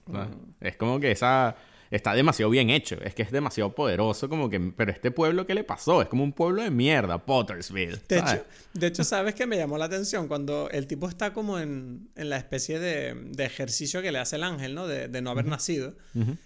Es 0.59 0.75
como 0.77 0.99
que 0.99 1.11
esa 1.11 1.55
está 1.91 2.13
demasiado 2.13 2.49
bien 2.49 2.69
hecho. 2.69 2.97
Es 3.03 3.13
que 3.13 3.23
es 3.23 3.31
demasiado 3.31 3.73
poderoso, 3.73 4.29
como 4.29 4.49
que. 4.49 4.59
Pero 4.59 4.91
este 4.91 5.11
pueblo, 5.11 5.45
¿qué 5.45 5.53
le 5.53 5.63
pasó? 5.63 6.01
Es 6.01 6.07
como 6.07 6.23
un 6.23 6.33
pueblo 6.33 6.63
de 6.63 6.71
mierda, 6.71 7.25
Pottersville. 7.25 7.99
De, 8.07 8.17
hecho, 8.19 8.45
de 8.73 8.88
hecho, 8.88 9.03
¿sabes 9.03 9.36
qué 9.36 9.45
me 9.45 9.57
llamó 9.57 9.77
la 9.77 9.86
atención? 9.86 10.27
Cuando 10.27 10.69
el 10.69 10.88
tipo 10.88 11.07
está 11.07 11.33
como 11.33 11.59
en, 11.59 12.09
en 12.15 12.29
la 12.29 12.38
especie 12.38 12.79
de, 12.79 13.13
de, 13.13 13.45
ejercicio 13.45 14.01
que 14.01 14.11
le 14.11 14.19
hace 14.19 14.36
el 14.36 14.43
ángel, 14.43 14.75
¿no? 14.75 14.88
De, 14.88 15.07
de 15.07 15.21
no 15.21 15.31
haber 15.31 15.45
nacido. 15.45 15.95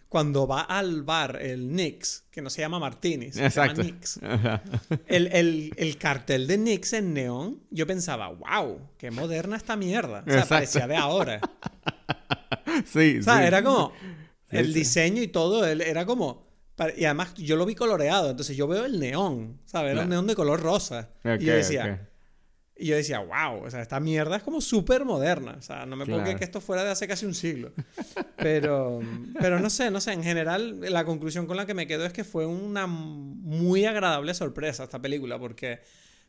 Cuando 0.08 0.48
va 0.48 0.62
al 0.62 1.04
bar, 1.04 1.40
el 1.42 1.72
Nix, 1.72 2.26
que 2.32 2.42
no 2.42 2.50
se 2.50 2.62
llama 2.62 2.80
Martini, 2.80 3.32
se 3.32 3.50
llama 3.50 3.74
Nix. 3.74 4.20
el, 5.08 5.28
el, 5.28 5.74
el, 5.78 5.98
cartel 5.98 6.48
de 6.48 6.58
Nix 6.58 6.94
en 6.94 7.14
neón, 7.14 7.60
yo 7.70 7.86
pensaba, 7.86 8.30
wow, 8.30 8.80
qué 8.98 9.12
moderna 9.12 9.56
esta 9.56 9.76
mierda. 9.76 10.24
O 10.26 10.32
sea, 10.32 10.46
parecía 10.46 10.88
de 10.88 10.96
ahora. 10.96 11.42
sí, 12.86 13.18
o 13.20 13.24
sea, 13.24 13.46
era 13.46 13.64
como 13.64 13.94
el 14.52 14.74
diseño 14.74 15.22
y 15.22 15.28
todo, 15.28 15.66
era 15.66 16.06
como... 16.06 16.48
Y 16.96 17.04
además 17.04 17.34
yo 17.34 17.58
lo 17.58 17.66
vi 17.66 17.76
coloreado, 17.76 18.30
entonces 18.30 18.56
yo 18.56 18.66
veo 18.66 18.86
el 18.86 19.00
neón, 19.00 19.60
¿sabes? 19.66 19.92
Era 19.92 20.04
un 20.04 20.10
neón 20.10 20.28
de 20.28 20.36
color 20.36 20.62
rosa. 20.62 21.10
y 21.40 21.46
yo 21.46 21.54
decía... 21.54 22.06
Y 22.82 22.86
yo 22.86 22.96
decía, 22.96 23.20
wow, 23.20 23.66
o 23.66 23.70
sea, 23.70 23.82
esta 23.82 24.00
mierda 24.00 24.38
es 24.38 24.44
como 24.44 24.62
súper 24.62 25.04
moderna. 25.04 25.58
O 25.60 25.62
sea, 25.62 25.86
no 25.86 25.98
me 25.98 26.06
puedo 26.06 26.22
creer 26.22 26.38
que 26.38 26.46
esto 26.46 26.62
fuera 26.62 26.82
de 26.86 26.92
hace 26.92 27.10
casi 27.10 27.26
un 27.26 27.36
siglo. 27.36 27.74
Pero, 28.38 29.02
pero 29.38 29.60
no 29.60 29.70
sé, 29.70 29.92
no 29.92 30.00
sé. 30.00 30.14
En 30.14 30.24
general, 30.24 30.80
la 30.80 31.04
conclusión 31.04 31.46
con 31.46 31.58
la 31.58 31.66
que 31.66 31.74
me 31.74 31.88
quedo 31.88 32.06
es 32.06 32.14
que 32.14 32.24
fue 32.24 32.46
una 32.46 32.88
muy 32.88 33.84
agradable 33.84 34.34
sorpresa 34.34 34.86
esta 34.86 35.02
película, 35.02 35.38
porque, 35.38 35.82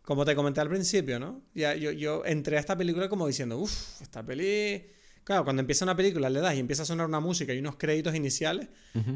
como 0.02 0.24
te 0.24 0.34
comenté 0.34 0.60
al 0.60 0.68
principio, 0.68 1.20
¿no? 1.20 1.40
Ya, 1.54 1.76
yo, 1.76 1.92
yo 1.92 2.24
entré 2.26 2.56
a 2.56 2.60
esta 2.60 2.76
película 2.76 3.08
como 3.08 3.28
diciendo, 3.28 3.56
uff, 3.56 4.02
esta 4.02 4.24
peli 4.24 4.90
Claro, 5.30 5.44
cuando 5.44 5.60
empieza 5.60 5.84
una 5.84 5.94
película 5.94 6.28
le 6.28 6.40
das 6.40 6.56
y 6.56 6.58
empieza 6.58 6.82
a 6.82 6.86
sonar 6.86 7.06
una 7.06 7.20
música 7.20 7.54
y 7.54 7.60
unos 7.60 7.76
créditos 7.76 8.16
iniciales, 8.16 8.66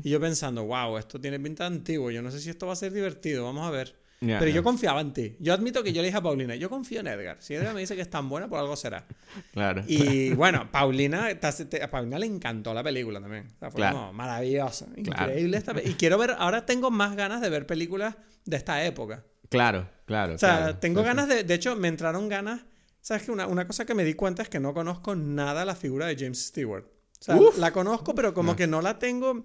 y 0.05 0.11
yo 0.11 0.21
pensando, 0.21 0.65
wow, 0.65 0.97
esto 0.97 1.21
tiene 1.21 1.41
pinta 1.41 1.67
antiguo, 1.67 2.09
yo 2.13 2.23
no 2.23 2.31
sé 2.31 2.39
si 2.39 2.51
esto 2.51 2.69
va 2.69 2.75
a 2.75 2.77
ser 2.77 2.93
divertido, 2.93 3.43
vamos 3.43 3.67
a 3.67 3.71
ver. 3.73 3.97
Pero 4.21 4.47
yo 4.47 4.63
confiaba 4.63 5.01
en 5.01 5.13
ti. 5.13 5.35
Yo 5.41 5.53
admito 5.53 5.83
que 5.83 5.93
yo 5.93 6.03
le 6.03 6.07
dije 6.07 6.19
a 6.19 6.23
Paulina, 6.23 6.55
yo 6.55 6.71
confío 6.71 7.01
en 7.01 7.09
Edgar. 7.09 7.39
Si 7.41 7.55
Edgar 7.55 7.75
me 7.75 7.81
dice 7.81 7.97
que 7.97 8.03
es 8.03 8.11
tan 8.11 8.29
buena, 8.29 8.47
por 8.47 8.61
algo 8.61 8.77
será. 8.77 9.07
Claro. 9.53 9.83
Y 9.89 10.31
bueno, 10.35 10.71
Paulina, 10.71 11.31
a 11.31 11.91
Paulina 11.91 12.19
le 12.21 12.27
encantó 12.27 12.73
la 12.73 12.85
película 12.85 13.21
también. 13.21 13.49
O 13.57 13.59
sea, 13.59 13.73
fue 13.73 13.91
como 13.91 14.13
maravillosa, 14.13 14.87
increíble 14.97 15.57
esta 15.57 15.75
Y 15.85 15.95
quiero 15.95 16.17
ver, 16.17 16.37
ahora 16.39 16.65
tengo 16.65 16.93
más 16.93 17.17
ganas 17.17 17.41
de 17.41 17.51
ver 17.51 17.67
películas 17.67 18.15
de 18.45 18.57
esta 18.57 18.85
época. 18.85 19.25
Claro, 19.49 19.91
claro. 20.07 20.37
O 20.37 20.39
sea, 20.39 20.79
tengo 20.79 21.03
ganas 21.03 21.27
de, 21.27 21.43
de 21.43 21.55
hecho, 21.55 21.75
me 21.75 21.89
entraron 21.89 22.29
ganas 22.29 22.61
¿Sabes 23.05 23.25
que 23.25 23.33
una, 23.33 23.47
una, 23.47 23.67
cosa 23.67 23.85
que 23.85 23.95
me 23.95 24.03
di 24.03 24.15
cuenta 24.15 24.43
es 24.43 24.49
que 24.49 24.59
no 24.59 24.73
conozco 24.73 25.15
nada 25.15 25.67
la 25.67 25.75
figura 25.75 26.07
de 26.07 26.17
James 26.17 26.47
Stewart? 26.47 26.87
O 26.87 27.23
sea, 27.23 27.39
la 27.59 27.71
conozco, 27.71 28.15
pero 28.15 28.33
como 28.33 28.57
que 28.57 28.67
no 28.67 28.81
la 28.81 28.99
tengo. 28.99 29.31
O 29.33 29.45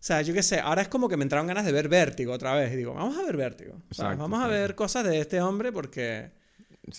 sea, 0.00 0.20
yo 0.22 0.34
qué 0.34 0.42
sé, 0.42 0.58
ahora 0.58 0.82
es 0.82 0.88
como 0.88 1.08
que 1.08 1.16
me 1.16 1.22
entraron 1.22 1.46
ganas 1.46 1.64
de 1.64 1.70
ver 1.70 1.88
Vértigo 1.88 2.32
otra 2.32 2.56
vez. 2.56 2.72
Y 2.72 2.76
digo, 2.76 2.92
vamos 2.92 3.16
a 3.16 3.22
ver 3.22 3.36
Vértigo. 3.36 3.80
vamos 3.96 4.42
a 4.42 4.48
ver 4.48 4.74
cosas 4.74 5.04
de 5.04 5.20
este 5.20 5.40
hombre 5.40 5.70
porque. 5.70 6.32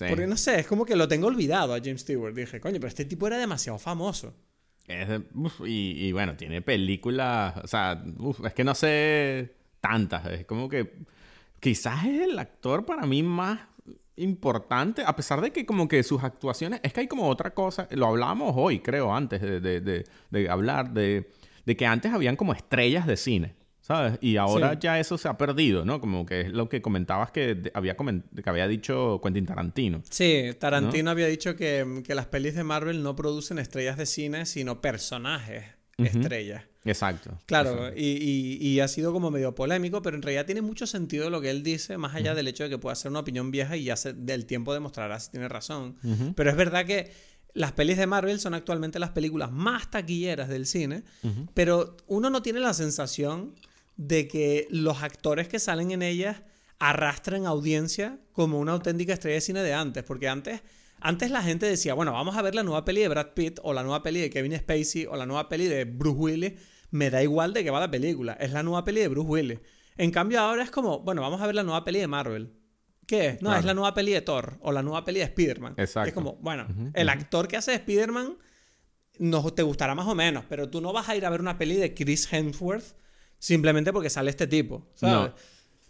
Porque 0.07 0.25
no 0.25 0.37
sé, 0.37 0.61
es 0.61 0.67
como 0.67 0.85
que 0.85 0.95
lo 0.95 1.09
tengo 1.09 1.27
olvidado 1.27 1.73
a 1.73 1.79
James 1.79 1.99
Stewart. 1.99 2.33
Dije, 2.33 2.61
coño, 2.61 2.75
pero 2.75 2.87
este 2.87 3.03
tipo 3.03 3.27
era 3.27 3.37
demasiado 3.37 3.77
famoso. 3.77 4.33
y, 4.87 6.07
y, 6.07 6.11
bueno, 6.13 6.37
tiene 6.37 6.61
películas. 6.61 7.57
O 7.61 7.67
sea, 7.67 8.01
es 8.45 8.53
que 8.53 8.63
no 8.63 8.73
sé 8.73 9.53
tantas. 9.81 10.27
Es 10.27 10.45
como 10.45 10.69
que. 10.69 10.93
Quizás 11.59 12.05
es 12.05 12.21
el 12.21 12.39
actor 12.39 12.85
para 12.85 13.05
mí 13.05 13.21
más 13.21 13.72
importante, 14.17 15.03
a 15.05 15.15
pesar 15.15 15.41
de 15.41 15.51
que 15.51 15.65
como 15.65 15.87
que 15.87 16.03
sus 16.03 16.23
actuaciones, 16.23 16.79
es 16.83 16.93
que 16.93 17.01
hay 17.01 17.07
como 17.07 17.27
otra 17.27 17.53
cosa, 17.53 17.87
lo 17.91 18.07
hablábamos 18.07 18.53
hoy, 18.55 18.79
creo, 18.79 19.13
antes 19.13 19.41
de, 19.41 19.59
de, 19.59 20.05
de, 20.29 20.49
hablar, 20.49 20.93
de, 20.93 21.27
que 21.65 21.85
antes 21.85 22.13
habían 22.13 22.35
como 22.35 22.53
estrellas 22.53 23.07
de 23.07 23.17
cine, 23.17 23.55
¿sabes? 23.81 24.17
Y 24.21 24.37
ahora 24.37 24.77
ya 24.79 24.99
eso 24.99 25.17
se 25.17 25.27
ha 25.27 25.37
perdido, 25.37 25.85
¿no? 25.85 25.99
Como 25.99 26.25
que 26.25 26.41
es 26.41 26.51
lo 26.51 26.69
que 26.69 26.81
comentabas 26.81 27.31
que 27.31 27.71
había, 27.73 27.95
que 27.95 28.49
había 28.49 28.67
dicho 28.67 29.19
Quentin 29.23 29.45
Tarantino. 29.45 30.01
Sí, 30.09 30.51
Tarantino 30.59 31.09
había 31.09 31.27
dicho 31.27 31.55
que, 31.55 32.03
que, 32.05 32.15
las 32.15 32.27
pelis 32.27 32.55
de 32.55 32.63
Marvel 32.63 33.01
no 33.01 33.15
producen 33.15 33.57
estrellas 33.57 33.97
de 33.97 34.05
cine, 34.05 34.45
sino 34.45 34.81
personajes 34.81 35.65
estrellas. 35.97 36.63
Exacto. 36.85 37.39
Claro, 37.45 37.91
Y, 37.95 38.57
y, 38.59 38.79
ha 38.79 38.87
sido 38.87 39.13
como 39.13 39.31
medio 39.31 39.55
polémico, 39.55 40.01
pero 40.01 40.17
en 40.17 40.21
realidad 40.21 40.45
tiene 40.45 40.61
mucho 40.61 40.85
sentido 40.85 41.29
lo 41.29 41.39
que 41.39 41.49
él 41.49 41.63
dice, 41.63 41.97
más 41.97 42.13
allá 42.15 42.35
del 42.35 42.47
hecho 42.47 42.63
de 42.63 42.69
que 42.69 42.77
pueda 42.77 42.95
ser 42.95 43.11
una 43.11 43.19
opinión 43.19 43.51
vieja 43.51 43.77
y 43.77 43.85
ya 43.85 43.95
del 44.15 44.45
tiempo 44.45 44.73
demostrará 44.73 45.19
si 45.19 45.31
tiene 45.31 45.47
razón. 45.47 45.97
Pero 46.35 46.49
es 46.49 46.55
verdad 46.55 46.85
que 46.85 47.11
las 47.53 47.71
pelis 47.71 47.97
de 47.97 48.07
Marvel 48.07 48.39
son 48.39 48.53
actualmente 48.53 48.99
las 48.99 49.11
películas 49.11 49.51
más 49.51 49.91
taquilleras 49.91 50.49
del 50.49 50.65
cine, 50.65 51.03
pero 51.53 51.95
uno 52.07 52.29
no 52.29 52.41
tiene 52.41 52.59
la 52.59 52.73
sensación 52.73 53.55
de 53.95 54.27
que 54.27 54.67
los 54.69 55.03
actores 55.03 55.47
que 55.47 55.59
salen 55.59 55.91
en 55.91 56.01
ellas 56.01 56.41
arrastren 56.79 57.45
audiencia 57.45 58.19
como 58.33 58.59
una 58.59 58.73
auténtica 58.73 59.13
estrella 59.13 59.35
de 59.35 59.41
cine 59.41 59.63
de 59.63 59.73
antes, 59.73 60.03
porque 60.03 60.27
antes 60.27 60.61
antes 61.03 61.31
la 61.31 61.43
gente 61.43 61.65
decía, 61.65 61.93
bueno, 61.93 62.13
vamos 62.13 62.37
a 62.37 62.41
ver 62.41 62.55
la 62.55 62.63
nueva 62.63 62.85
peli 62.85 63.01
de 63.01 63.09
Brad 63.09 63.33
Pitt 63.33 63.59
o 63.61 63.73
la 63.73 63.83
nueva 63.83 64.01
peli 64.01 64.21
de 64.21 64.29
Kevin 64.29 64.57
Spacey 64.57 65.05
o 65.05 65.17
la 65.17 65.25
nueva 65.25 65.49
peli 65.49 65.65
de 65.65 65.83
Bruce 65.83 66.17
Willis. 66.17 66.53
Me 66.91 67.09
da 67.09 67.21
igual 67.21 67.53
de 67.53 67.61
qué 67.61 67.71
va 67.71 67.81
la 67.81 67.91
película. 67.91 68.33
Es 68.39 68.53
la 68.53 68.63
nueva 68.63 68.85
peli 68.85 69.01
de 69.01 69.09
Bruce 69.09 69.29
Willis. 69.29 69.59
En 69.97 70.11
cambio 70.11 70.39
ahora 70.39 70.63
es 70.63 70.71
como, 70.71 71.01
bueno, 71.01 71.21
vamos 71.21 71.41
a 71.41 71.45
ver 71.45 71.55
la 71.55 71.63
nueva 71.63 71.83
peli 71.83 71.99
de 71.99 72.07
Marvel. 72.07 72.53
¿Qué 73.05 73.27
es? 73.27 73.41
No, 73.41 73.53
es 73.53 73.65
la 73.65 73.73
nueva 73.73 73.93
peli 73.93 74.13
de 74.13 74.21
Thor 74.21 74.57
o 74.61 74.71
la 74.71 74.81
nueva 74.81 75.03
peli 75.03 75.19
de 75.19 75.25
Spider-Man. 75.25 75.75
Exacto. 75.75 76.07
Es 76.07 76.13
como, 76.13 76.37
bueno, 76.37 76.67
el 76.93 77.09
actor 77.09 77.49
que 77.49 77.57
hace 77.57 77.71
de 77.71 77.77
Spider-Man 77.77 78.37
no 79.19 79.53
te 79.53 79.61
gustará 79.61 79.95
más 79.95 80.07
o 80.07 80.15
menos, 80.15 80.45
pero 80.47 80.69
tú 80.69 80.79
no 80.79 80.93
vas 80.93 81.09
a 81.09 81.17
ir 81.17 81.25
a 81.25 81.29
ver 81.29 81.41
una 81.41 81.57
peli 81.57 81.75
de 81.75 81.93
Chris 81.93 82.31
Hemsworth 82.31 82.95
simplemente 83.37 83.91
porque 83.91 84.09
sale 84.09 84.29
este 84.29 84.47
tipo, 84.47 84.87
¿sabes? 84.95 85.33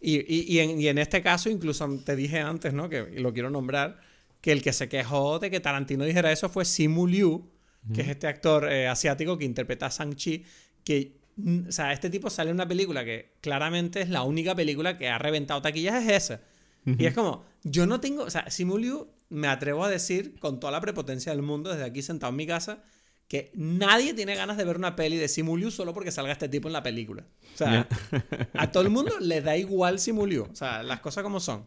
Y, 0.02 0.58
en, 0.58 0.82
y, 0.82 0.88
en, 0.88 0.98
este 0.98 1.22
caso, 1.22 1.52
incluso 1.52 1.88
te 2.04 2.16
dije 2.16 2.40
antes, 2.40 2.74
¿no? 2.74 2.90
Que 2.90 3.04
lo 3.20 3.32
quiero 3.32 3.52
nombrar 3.52 4.02
que 4.44 4.52
el 4.52 4.62
que 4.62 4.74
se 4.74 4.90
quejó 4.90 5.40
de 5.40 5.50
que 5.50 5.62
Tarantino 5.62 6.04
dijera 6.04 6.30
eso 6.30 6.50
fue 6.50 6.66
Simu 6.66 7.08
Liu, 7.08 7.50
que 7.96 8.02
es 8.02 8.10
este 8.10 8.28
actor 8.28 8.70
eh, 8.70 8.90
asiático 8.90 9.38
que 9.38 9.46
interpreta 9.46 9.86
a 9.86 9.90
Shang-Chi, 9.90 10.44
que, 10.84 11.22
mm, 11.38 11.70
o 11.70 11.72
sea, 11.72 11.94
este 11.94 12.10
tipo 12.10 12.30
sale 12.30 12.50
en 12.50 12.58
una 12.58 12.68
película 12.68 13.06
que 13.06 13.38
claramente 13.40 14.02
es 14.02 14.10
la 14.10 14.24
única 14.24 14.54
película 14.54 14.98
que 14.98 15.08
ha 15.08 15.18
reventado 15.18 15.62
taquillas, 15.62 16.04
es 16.04 16.12
esa. 16.12 16.42
Y 16.86 17.06
es 17.06 17.14
como, 17.14 17.46
yo 17.64 17.86
no 17.86 18.02
tengo, 18.02 18.24
o 18.24 18.30
sea, 18.30 18.50
Simu 18.52 18.78
Liu, 18.78 19.08
me 19.30 19.48
atrevo 19.48 19.86
a 19.86 19.90
decir 19.90 20.38
con 20.40 20.60
toda 20.60 20.72
la 20.72 20.82
prepotencia 20.82 21.32
del 21.32 21.42
mundo, 21.42 21.72
desde 21.72 21.86
aquí 21.86 22.02
sentado 22.02 22.32
en 22.32 22.36
mi 22.36 22.46
casa, 22.46 22.84
que 23.30 23.50
nadie 23.56 24.14
tiene 24.14 24.36
ganas 24.36 24.58
de 24.58 24.66
ver 24.66 24.76
una 24.76 24.98
peli 24.98 25.16
de 25.16 25.30
Simu 25.30 25.56
Liu 25.56 25.72
solo 25.72 25.94
porque 25.94 26.12
salga 26.12 26.34
este 26.34 26.50
tipo 26.50 26.68
en 26.68 26.74
la 26.74 26.84
película. 26.84 27.26
O 27.54 27.58
sea, 27.58 27.88
a 28.56 28.72
todo 28.74 28.84
el 28.84 28.90
mundo 28.90 29.18
le 29.22 29.40
da 29.40 29.56
igual 29.56 30.00
Simu 30.00 30.26
Liu. 30.26 30.50
O 30.52 30.56
sea, 30.56 30.84
las 30.84 31.00
cosas 31.00 31.24
como 31.24 31.40
son 31.40 31.64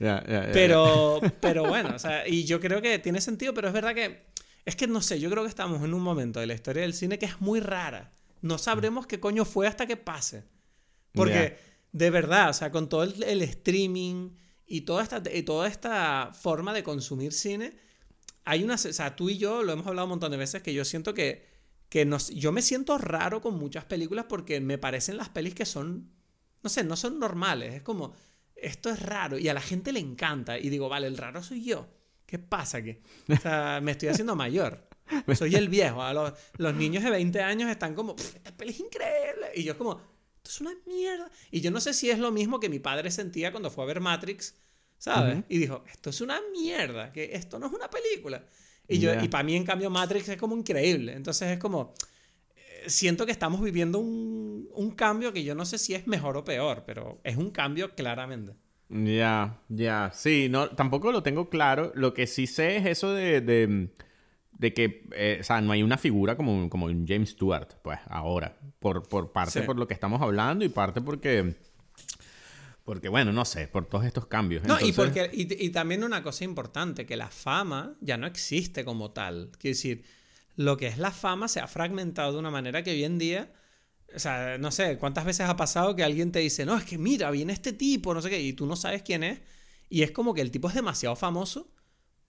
pero, 0.00 1.20
pero 1.40 1.66
bueno, 1.66 1.94
o 1.94 1.98
sea, 1.98 2.26
y 2.26 2.44
yo 2.44 2.58
creo 2.58 2.80
que 2.80 2.98
tiene 2.98 3.20
sentido, 3.20 3.52
pero 3.52 3.68
es 3.68 3.74
verdad 3.74 3.94
que, 3.94 4.24
es 4.64 4.74
que 4.74 4.86
no 4.86 5.02
sé, 5.02 5.20
yo 5.20 5.30
creo 5.30 5.42
que 5.42 5.48
estamos 5.48 5.82
en 5.82 5.92
un 5.92 6.02
momento 6.02 6.40
de 6.40 6.46
la 6.46 6.54
historia 6.54 6.82
del 6.82 6.94
cine 6.94 7.18
que 7.18 7.26
es 7.26 7.40
muy 7.40 7.60
rara. 7.60 8.12
No 8.40 8.56
sabremos 8.56 9.06
qué 9.06 9.20
coño 9.20 9.44
fue 9.44 9.66
hasta 9.66 9.86
que 9.86 9.98
pase. 9.98 10.44
Porque, 11.12 11.58
de 11.92 12.10
verdad, 12.10 12.50
o 12.50 12.52
sea, 12.52 12.70
con 12.70 12.88
todo 12.88 13.02
el, 13.02 13.42
streaming 13.42 14.30
y 14.66 14.82
toda, 14.82 15.02
esta, 15.02 15.22
y 15.34 15.42
toda 15.42 15.68
esta 15.68 16.30
forma 16.32 16.72
de 16.72 16.82
consumir 16.82 17.32
cine, 17.32 17.76
hay 18.44 18.62
una, 18.62 18.76
o 18.76 18.78
sea, 18.78 19.16
tú 19.16 19.28
y 19.28 19.36
yo 19.36 19.62
lo 19.62 19.72
hemos 19.72 19.86
hablado 19.86 20.06
un 20.06 20.10
montón 20.10 20.30
de 20.30 20.38
veces 20.38 20.62
que 20.62 20.72
yo 20.72 20.84
siento 20.84 21.12
que, 21.12 21.44
que 21.90 22.06
nos, 22.06 22.30
yo 22.30 22.52
me 22.52 22.62
siento 22.62 22.96
raro 22.96 23.42
con 23.42 23.58
muchas 23.58 23.84
películas 23.84 24.26
porque 24.28 24.60
me 24.60 24.78
parecen 24.78 25.16
las 25.16 25.28
pelis 25.28 25.54
que 25.54 25.66
son, 25.66 26.10
no 26.62 26.70
sé, 26.70 26.84
no 26.84 26.96
son 26.96 27.18
normales. 27.18 27.74
Es 27.74 27.82
como, 27.82 28.14
esto 28.62 28.90
es 28.90 29.00
raro 29.00 29.38
y 29.38 29.48
a 29.48 29.54
la 29.54 29.60
gente 29.60 29.92
le 29.92 30.00
encanta. 30.00 30.58
Y 30.58 30.68
digo, 30.68 30.88
vale, 30.88 31.06
el 31.06 31.16
raro 31.16 31.42
soy 31.42 31.64
yo. 31.64 31.88
¿Qué 32.26 32.38
pasa? 32.38 32.78
O 33.28 33.36
sea, 33.36 33.80
me 33.82 33.92
estoy 33.92 34.08
haciendo 34.08 34.36
mayor. 34.36 34.88
Soy 35.34 35.56
el 35.56 35.68
viejo. 35.68 36.00
los, 36.12 36.32
los, 36.56 36.74
niños 36.74 37.02
de 37.02 37.10
20 37.10 37.40
años 37.42 37.70
están 37.70 37.94
como, 37.94 38.14
esta 38.16 38.56
peli 38.56 38.70
es 38.70 38.80
increíble. 38.80 39.50
Y 39.54 39.64
yo 39.64 39.76
como, 39.76 40.00
esto 40.36 40.50
es 40.50 40.60
una 40.60 40.72
mierda. 40.86 41.30
Y 41.50 41.60
yo 41.60 41.70
no 41.70 41.80
sé 41.80 41.92
si 41.92 42.10
es 42.10 42.18
lo 42.18 42.30
mismo 42.30 42.60
que 42.60 42.68
mi 42.68 42.78
padre 42.78 43.10
sentía 43.10 43.50
cuando 43.50 43.70
fue 43.70 43.84
a 43.84 43.86
ver 43.88 44.00
Matrix, 44.00 44.54
¿sabes? 44.98 45.42
Y 45.48 45.58
dijo, 45.58 45.84
esto 45.90 46.10
es 46.10 46.20
una 46.20 46.40
mierda, 46.52 47.10
que 47.10 47.30
esto 47.34 47.58
no 47.58 47.66
es 47.66 47.72
una 47.72 47.90
película. 47.90 48.44
Y, 48.86 48.98
yo, 48.98 49.12
y 49.20 49.28
para 49.28 49.44
mí, 49.44 49.56
en 49.56 49.64
cambio, 49.64 49.90
Matrix 49.90 50.28
es 50.28 50.36
como 50.36 50.56
increíble. 50.56 51.12
Entonces 51.12 51.48
es 51.50 51.58
como, 51.58 51.94
siento 52.86 53.26
que 53.26 53.32
estamos 53.32 53.60
viviendo 53.60 53.98
un, 53.98 54.68
un, 54.74 54.90
cambio 54.92 55.32
que 55.32 55.44
yo 55.44 55.54
no 55.54 55.64
sé 55.64 55.78
si 55.78 55.94
es 55.94 56.06
mejor 56.06 56.36
o 56.36 56.44
peor, 56.44 56.84
pero 56.86 57.20
es 57.24 57.36
un 57.36 57.50
cambio 57.50 57.94
claramente. 57.94 58.52
Ya, 58.88 59.60
ya, 59.68 60.10
sí, 60.12 60.48
no, 60.50 60.68
tampoco 60.70 61.12
lo 61.12 61.22
tengo 61.22 61.48
claro. 61.48 61.92
Lo 61.94 62.12
que 62.12 62.26
sí 62.26 62.46
sé 62.46 62.76
es 62.78 62.86
eso 62.86 63.12
de, 63.14 63.40
de, 63.40 63.90
de 64.52 64.74
que, 64.74 65.06
eh, 65.14 65.38
o 65.40 65.44
sea, 65.44 65.60
no 65.60 65.72
hay 65.72 65.82
una 65.82 65.96
figura 65.96 66.36
como, 66.36 66.68
como 66.68 66.86
un 66.86 67.06
James 67.06 67.30
Stewart, 67.30 67.68
pues, 67.82 68.00
ahora. 68.08 68.56
Por, 68.80 69.08
por 69.08 69.30
parte 69.32 69.60
Sí. 69.60 69.66
por 69.66 69.76
lo 69.78 69.86
que 69.86 69.94
estamos 69.94 70.20
hablando 70.22 70.64
y 70.64 70.68
parte 70.68 71.00
porque... 71.00 71.54
Porque, 72.84 73.08
bueno, 73.08 73.32
no 73.32 73.44
sé, 73.44 73.68
por 73.68 73.86
todos 73.86 74.04
estos 74.04 74.26
cambios. 74.26 74.64
No, 74.64 74.74
y, 74.80 74.88
Entonces- 74.88 74.96
porque, 74.96 75.30
y, 75.32 75.66
y 75.66 75.70
también 75.70 76.02
una 76.02 76.22
cosa 76.24 76.42
importante, 76.44 77.06
que 77.06 77.16
la 77.16 77.28
fama 77.28 77.94
ya 78.00 78.16
no 78.16 78.26
existe 78.26 78.84
como 78.84 79.12
tal. 79.12 79.50
Quiero 79.58 79.76
decir, 79.76 80.02
lo 80.56 80.76
que 80.76 80.86
es 80.86 80.98
la 80.98 81.10
fama 81.10 81.48
se 81.48 81.60
ha 81.60 81.66
fragmentado 81.66 82.32
de 82.32 82.38
una 82.38 82.50
manera 82.50 82.82
que 82.82 82.90
hoy 82.90 83.04
en 83.04 83.18
día, 83.18 83.52
o 84.14 84.18
sea, 84.18 84.58
no 84.58 84.70
sé, 84.70 84.98
¿cuántas 84.98 85.24
veces 85.24 85.48
ha 85.48 85.56
pasado 85.56 85.96
que 85.96 86.04
alguien 86.04 86.32
te 86.32 86.40
dice, 86.40 86.66
no, 86.66 86.76
es 86.76 86.84
que 86.84 86.98
mira, 86.98 87.30
viene 87.30 87.52
este 87.52 87.72
tipo, 87.72 88.14
no 88.14 88.22
sé 88.22 88.30
qué, 88.30 88.40
y 88.40 88.52
tú 88.52 88.66
no 88.66 88.76
sabes 88.76 89.02
quién 89.02 89.22
es, 89.22 89.40
y 89.88 90.02
es 90.02 90.10
como 90.10 90.34
que 90.34 90.40
el 90.40 90.50
tipo 90.50 90.68
es 90.68 90.74
demasiado 90.74 91.16
famoso, 91.16 91.72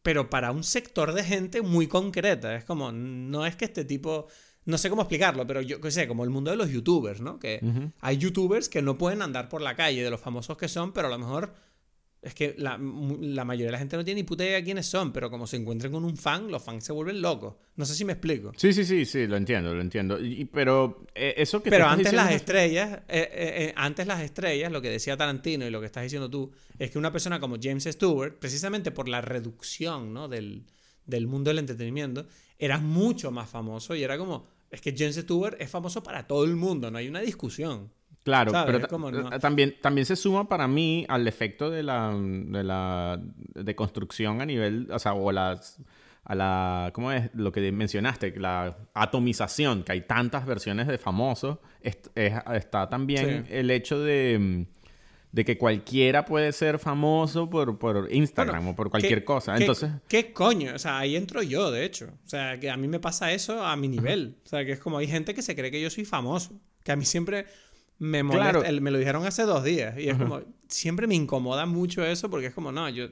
pero 0.02 0.30
para 0.30 0.52
un 0.52 0.64
sector 0.64 1.14
de 1.14 1.23
gente 1.23 1.61
muy 1.61 1.88
concreta. 1.88 2.56
Es 2.56 2.64
como, 2.64 2.91
no 2.91 3.45
es 3.45 3.56
que 3.56 3.65
este 3.65 3.85
tipo... 3.85 4.27
No 4.64 4.77
sé 4.77 4.91
cómo 4.91 5.02
explicarlo, 5.02 5.48
pero 5.48 5.61
yo 5.61 5.81
qué 5.81 5.89
sé, 5.89 6.07
como 6.07 6.23
el 6.23 6.30
mundo 6.30 6.52
de 6.52 6.57
los 6.57 6.69
youtubers, 6.69 7.19
¿no? 7.19 7.39
Que 7.39 7.91
hay 7.99 8.18
youtubers 8.18 8.69
que 8.69 8.84
no 8.84 8.95
pueden 8.95 9.23
andar 9.23 9.49
por 9.49 9.60
la 9.60 9.76
calle 9.76 10.03
de 10.03 10.10
los 10.11 10.22
famosos 10.22 10.56
que 10.56 10.68
son, 10.68 10.93
pero 10.93 11.07
a 11.07 11.10
lo 11.10 11.18
mejor 11.18 11.56
es 12.22 12.35
que 12.35 12.53
la, 12.57 12.77
la 12.80 13.43
mayoría 13.45 13.68
de 13.68 13.72
la 13.72 13.77
gente 13.80 13.98
no 13.98 14.06
tiene 14.06 14.22
ni 14.22 14.23
puta 14.27 14.43
idea 14.43 14.57
de 14.57 14.64
quiénes 14.64 14.85
son, 14.85 15.11
pero 15.11 15.31
como 15.31 15.48
se 15.48 15.57
encuentren 15.57 15.91
con 15.91 16.06
un 16.06 16.15
fan, 16.15 16.52
los 16.52 16.61
fans 16.64 16.84
se 16.85 16.93
vuelven 16.93 17.19
locos. 17.22 17.56
No 17.76 17.84
sé 17.85 17.95
si 17.95 18.06
me 18.06 18.14
explico. 18.14 18.52
Sí, 18.57 18.73
sí, 18.73 18.85
sí, 18.85 19.06
sí, 19.06 19.26
lo 19.26 19.38
entiendo, 19.38 19.73
lo 19.73 19.81
entiendo. 19.81 20.19
Y- 20.23 20.45
pero 20.45 21.03
eh, 21.15 21.34
eso 21.38 21.64
que 21.64 21.72
Pero 21.72 21.88
antes 21.88 22.14
las 22.14 22.30
diciendo- 22.30 22.35
estrellas, 22.35 22.99
eh, 23.07 23.30
eh, 23.34 23.53
eh, 23.69 23.73
antes 23.76 24.06
las 24.06 24.22
estrellas, 24.22 24.72
lo 24.72 24.81
que 24.84 24.89
decía 24.91 25.18
Tarantino 25.18 25.65
y 25.65 25.72
lo 25.72 25.80
que 25.80 25.88
estás 25.88 26.03
diciendo 26.03 26.30
tú, 26.30 26.52
es 26.77 26.91
que 26.91 26.99
una 26.99 27.11
persona 27.11 27.39
como 27.39 27.57
James 27.60 27.85
Stewart, 27.85 28.38
precisamente 28.38 28.91
por 28.91 29.10
la 29.10 29.22
reducción 29.22 30.14
¿no? 30.14 30.27
del, 30.27 30.65
del 31.07 31.26
mundo 31.26 31.49
del 31.49 31.57
entretenimiento, 31.60 32.27
era 32.60 32.77
mucho 32.77 33.31
más 33.31 33.49
famoso 33.49 33.95
y 33.95 34.03
era 34.03 34.19
como, 34.19 34.45
es 34.69 34.80
que 34.80 34.93
James 34.95 35.15
Stewart 35.15 35.56
es 35.60 35.72
famoso 35.72 36.03
para 36.03 36.27
todo 36.27 36.45
el 36.45 36.56
mundo, 36.56 36.91
no 36.91 36.99
hay 36.99 37.07
una 37.07 37.22
discusión. 37.22 37.91
Claro, 38.23 38.52
¿sabes? 38.52 38.85
pero 38.88 39.11
no- 39.11 39.39
también, 39.39 39.76
también 39.81 40.06
se 40.06 40.15
suma 40.15 40.48
para 40.48 40.68
mí 40.68 41.06
al 41.10 41.27
efecto 41.27 41.69
de 41.72 41.81
la, 41.84 42.14
de 42.15 42.64
la 42.64 43.19
de 43.56 43.76
construcción 43.76 44.41
a 44.41 44.45
nivel, 44.45 44.88
o 44.91 44.99
sea, 44.99 45.14
o 45.14 45.31
las, 45.31 45.80
a 46.23 46.35
la, 46.35 46.91
¿cómo 46.93 47.11
es? 47.11 47.31
Lo 47.34 47.52
que 47.52 47.72
mencionaste, 47.72 48.34
la 48.39 48.77
atomización, 48.93 49.84
que 49.84 49.93
hay 49.93 50.02
tantas 50.02 50.45
versiones 50.45 50.85
de 50.88 50.98
famosos, 50.99 51.57
est- 51.81 52.07
es- 52.15 52.34
está 52.53 52.88
también 52.89 53.45
Sí. 53.48 53.53
el 53.56 53.72
hecho 53.72 53.99
de, 53.99 54.68
de 55.31 55.45
que 55.45 55.57
cualquiera 55.57 56.23
puede 56.26 56.52
ser 56.52 56.77
famoso 56.77 57.49
por, 57.49 57.80
por 57.80 58.07
Instagram 58.11 58.57
Bueno, 58.57 58.72
o 58.72 58.76
por 58.76 58.89
cualquier 58.91 59.19
¿qué- 59.19 59.26
cosa. 59.26 59.56
qué- 59.56 59.61
Entonces, 59.61 59.91
¿Qué 60.07 60.31
coño? 60.31 60.76
O 60.76 60.80
sea, 60.80 60.99
ahí 60.99 61.15
entro 61.15 61.41
yo, 61.41 61.72
de 61.72 61.85
hecho. 61.85 62.10
O 62.23 62.27
sea, 62.30 62.60
que 62.60 62.69
a 62.69 62.77
mí 62.77 62.88
me 62.88 62.99
pasa 62.99 63.31
eso 63.31 63.65
a 63.65 63.76
mi 63.76 63.88
nivel. 63.88 64.38
O 64.45 64.48
sea, 64.48 64.64
que 64.64 64.73
es 64.73 64.80
como 64.80 64.99
hay 64.99 65.07
gente 65.07 65.34
que 65.34 65.41
se 65.41 65.56
cree 65.56 65.72
que 65.72 65.81
yo 65.81 65.89
soy 65.89 66.06
famoso. 66.06 66.52
Que 66.84 66.91
a 66.91 66.95
mí 66.95 67.06
siempre 67.06 67.45
me 68.02 68.23
molesta. 68.23 68.49
Claro. 68.52 68.64
el- 68.65 68.82
me 68.82 68.91
lo 68.91 68.98
dijeron 68.98 69.26
hace 69.26 69.44
dos 69.44 69.64
días. 69.64 69.98
Y 69.98 70.10
es 70.10 70.18
como, 70.18 70.41
siempre 70.68 71.07
me 71.07 71.15
incomoda 71.15 71.65
mucho 71.65 72.03
eso 72.06 72.30
porque 72.30 72.48
es 72.48 72.53
como, 72.53 72.72
no, 72.72 72.90
yo. 72.90 73.07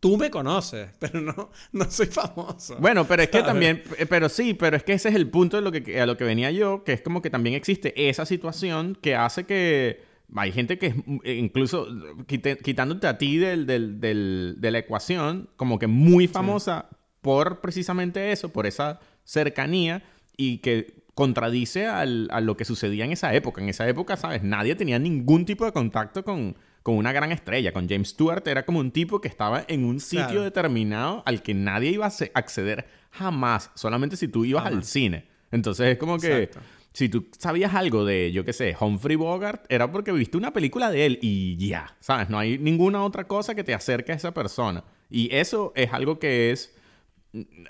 Tú 0.00 0.16
me 0.16 0.30
conoces, 0.30 0.88
pero 0.98 1.20
no, 1.20 1.50
no 1.72 1.90
soy 1.90 2.06
famoso. 2.06 2.76
Bueno, 2.80 3.06
pero 3.06 3.22
es 3.22 3.28
que 3.28 3.38
¿Sabes? 3.40 3.46
también, 3.52 3.82
eh, 3.98 4.06
pero 4.06 4.30
sí, 4.30 4.54
pero 4.54 4.76
es 4.78 4.82
que 4.82 4.94
ese 4.94 5.10
es 5.10 5.14
el 5.14 5.28
punto 5.28 5.58
de 5.58 5.62
lo 5.62 5.70
que, 5.70 6.00
a 6.00 6.06
lo 6.06 6.16
que 6.16 6.24
venía 6.24 6.50
yo, 6.50 6.84
que 6.84 6.94
es 6.94 7.02
como 7.02 7.20
que 7.20 7.28
también 7.28 7.54
existe 7.54 8.08
esa 8.08 8.24
situación 8.24 8.96
que 9.02 9.14
hace 9.14 9.44
que 9.44 10.00
hay 10.34 10.52
gente 10.52 10.78
que 10.78 10.86
es, 10.86 10.96
mm, 10.96 11.18
eh, 11.24 11.34
incluso 11.34 11.86
quitándote 12.26 13.06
a 13.08 13.18
ti 13.18 13.36
del, 13.36 13.66
del- 13.66 14.00
del- 14.00 14.54
de 14.58 14.70
la 14.70 14.78
ecuación, 14.78 15.50
como 15.56 15.78
que 15.78 15.86
muy 15.86 16.26
famosa 16.28 16.88
por 17.20 17.60
precisamente 17.60 18.32
eso, 18.32 18.48
por 18.50 18.66
esa 18.66 19.00
cercanía 19.24 20.02
y 20.36 20.58
que 20.58 20.99
contradice 21.20 21.86
al- 21.86 22.28
a 22.30 22.40
lo 22.40 22.56
que 22.56 22.64
sucedía 22.64 23.04
en 23.04 23.12
esa 23.12 23.34
época. 23.34 23.60
En 23.60 23.68
esa 23.68 23.86
época, 23.86 24.16
¿sabes? 24.16 24.42
Nadie 24.42 24.74
tenía 24.74 24.98
ningún 24.98 25.44
tipo 25.44 25.66
de 25.66 25.72
contacto 25.72 26.24
con, 26.24 26.56
con 26.82 26.94
una 26.96 27.12
gran 27.12 27.30
estrella. 27.30 27.72
Con 27.74 27.86
James 27.88 28.08
Stewart 28.08 28.46
era 28.48 28.64
como 28.64 28.78
un 28.80 28.90
tipo 28.90 29.20
que 29.20 29.28
estaba 29.28 29.62
en 29.68 29.84
un 29.84 30.00
sitio 30.00 30.24
Claro. 30.26 30.42
determinado 30.44 31.22
al 31.26 31.42
que 31.42 31.52
nadie 31.52 31.90
iba 31.90 32.06
a 32.06 32.12
acceder 32.34 32.86
jamás, 33.10 33.70
solamente 33.74 34.16
si 34.16 34.28
tú 34.28 34.46
ibas 34.46 34.64
al 34.64 34.82
cine. 34.82 35.26
Entonces 35.52 35.88
es 35.88 35.98
como 35.98 36.16
que 36.18 36.44
Exacto. 36.44 36.60
si 36.92 37.10
tú 37.10 37.26
sabías 37.38 37.74
algo 37.74 38.06
de, 38.06 38.32
yo 38.32 38.42
qué 38.46 38.54
sé, 38.54 38.74
Humphrey 38.80 39.16
Bogart, 39.16 39.66
era 39.68 39.92
porque 39.92 40.12
viste 40.12 40.38
una 40.38 40.54
película 40.54 40.90
de 40.90 41.04
él 41.04 41.18
y 41.20 41.56
ya, 41.58 41.96
¿sabes? 42.00 42.30
No 42.30 42.38
hay 42.38 42.56
ninguna 42.56 43.04
otra 43.04 43.24
cosa 43.28 43.54
que 43.54 43.62
te 43.62 43.74
acerque 43.74 44.12
a 44.12 44.14
esa 44.14 44.32
persona. 44.32 44.84
Y 45.10 45.28
eso 45.34 45.72
es 45.76 45.92
algo 45.92 46.18
que 46.18 46.50
es, 46.50 46.74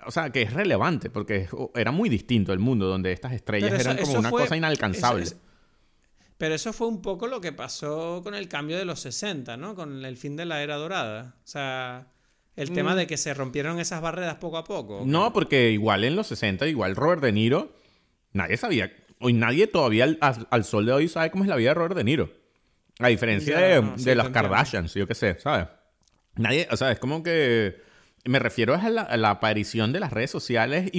o 0.06 0.10
sea, 0.10 0.30
que 0.30 0.42
es 0.42 0.52
relevante, 0.52 1.10
porque 1.10 1.36
es- 1.36 1.50
era 1.74 1.90
muy 1.92 2.08
distinto 2.08 2.52
el 2.52 2.58
mundo 2.58 2.86
donde 2.86 3.12
estas 3.12 3.32
estrellas 3.32 3.72
eso- 3.72 3.90
eran 3.90 4.02
como 4.04 4.18
una 4.18 4.30
fue- 4.30 4.42
cosa 4.42 4.56
inalcanzable. 4.56 5.22
eso- 5.24 5.34
eso- 5.34 5.44
pero 6.38 6.54
eso 6.54 6.72
fue 6.72 6.86
un 6.88 7.02
poco 7.02 7.26
lo 7.26 7.40
que 7.42 7.52
pasó 7.52 8.20
con 8.24 8.34
el 8.34 8.48
cambio 8.48 8.78
de 8.78 8.84
los 8.86 9.00
60, 9.00 9.56
¿no? 9.58 9.74
Con 9.74 10.04
el 10.04 10.16
fin 10.16 10.36
de 10.36 10.46
la 10.46 10.62
era 10.62 10.76
dorada. 10.76 11.34
O 11.44 11.46
sea, 11.46 12.06
el 12.56 12.70
tema 12.72 12.94
de 12.96 13.06
que 13.06 13.16
se 13.18 13.34
rompieron 13.34 13.78
esas 13.78 14.00
barreras 14.00 14.36
poco 14.36 14.56
a 14.56 14.64
poco. 14.64 15.04
Mm. 15.04 15.10
No, 15.10 15.32
porque 15.34 15.70
igual 15.70 16.04
en 16.04 16.16
los 16.16 16.26
60, 16.28 16.66
igual 16.66 16.96
Robert 16.96 17.22
De 17.22 17.32
Niro, 17.32 17.74
nadie 18.32 18.56
sabía, 18.56 18.90
hoy 19.18 19.34
nadie 19.34 19.66
todavía 19.66 20.04
al, 20.04 20.18
al- 20.50 20.64
sol 20.64 20.86
de 20.86 20.92
hoy 20.92 21.08
sabe 21.08 21.30
cómo 21.30 21.44
es 21.44 21.50
la 21.50 21.56
vida 21.56 21.70
de 21.70 21.74
Robert 21.74 21.96
De 21.96 22.04
Niro. 22.04 22.32
A 22.98 23.08
diferencia 23.08 23.60
Ya, 23.60 23.66
de, 23.66 23.82
no, 23.82 23.98
sí, 23.98 24.04
de 24.04 24.10
te 24.12 24.14
las. 24.16 24.28
Kardashians, 24.30 24.94
yo 24.94 25.06
qué 25.06 25.14
sé, 25.14 25.38
¿sabes? 25.40 25.68
Nadie, 26.36 26.66
o 26.70 26.76
sea, 26.76 26.90
es 26.92 26.98
como 26.98 27.22
que 27.22 27.76
me 28.24 28.38
refiero 28.38 28.74
a 28.74 28.88
la, 28.88 29.02
a 29.02 29.16
la 29.16 29.30
aparición 29.30 29.92
de 29.92 30.00
las 30.00 30.12
redes 30.12 30.30
sociales 30.30 30.90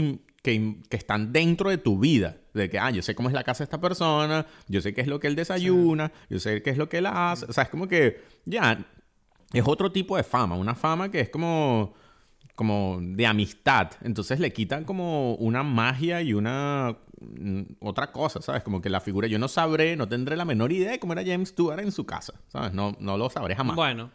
que 0.42 0.84
están 0.92 1.32
dentro 1.32 1.70
de 1.70 1.78
tu 1.78 2.00
vida. 2.00 2.38
De 2.54 2.70
que, 2.70 2.80
ah, 2.80 2.92
yo 2.92 3.02
sé 3.02 3.16
cómo 3.16 3.30
es 3.30 3.34
la 3.34 3.44
casa 3.44 3.60
de 3.60 3.66
esta 3.66 3.80
persona, 3.80 4.46
yo 4.68 4.82
sé 4.82 4.94
qué 4.94 5.02
es 5.02 5.08
lo 5.08 5.20
que 5.20 5.28
él 5.28 5.36
desayuna, 5.36 6.12
yo 6.30 6.40
sé 6.40 6.62
qué 6.62 6.72
es 6.72 6.78
lo 6.78 6.90
que 6.90 6.98
él 6.98 7.06
hace. 7.06 7.46
O 7.46 7.54
sea, 7.54 7.64
es 7.66 7.70
como 7.70 7.88
que 7.88 8.22
ya 8.46 8.86
es 9.54 9.64
otro 9.66 9.92
tipo 9.92 10.18
de 10.18 10.24
fama, 10.24 10.56
una 10.56 10.76
fama 10.76 11.10
que 11.10 11.22
es 11.22 11.30
como 11.30 11.94
como 12.56 13.00
de 13.02 13.26
amistad. 13.26 13.92
Entonces 14.02 14.40
le 14.40 14.54
quitan 14.54 14.84
como 14.84 15.34
una 15.36 15.64
magia 15.64 16.22
y 16.22 16.34
una 16.34 16.96
mm, 17.20 17.62
otra 17.80 18.12
cosa, 18.12 18.42
¿sabes? 18.42 18.62
Como 18.62 18.82
que 18.82 18.90
la 18.90 19.00
figura 19.00 19.28
yo 19.28 19.40
no 19.40 19.48
sabré, 19.48 19.96
no 19.96 20.08
tendré 20.08 20.36
la 20.36 20.46
menor 20.46 20.72
idea 20.72 20.92
de 20.92 21.00
cómo 21.00 21.14
era 21.14 21.24
James 21.26 21.50
Stewart 21.50 21.80
en 21.80 21.92
su 21.92 22.06
casa, 22.06 22.34
¿sabes? 22.50 22.74
No, 22.74 22.96
no 23.00 23.18
lo 23.18 23.30
sabré 23.30 23.56
jamás. 23.56 23.76
Bueno, 23.76 24.12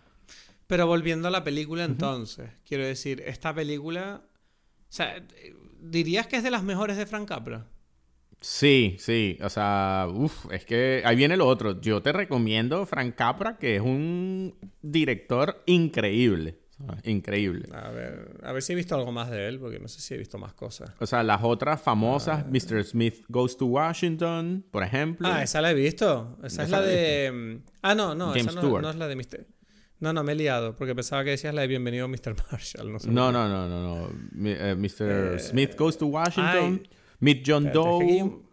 pero 0.67 0.87
volviendo 0.87 1.29
a 1.29 1.31
la 1.31 1.45
película 1.45 1.85
entonces, 1.85 2.51
quiero 2.67 2.85
decir, 2.85 3.23
esta 3.27 3.55
película, 3.55 4.23
o 4.25 4.87
sea, 4.93 5.23
dirías 5.81 6.27
que 6.27 6.37
es 6.37 6.43
de 6.43 6.51
las 6.51 6.63
mejores 6.63 6.97
de 6.97 7.07
Frank 7.07 7.29
Capra. 7.29 7.67
Sí, 8.41 8.97
sí, 8.99 9.39
o 9.43 9.49
sea, 9.49 10.07
uff, 10.13 10.53
es 10.53 10.65
que 10.67 11.03
ahí 11.05 11.17
viene 11.17 11.37
lo 11.37 11.47
otro. 11.47 11.81
Yo 11.81 12.03
te 12.03 12.13
recomiendo 12.13 12.85
Frank 12.85 13.15
Capra, 13.15 13.57
que 13.57 13.77
es 13.77 13.83
un 13.83 14.55
director 14.83 15.63
increíble, 15.67 16.59
increíble. 17.05 17.67
A 17.73 17.89
ver, 17.91 18.39
a 18.43 18.53
ver 18.53 18.63
si 18.63 18.75
he 18.75 18.77
visto 18.77 18.95
algo 18.95 19.11
más 19.11 19.31
de 19.31 19.49
él, 19.49 19.59
porque 19.59 19.79
no 19.81 19.89
sé 19.89 20.03
si 20.03 20.13
he 20.15 20.19
visto 20.19 20.37
más 20.37 20.53
cosas. 20.53 20.91
O 21.01 21.07
sea, 21.07 21.23
las 21.23 21.43
otras 21.43 21.81
famosas, 21.81 22.45
Mr. 22.47 22.85
Smith 22.85 23.25
Goes 23.29 23.57
to 23.57 23.67
Washington, 23.67 24.67
por 24.71 24.83
ejemplo. 24.83 25.27
Ah, 25.29 25.43
esa 25.43 25.63
la 25.63 25.71
he 25.71 25.75
visto. 25.75 26.37
Esa 26.45 26.65
es 26.65 26.69
Esa 26.69 26.81
la 26.81 26.81
la 26.83 26.87
de. 26.87 27.33
mm, 27.33 27.71
Ah, 27.83 27.95
no, 27.95 28.15
no, 28.15 28.27
James 28.29 28.43
esa 28.49 28.53
no, 28.53 28.61
Stewart. 28.61 28.83
no 28.83 28.91
es 28.91 28.97
la 28.97 29.09
de 29.09 29.17
Mr. 29.17 29.47
No, 29.99 30.13
no, 30.13 30.23
me 30.23 30.33
he 30.33 30.35
liado, 30.35 30.77
porque 30.77 30.95
pensaba 30.95 31.25
que 31.25 31.31
decías 31.31 31.55
la 31.55 31.63
de 31.63 31.69
Bienvenido 31.69 32.07
Mr. 32.09 32.35
Marshall. 32.53 32.93
No, 32.93 32.99
sé 32.99 33.11
No, 33.11 33.33
no, 33.33 33.49
no, 33.49 33.67
no, 33.69 33.81
no. 33.83 34.09
Mi- 34.33 34.51
eh, 34.53 34.75
Mr. 34.77 35.41
Smith 35.41 35.75
Goes 35.77 35.97
to 35.99 36.07
Washington. 36.07 36.83
ay. 36.83 36.91
Meet 37.21 37.43
John 37.47 37.73
Doe. 37.73 38.23
un- 38.23 38.47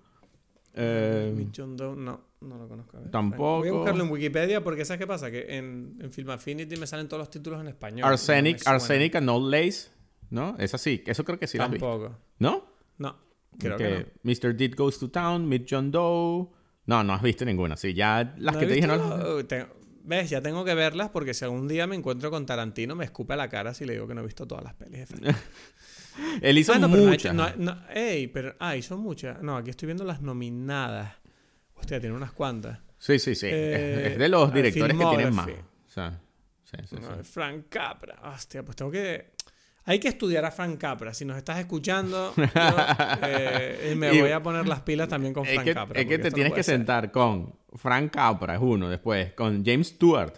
eh, 0.76 1.34
Mick 1.36 1.50
John 1.56 1.76
Doe, 1.78 1.96
no, 1.96 2.30
no 2.42 2.58
lo 2.58 2.68
conozco. 2.68 2.98
a 2.98 3.02
ver, 3.02 3.12
Tampoco. 3.12 3.60
Voy 3.60 3.68
a 3.70 3.72
buscarlo 3.74 4.04
en 4.06 4.12
Wikipedia 4.12 4.64
porque 4.64 4.86
¿sabes 4.86 5.00
qué 5.00 5.08
pasa? 5.08 5.30
Que 5.30 5.58
en, 5.58 5.98
en 6.02 6.12
Film 6.12 6.30
Affinity 6.32 6.78
me 6.78 6.88
salen 6.88 7.08
todos 7.08 7.20
los 7.20 7.30
títulos 7.30 7.60
en 7.62 7.68
español. 7.68 8.00
y 8.00 8.02
no 8.02 8.08
Arsenic. 8.08 8.66
Arsenic 8.66 9.16
and 9.16 9.30
Old 9.30 9.52
Lace. 9.52 9.90
¿No? 10.30 10.56
Es 10.58 10.74
así. 10.74 11.04
Eso 11.06 11.24
creo 11.26 11.38
que 11.38 11.46
sí. 11.48 11.58
Tampoco. 11.60 12.18
¿No? 12.40 12.66
No, 12.98 13.18
creo 13.60 13.78
que 13.78 13.90
no. 14.24 14.32
Mr. 14.32 14.56
Deed 14.56 14.74
Goes 14.76 14.98
to 14.98 15.10
Town. 15.12 15.48
Meet 15.48 15.68
John 15.70 15.92
Doe. 15.92 16.48
No, 16.86 17.04
no 17.04 17.14
has 17.14 17.22
visto 17.22 17.46
ninguna. 17.46 17.76
Sí, 17.78 17.94
ya 17.94 18.34
las 18.40 18.56
¿No 18.56 18.60
que 18.62 18.66
te 18.66 18.74
dije 18.74 18.88
no 18.88 18.96
las... 18.96 19.26
Uh, 19.26 19.44
tengo- 19.44 19.68
¿Ves? 20.06 20.30
Ya 20.30 20.42
tengo 20.42 20.66
que 20.66 20.76
verlas 20.76 21.10
porque 21.10 21.34
si 21.34 21.46
algún 21.46 21.68
día 21.68 21.88
me 21.88 21.96
encuentro 21.96 22.30
con 22.30 22.46
Tarantino 22.46 22.94
me 22.96 23.06
escupe 23.06 23.34
a 23.34 23.38
la 23.38 23.48
cara 23.50 23.74
si 23.74 23.86
le 23.86 23.94
digo 23.94 24.06
que 24.08 24.14
no 24.14 24.22
he 24.22 24.26
visto 24.26 24.46
todas 24.46 24.64
las 24.64 24.74
pelis 24.74 25.08
de. 25.10 25.34
Él 26.42 26.58
hizo 26.58 26.74
Ah, 26.74 26.80
no, 26.80 26.90
muchas. 26.90 27.34
no, 27.34 27.50
no, 27.58 27.78
ey, 27.90 28.28
pero, 28.28 28.56
ay, 28.60 28.82
son 28.84 29.00
muchas. 29.00 29.42
No, 29.42 29.58
aquí 29.58 29.70
estoy 29.72 29.88
viendo 29.88 30.04
las 30.04 30.22
nominadas. 30.22 31.14
Hostia, 31.76 32.00
tiene 32.00 32.16
unas 32.16 32.32
cuantas. 32.34 32.80
Sí, 33.00 33.18
sí, 33.18 33.34
sí. 33.34 33.48
Eh, 33.48 34.02
es, 34.06 34.12
es 34.14 34.18
de 34.20 34.30
los 34.30 34.50
ah, 34.52 34.54
directores 34.54 34.96
que 34.98 35.06
tienen 35.06 35.34
más. 35.34 35.48
O 35.48 35.90
sea, 35.90 36.20
sí, 36.64 36.78
sí, 36.88 36.98
sí. 36.98 37.24
Frank 37.24 37.66
Capra. 37.70 38.20
Hostia, 38.32 38.64
pues 38.64 38.76
tengo 38.76 38.92
que. 38.92 39.33
Hay 39.86 40.00
que 40.00 40.08
estudiar 40.08 40.46
a 40.46 40.52
Frank 40.52 40.78
Capra. 40.80 41.14
Si 41.14 41.26
nos 41.26 41.38
estás 41.38 41.60
escuchando, 41.60 42.34
yo, 42.38 42.44
eh, 43.24 43.94
me 43.98 44.20
voy 44.22 44.32
a 44.32 44.42
poner 44.42 44.68
las 44.68 44.82
pilas 44.82 45.10
también 45.10 45.34
con 45.34 45.46
Es 45.46 45.54
Frank 45.54 45.66
que, 45.66 45.74
Capra. 45.74 46.00
es 46.02 46.08
que 46.08 46.18
te 46.20 46.30
no 46.30 46.36
tienes 46.36 46.54
que 46.54 46.64
ser. 46.64 46.76
sentar 46.78 47.12
con 47.12 47.54
Frank 47.76 48.12
Capra, 48.14 48.56
es 48.56 48.62
uno, 48.62 48.90
después 48.90 49.34
con 49.34 49.64
James 49.66 49.88
Stewart, 49.90 50.34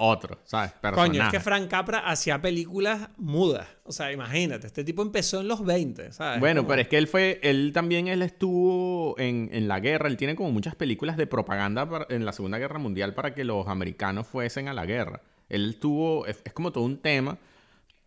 otro, 0.00 0.38
¿sabes? 0.44 0.72
Coño, 0.80 0.92
es 0.94 1.00
Personaje. 1.08 1.30
que 1.36 1.40
Frank 1.40 1.68
Capra 1.68 1.98
hacía 1.98 2.40
películas 2.40 3.08
mudas. 3.16 3.66
O 3.84 3.90
sea, 3.92 4.12
imagínate, 4.12 4.66
este 4.66 4.84
tipo 4.84 5.02
empezó 5.02 5.40
en 5.40 5.48
los 5.48 5.64
20, 5.64 6.12
¿sabes? 6.12 6.38
Bueno, 6.40 6.60
Como- 6.60 6.68
pero 6.68 6.82
es 6.82 6.88
que 6.88 6.98
él 6.98 7.08
fue, 7.08 7.40
él 7.42 7.72
también 7.74 8.06
él 8.06 8.22
estuvo 8.22 9.18
en, 9.18 9.50
en 9.52 9.66
la 9.66 9.80
guerra, 9.80 10.08
él 10.08 10.16
tiene 10.16 10.36
como 10.36 10.52
muchas 10.52 10.74
películas 10.76 11.16
de 11.16 11.26
propaganda 11.26 11.88
para- 11.88 12.06
en 12.10 12.24
la 12.24 12.32
Segunda 12.32 12.58
Guerra 12.58 12.78
Mundial 12.78 13.12
para 13.14 13.34
que 13.34 13.44
los 13.44 13.66
americanos 13.66 14.26
fuesen 14.26 14.68
a 14.68 14.72
la 14.74 14.86
guerra. 14.86 15.20
Él 15.48 15.70
estuvo, 15.70 16.26
es, 16.26 16.40
es 16.44 16.52
como 16.52 16.70
todo 16.70 16.84
un 16.84 16.98
tema, 16.98 17.38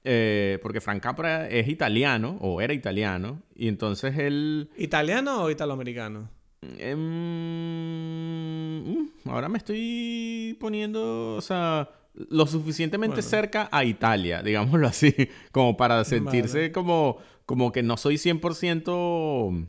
eh, 0.04 0.60
porque 0.62 0.82
Frank 0.82 1.02
Capra 1.02 1.48
es 1.50 1.68
italiano, 1.68 2.38
o 2.42 2.62
era 2.62 2.74
italiano, 2.74 3.42
y 3.56 3.68
entonces 3.68 4.18
él... 4.18 4.70
¿Italiano 4.78 5.44
o 5.44 5.50
italoamericano? 5.50 6.30
em, 6.78 8.84
mm, 8.84 9.30
ahora 9.30 9.50
me 9.50 9.58
estoy 9.58 10.58
poniendo, 10.60 11.36
o 11.36 11.42
sea, 11.42 11.90
lo 12.14 12.46
suficientemente 12.46 13.16
Bueno. 13.16 13.30
cerca 13.30 13.70
a 13.72 13.84
Italia, 13.84 14.42
digámoslo 14.44 14.88
así, 14.88 15.14
como 15.52 15.78
para 15.78 16.04
sentirse 16.04 16.72
como, 16.72 17.18
como 17.46 17.72
que 17.72 17.84
no 17.84 17.98
soy 17.98 18.18
100%, 18.18 19.68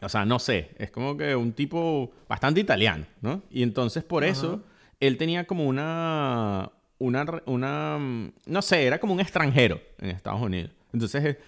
o 0.00 0.08
sea, 0.08 0.24
no 0.24 0.38
sé, 0.38 0.70
es 0.78 0.90
como 0.90 1.16
que 1.16 1.36
un 1.36 1.52
tipo 1.52 2.12
bastante 2.28 2.60
italiano, 2.60 3.06
¿no? 3.20 3.42
Y 3.50 3.62
entonces 3.62 4.04
por 4.04 4.24
eso 4.24 4.62
él 5.00 5.16
tenía 5.16 5.46
como 5.46 5.66
una, 5.66 6.70
una, 7.06 7.42
una, 7.46 7.98
mm, 7.98 8.32
no 8.46 8.62
sé, 8.62 8.84
era 8.84 8.98
como 8.98 9.12
un 9.14 9.20
extranjero 9.20 9.80
en 9.98 10.10
Estados 10.10 10.40
Unidos. 10.40 10.70
Entonces, 10.92 11.24
eh, 11.24 11.38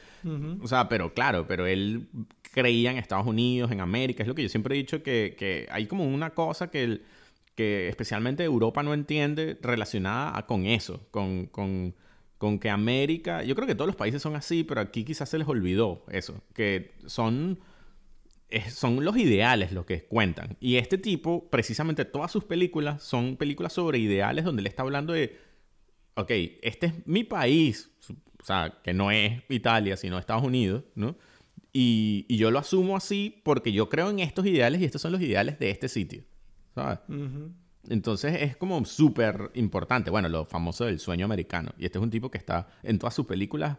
o 0.63 0.67
sea, 0.69 0.89
pero 0.89 1.13
claro, 1.13 1.47
pero 1.47 1.67
él 1.67 2.09
creía 2.53 2.91
en 2.91 2.97
Estados 2.99 3.27
Unidos, 3.27 3.71
en 3.73 3.81
América. 3.81 4.23
Es 4.23 4.29
lo 4.29 4.35
que 4.35 4.43
yo 4.43 4.49
siempre 4.49 4.75
he 4.75 4.79
dicho, 4.79 5.03
que, 5.03 5.35
que 5.39 5.67
hay 5.71 5.87
como 5.87 6.05
una 6.07 6.31
cosa 6.31 6.71
que, 6.71 6.83
el- 6.85 7.03
que 7.55 7.89
especialmente 7.89 8.43
Europa 8.45 8.83
no 8.83 8.95
entiende 8.95 9.59
relacionada 9.61 10.37
a- 10.39 10.47
con 10.47 10.65
eso, 10.67 11.07
con, 11.11 11.47
con, 11.47 11.95
con 12.39 12.59
que 12.59 12.71
América, 12.71 13.43
yo 13.45 13.55
creo 13.55 13.67
que 13.67 13.75
todos 13.75 13.87
los 13.87 13.97
países 13.97 14.23
son 14.23 14.35
así, 14.35 14.65
pero 14.65 14.81
aquí 14.81 15.05
quizás 15.05 15.29
se 15.29 15.39
les 15.39 15.47
olvidó 15.47 16.05
eso, 16.11 16.41
que 16.55 16.93
son, 17.07 17.59
es- 18.49 18.75
son 18.75 19.05
los 19.05 19.17
ideales 19.17 19.73
los 19.73 19.87
que 19.87 20.05
cuentan. 20.05 20.57
Y 20.61 20.77
este 20.77 20.99
tipo, 20.99 21.49
precisamente 21.51 22.05
todas 22.05 22.31
sus 22.31 22.45
películas 22.45 23.03
son 23.03 23.37
películas 23.37 23.73
sobre 23.73 23.99
ideales 23.99 24.45
donde 24.45 24.61
él 24.61 24.67
está 24.67 24.83
hablando 24.83 25.13
de, 25.13 25.37
ok, 26.15 26.31
este 26.63 26.87
es 26.87 27.07
mi 27.07 27.25
país, 27.25 27.91
o 28.41 28.45
sea, 28.45 28.79
que 28.83 28.93
no 28.93 29.11
es 29.11 29.43
Italia, 29.49 29.97
sino 29.97 30.19
Estados 30.19 30.45
Unidos, 30.45 30.85
¿no? 30.95 31.17
Y, 31.73 32.25
y 32.29 32.37
yo 32.37 32.51
lo 32.53 32.61
asumo 32.61 32.97
así 32.97 33.41
porque 33.43 33.73
yo 33.73 33.89
creo 33.89 34.09
en 34.11 34.21
estos 34.21 34.47
ideales 34.47 34.81
y 34.81 34.85
estos 34.85 35.03
son 35.03 35.11
los 35.13 35.21
ideales 35.21 35.59
de 35.59 35.71
este 35.71 35.89
sitio, 35.89 36.23
¿sabes? 36.75 37.01
Entonces 37.89 38.41
es 38.43 38.57
como 38.57 38.85
súper 38.85 39.51
importante. 39.55 40.11
Bueno, 40.11 40.29
lo 40.29 40.45
famoso 40.47 40.85
del 40.85 41.01
sueño 41.01 41.25
americano. 41.25 41.73
Y 41.77 41.85
este 41.85 41.99
es 41.99 42.03
un 42.05 42.11
tipo 42.11 42.31
que 42.31 42.39
está 42.39 42.69
en 42.83 42.99
todas 42.99 43.15
sus 43.15 43.27
películas 43.27 43.77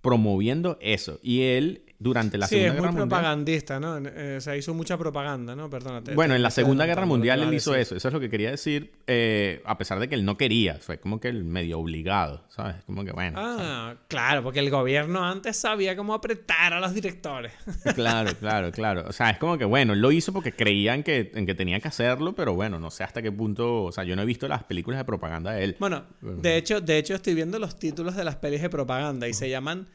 promoviendo 0.00 0.76
eso. 0.80 1.18
Y 1.22 1.42
él, 1.42 1.84
durante 1.98 2.36
la 2.38 2.46
sí, 2.46 2.56
Segunda 2.56 2.66
es 2.68 2.72
muy 2.74 2.80
Guerra 2.82 2.92
Mundial... 2.92 3.08
propagandista, 3.08 3.80
¿no? 3.80 3.98
Eh, 3.98 4.34
o 4.36 4.40
sea, 4.40 4.56
hizo 4.56 4.74
mucha 4.74 4.98
propaganda, 4.98 5.56
¿no? 5.56 5.70
Perdónate. 5.70 6.14
Bueno, 6.14 6.32
te- 6.34 6.36
en 6.36 6.42
la 6.42 6.50
Segunda 6.50 6.84
Guerra 6.86 7.06
Mundial 7.06 7.42
él 7.42 7.54
hizo 7.54 7.74
eso. 7.74 7.96
Eso 7.96 8.08
es 8.08 8.14
lo 8.14 8.20
que 8.20 8.28
quería 8.30 8.50
decir, 8.50 8.92
eh, 9.06 9.62
a 9.64 9.78
pesar 9.78 9.98
de 9.98 10.08
que 10.08 10.14
él 10.14 10.24
no 10.24 10.36
quería. 10.36 10.74
Fue 10.80 10.98
como 10.98 11.20
que 11.20 11.28
el 11.28 11.44
medio 11.44 11.78
obligado, 11.78 12.44
¿sabes? 12.48 12.76
Como 12.86 13.04
que 13.04 13.12
bueno. 13.12 13.38
Ah, 13.40 13.94
claro, 14.08 14.42
porque 14.42 14.60
el 14.60 14.70
gobierno 14.70 15.24
antes 15.24 15.56
sabía 15.56 15.96
cómo 15.96 16.12
apretar 16.14 16.72
a 16.72 16.80
los 16.80 16.94
directores. 16.94 17.52
Claro, 17.94 18.30
claro, 18.38 18.72
claro. 18.72 19.04
O 19.08 19.12
sea, 19.12 19.30
es 19.30 19.38
como 19.38 19.56
que 19.58 19.64
bueno, 19.64 19.92
él 19.94 20.00
lo 20.00 20.12
hizo 20.12 20.32
porque 20.32 20.52
creían 20.52 21.02
que, 21.02 21.30
en 21.34 21.46
que 21.46 21.54
tenía 21.54 21.80
que 21.80 21.88
hacerlo, 21.88 22.34
pero 22.34 22.54
bueno, 22.54 22.78
no 22.78 22.90
sé 22.90 23.04
hasta 23.04 23.22
qué 23.22 23.32
punto. 23.32 23.84
O 23.84 23.92
sea, 23.92 24.04
yo 24.04 24.14
no 24.16 24.22
he 24.22 24.26
visto 24.26 24.48
las 24.48 24.64
películas 24.64 24.98
de 25.00 25.04
propaganda 25.04 25.52
de 25.52 25.64
él. 25.64 25.76
Bueno, 25.78 26.04
de 26.20 26.56
hecho, 26.56 26.80
de 26.80 26.98
hecho 26.98 27.14
estoy 27.14 27.34
viendo 27.34 27.58
los 27.58 27.78
títulos 27.78 28.16
de 28.16 28.24
las 28.24 28.36
pelis 28.36 28.60
de 28.60 28.68
propaganda 28.70 29.28
y 29.28 29.32
se 29.34 29.48
llaman 29.48 29.88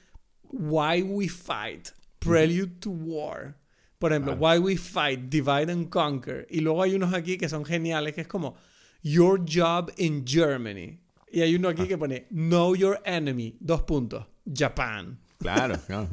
Why 0.51 1.01
We 1.01 1.27
Fight, 1.27 1.91
Prelude 2.19 2.79
to 2.81 2.91
War. 2.91 3.55
Por 3.99 4.11
ejemplo, 4.11 4.35
Why 4.35 4.57
We 4.57 4.77
Fight, 4.77 5.29
Divide 5.29 5.71
and 5.71 5.89
Conquer. 5.89 6.47
Y 6.49 6.61
luego 6.61 6.81
hay 6.81 6.95
unos 6.95 7.13
aquí 7.13 7.37
que 7.37 7.47
son 7.47 7.63
geniales, 7.63 8.13
que 8.15 8.21
es 8.21 8.27
como 8.27 8.55
Your 9.03 9.39
Job 9.47 9.91
in 9.97 10.25
Germany. 10.25 10.99
Y 11.31 11.41
hay 11.41 11.55
uno 11.55 11.69
aquí 11.69 11.87
que 11.87 11.97
pone 11.97 12.27
Know 12.29 12.75
Your 12.75 12.99
Enemy, 13.05 13.57
dos 13.59 13.83
puntos, 13.83 14.25
Japan. 14.51 15.19
Claro, 15.37 15.79
claro. 15.87 16.09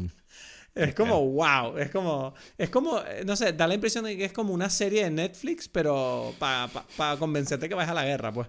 Es 0.75 0.95
como, 0.95 1.29
wow, 1.33 1.77
es 1.77 1.91
como, 1.91 2.35
es 2.57 2.71
como, 2.71 3.01
eh, 3.01 3.25
no 3.27 3.35
sé, 3.35 3.53
da 3.53 3.67
la 3.67 3.75
impresión 3.75 4.05
de 4.05 4.17
que 4.17 4.27
es 4.27 4.33
como 4.33 4.55
una 4.55 4.71
serie 4.71 5.05
de 5.05 5.11
Netflix, 5.11 5.69
pero 5.69 6.35
para 6.39 7.17
convencerte 7.19 7.69
que 7.69 7.75
vayas 7.75 7.91
a 7.91 7.95
la 7.95 8.05
guerra, 8.05 8.33
pues. 8.33 8.49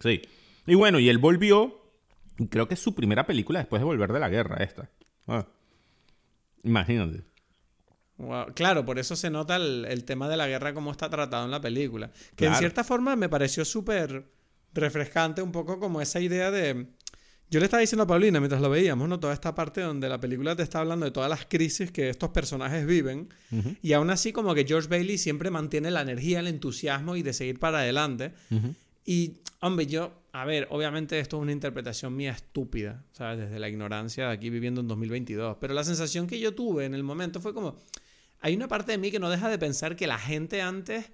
Sí. 0.00 0.22
Y 0.66 0.74
bueno, 0.74 0.98
y 0.98 1.08
él 1.08 1.18
volvió. 1.18 1.81
Y 2.42 2.48
Creo 2.48 2.68
que 2.68 2.74
es 2.74 2.80
su 2.80 2.94
primera 2.94 3.26
película 3.26 3.58
después 3.58 3.80
de 3.80 3.84
volver 3.84 4.12
de 4.12 4.20
la 4.20 4.28
guerra, 4.28 4.62
esta. 4.62 4.90
Ah. 5.26 5.46
Imagínate. 6.62 7.24
Wow, 8.18 8.52
Claro, 8.54 8.84
por 8.84 8.98
eso 8.98 9.16
se 9.16 9.30
nota 9.30 9.56
el, 9.56 9.86
el 9.88 10.04
tema 10.04 10.28
de 10.28 10.36
la 10.36 10.46
guerra 10.46 10.74
como 10.74 10.90
está 10.90 11.08
tratado 11.10 11.44
en 11.44 11.50
la 11.50 11.60
película. 11.60 12.10
Que 12.36 12.46
en 12.46 12.54
cierta 12.54 12.84
forma 12.84 13.16
me 13.16 13.28
pareció 13.28 13.64
súper 13.64 14.30
refrescante, 14.74 15.42
un 15.42 15.52
poco 15.52 15.78
como 15.78 16.00
esa 16.00 16.20
idea 16.20 16.50
de... 16.50 16.86
Yo 17.50 17.60
le 17.60 17.66
estaba 17.66 17.82
diciendo 17.82 18.04
a 18.04 18.06
Paulina 18.06 18.40
mientras 18.40 18.62
lo 18.62 18.70
veíamos, 18.70 19.06
¿no? 19.10 19.20
Toda 19.20 19.34
esta 19.34 19.54
parte 19.54 19.82
donde 19.82 20.08
la 20.08 20.18
película 20.18 20.56
te 20.56 20.62
está 20.62 20.80
hablando 20.80 21.04
de 21.04 21.12
todas 21.12 21.28
las 21.28 21.44
crisis 21.44 21.92
que 21.92 22.08
estos 22.08 22.30
personajes 22.30 22.86
viven. 22.86 23.28
Y 23.82 23.92
aún 23.92 24.08
así 24.08 24.32
como 24.32 24.54
que 24.54 24.64
George 24.64 24.88
Bailey 24.88 25.18
siempre 25.18 25.50
mantiene 25.50 25.90
la 25.90 26.00
energía, 26.00 26.40
el 26.40 26.46
entusiasmo 26.46 27.14
y 27.14 27.22
de 27.22 27.34
seguir 27.34 27.58
para 27.58 27.80
adelante. 27.80 28.32
Y, 29.04 29.42
hombre, 29.62 29.86
yo, 29.86 30.12
a 30.32 30.44
ver, 30.44 30.66
obviamente 30.70 31.18
esto 31.18 31.36
es 31.36 31.42
una 31.42 31.52
interpretación 31.52 32.14
mía 32.14 32.32
estúpida, 32.32 33.04
¿sabes? 33.12 33.38
Desde 33.38 33.58
la 33.58 33.68
ignorancia 33.68 34.26
de 34.28 34.32
aquí 34.32 34.50
viviendo 34.50 34.80
en 34.80 34.88
2022. 34.88 35.56
Pero 35.60 35.72
la 35.74 35.84
sensación 35.84 36.26
que 36.26 36.38
yo 36.38 36.54
tuve 36.54 36.84
en 36.84 36.94
el 36.94 37.02
momento 37.02 37.40
fue 37.40 37.54
como, 37.54 37.76
hay 38.40 38.54
una 38.54 38.68
parte 38.68 38.92
de 38.92 38.98
mí 38.98 39.10
que 39.10 39.18
no 39.18 39.30
deja 39.30 39.48
de 39.48 39.58
pensar 39.58 39.96
que 39.96 40.06
la 40.06 40.18
gente 40.18 40.60
antes 40.62 41.12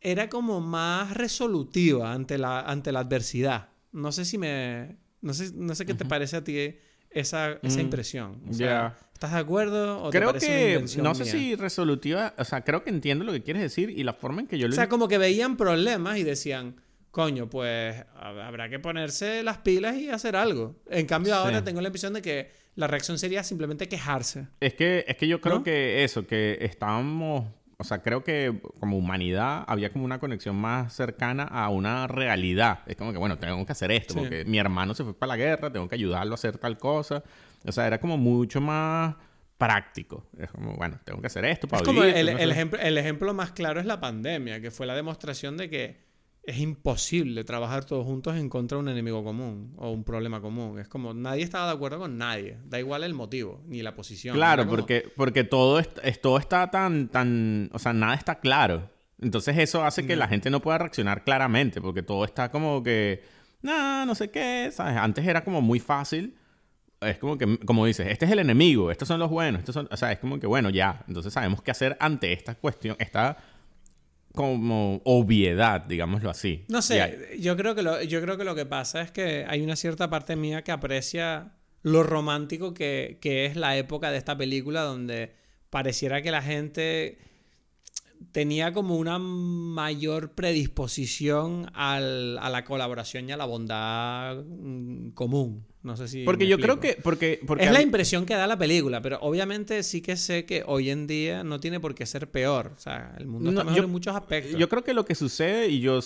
era 0.00 0.28
como 0.28 0.60
más 0.60 1.14
resolutiva 1.16 2.12
ante 2.12 2.38
la, 2.38 2.60
ante 2.60 2.92
la 2.92 3.00
adversidad. 3.00 3.68
No 3.92 4.12
sé 4.12 4.24
si 4.24 4.38
me... 4.38 4.96
No 5.20 5.32
sé, 5.34 5.52
no 5.54 5.74
sé 5.76 5.86
qué 5.86 5.94
te 5.94 6.04
parece 6.04 6.36
a 6.36 6.42
ti 6.44 6.74
esa, 7.10 7.52
esa 7.62 7.78
Mm, 7.78 7.80
impresión. 7.80 8.42
O 8.48 8.52
sea. 8.52 8.98
¿Estás 9.12 9.32
de 9.34 9.38
acuerdo 9.38 10.02
o 10.02 10.10
te 10.10 10.18
Creo 10.18 10.30
una 10.30 10.40
que, 10.40 10.72
invención 10.72 11.04
no 11.04 11.14
sé 11.14 11.22
mía? 11.22 11.32
si 11.32 11.54
resolutiva, 11.54 12.34
o 12.36 12.44
sea, 12.44 12.64
creo 12.64 12.82
que 12.82 12.90
entiendo 12.90 13.24
lo 13.24 13.30
que 13.32 13.42
quieres 13.44 13.62
decir 13.62 13.90
y 13.90 14.02
la 14.02 14.14
forma 14.14 14.40
en 14.40 14.48
que 14.48 14.58
yo 14.58 14.66
O 14.66 14.70
lo... 14.70 14.74
sea, 14.74 14.88
como 14.88 15.06
que 15.06 15.18
veían 15.18 15.56
problemas 15.56 16.18
y 16.18 16.24
decían, 16.24 16.74
coño, 17.12 17.48
pues 17.48 17.94
hab- 18.20 18.42
habrá 18.42 18.68
que 18.68 18.80
ponerse 18.80 19.44
las 19.44 19.58
pilas 19.58 19.94
y 19.96 20.08
hacer 20.10 20.34
algo. 20.34 20.74
En 20.90 21.06
cambio, 21.06 21.34
ahora 21.36 21.58
Sí. 21.58 21.64
tengo 21.66 21.80
la 21.80 21.88
impresión 21.88 22.12
de 22.14 22.22
que 22.22 22.50
la 22.74 22.88
reacción 22.88 23.18
sería 23.18 23.44
simplemente 23.44 23.86
quejarse. 23.88 24.48
Es 24.58 24.74
que, 24.74 25.04
es 25.06 25.16
que 25.16 25.28
yo 25.28 25.40
creo 25.40 25.56
¿No? 25.58 25.62
que 25.62 26.02
eso, 26.04 26.26
que 26.26 26.56
estábamos, 26.62 27.44
o 27.76 27.84
sea, 27.84 28.00
creo 28.02 28.24
que 28.24 28.60
como 28.80 28.96
humanidad 28.96 29.62
había 29.68 29.92
como 29.92 30.04
una 30.04 30.18
conexión 30.18 30.56
más 30.56 30.92
cercana 30.94 31.44
a 31.44 31.68
una 31.68 32.06
realidad. 32.08 32.80
Es 32.86 32.96
como 32.96 33.12
que, 33.12 33.18
bueno, 33.18 33.38
tengo 33.38 33.64
que 33.66 33.72
hacer 33.72 33.92
esto, 33.92 34.14
Sí. 34.14 34.20
porque 34.20 34.44
mi 34.46 34.58
hermano 34.58 34.94
se 34.94 35.04
fue 35.04 35.14
para 35.14 35.28
la 35.28 35.36
guerra, 35.36 35.70
tengo 35.70 35.88
que 35.88 35.96
ayudarlo 35.96 36.32
a 36.32 36.36
hacer 36.36 36.56
tal 36.58 36.78
cosa. 36.78 37.22
O 37.66 37.72
sea, 37.72 37.86
era 37.86 38.00
como 38.00 38.16
mucho 38.16 38.60
más 38.62 39.14
práctico. 39.58 40.26
Es 40.38 40.50
como, 40.50 40.74
bueno, 40.76 40.98
tengo 41.04 41.20
que 41.20 41.26
hacer 41.26 41.44
esto 41.44 41.68
para 41.68 41.82
Es 41.82 41.86
como 41.86 42.00
vivir, 42.00 42.16
el, 42.16 42.26
no 42.32 42.38
sé. 42.38 42.42
el 42.44 42.50
ejemplo, 42.52 42.80
el 42.80 42.98
ejemplo 42.98 43.34
más 43.34 43.52
claro 43.52 43.80
es 43.80 43.86
la 43.86 44.00
pandemia, 44.00 44.60
que 44.60 44.70
fue 44.70 44.86
la 44.86 44.94
demostración 44.94 45.56
de 45.56 45.68
que 45.70 46.11
es 46.44 46.58
imposible 46.58 47.44
trabajar 47.44 47.84
todos 47.84 48.04
juntos 48.04 48.36
en 48.36 48.48
contra 48.48 48.76
de 48.76 48.82
un 48.82 48.88
enemigo 48.88 49.22
común 49.22 49.74
o 49.76 49.90
un 49.90 50.02
problema 50.04 50.40
común. 50.40 50.78
Es 50.78 50.88
como 50.88 51.14
nadie 51.14 51.42
estaba 51.44 51.66
de 51.66 51.72
acuerdo 51.72 52.00
con 52.00 52.18
nadie. 52.18 52.58
Da 52.64 52.78
igual 52.80 53.04
el 53.04 53.14
motivo, 53.14 53.62
ni 53.66 53.80
la 53.82 53.94
posición. 53.94 54.34
Claro, 54.34 54.64
como- 54.64 54.76
porque, 54.76 55.10
porque 55.16 55.44
todo, 55.44 55.78
es, 55.78 55.88
todo 56.20 56.38
está 56.38 56.70
tan, 56.70 57.08
tan, 57.08 57.70
o 57.72 57.78
sea, 57.78 57.92
nada 57.92 58.14
está 58.14 58.40
claro. 58.40 58.90
Entonces 59.20 59.56
eso 59.58 59.84
hace 59.84 60.04
que 60.04 60.16
la 60.16 60.26
gente 60.26 60.50
no 60.50 60.60
pueda 60.60 60.78
reaccionar 60.78 61.22
claramente, 61.22 61.80
porque 61.80 62.02
todo 62.02 62.24
está 62.24 62.50
como 62.50 62.82
que, 62.82 63.22
no, 63.62 64.04
no 64.04 64.14
sé 64.16 64.30
qué, 64.32 64.68
¿sabes? 64.72 64.96
Antes 64.96 65.24
era 65.24 65.44
como 65.44 65.60
muy 65.60 65.78
fácil. 65.78 66.36
Es 67.00 67.18
como 67.18 67.36
que, 67.38 67.58
como 67.58 67.86
dices, 67.86 68.06
este 68.08 68.24
es 68.26 68.30
el 68.32 68.38
enemigo, 68.40 68.90
estos 68.90 69.08
son 69.08 69.18
los 69.20 69.28
buenos, 69.30 69.60
estos 69.60 69.74
son, 69.74 69.88
o 69.90 69.96
sea, 69.96 70.12
es 70.12 70.18
como 70.20 70.38
que, 70.38 70.46
bueno, 70.46 70.70
ya, 70.70 71.04
entonces 71.08 71.32
sabemos 71.32 71.60
qué 71.60 71.72
hacer 71.72 71.96
ante 71.98 72.32
esta 72.32 72.54
cuestión, 72.54 72.94
esta 73.00 73.36
como 74.34 75.00
obviedad, 75.04 75.82
digámoslo 75.82 76.30
así. 76.30 76.64
No 76.68 76.82
sé, 76.82 77.02
hay- 77.02 77.40
yo 77.40 77.56
creo, 77.56 77.74
que 77.74 77.82
lo, 77.82 78.02
yo 78.02 78.20
creo 78.22 78.36
que 78.36 78.44
lo 78.44 78.54
que 78.54 78.66
pasa 78.66 79.02
es 79.02 79.10
que 79.10 79.44
hay 79.48 79.60
una 79.62 79.76
cierta 79.76 80.08
parte 80.10 80.36
mía 80.36 80.62
que 80.62 80.72
aprecia 80.72 81.52
lo 81.82 82.02
romántico 82.02 82.74
que, 82.74 83.18
que 83.20 83.44
es 83.46 83.56
la 83.56 83.76
época 83.76 84.10
de 84.10 84.18
esta 84.18 84.36
película 84.36 84.82
donde 84.82 85.32
pareciera 85.70 86.22
que 86.22 86.30
la 86.30 86.42
gente 86.42 87.18
tenía 88.32 88.72
como 88.72 88.96
una 88.96 89.18
mayor 89.18 90.32
predisposición 90.32 91.70
al- 91.74 92.38
a 92.38 92.50
la 92.50 92.64
colaboración 92.64 93.28
y 93.28 93.32
a 93.32 93.36
la 93.36 93.44
bondad 93.46 94.44
mm, 94.44 95.10
común. 95.10 95.64
No 95.82 95.96
sé 95.96 96.06
si... 96.06 96.22
porque 96.24 96.46
yo 96.46 96.54
explico. 96.56 96.78
creo 96.78 96.94
que, 96.94 97.02
porque, 97.02 97.40
porque 97.44 97.64
es 97.64 97.72
la 97.72 97.82
impresión 97.82 98.24
que 98.24 98.34
da 98.34 98.46
la 98.46 98.56
película, 98.56 99.02
pero 99.02 99.18
obviamente 99.20 99.82
sí 99.82 100.00
que 100.00 100.16
sé 100.16 100.44
que 100.46 100.62
hoy 100.64 100.90
en 100.90 101.08
día 101.08 101.42
no 101.42 101.58
tiene 101.58 101.80
por 101.80 101.96
qué 101.96 102.06
ser 102.06 102.30
peor. 102.30 102.70
O 102.76 102.78
sea, 102.78 103.16
el 103.18 103.26
mundo 103.26 103.50
está 103.50 103.62
No, 103.64 103.70
mejor 103.70 103.80
yo- 103.80 103.86
en 103.86 103.90
muchos 103.90 104.14
aspectos. 104.14 104.56
Yo 104.56 104.68
creo 104.68 104.84
que 104.84 104.94
lo 104.94 105.04
que 105.04 105.16
sucede, 105.16 105.68
y 105.68 105.80
yo 105.80 105.98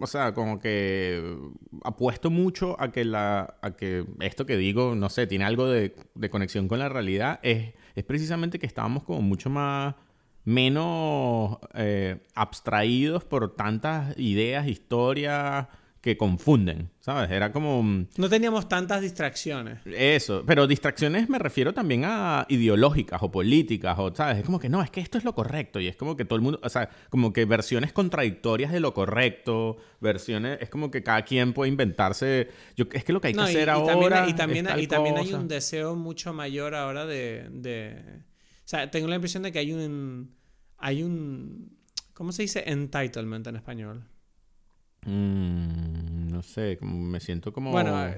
o 0.00 0.06
sea, 0.06 0.34
como 0.34 0.60
que 0.60 1.36
apuesto 1.82 2.30
mucho 2.30 2.80
a 2.80 2.92
que 2.92 3.04
la, 3.04 3.56
a 3.60 3.72
que 3.72 4.04
esto 4.20 4.46
que 4.46 4.56
digo, 4.56 4.94
no 4.94 5.10
sé, 5.10 5.26
tiene 5.26 5.46
algo 5.46 5.66
de, 5.66 5.96
de 6.14 6.30
conexión 6.30 6.68
con 6.68 6.78
la 6.78 6.88
realidad, 6.88 7.40
es, 7.42 7.72
es 7.96 8.04
precisamente 8.04 8.60
que 8.60 8.66
estábamos 8.66 9.02
como 9.02 9.20
mucho 9.20 9.50
más 9.50 9.96
menos 10.44 11.58
eh, 11.74 12.18
abstraídos 12.34 13.24
por 13.24 13.54
tantas 13.54 14.18
ideas, 14.18 14.66
historias 14.66 15.66
que 16.00 16.16
confunden, 16.16 16.90
¿sabes? 16.98 17.30
Era 17.30 17.52
como... 17.52 17.80
mm, 17.80 18.08
No 18.16 18.28
teníamos 18.28 18.68
tantas 18.68 19.02
distracciones. 19.02 19.78
Eso, 19.86 20.42
pero 20.44 20.66
distracciones 20.66 21.28
me 21.28 21.38
refiero 21.38 21.72
también 21.72 22.02
a 22.04 22.44
ideológicas 22.48 23.22
o 23.22 23.30
políticas, 23.30 23.96
o, 24.00 24.12
¿sabes? 24.12 24.38
Es 24.38 24.44
como 24.44 24.58
que 24.58 24.68
no, 24.68 24.82
es 24.82 24.90
que 24.90 25.00
esto 25.00 25.16
es 25.16 25.22
lo 25.22 25.32
correcto, 25.32 25.78
y 25.78 25.86
es 25.86 25.94
como 25.94 26.16
que 26.16 26.24
todo 26.24 26.34
el 26.34 26.42
mundo, 26.42 26.58
o 26.60 26.68
sea, 26.68 26.90
como 27.08 27.32
que 27.32 27.44
versiones 27.44 27.92
contradictorias 27.92 28.72
de 28.72 28.80
lo 28.80 28.92
correcto, 28.94 29.76
versiones, 30.00 30.58
es 30.60 30.68
como 30.70 30.90
que 30.90 31.04
cada 31.04 31.22
quien 31.22 31.52
puede 31.52 31.70
inventarse, 31.70 32.48
yo, 32.76 32.86
es 32.92 33.04
que 33.04 33.12
lo 33.12 33.20
que 33.20 33.28
hay 33.28 33.34
que 33.34 33.38
No, 33.40 33.46
y, 33.46 33.50
hacer 33.50 33.68
y 33.68 33.70
ahora... 33.70 33.92
también, 33.94 34.26
y 34.26 34.30
es 34.30 34.36
también, 34.36 34.66
y 34.80 34.86
también 34.88 35.16
hay 35.18 35.34
un 35.34 35.46
deseo 35.46 35.94
mucho 35.94 36.32
mayor 36.32 36.74
ahora 36.74 37.06
de, 37.06 37.46
de... 37.52 38.02
O 38.72 38.74
sea, 38.74 38.90
tengo 38.90 39.06
la 39.06 39.16
impresión 39.16 39.42
de 39.42 39.52
que 39.52 39.58
hay 39.58 39.70
un... 39.70 40.34
Hay 40.78 41.02
un... 41.02 41.76
¿Cómo 42.14 42.32
se 42.32 42.40
dice 42.40 42.64
entitlement 42.66 43.46
en 43.46 43.56
español? 43.56 44.08
Mm, 45.04 46.28
no 46.28 46.42
sé, 46.42 46.78
como 46.78 46.98
me 46.98 47.20
siento 47.20 47.52
como... 47.52 47.70
Bueno, 47.70 48.02
eh, 48.02 48.16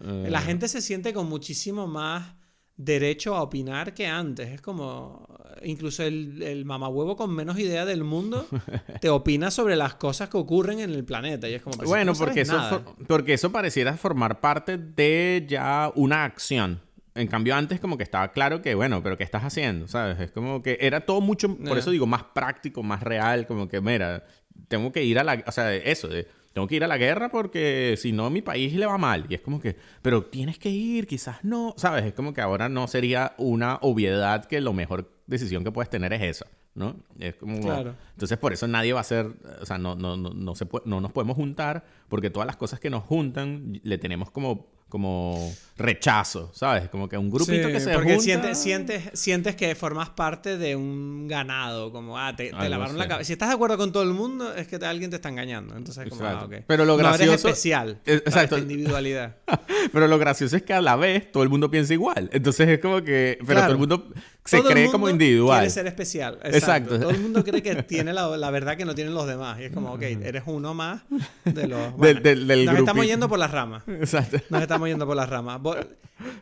eh, 0.00 0.26
la 0.28 0.40
gente 0.40 0.66
se 0.66 0.82
siente 0.82 1.14
con 1.14 1.28
muchísimo 1.28 1.86
más 1.86 2.34
derecho 2.76 3.36
a 3.36 3.42
opinar 3.42 3.94
que 3.94 4.08
antes. 4.08 4.48
Es 4.48 4.60
como, 4.60 5.28
incluso 5.62 6.02
el, 6.02 6.42
el 6.42 6.64
mamahuevo 6.64 7.14
con 7.14 7.32
menos 7.32 7.56
idea 7.56 7.84
del 7.84 8.02
mundo 8.02 8.48
te 9.00 9.10
opina 9.10 9.52
sobre 9.52 9.76
las 9.76 9.94
cosas 9.94 10.28
que 10.28 10.38
ocurren 10.38 10.80
en 10.80 10.90
el 10.90 11.04
planeta. 11.04 11.48
Y 11.48 11.54
es 11.54 11.62
como, 11.62 11.76
tú 11.76 11.84
Bueno, 11.84 12.14
no 12.14 12.18
porque 12.18 12.40
eso, 12.40 12.96
porque 13.06 13.34
eso 13.34 13.52
pareciera 13.52 13.96
formar 13.96 14.40
parte 14.40 14.76
de 14.76 15.46
ya 15.48 15.92
una 15.94 16.24
acción. 16.24 16.80
En 17.14 17.26
cambio, 17.26 17.54
antes 17.54 17.78
como 17.78 17.96
que 17.98 18.02
estaba 18.04 18.32
claro 18.32 18.62
que, 18.62 18.74
bueno, 18.74 19.02
pero 19.02 19.18
¿qué 19.18 19.24
estás 19.24 19.44
haciendo? 19.44 19.86
¿Sabes? 19.86 20.18
Es 20.18 20.30
como 20.30 20.62
que 20.62 20.78
era 20.80 21.00
todo 21.02 21.20
mucho, 21.20 21.56
por 21.58 21.76
eso 21.76 21.90
digo, 21.90 22.06
más 22.06 22.24
práctico, 22.24 22.82
más 22.82 23.02
real, 23.02 23.46
como 23.46 23.68
que, 23.68 23.80
mira, 23.80 24.24
tengo 24.68 24.92
que 24.92 25.04
ir 25.04 25.18
a 25.18 25.24
la, 25.24 25.42
o 25.46 25.52
sea, 25.52 25.74
eso, 25.74 26.08
de, 26.08 26.26
tengo 26.54 26.66
que 26.66 26.76
ir 26.76 26.84
a 26.84 26.86
la 26.86 26.96
guerra 26.96 27.28
porque 27.30 27.96
si 27.98 28.12
no 28.12 28.30
mi 28.30 28.40
país 28.42 28.72
le 28.74 28.86
va 28.86 28.96
mal. 28.98 29.26
Y 29.28 29.34
es 29.34 29.40
como 29.40 29.60
que, 29.60 29.76
pero 30.00 30.24
tienes 30.24 30.58
que 30.58 30.70
ir, 30.70 31.06
quizás 31.06 31.44
no, 31.44 31.74
¿sabes? 31.76 32.04
Es 32.04 32.14
como 32.14 32.32
que 32.32 32.40
ahora 32.40 32.68
no 32.70 32.86
sería 32.88 33.34
una 33.36 33.78
obviedad 33.82 34.44
que 34.46 34.60
la 34.60 34.72
mejor 34.72 35.10
decisión 35.26 35.64
que 35.64 35.72
puedes 35.72 35.90
tener 35.90 36.12
es 36.14 36.22
esa, 36.22 36.46
¿no? 36.74 36.96
Es 37.18 37.34
como... 37.36 37.60
Claro. 37.60 37.94
Entonces, 38.12 38.38
por 38.38 38.52
eso 38.54 38.66
nadie 38.68 38.92
va 38.94 39.00
a 39.00 39.04
ser, 39.04 39.26
o 39.60 39.66
sea, 39.66 39.76
no, 39.78 39.94
no, 39.96 40.16
no, 40.16 40.30
no, 40.30 40.54
se 40.54 40.66
puede- 40.66 40.84
no 40.86 41.00
nos 41.00 41.12
podemos 41.12 41.36
juntar, 41.36 41.84
porque 42.08 42.30
todas 42.30 42.46
las 42.46 42.56
cosas 42.56 42.80
que 42.80 42.88
nos 42.90 43.04
juntan 43.04 43.80
le 43.82 43.98
tenemos 43.98 44.30
como, 44.30 44.70
como 44.92 45.50
rechazo, 45.78 46.50
¿sabes? 46.54 46.90
Como 46.90 47.08
que 47.08 47.16
un 47.16 47.30
grupito 47.30 47.66
Sí, 47.66 47.72
que 47.72 47.80
se 47.80 47.94
porque 47.94 48.10
junta... 48.10 48.22
sientes, 48.22 48.58
sientes, 48.58 49.02
sientes 49.14 49.56
que 49.56 49.74
formas 49.74 50.10
parte 50.10 50.58
de 50.58 50.76
un 50.76 51.26
ganado, 51.28 51.90
como, 51.90 52.18
ah, 52.18 52.36
te, 52.36 52.52
lavaron 52.52 52.98
la 52.98 53.08
cabeza. 53.08 53.26
Si 53.26 53.32
estás 53.32 53.48
de 53.48 53.54
acuerdo 53.54 53.78
con 53.78 53.90
todo 53.90 54.02
el 54.02 54.10
mundo, 54.12 54.54
es 54.54 54.68
que 54.68 54.78
te- 54.78 54.84
alguien 54.84 55.08
te 55.08 55.16
está 55.16 55.30
engañando. 55.30 55.74
Entonces, 55.74 56.10
como, 56.10 56.22
ah, 56.24 56.32
Exacto. 56.32 56.56
ok. 56.58 56.64
Pero 56.66 56.84
lo 56.84 56.98
No 56.98 57.08
eres 57.08 57.20
gracioso- 57.20 57.48
especial. 57.48 58.00
Para 58.04 58.16
exacto. 58.18 58.58
individualidad. 58.58 59.36
Pero 59.92 60.06
lo 60.08 60.18
gracioso 60.18 60.56
es 60.56 60.62
que 60.62 60.74
a 60.74 60.82
la 60.82 60.94
vez 60.96 61.32
todo 61.32 61.42
el 61.42 61.48
mundo 61.48 61.70
piensa 61.70 61.94
igual. 61.94 62.28
Entonces 62.34 62.68
es 62.68 62.78
como 62.78 63.02
que... 63.02 63.38
Pero 63.40 63.46
Claro. 63.46 63.62
todo 63.62 63.72
el 63.72 63.78
mundo 63.78 64.12
se 64.44 64.58
Todo 64.58 64.70
cree 64.70 64.90
como 64.90 65.08
individual. 65.08 65.60
Quiere 65.60 65.70
ser 65.70 65.86
especial. 65.86 66.34
Exacto. 66.42 66.56
Exacto. 66.56 66.98
Todo 67.00 67.10
el 67.10 67.20
mundo 67.20 67.44
cree 67.44 67.62
que 67.62 67.82
tiene 67.84 68.12
la, 68.12 68.36
la 68.36 68.50
verdad 68.50 68.76
que 68.76 68.84
no 68.84 68.94
tienen 68.94 69.14
los 69.14 69.26
demás. 69.26 69.60
Y 69.60 69.64
es 69.64 69.72
como, 69.72 69.92
ok, 69.92 70.02
eres 70.02 70.42
uno 70.46 70.74
más 70.74 71.02
de 71.44 71.68
los. 71.68 71.92
Bueno, 71.96 72.20
del- 72.20 72.46
del 72.46 72.64
nos 72.64 72.78
estamos 72.78 73.06
yendo 73.06 73.28
por 73.28 73.38
las 73.38 73.50
ramas. 73.50 73.84
Exacto. 73.86 74.38
Nos 74.50 74.62
estamos 74.62 74.88
yendo 74.88 75.06
por 75.06 75.16
las 75.16 75.28
ramas. 75.28 75.60
Bo- 75.60 75.76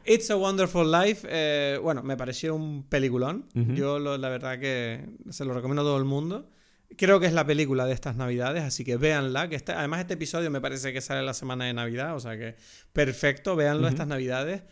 It's 0.04 0.30
a 0.30 0.36
Wonderful 0.36 0.90
Life. 0.90 1.26
eh, 1.30 1.78
bueno, 1.82 2.02
me 2.02 2.16
pareció 2.16 2.54
un 2.54 2.82
peliculón. 2.84 3.46
Yo, 3.54 3.98
lo- 3.98 4.16
la 4.18 4.28
verdad, 4.28 4.58
que 4.58 5.04
se 5.30 5.44
lo 5.44 5.52
recomiendo 5.54 5.82
a 5.82 5.84
todo 5.84 5.98
el 5.98 6.04
mundo. 6.04 6.48
Creo 6.96 7.20
que 7.20 7.26
es 7.26 7.32
la 7.32 7.46
película 7.46 7.86
de 7.86 7.92
estas 7.92 8.16
navidades, 8.16 8.64
así 8.64 8.84
que 8.84 8.96
véanla. 8.96 9.48
Que 9.48 9.56
este- 9.56 9.72
además, 9.72 10.00
este 10.00 10.14
episodio 10.14 10.50
me 10.50 10.60
parece 10.60 10.92
que 10.92 11.00
sale 11.00 11.22
la 11.22 11.34
semana 11.34 11.64
de 11.66 11.72
Navidad, 11.74 12.16
o 12.16 12.20
sea 12.20 12.36
que 12.36 12.56
perfecto, 12.92 13.54
véanlo 13.56 13.86
estas 13.88 14.06
navidades. 14.08 14.62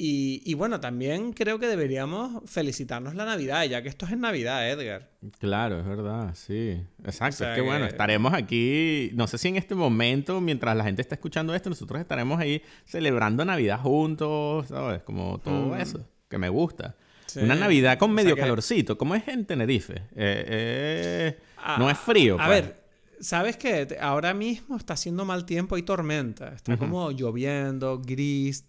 Y, 0.00 0.42
y 0.44 0.54
bueno, 0.54 0.78
también 0.78 1.32
creo 1.32 1.58
que 1.58 1.66
deberíamos 1.66 2.48
felicitarnos 2.48 3.16
la 3.16 3.24
Navidad, 3.24 3.64
ya 3.64 3.82
que 3.82 3.88
esto 3.88 4.06
es 4.06 4.12
en 4.12 4.20
Navidad, 4.20 4.70
Edgar. 4.70 5.10
Claro, 5.40 5.80
es 5.80 5.86
verdad, 5.86 6.34
sí. 6.36 6.80
Exacto. 7.04 7.34
O 7.34 7.38
sea 7.38 7.50
es 7.50 7.56
que 7.56 7.62
bueno, 7.62 7.84
que- 7.86 7.90
estaremos 7.90 8.32
aquí, 8.32 9.10
no 9.14 9.26
sé 9.26 9.38
si 9.38 9.48
en 9.48 9.56
este 9.56 9.74
momento, 9.74 10.40
mientras 10.40 10.76
la 10.76 10.84
gente 10.84 11.02
está 11.02 11.16
escuchando 11.16 11.52
esto, 11.52 11.68
nosotros 11.68 12.00
estaremos 12.00 12.38
ahí 12.38 12.62
celebrando 12.84 13.44
Navidad 13.44 13.80
juntos, 13.80 14.68
¿sabes? 14.68 15.02
Como 15.02 15.38
todo 15.38 15.74
Mm. 15.74 15.80
eso, 15.80 16.08
que 16.28 16.38
me 16.38 16.48
gusta. 16.48 16.94
Sí. 17.26 17.40
Una 17.40 17.56
Navidad 17.56 17.98
con 17.98 18.12
O 18.12 18.14
sea 18.14 18.22
medio 18.22 18.36
que- 18.36 18.40
calorcito, 18.42 18.96
¿cómo 18.96 19.16
es 19.16 19.26
en 19.26 19.46
Tenerife? 19.46 19.94
Eh, 20.14 20.44
eh, 20.46 21.38
Ah, 21.56 21.76
no 21.76 21.90
es 21.90 21.98
frío. 21.98 22.36
A 22.40 22.46
pues. 22.46 22.62
ver, 22.62 22.80
¿sabes 23.20 23.56
qué? 23.56 23.98
Ahora 24.00 24.32
mismo 24.32 24.76
está 24.76 24.94
haciendo 24.94 25.24
mal 25.24 25.44
tiempo 25.44 25.76
y 25.76 25.82
tormenta. 25.82 26.54
Está 26.54 26.76
como 26.76 27.10
lloviendo, 27.10 28.00
gris. 28.00 28.64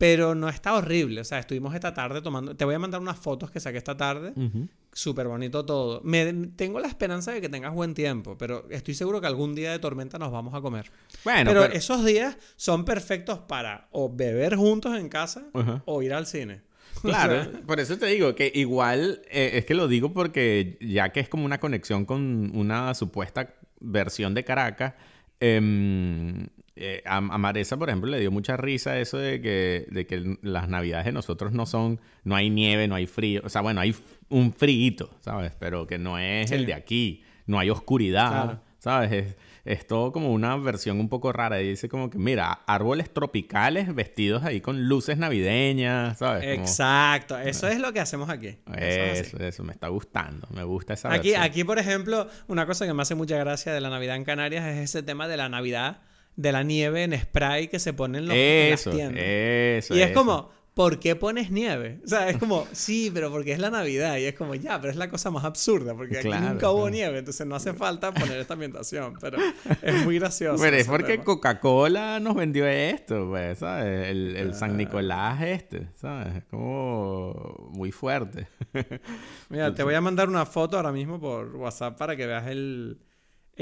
Pero 0.00 0.34
no 0.34 0.48
está 0.48 0.72
horrible. 0.72 1.20
O 1.20 1.24
sea, 1.24 1.40
estuvimos 1.40 1.74
esta 1.74 1.92
tarde 1.92 2.22
tomando. 2.22 2.56
Te 2.56 2.64
voy 2.64 2.74
a 2.74 2.78
mandar 2.78 3.02
unas 3.02 3.18
fotos 3.18 3.50
que 3.50 3.60
saqué 3.60 3.76
esta 3.76 3.98
tarde. 3.98 4.32
Ujú. 4.34 4.66
Súper 4.94 5.28
bonito 5.28 5.66
todo. 5.66 6.00
Me, 6.04 6.32
tengo 6.56 6.80
la 6.80 6.88
esperanza 6.88 7.32
de 7.32 7.42
que 7.42 7.50
tengas 7.50 7.74
buen 7.74 7.92
tiempo, 7.92 8.38
pero 8.38 8.66
estoy 8.70 8.94
seguro 8.94 9.20
que 9.20 9.26
algún 9.26 9.54
día 9.54 9.72
de 9.72 9.78
tormenta 9.78 10.18
nos 10.18 10.32
vamos 10.32 10.54
a 10.54 10.62
comer. 10.62 10.90
Bueno, 11.22 11.50
pero, 11.50 11.60
pero, 11.64 11.74
esos 11.74 12.02
días 12.02 12.38
son 12.56 12.86
perfectos 12.86 13.40
para 13.40 13.88
o 13.90 14.10
beber 14.10 14.56
juntos 14.56 14.98
en 14.98 15.10
casa 15.10 15.50
o 15.84 16.00
ir 16.00 16.14
al 16.14 16.26
cine. 16.26 16.62
Claro, 17.02 17.40
O 17.40 17.44
sea, 17.44 17.60
por 17.66 17.78
eso 17.78 17.98
te 17.98 18.06
digo 18.06 18.34
que 18.34 18.50
igual, 18.54 19.22
eh, 19.30 19.50
es 19.54 19.64
que 19.64 19.74
lo 19.74 19.86
digo 19.86 20.12
porque 20.12 20.76
ya 20.80 21.10
que 21.10 21.20
es 21.20 21.28
como 21.28 21.44
una 21.44 21.60
conexión 21.60 22.04
con 22.04 22.50
una 22.54 22.94
supuesta 22.94 23.54
versión 23.80 24.34
de 24.34 24.44
Caracas, 24.44 24.94
em, 25.38 26.48
eh, 26.76 27.02
a, 27.04 27.16
a 27.16 27.20
Maresa, 27.38 27.76
por 27.76 27.88
ejemplo, 27.88 28.10
le 28.10 28.20
dio 28.20 28.30
mucha 28.30 28.56
risa 28.56 28.98
eso 28.98 29.18
de 29.18 29.40
que, 29.40 29.86
de 29.90 30.06
que 30.06 30.36
las 30.42 30.68
navidades 30.68 31.06
de 31.06 31.12
nosotros 31.12 31.52
no 31.52 31.66
son, 31.66 32.00
no 32.24 32.36
hay 32.36 32.48
nieve, 32.50 32.88
no 32.88 32.94
hay 32.94 33.06
frío, 33.06 33.42
o 33.44 33.48
sea, 33.48 33.60
bueno, 33.60 33.80
hay 33.80 33.94
un 34.28 34.52
frío, 34.52 35.10
¿sabes? 35.20 35.52
Pero 35.58 35.86
que 35.86 35.98
no 35.98 36.18
es 36.18 36.48
Sí. 36.50 36.54
el 36.54 36.66
de 36.66 36.74
aquí, 36.74 37.22
no 37.46 37.58
hay 37.58 37.68
oscuridad, 37.70 38.30
Claro. 38.44 38.60
¿sabes? 38.78 39.12
Es, 39.12 39.36
es 39.64 39.86
todo 39.86 40.10
como 40.10 40.32
una 40.32 40.56
versión 40.56 40.98
un 41.00 41.08
poco 41.10 41.32
rara. 41.32 41.60
Y 41.60 41.68
dice 41.68 41.88
como 41.88 42.08
que, 42.08 42.16
mira, 42.16 42.50
árboles 42.66 43.12
tropicales 43.12 43.94
vestidos 43.94 44.42
ahí 44.42 44.60
con 44.62 44.88
luces 44.88 45.18
navideñas, 45.18 46.16
¿sabes? 46.18 46.42
Como- 46.44 46.64
Exacto, 46.66 47.38
eso 47.38 47.68
es 47.68 47.78
lo 47.78 47.92
que 47.92 48.00
hacemos 48.00 48.30
aquí. 48.30 48.56
Eso 48.74 49.26
eso, 49.26 49.36
eso, 49.44 49.64
me 49.64 49.72
está 49.72 49.88
gustando. 49.88 50.48
Me 50.54 50.64
gusta 50.64 50.94
esa 50.94 51.08
Aquí, 51.12 51.28
versión. 51.30 51.42
aquí, 51.42 51.64
por 51.64 51.78
ejemplo, 51.78 52.26
una 52.48 52.64
cosa 52.64 52.86
que 52.86 52.94
me 52.94 53.02
hace 53.02 53.14
mucha 53.14 53.36
gracia 53.36 53.74
de 53.74 53.80
la 53.82 53.90
Navidad 53.90 54.16
en 54.16 54.24
Canarias 54.24 54.64
es 54.64 54.78
ese 54.78 55.02
tema 55.02 55.28
de 55.28 55.36
la 55.36 55.48
Navidad, 55.50 56.00
de 56.36 56.52
la 56.52 56.62
nieve 56.62 57.02
en 57.04 57.18
spray 57.18 57.68
que 57.68 57.78
se 57.78 57.92
pone 57.92 58.18
en, 58.18 58.26
los, 58.28 58.36
en 58.36 58.70
las 58.70 58.80
Eso, 58.80 58.90
tiendas. 58.90 59.22
eso. 59.24 59.94
y 59.94 60.00
es 60.02 60.10
eso. 60.10 60.18
como, 60.18 60.50
¿por 60.74 60.98
qué 61.00 61.16
pones 61.16 61.50
nieve? 61.50 62.00
O 62.04 62.08
sea, 62.08 62.30
es 62.30 62.36
como, 62.38 62.66
sí, 62.72 63.10
pero 63.12 63.30
porque 63.30 63.52
es 63.52 63.58
la 63.58 63.68
Navidad. 63.70 64.16
Y 64.16 64.24
es 64.24 64.34
como, 64.34 64.54
ya, 64.54 64.80
pero 64.80 64.90
es 64.90 64.96
la 64.96 65.10
cosa 65.10 65.30
más 65.30 65.44
absurda, 65.44 65.94
porque 65.94 66.18
aquí 66.18 66.28
Claro, 66.28 66.48
nunca 66.48 66.70
hubo 66.70 66.82
claro. 66.82 66.90
nieve, 66.94 67.18
entonces 67.18 67.46
no 67.46 67.56
hace 67.56 67.74
falta 67.74 68.12
poner 68.14 68.38
esta 68.38 68.54
ambientación. 68.54 69.14
Pero 69.20 69.38
es 69.82 70.04
muy 70.04 70.18
gracioso. 70.20 70.62
Pero 70.62 70.76
es 70.76 70.86
porque. 70.86 71.18
Coca-Cola 71.20 72.20
nos 72.20 72.34
vendió 72.36 72.66
esto, 72.66 73.28
pues, 73.28 73.58
¿sabes? 73.58 74.08
El, 74.08 74.36
el 74.36 74.54
San 74.54 74.76
Nicolás 74.78 75.42
este, 75.42 75.88
¿sabes? 75.96 76.36
Es 76.36 76.44
como 76.44 77.68
muy 77.72 77.92
fuerte. 77.92 78.46
Mira, 79.50 79.74
te 79.74 79.82
voy 79.82 79.94
a 79.94 80.00
mandar 80.00 80.28
una 80.28 80.46
foto 80.46 80.76
ahora 80.76 80.92
mismo 80.92 81.20
por 81.20 81.54
WhatsApp 81.56 81.98
para 81.98 82.16
que 82.16 82.24
veas 82.26 82.46
el, 82.46 82.98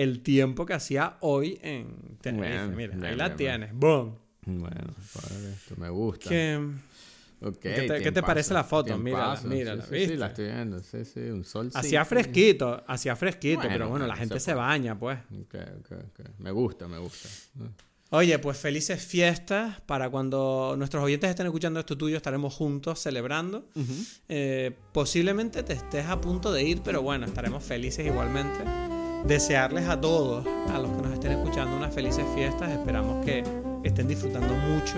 el 0.02 0.20
tiempo 0.22 0.64
que 0.66 0.74
hacía 0.74 1.16
hoy 1.20 1.58
en 1.62 2.16
Tenerife. 2.20 2.66
Bueno, 2.66 2.76
Mira, 2.76 3.08
ahí 3.08 3.16
la 3.16 3.26
bien, 3.28 3.36
tienes. 3.36 3.74
¡Boom! 3.74 4.14
bueno, 4.46 4.94
padre, 5.12 5.52
esto 5.52 5.74
me 5.76 5.90
gusta. 5.90 6.30
Que, 6.30 6.60
¿Qué 7.60 7.82
te- 7.86 8.02
qué 8.02 8.10
te 8.12 8.22
parece 8.22 8.52
la 8.52 8.64
foto? 8.64 8.96
Mírala, 8.98 9.40
mírala, 9.42 9.82
Sí, 9.82 9.88
sí, 9.90 9.94
sí, 9.94 10.00
¿viste? 10.00 10.16
la 10.16 10.26
estoy 10.28 10.44
viendo. 10.46 10.80
Sí, 10.82 11.04
sí, 11.04 11.20
un 11.20 11.44
sol. 11.44 11.70
hacía 11.74 12.04
fresquito, 12.04 12.82
hacía 12.88 13.14
fresquito, 13.14 13.58
Bueno, 13.60 13.72
pero 13.72 13.88
bueno, 13.90 14.06
la 14.06 14.16
gente 14.16 14.40
se 14.40 14.54
baña, 14.54 14.98
pues. 14.98 15.18
Ok, 15.40 15.54
ok, 15.80 15.92
ok. 15.92 16.28
Me 16.38 16.50
gusta, 16.50 16.88
me 16.88 16.98
gusta. 16.98 17.28
Oye, 18.10 18.38
pues 18.38 18.56
felices 18.58 19.04
fiestas 19.04 19.80
para 19.82 20.08
cuando 20.10 20.74
nuestros 20.78 21.04
oyentes 21.04 21.28
estén 21.30 21.46
escuchando 21.46 21.78
esto 21.78 21.96
tuyo, 21.98 22.16
estaremos 22.16 22.54
juntos 22.54 22.98
celebrando. 23.00 23.68
Eh, 24.28 24.74
posiblemente 24.92 25.62
te 25.62 25.74
estés 25.74 26.06
a 26.06 26.20
punto 26.20 26.50
de 26.52 26.62
ir, 26.64 26.80
pero 26.82 27.02
bueno, 27.02 27.26
estaremos 27.26 27.62
felices 27.62 28.04
igualmente. 28.06 28.64
Desearles 29.26 29.88
a 29.88 30.00
todos, 30.00 30.44
a 30.72 30.78
los 30.78 30.90
que 30.92 31.02
nos 31.02 31.12
estén 31.12 31.32
escuchando, 31.32 31.76
unas 31.76 31.92
felices 31.94 32.24
fiestas. 32.34 32.70
Esperamos 32.70 33.24
que 33.24 33.44
estén 33.82 34.08
disfrutando 34.08 34.54
mucho 34.54 34.94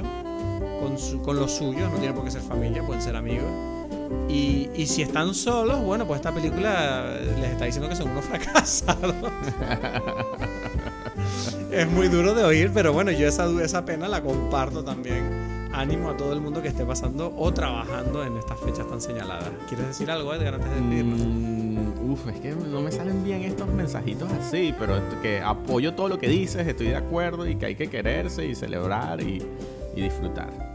con, 0.81 0.99
su- 0.99 1.21
con 1.23 1.37
los 1.37 1.51
suyos. 1.53 1.91
No 1.91 1.99
tiene 1.99 2.15
por 2.15 2.25
qué 2.25 2.31
ser 2.31 2.43
familia, 2.43 2.85
pueden 2.87 3.03
ser 3.03 3.17
amigos. 3.17 3.47
Y, 4.29 4.69
y 4.75 4.87
si 4.87 5.03
están 5.03 5.35
solos, 5.35 5.83
bueno, 5.83 6.07
pues 6.07 6.19
esta 6.21 6.33
película 6.33 7.17
les 7.41 7.51
está 7.51 7.65
diciendo 7.65 7.89
que 7.89 7.97
son 7.97 8.11
unos 8.11 8.25
fracasados. 8.27 9.15
es 11.71 11.89
muy 11.91 12.09
duro 12.09 12.35
de 12.35 12.45
oír, 12.45 12.71
pero 12.73 12.93
bueno, 12.93 13.11
yo 13.11 13.27
esa, 13.29 13.49
esa 13.63 13.85
pena 13.85 14.09
la 14.09 14.23
comparto 14.23 14.85
también. 14.85 15.51
Ánimo 15.73 16.11
a 16.11 16.17
todo 16.17 16.33
el 16.33 16.41
mundo 16.41 16.61
que 16.61 16.69
esté 16.69 16.85
pasando 16.85 17.33
o 17.37 17.53
trabajando 17.55 18.25
en 18.25 18.37
estas 18.37 18.59
fechas 18.59 18.89
tan 18.89 19.01
señaladas. 19.01 19.49
¿Quieres 19.69 19.87
decir 19.87 20.11
algo, 20.11 20.35
Edgar, 20.35 20.55
antes 20.55 20.69
de 20.69 20.77
despedirnos? 20.77 21.21
Es 22.29 22.41
que 22.41 22.51
no 22.51 22.81
me 22.81 22.93
salen 22.93 23.25
bien 23.25 23.43
estos 23.43 23.69
mensajitos 23.69 24.31
así, 24.33 24.75
pero 24.79 25.01
que 25.23 25.41
apoyo 25.41 25.95
todo 25.95 26.09
lo 26.09 26.19
que 26.19 26.29
dices, 26.29 26.67
estoy 26.67 26.89
de 26.89 26.97
acuerdo 26.97 27.47
y 27.49 27.57
que 27.57 27.67
hay 27.67 27.75
que 27.75 27.89
quererse 27.89 28.47
y 28.47 28.55
celebrar 28.55 29.21
y, 29.21 29.43
y 29.95 30.01
disfrutar. 30.01 30.71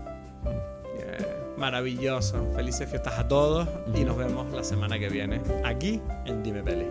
Maravilloso. 1.57 2.45
Felices 2.53 2.89
fiestas 2.89 3.17
a 3.17 3.27
todos 3.27 3.67
y 3.95 4.03
nos 4.03 4.17
vemos 4.17 4.51
la 4.51 4.63
semana 4.63 4.99
que 4.99 5.09
viene 5.09 5.41
aquí 5.63 6.01
en 6.25 6.43
Dime 6.43 6.61
Peli. 6.61 6.85